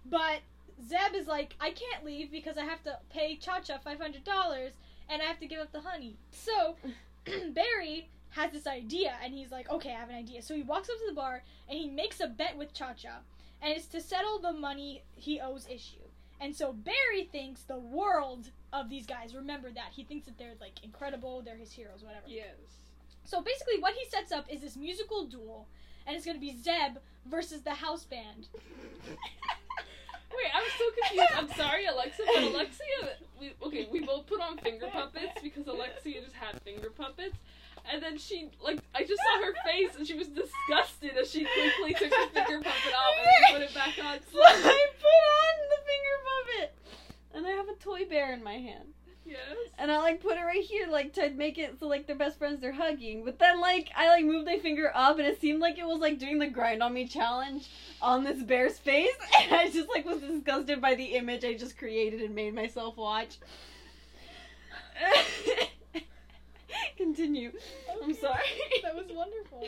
But 0.05 0.39
Zeb 0.85 1.15
is 1.15 1.27
like, 1.27 1.55
I 1.59 1.71
can't 1.71 2.05
leave 2.05 2.31
because 2.31 2.57
I 2.57 2.65
have 2.65 2.83
to 2.83 2.99
pay 3.09 3.35
Cha 3.35 3.59
Cha 3.59 3.77
five 3.77 3.99
hundred 3.99 4.23
dollars, 4.23 4.73
and 5.09 5.21
I 5.21 5.25
have 5.25 5.39
to 5.39 5.47
give 5.47 5.59
up 5.59 5.71
the 5.71 5.81
honey. 5.81 6.17
So 6.31 6.75
Barry 7.53 8.09
has 8.31 8.51
this 8.51 8.67
idea, 8.67 9.15
and 9.23 9.33
he's 9.33 9.51
like, 9.51 9.69
okay, 9.69 9.91
I 9.91 9.99
have 9.99 10.09
an 10.09 10.15
idea. 10.15 10.41
So 10.41 10.55
he 10.55 10.61
walks 10.63 10.89
up 10.89 10.97
to 10.99 11.05
the 11.07 11.15
bar 11.15 11.43
and 11.69 11.77
he 11.77 11.89
makes 11.89 12.19
a 12.19 12.27
bet 12.27 12.57
with 12.57 12.73
Cha 12.73 12.93
Cha, 12.93 13.19
and 13.61 13.73
it's 13.75 13.87
to 13.87 14.01
settle 14.01 14.39
the 14.39 14.53
money 14.53 15.03
he 15.15 15.39
owes 15.39 15.67
Issue. 15.67 15.97
And 16.39 16.55
so 16.55 16.71
Barry 16.71 17.27
thinks 17.31 17.63
the 17.63 17.79
world 17.79 18.51
of 18.71 18.89
these 18.89 19.07
guys. 19.07 19.33
Remember 19.33 19.71
that 19.71 19.93
he 19.95 20.03
thinks 20.03 20.27
that 20.27 20.37
they're 20.37 20.53
like 20.61 20.83
incredible, 20.83 21.41
they're 21.41 21.57
his 21.57 21.71
heroes, 21.71 22.03
whatever. 22.03 22.25
Yes. 22.27 22.53
So 23.25 23.41
basically, 23.41 23.79
what 23.79 23.93
he 23.95 24.07
sets 24.09 24.31
up 24.31 24.45
is 24.49 24.61
this 24.61 24.77
musical 24.77 25.25
duel, 25.25 25.67
and 26.05 26.15
it's 26.15 26.25
going 26.25 26.37
to 26.37 26.41
be 26.41 26.55
Zeb 26.55 26.97
versus 27.25 27.61
the 27.61 27.73
house 27.73 28.05
band. 28.05 28.47
Wait, 30.31 30.51
I'm 30.53 30.69
so 30.77 30.85
confused. 31.01 31.33
I'm 31.35 31.49
sorry, 31.57 31.85
Alexa, 31.85 32.23
but 32.25 32.43
Alexia, 32.43 33.17
we, 33.39 33.53
okay, 33.65 33.87
we 33.91 34.01
both 34.01 34.27
put 34.27 34.41
on 34.41 34.57
finger 34.57 34.87
puppets 34.91 35.39
because 35.41 35.67
Alexia 35.67 36.21
just 36.21 36.35
had 36.35 36.61
finger 36.61 36.89
puppets. 36.89 37.37
And 37.89 38.03
then 38.03 38.17
she, 38.17 38.49
like, 38.61 38.79
I 38.93 39.03
just 39.03 39.21
saw 39.23 39.45
her 39.45 39.53
face 39.65 39.95
and 39.95 40.05
she 40.05 40.13
was 40.15 40.27
disgusted 40.27 41.15
as 41.17 41.31
she 41.31 41.45
quickly 41.45 41.93
took 41.93 42.11
the 42.11 42.27
finger 42.33 42.59
puppet 42.61 42.93
off 42.93 43.15
and 43.17 43.55
put 43.55 43.61
it 43.61 43.73
back 43.73 43.95
on 44.03 44.19
So 44.31 44.39
I 44.45 44.87
put 44.99 45.23
on 45.39 45.55
the 45.69 45.79
finger 45.87 46.15
puppet, 46.27 46.75
and 47.33 47.47
I 47.47 47.51
have 47.51 47.69
a 47.69 47.75
toy 47.75 48.05
bear 48.05 48.33
in 48.33 48.43
my 48.43 48.55
hand. 48.55 48.93
Yes. 49.27 49.57
And 49.77 49.91
I 49.91 49.97
like 49.97 50.21
put 50.21 50.37
it 50.37 50.41
right 50.41 50.63
here, 50.63 50.87
like 50.87 51.13
to 51.13 51.29
make 51.31 51.57
it 51.57 51.77
so 51.79 51.87
like 51.87 52.07
they're 52.07 52.15
best 52.15 52.37
friends, 52.37 52.61
they're 52.61 52.71
hugging. 52.71 53.25
But 53.25 53.39
then 53.39 53.59
like 53.59 53.89
I 53.95 54.07
like 54.07 54.23
moved 54.23 54.45
my 54.45 54.57
finger 54.59 54.89
up, 54.95 55.19
and 55.19 55.27
it 55.27 55.41
seemed 55.41 55.59
like 55.59 55.77
it 55.77 55.85
was 55.85 55.99
like 55.99 56.17
doing 56.17 56.39
the 56.39 56.47
grind 56.47 56.81
on 56.81 56.93
me 56.93 57.07
challenge 57.07 57.67
on 58.01 58.23
this 58.23 58.41
bear's 58.41 58.79
face, 58.79 59.09
and 59.41 59.53
I 59.53 59.69
just 59.69 59.89
like 59.89 60.05
was 60.05 60.21
disgusted 60.21 60.81
by 60.81 60.95
the 60.95 61.15
image 61.15 61.43
I 61.43 61.55
just 61.55 61.77
created 61.77 62.21
and 62.21 62.33
made 62.33 62.55
myself 62.55 62.95
watch. 62.95 63.37
Continue. 66.97 67.51
I'm 68.01 68.13
sorry. 68.13 68.43
That 68.83 68.95
was 68.95 69.07
wonderful. 69.09 69.67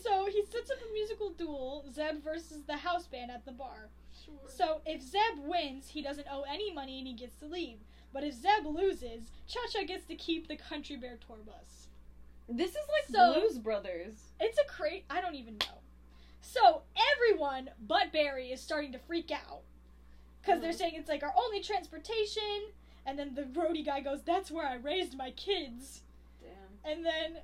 So 0.00 0.26
he 0.26 0.44
sets 0.44 0.70
up 0.70 0.78
a 0.78 0.92
musical 0.92 1.30
duel, 1.30 1.84
Zeb 1.92 2.22
versus 2.22 2.62
the 2.66 2.76
house 2.76 3.06
band 3.06 3.30
at 3.30 3.44
the 3.44 3.52
bar. 3.52 3.88
Sure. 4.24 4.34
So 4.48 4.80
if 4.84 5.00
Zeb 5.00 5.38
wins, 5.38 5.88
he 5.88 6.02
doesn't 6.02 6.26
owe 6.30 6.44
any 6.48 6.72
money 6.72 6.98
and 6.98 7.06
he 7.06 7.14
gets 7.14 7.36
to 7.36 7.46
leave. 7.46 7.78
But 8.12 8.24
if 8.24 8.34
Zeb 8.34 8.66
loses, 8.66 9.22
Cha 9.48 9.60
Cha 9.70 9.84
gets 9.84 10.04
to 10.06 10.14
keep 10.14 10.48
the 10.48 10.56
Country 10.56 10.96
Bear 10.96 11.18
tour 11.26 11.38
bus. 11.46 11.88
This 12.48 12.70
is 12.70 12.76
like 12.88 13.06
So- 13.10 13.40
Blues 13.40 13.58
Brothers. 13.58 14.14
It's 14.40 14.58
a 14.58 14.64
crate. 14.64 15.04
I 15.08 15.20
don't 15.20 15.34
even 15.36 15.56
know. 15.58 15.78
So 16.40 16.82
everyone 17.14 17.70
but 17.80 18.12
Barry 18.12 18.52
is 18.52 18.60
starting 18.60 18.92
to 18.92 18.98
freak 18.98 19.30
out 19.30 19.62
because 20.40 20.60
they're 20.60 20.72
Mhm. 20.72 20.78
saying 20.78 20.94
it's 20.96 21.08
like 21.08 21.22
our 21.22 21.34
only 21.36 21.60
transportation. 21.60 22.72
And 23.06 23.18
then 23.18 23.34
the 23.34 23.44
roadie 23.44 23.84
guy 23.84 24.00
goes, 24.00 24.22
"That's 24.22 24.50
where 24.50 24.66
I 24.66 24.74
raised 24.74 25.16
my 25.16 25.30
kids." 25.32 26.02
Damn. 26.40 26.78
And 26.84 27.04
then, 27.04 27.42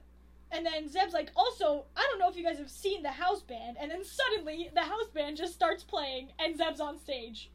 and 0.51 0.67
then 0.67 0.89
Zeb's 0.89 1.15
like, 1.15 1.31
"Also, 1.35 1.87
I 1.97 2.03
don't 2.03 2.19
know 2.19 2.29
if 2.29 2.37
you 2.37 2.43
guys 2.45 2.59
have 2.59 2.71
seen 2.71 3.03
the 3.03 3.13
house 3.13 3.43
band." 3.43 3.77
And 3.79 3.91
then 3.91 4.05
suddenly 4.05 4.69
the 4.69 4.83
house 4.83 5.09
band 5.09 5.37
just 5.37 5.55
starts 5.55 5.83
playing, 5.83 6.33
and 6.39 6.57
Zeb's 6.57 6.81
on 6.81 6.99
stage. 6.99 7.51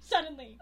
Suddenly. 0.00 0.58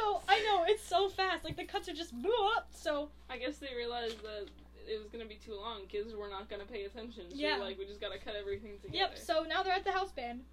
So 0.00 0.20
I 0.28 0.40
know 0.42 0.64
it's 0.66 0.82
so 0.86 1.08
fast. 1.08 1.44
Like 1.44 1.56
the 1.56 1.64
cuts 1.64 1.88
are 1.88 1.94
just 1.94 2.12
blew 2.20 2.32
up. 2.56 2.68
So 2.72 3.08
I 3.30 3.38
guess 3.38 3.58
they 3.58 3.68
realized 3.76 4.22
that 4.22 4.46
it 4.88 4.98
was 4.98 5.08
gonna 5.10 5.24
be 5.26 5.36
too 5.36 5.54
long. 5.54 5.86
Kids 5.88 6.14
were 6.14 6.28
not 6.28 6.48
gonna 6.48 6.64
pay 6.64 6.84
attention. 6.84 7.24
So 7.30 7.36
Yeah. 7.36 7.56
like 7.58 7.78
we 7.78 7.84
just 7.86 8.00
gotta 8.00 8.18
cut 8.18 8.34
everything 8.36 8.78
together. 8.82 8.96
Yep. 8.96 9.18
So 9.18 9.42
now 9.48 9.62
they're 9.62 9.74
at 9.74 9.84
the 9.84 9.92
house 9.92 10.12
band. 10.12 10.44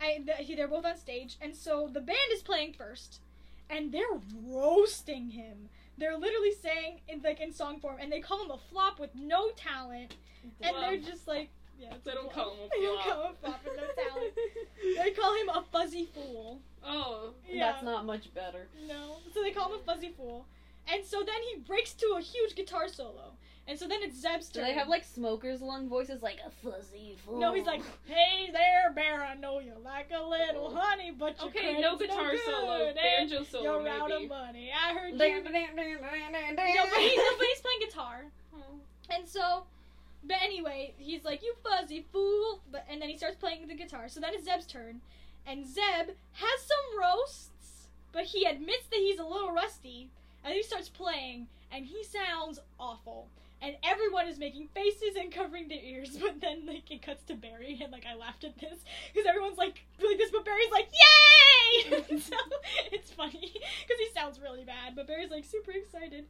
I 0.00 0.22
th- 0.24 0.56
they're 0.56 0.68
both 0.68 0.84
on 0.86 0.96
stage, 0.96 1.36
and 1.42 1.54
so 1.54 1.88
the 1.92 2.00
band 2.00 2.18
is 2.32 2.42
playing 2.42 2.72
first, 2.72 3.20
and 3.68 3.92
they're 3.92 4.20
roasting 4.46 5.30
him. 5.30 5.68
They're 5.98 6.16
literally 6.16 6.52
saying 6.52 7.00
in 7.08 7.20
like 7.22 7.40
in 7.40 7.52
song 7.52 7.80
form, 7.80 7.96
and 8.00 8.10
they 8.10 8.20
call 8.20 8.42
him 8.42 8.50
a 8.50 8.56
flop 8.58 8.98
with 8.98 9.14
no 9.14 9.50
talent, 9.50 10.14
and 10.62 10.74
they're 10.76 10.96
just 10.96 11.28
like, 11.28 11.50
yeah, 11.78 11.92
They 12.04 12.12
don't 12.12 12.32
flop. 12.32 12.46
call 12.46 12.54
him 12.54 12.60
a 12.64 12.68
They 12.80 12.86
don't 12.86 13.02
flop. 13.02 13.14
call 13.14 13.24
him 13.26 13.32
a 13.32 13.46
flop 13.46 13.64
with 13.64 13.76
no 13.76 14.04
talent. 14.04 14.34
they 14.96 15.10
call 15.10 15.34
him 15.34 15.48
a 15.50 15.62
fuzzy 15.70 16.06
fool. 16.14 16.60
Oh. 16.84 17.30
Yeah. 17.48 17.72
That's 17.72 17.82
not 17.84 18.04
much 18.06 18.32
better. 18.34 18.68
No. 18.86 19.16
So 19.34 19.42
they 19.42 19.50
call 19.50 19.72
him 19.72 19.80
a 19.80 19.82
fuzzy 19.82 20.12
fool, 20.16 20.46
and 20.92 21.04
so 21.04 21.18
then 21.18 21.40
he 21.52 21.60
breaks 21.60 21.92
to 21.94 22.14
a 22.16 22.20
huge 22.20 22.54
guitar 22.54 22.88
solo, 22.88 23.32
and 23.66 23.78
so 23.78 23.86
then 23.88 24.00
it's 24.02 24.16
Zeb's 24.20 24.48
turn. 24.48 24.64
Do 24.64 24.68
they 24.70 24.74
have 24.78 24.88
like 24.88 25.04
smokers' 25.04 25.60
lung 25.60 25.88
voices 25.88 26.22
like 26.22 26.38
a 26.46 26.50
fuzzy 26.50 27.16
fool? 27.24 27.38
No, 27.40 27.52
he's 27.54 27.66
like, 27.66 27.82
"Hey 28.06 28.50
there, 28.52 28.92
bear. 28.94 29.22
I 29.24 29.34
know 29.34 29.58
you 29.60 29.72
like 29.84 30.10
a 30.16 30.22
little 30.22 30.74
honey, 30.74 31.10
but 31.16 31.38
your 31.40 31.48
Okay, 31.48 31.80
no 31.80 31.96
guitar 31.96 32.30
good, 32.30 32.40
solo, 32.44 32.84
eh? 32.88 32.92
banjo 32.94 33.42
solo 33.44 33.64
You're 33.80 33.88
out 33.88 34.10
of 34.12 34.28
money. 34.28 34.70
I 34.72 34.94
heard 34.94 35.12
you." 35.12 35.18
No, 35.18 35.26
but, 35.42 35.52
he, 37.00 37.16
no, 37.16 37.24
but 37.38 37.46
he's 37.46 37.60
playing 37.60 37.80
guitar, 37.80 38.24
Oh. 38.54 38.80
and 39.14 39.28
so, 39.28 39.64
but 40.24 40.36
anyway, 40.42 40.94
he's 40.98 41.24
like, 41.24 41.42
"You 41.42 41.54
fuzzy 41.62 42.04
fool," 42.12 42.60
but 42.70 42.84
and 42.88 43.00
then 43.02 43.08
he 43.08 43.16
starts 43.16 43.36
playing 43.36 43.66
the 43.68 43.74
guitar. 43.74 44.08
So 44.08 44.20
then 44.20 44.34
it's 44.34 44.44
Zeb's 44.44 44.66
turn, 44.66 45.00
and 45.46 45.66
Zeb 45.66 46.14
has 46.32 46.60
some 46.60 47.00
roasts, 47.00 47.88
but 48.12 48.24
he 48.24 48.44
admits 48.44 48.86
that 48.90 48.98
he's 48.98 49.18
a 49.18 49.24
little 49.24 49.52
rusty, 49.52 50.10
and 50.44 50.54
he 50.54 50.62
starts 50.62 50.88
playing, 50.88 51.48
and 51.72 51.86
he 51.86 52.04
sounds 52.04 52.58
awful. 52.78 53.28
And 53.62 53.76
everyone 53.84 54.26
is 54.26 54.38
making 54.38 54.68
faces 54.68 55.16
and 55.18 55.30
covering 55.30 55.68
their 55.68 55.82
ears, 55.82 56.16
but 56.20 56.40
then 56.40 56.66
like 56.66 56.90
it 56.90 57.02
cuts 57.02 57.24
to 57.24 57.34
Barry, 57.34 57.78
and 57.82 57.92
like 57.92 58.06
I 58.06 58.14
laughed 58.14 58.44
at 58.44 58.58
this 58.58 58.78
because 59.12 59.28
everyone's 59.28 59.58
like 59.58 59.84
like 60.02 60.18
this, 60.18 60.30
but 60.30 60.44
Barry's 60.44 60.72
like 60.72 60.88
yay! 60.90 62.00
so 62.18 62.36
it's 62.90 63.10
funny 63.10 63.52
because 63.52 63.98
he 63.98 64.08
sounds 64.14 64.40
really 64.40 64.64
bad, 64.64 64.96
but 64.96 65.06
Barry's 65.06 65.30
like 65.30 65.44
super 65.44 65.72
excited. 65.72 66.24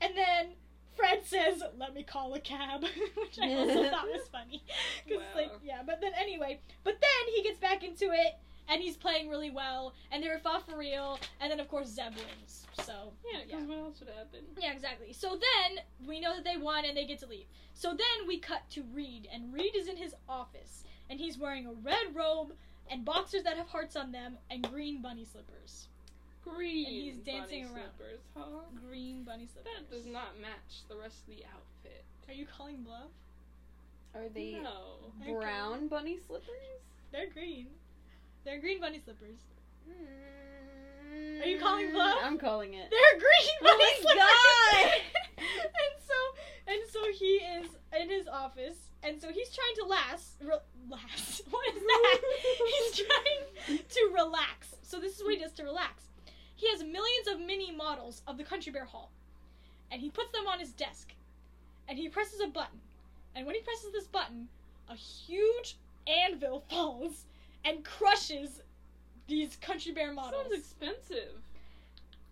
And 0.00 0.16
then 0.16 0.48
Fred 0.96 1.24
says, 1.24 1.62
"Let 1.78 1.94
me 1.94 2.02
call 2.02 2.34
a 2.34 2.40
cab," 2.40 2.82
which 3.16 3.38
I 3.40 3.54
also 3.54 3.90
thought 3.90 4.08
was 4.08 4.28
funny 4.32 4.62
because 5.04 5.22
like 5.34 5.52
yeah. 5.62 5.82
But 5.84 6.00
then 6.00 6.12
anyway, 6.18 6.60
but 6.84 6.98
then 7.00 7.34
he 7.34 7.42
gets 7.42 7.58
back 7.58 7.84
into 7.84 8.06
it. 8.12 8.38
And 8.68 8.82
he's 8.82 8.96
playing 8.96 9.28
really 9.28 9.50
well, 9.50 9.94
and 10.10 10.22
they 10.22 10.28
were 10.28 10.38
fought 10.38 10.66
for 10.68 10.76
real, 10.76 11.18
and 11.40 11.50
then 11.52 11.60
of 11.60 11.68
course 11.68 11.88
Zeb 11.88 12.14
wins. 12.16 12.66
So 12.84 13.12
Yeah, 13.32 13.40
because 13.46 13.64
what 13.64 13.78
else 13.78 14.00
would 14.00 14.08
happen? 14.08 14.40
yeah, 14.60 14.72
exactly. 14.72 15.12
So 15.12 15.30
then 15.38 15.84
we 16.06 16.20
know 16.20 16.34
that 16.34 16.44
they 16.44 16.56
won 16.56 16.84
and 16.84 16.96
they 16.96 17.04
get 17.06 17.20
to 17.20 17.26
leave. 17.26 17.46
So 17.74 17.90
then 17.90 18.26
we 18.26 18.38
cut 18.38 18.68
to 18.70 18.82
Reed, 18.92 19.28
and 19.32 19.52
Reed 19.52 19.74
is 19.76 19.86
in 19.88 19.96
his 19.96 20.14
office, 20.28 20.82
and 21.08 21.20
he's 21.20 21.38
wearing 21.38 21.66
a 21.66 21.72
red 21.72 22.14
robe 22.14 22.52
and 22.90 23.04
boxers 23.04 23.42
that 23.44 23.56
have 23.56 23.68
hearts 23.68 23.96
on 23.96 24.12
them 24.12 24.36
and 24.50 24.68
green 24.68 25.00
bunny 25.00 25.24
slippers. 25.24 25.88
Green. 26.44 26.86
And 26.86 26.94
he's 26.94 27.16
dancing 27.16 27.64
bunny 27.66 27.74
around. 27.74 27.90
Slippers, 27.96 28.20
huh? 28.36 28.42
Green 28.88 29.24
bunny 29.24 29.46
slippers. 29.52 29.72
That 29.78 29.90
does 29.90 30.06
not 30.06 30.38
match 30.40 30.82
the 30.88 30.96
rest 30.96 31.18
of 31.22 31.26
the 31.36 31.44
outfit. 31.44 32.04
Are 32.28 32.34
you 32.34 32.46
calling 32.46 32.82
bluff? 32.82 33.10
Are 34.14 34.28
they 34.28 34.52
No. 34.62 35.12
brown 35.24 35.88
bunny 35.88 36.18
slippers? 36.26 36.80
They're 37.12 37.28
green. 37.28 37.68
They're 38.46 38.60
green 38.60 38.80
bunny 38.80 39.00
slippers. 39.04 39.38
Mm, 39.90 41.42
Are 41.42 41.46
you 41.46 41.58
calling 41.58 41.90
bluff? 41.90 42.16
I'm 42.22 42.38
calling 42.38 42.74
it. 42.74 42.88
They're 42.90 43.18
green 43.18 43.56
Oh 43.60 43.64
bunny 43.64 43.84
my 43.84 43.94
slippers. 44.00 44.22
God! 44.22 45.00
and 45.38 45.94
so 46.06 46.14
and 46.68 46.80
so 46.88 47.00
he 47.18 47.26
is 47.58 47.66
in 48.00 48.08
his 48.08 48.28
office, 48.28 48.78
and 49.02 49.20
so 49.20 49.32
he's 49.32 49.50
trying 49.50 49.74
to 49.80 49.84
last. 49.86 50.36
Re- 50.40 50.88
last. 50.88 51.42
What 51.50 51.74
is 51.74 51.82
that? 51.82 52.18
he's 52.68 53.04
trying 53.04 53.78
to 53.88 54.10
relax. 54.14 54.76
So 54.82 55.00
this 55.00 55.16
is 55.18 55.24
what 55.24 55.34
he 55.34 55.40
does 55.40 55.52
to 55.54 55.64
relax. 55.64 56.04
He 56.54 56.68
has 56.70 56.84
millions 56.84 57.26
of 57.28 57.40
mini 57.40 57.72
models 57.74 58.22
of 58.28 58.38
the 58.38 58.44
Country 58.44 58.70
Bear 58.70 58.84
Hall, 58.84 59.10
and 59.90 60.00
he 60.00 60.08
puts 60.08 60.30
them 60.30 60.46
on 60.46 60.60
his 60.60 60.70
desk, 60.70 61.12
and 61.88 61.98
he 61.98 62.08
presses 62.08 62.40
a 62.40 62.46
button, 62.46 62.78
and 63.34 63.44
when 63.44 63.56
he 63.56 63.60
presses 63.62 63.90
this 63.92 64.06
button, 64.06 64.46
a 64.88 64.94
huge 64.94 65.76
anvil 66.06 66.60
falls 66.70 67.24
and 67.66 67.84
crushes 67.84 68.62
these 69.26 69.56
Country 69.56 69.92
Bear 69.92 70.12
models. 70.12 70.42
Sounds 70.42 70.54
expensive. 70.58 71.32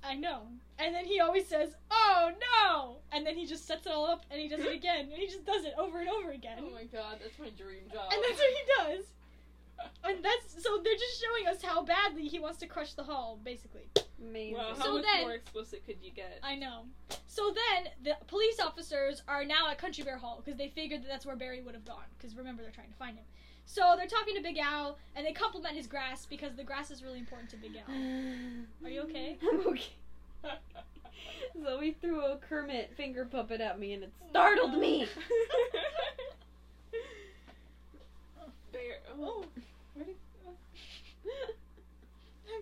I 0.02 0.14
know. 0.14 0.42
And 0.78 0.94
then 0.94 1.04
he 1.04 1.20
always 1.20 1.46
says, 1.46 1.74
"Oh 1.90 2.30
no!" 2.40 2.96
And 3.12 3.26
then 3.26 3.36
he 3.36 3.46
just 3.46 3.66
sets 3.66 3.86
it 3.86 3.92
all 3.92 4.06
up, 4.06 4.24
and 4.30 4.40
he 4.40 4.48
does 4.48 4.60
it 4.60 4.72
again, 4.80 5.08
and 5.10 5.12
he 5.12 5.26
just 5.26 5.44
does 5.44 5.64
it 5.64 5.74
over 5.78 6.00
and 6.00 6.08
over 6.08 6.30
again. 6.30 6.58
Oh 6.60 6.70
my 6.70 6.84
god, 6.84 7.18
that's 7.22 7.38
my 7.38 7.50
dream 7.50 7.82
job. 7.92 8.10
and 8.12 8.22
that's 8.22 8.38
what 8.38 8.50
he 8.50 8.94
does. 8.96 9.04
And 10.04 10.24
that's 10.24 10.62
so 10.62 10.78
they're 10.84 10.94
just 10.94 11.20
showing 11.20 11.48
us 11.48 11.60
how 11.60 11.82
badly 11.82 12.28
he 12.28 12.38
wants 12.38 12.58
to 12.60 12.66
crush 12.66 12.94
the 12.94 13.02
hall, 13.02 13.40
basically. 13.44 13.82
Amazing. 14.22 14.54
Wow, 14.56 14.74
how 14.78 14.84
So 14.84 14.92
much 14.94 15.02
then- 15.04 15.22
more 15.22 15.32
explicit 15.32 15.84
could 15.84 15.96
you 16.00 16.12
get? 16.12 16.38
I 16.44 16.54
know. 16.54 16.82
So 17.26 17.52
then 17.52 17.90
the 18.04 18.16
police 18.28 18.60
officers 18.60 19.22
are 19.26 19.44
now 19.44 19.68
at 19.68 19.78
Country 19.78 20.04
Bear 20.04 20.16
Hall 20.16 20.40
because 20.42 20.56
they 20.56 20.68
figured 20.68 21.02
that 21.02 21.08
that's 21.08 21.26
where 21.26 21.34
Barry 21.34 21.60
would 21.60 21.74
have 21.74 21.84
gone. 21.84 22.04
Because 22.16 22.36
remember, 22.36 22.62
they're 22.62 22.70
trying 22.70 22.88
to 22.90 22.94
find 22.96 23.16
him. 23.18 23.24
So 23.66 23.94
they're 23.96 24.06
talking 24.06 24.34
to 24.36 24.42
Big 24.42 24.58
Al, 24.58 24.98
and 25.16 25.26
they 25.26 25.32
compliment 25.32 25.74
his 25.74 25.86
grass 25.86 26.26
because 26.26 26.54
the 26.54 26.64
grass 26.64 26.90
is 26.90 27.02
really 27.02 27.18
important 27.18 27.50
to 27.50 27.56
Big 27.56 27.72
Al. 27.76 27.94
Are 28.84 28.90
you 28.90 29.00
okay? 29.02 29.38
I'm 29.52 29.66
okay. 29.66 29.92
Zoe 31.62 31.96
threw 32.00 32.20
a 32.20 32.36
Kermit 32.36 32.92
finger 32.96 33.24
puppet 33.24 33.60
at 33.60 33.78
me 33.78 33.92
and 33.94 34.04
it 34.04 34.12
startled 34.30 34.78
me. 34.78 35.08
Bear. 38.72 38.98
Oh. 39.18 39.44
Where 39.94 40.04
did, 40.04 40.16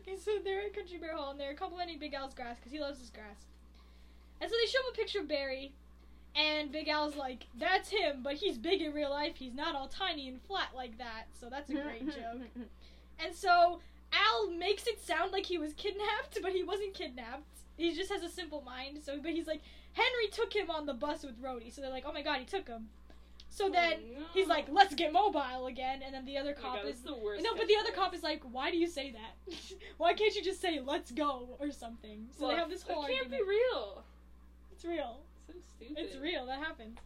Okay, 0.00 0.16
so 0.16 0.32
they're 0.44 0.62
at 0.66 0.74
Country 0.74 0.98
Bear 0.98 1.16
Hall 1.16 1.30
and 1.30 1.40
they're 1.40 1.54
complimenting 1.54 1.98
Big 1.98 2.14
Al's 2.14 2.34
grass 2.34 2.56
because 2.56 2.72
he 2.72 2.80
loves 2.80 2.98
his 3.00 3.10
grass. 3.10 3.46
And 4.40 4.50
so 4.50 4.56
they 4.60 4.66
show 4.66 4.80
him 4.80 4.92
a 4.92 4.96
picture 4.96 5.20
of 5.20 5.28
Barry, 5.28 5.72
and 6.34 6.72
Big 6.72 6.88
Al's 6.88 7.16
like, 7.16 7.46
"That's 7.58 7.88
him, 7.90 8.22
but 8.22 8.34
he's 8.34 8.56
big 8.58 8.80
in 8.82 8.92
real 8.92 9.10
life. 9.10 9.36
He's 9.36 9.54
not 9.54 9.74
all 9.74 9.88
tiny 9.88 10.28
and 10.28 10.40
flat 10.42 10.68
like 10.74 10.98
that." 10.98 11.24
So 11.38 11.48
that's 11.50 11.68
a 11.70 11.74
great 11.74 12.06
joke. 12.14 12.42
And 13.18 13.34
so 13.34 13.80
Al 14.12 14.50
makes 14.50 14.86
it 14.86 15.00
sound 15.04 15.32
like 15.32 15.46
he 15.46 15.58
was 15.58 15.72
kidnapped, 15.74 16.38
but 16.42 16.52
he 16.52 16.62
wasn't 16.62 16.94
kidnapped. 16.94 17.44
He 17.76 17.94
just 17.94 18.10
has 18.12 18.22
a 18.22 18.28
simple 18.28 18.62
mind. 18.62 18.98
So, 19.02 19.18
but 19.22 19.32
he's 19.32 19.46
like, 19.46 19.60
Henry 19.92 20.28
took 20.30 20.52
him 20.54 20.70
on 20.70 20.86
the 20.86 20.94
bus 20.94 21.22
with 21.22 21.40
Rhodey. 21.42 21.72
So 21.72 21.80
they're 21.80 21.90
like, 21.90 22.04
"Oh 22.06 22.12
my 22.12 22.22
god, 22.22 22.38
he 22.38 22.44
took 22.44 22.66
him." 22.68 22.88
So 23.50 23.66
oh, 23.66 23.70
then 23.70 23.94
Oh, 24.18 24.22
he's 24.32 24.46
like, 24.48 24.66
"Let's 24.70 24.94
get 24.94 25.12
mobile 25.12 25.66
again." 25.66 26.00
And 26.02 26.14
then 26.14 26.24
the 26.24 26.38
other 26.38 26.54
Oh 26.58 26.62
cop 26.62 26.76
God, 26.82 26.86
is 26.86 27.02
the 27.02 27.14
worst. 27.14 27.44
no, 27.44 27.54
but 27.54 27.66
the 27.68 27.76
other 27.76 27.92
cop 27.92 28.14
is 28.14 28.22
like, 28.22 28.42
"Why 28.50 28.70
do 28.70 28.78
you 28.78 28.86
say 28.86 29.12
that? 29.12 29.54
Why 29.98 30.14
can't 30.14 30.34
you 30.34 30.42
just 30.42 30.60
say 30.62 30.80
let's 30.84 31.10
go 31.10 31.50
or 31.58 31.70
something?" 31.70 32.28
So 32.38 32.48
they 32.48 32.54
have 32.54 32.70
this 32.70 32.82
whole 32.82 33.04
It 33.04 33.08
can't 33.08 33.24
argument. 33.26 33.42
be 33.46 33.48
real. 33.48 34.04
It's 34.72 34.84
real. 34.86 35.20
So 35.52 35.58
stupid. 35.76 35.96
It's 35.98 36.16
real. 36.16 36.46
That 36.46 36.58
happened. 36.58 36.98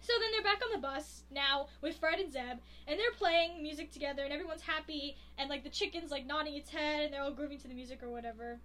So 0.00 0.12
then 0.20 0.30
they're 0.32 0.42
back 0.52 0.60
on 0.62 0.70
the 0.72 0.86
bus 0.86 1.22
now 1.30 1.68
with 1.80 1.96
Fred 1.96 2.18
and 2.20 2.30
Zeb, 2.30 2.58
and 2.86 3.00
they're 3.00 3.12
playing 3.16 3.62
music 3.62 3.90
together, 3.90 4.22
and 4.22 4.32
everyone's 4.32 4.60
happy, 4.60 5.16
and 5.38 5.48
like 5.48 5.64
the 5.64 5.70
chicken's 5.70 6.10
like 6.10 6.26
nodding 6.26 6.54
its 6.54 6.68
head, 6.70 7.04
and 7.04 7.14
they're 7.14 7.22
all 7.22 7.32
grooving 7.32 7.58
to 7.60 7.68
the 7.68 7.74
music 7.74 8.02
or 8.02 8.10
whatever. 8.10 8.58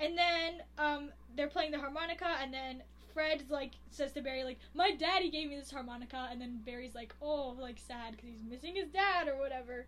and 0.00 0.16
then 0.16 0.62
um 0.78 1.10
they're 1.36 1.48
playing 1.48 1.72
the 1.72 1.78
harmonica, 1.78 2.36
and 2.40 2.52
then 2.54 2.82
Fred 3.12 3.44
like 3.50 3.72
says 3.90 4.12
to 4.12 4.22
Barry 4.22 4.44
like, 4.44 4.58
"My 4.74 4.92
daddy 4.92 5.28
gave 5.30 5.48
me 5.50 5.56
this 5.56 5.70
harmonica," 5.70 6.28
and 6.30 6.40
then 6.40 6.62
Barry's 6.64 6.94
like, 6.94 7.14
"Oh, 7.20 7.56
like 7.60 7.78
sad 7.78 8.12
because 8.12 8.30
he's 8.30 8.42
missing 8.42 8.76
his 8.76 8.88
dad 8.88 9.28
or 9.28 9.36
whatever." 9.36 9.86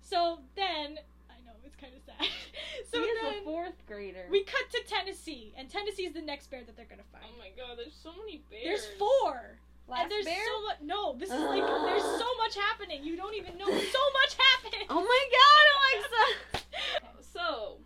So 0.00 0.40
then 0.56 0.88
I 0.88 0.92
know 0.92 1.00
it's 1.66 1.76
kind 1.76 1.92
of 1.94 2.02
sad. 2.04 2.16
so 2.92 3.00
he 3.00 3.06
is 3.06 3.18
then 3.22 3.34
a 3.40 3.44
fourth 3.44 3.86
grader. 3.86 4.26
we 4.30 4.44
cut 4.44 4.70
to 4.72 4.80
Tennessee, 4.86 5.54
and 5.56 5.68
Tennessee's 5.70 6.12
the 6.12 6.22
next 6.22 6.50
bear 6.50 6.62
that 6.64 6.76
they're 6.76 6.86
gonna 6.88 7.02
find. 7.12 7.24
Oh 7.28 7.38
my 7.38 7.50
god, 7.56 7.78
there's 7.78 7.94
so 7.94 8.10
many 8.18 8.42
bears. 8.50 8.64
There's 8.64 8.86
four. 8.98 9.58
Last 9.86 10.02
and 10.02 10.10
there's 10.10 10.24
bear? 10.24 10.44
so 10.46 10.62
much. 10.62 10.76
No, 10.82 11.14
this 11.18 11.30
is 11.30 11.40
like 11.40 11.60
there's 11.62 12.02
so 12.02 12.26
much 12.38 12.56
happening. 12.56 13.04
You 13.04 13.16
don't 13.16 13.34
even 13.34 13.58
know. 13.58 13.66
So 13.66 13.72
much 14.20 14.36
happening. 14.38 14.86
Oh 14.88 15.02
my 15.04 15.22
god, 15.32 15.64
Alexa! 15.76 16.64
So, 17.34 17.78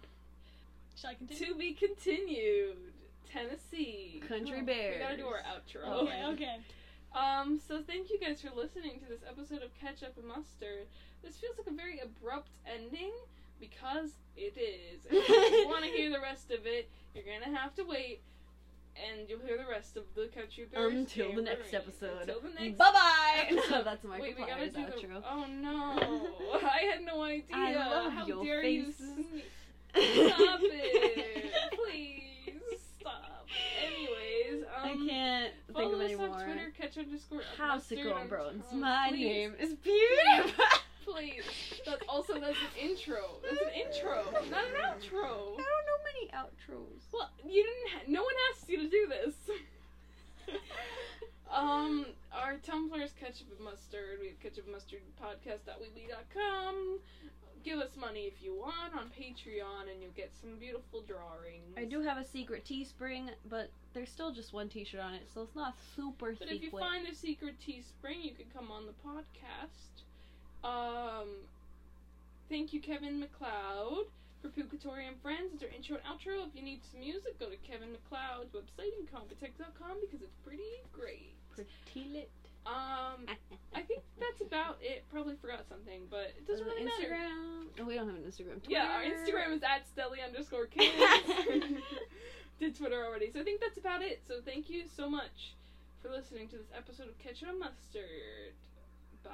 Shall 0.94 1.10
I 1.10 1.14
continue? 1.14 1.52
to 1.54 1.58
be 1.58 1.72
continued. 1.72 2.76
Tennessee. 3.32 4.22
Country 4.28 4.58
Oh, 4.62 4.66
bears. 4.66 4.96
We 4.96 5.02
gotta 5.02 5.16
do 5.16 5.26
our 5.26 5.40
outro. 5.42 6.02
Okay, 6.02 6.24
okay. 6.26 6.56
Um, 7.14 7.58
so 7.66 7.80
thank 7.86 8.10
you 8.10 8.18
guys 8.20 8.40
for 8.42 8.50
listening 8.54 9.00
to 9.00 9.06
this 9.08 9.20
episode 9.28 9.62
of 9.62 9.70
Ketchup 9.80 10.16
and 10.18 10.26
Mustard. 10.28 10.86
This 11.22 11.36
feels 11.36 11.56
like 11.58 11.66
a 11.66 11.72
very 11.76 11.98
abrupt 12.00 12.50
ending 12.66 13.10
because 13.60 14.10
it 14.36 14.56
is. 14.56 15.00
If 15.10 15.52
you 15.52 15.68
want 15.68 15.84
to 15.84 15.90
hear 15.90 16.10
the 16.10 16.20
rest 16.20 16.50
of 16.50 16.66
it, 16.66 16.88
you're 17.14 17.24
gonna 17.24 17.56
have 17.56 17.74
to 17.76 17.82
wait, 17.84 18.20
and 18.96 19.28
you'll 19.28 19.40
hear 19.40 19.56
the 19.58 19.68
rest 19.70 19.96
of 19.96 20.04
the 20.14 20.26
Country 20.28 20.66
Bears 20.72 20.92
Until 20.92 21.34
the 21.34 21.42
next 21.42 21.72
episode. 21.74 22.20
Until 22.22 22.40
the 22.40 22.50
next. 22.60 22.78
Bye 22.78 22.90
bye. 22.92 23.46
episode. 23.50 23.84
That's 23.84 24.04
my 24.04 24.18
Wait, 24.20 24.36
we 24.38 24.44
gotta 24.46 24.68
do 24.70 24.78
outro. 24.80 25.22
the. 25.22 25.22
Oh 25.30 25.46
no! 25.48 26.58
I 26.68 26.84
had 26.92 27.02
no 27.04 27.22
idea. 27.22 27.44
I 27.54 27.74
love 27.74 28.12
How 28.12 28.26
your 28.26 28.44
dare 28.44 28.62
faces. 28.62 29.00
you? 29.00 29.24
sneak- 29.24 29.44
Stop 29.94 30.60
it! 30.62 31.52
Please 31.72 32.80
stop. 33.00 33.46
Anyways, 33.84 34.64
um, 34.64 34.84
I 34.84 35.08
can't 35.08 35.52
think 35.74 35.76
Follow 35.92 36.00
us 36.04 36.12
on. 36.20 36.44
Twitter, 36.44 36.72
catch 36.78 36.98
underscore 36.98 37.40
Howsicle 37.58 38.04
mustard. 38.04 38.28
Bros. 38.28 38.54
Um, 38.72 38.80
My 38.80 39.06
please, 39.10 39.24
name 39.24 39.54
is 39.58 39.74
Beauty. 39.74 40.52
Please. 41.12 41.44
That's 41.86 42.02
also 42.08 42.34
that's 42.34 42.56
an 42.58 42.78
intro. 42.90 43.36
That's 43.42 43.60
an 43.62 43.72
intro, 43.74 44.24
not 44.50 44.64
an 44.64 44.80
outro. 44.84 45.54
I 45.56 45.64
don't 45.64 45.86
know 45.88 46.00
many 46.04 46.30
outros. 46.34 47.02
Well, 47.12 47.30
you 47.44 47.62
didn't. 47.64 47.88
Ha- 47.92 48.04
no 48.08 48.22
one 48.22 48.34
asked 48.52 48.68
you 48.68 48.78
to 48.78 48.88
do 48.88 49.06
this. 49.08 49.34
um, 51.52 52.06
our 52.32 52.54
Tumblr 52.56 53.02
is 53.02 53.12
ketchup 53.12 53.48
and 53.56 53.64
mustard. 53.64 54.18
We 54.20 54.28
have 54.28 54.40
ketchup 54.40 54.64
and 54.64 54.74
mustard 54.74 55.00
podcast.weebly.com. 55.22 56.98
Give 57.64 57.80
us 57.80 57.90
money 57.98 58.20
if 58.20 58.40
you 58.42 58.54
want 58.54 58.94
on 58.94 59.06
Patreon, 59.08 59.90
and 59.92 60.00
you'll 60.00 60.12
get 60.12 60.30
some 60.40 60.56
beautiful 60.58 61.02
drawings. 61.02 61.74
I 61.76 61.84
do 61.84 62.00
have 62.02 62.16
a 62.16 62.24
secret 62.24 62.64
Teespring, 62.64 63.30
but 63.50 63.70
there's 63.94 64.08
still 64.10 64.32
just 64.32 64.52
one 64.52 64.68
T-shirt 64.68 65.00
on 65.00 65.14
it, 65.14 65.28
so 65.32 65.42
it's 65.42 65.56
not 65.56 65.74
super 65.96 66.32
But 66.38 66.48
secret. 66.48 66.56
if 66.56 66.62
you 66.62 66.70
find 66.70 67.06
the 67.06 67.14
secret 67.14 67.56
Teespring, 67.60 68.22
you 68.22 68.32
can 68.32 68.46
come 68.54 68.70
on 68.70 68.86
the 68.86 68.92
podcast. 69.06 70.04
Um, 70.64 71.28
thank 72.48 72.72
you, 72.72 72.80
Kevin 72.80 73.20
MacLeod, 73.20 74.06
for 74.42 74.48
Pookatori 74.48 75.06
and 75.06 75.20
Friends. 75.22 75.54
It's 75.54 75.62
our 75.62 75.68
intro 75.70 75.96
and 75.96 76.04
outro. 76.04 76.46
If 76.46 76.54
you 76.54 76.62
need 76.62 76.80
some 76.90 77.00
music, 77.00 77.38
go 77.38 77.46
to 77.46 77.56
Kevin 77.58 77.88
MacLeod's 77.92 78.52
website, 78.52 78.92
incompetech.com, 79.02 79.98
because 80.00 80.22
it's 80.22 80.36
pretty 80.44 80.82
great. 80.92 81.34
Pretty 81.54 82.08
lit. 82.12 82.30
Um, 82.66 83.24
I 83.74 83.82
think 83.82 84.02
that's 84.20 84.40
about 84.42 84.78
it. 84.82 85.04
Probably 85.10 85.34
forgot 85.40 85.64
something, 85.68 86.02
but 86.10 86.34
it 86.36 86.46
Does 86.46 86.60
doesn't 86.60 86.66
really 86.66 86.84
matter. 86.84 87.14
Instagram? 87.14 87.64
Oh, 87.80 87.84
we 87.84 87.94
don't 87.94 88.06
have 88.08 88.16
an 88.16 88.22
Instagram. 88.22 88.62
Twitter. 88.62 88.70
Yeah, 88.70 88.92
our 88.92 89.02
Instagram 89.02 89.54
is 89.56 89.62
at 89.62 89.86
Stelly 89.94 90.24
underscore 90.24 90.66
kids. 90.74 90.92
Did 92.60 92.76
Twitter 92.76 93.06
already. 93.06 93.30
So 93.30 93.40
I 93.40 93.44
think 93.44 93.60
that's 93.60 93.78
about 93.78 94.02
it. 94.02 94.20
So 94.26 94.40
thank 94.44 94.68
you 94.68 94.82
so 94.96 95.08
much 95.08 95.54
for 96.02 96.10
listening 96.10 96.48
to 96.48 96.56
this 96.56 96.66
episode 96.76 97.08
of 97.08 97.18
Ketchup 97.18 97.48
and 97.48 97.60
Mustard. 97.60 98.52
Bye. 99.24 99.30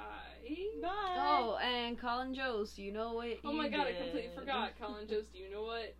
Bye. 0.81 1.15
Oh, 1.17 1.57
and 1.63 1.99
Colin 1.99 2.33
Jost, 2.35 2.77
you 2.77 2.91
know 2.91 3.13
what? 3.13 3.27
Oh 3.43 3.51
you 3.51 3.57
my 3.57 3.69
god, 3.69 3.87
I 3.87 3.93
completely 3.93 4.29
forgot. 4.35 4.71
Colin 4.79 5.07
Jost, 5.07 5.33
do 5.33 5.39
you 5.39 5.49
know 5.51 5.63
what? 5.63 5.93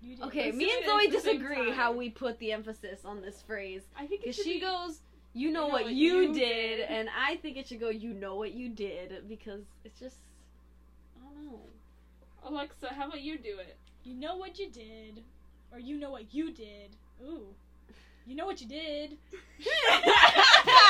You 0.00 0.16
did. 0.16 0.24
Okay, 0.26 0.44
Let's 0.46 0.56
me 0.56 0.72
and 0.76 0.86
Zoe 0.86 1.06
at 1.06 1.12
the 1.12 1.20
same 1.20 1.38
disagree 1.38 1.70
how 1.72 1.92
we 1.92 2.08
put 2.08 2.38
the 2.38 2.52
emphasis 2.52 3.04
on 3.04 3.20
this 3.20 3.42
phrase. 3.42 3.82
I 3.96 4.06
think 4.06 4.22
Because 4.22 4.36
she 4.36 4.54
be- 4.54 4.60
goes, 4.60 5.00
you 5.34 5.50
know, 5.50 5.66
what, 5.68 5.90
you, 5.90 6.32
did, 6.32 6.80
and 6.80 7.08
I 7.16 7.36
think 7.36 7.56
it 7.56 7.66
should 7.68 7.80
go, 7.80 7.90
you 7.90 8.14
know 8.14 8.36
what 8.36 8.52
you 8.54 8.68
did, 8.68 9.28
because 9.28 9.62
it's 9.84 9.98
just, 9.98 10.16
I 11.20 11.34
don't 11.34 11.46
know. 11.52 11.60
Alexa, 12.44 12.94
how 12.94 13.08
about 13.08 13.20
you 13.20 13.38
do 13.38 13.58
it? 13.58 13.76
You 14.04 14.14
know 14.14 14.36
what 14.36 14.58
you 14.58 14.70
did, 14.70 15.22
or 15.72 15.78
you 15.78 15.98
know 15.98 16.10
what 16.10 16.32
you 16.32 16.52
did. 16.52 16.96
Ooh. 17.22 17.46
You 18.26 18.36
know 18.36 18.46
what 18.46 18.60
you 18.60 18.68
did. 18.68 19.18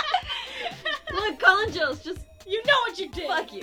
Look, 1.13 1.39
Colin 1.41 1.73
Jost, 1.73 2.05
just 2.05 2.21
You 2.47 2.63
know 2.65 2.75
what 2.87 2.99
you 2.99 3.09
did. 3.09 3.27
fuck 3.27 3.53
you. 3.53 3.63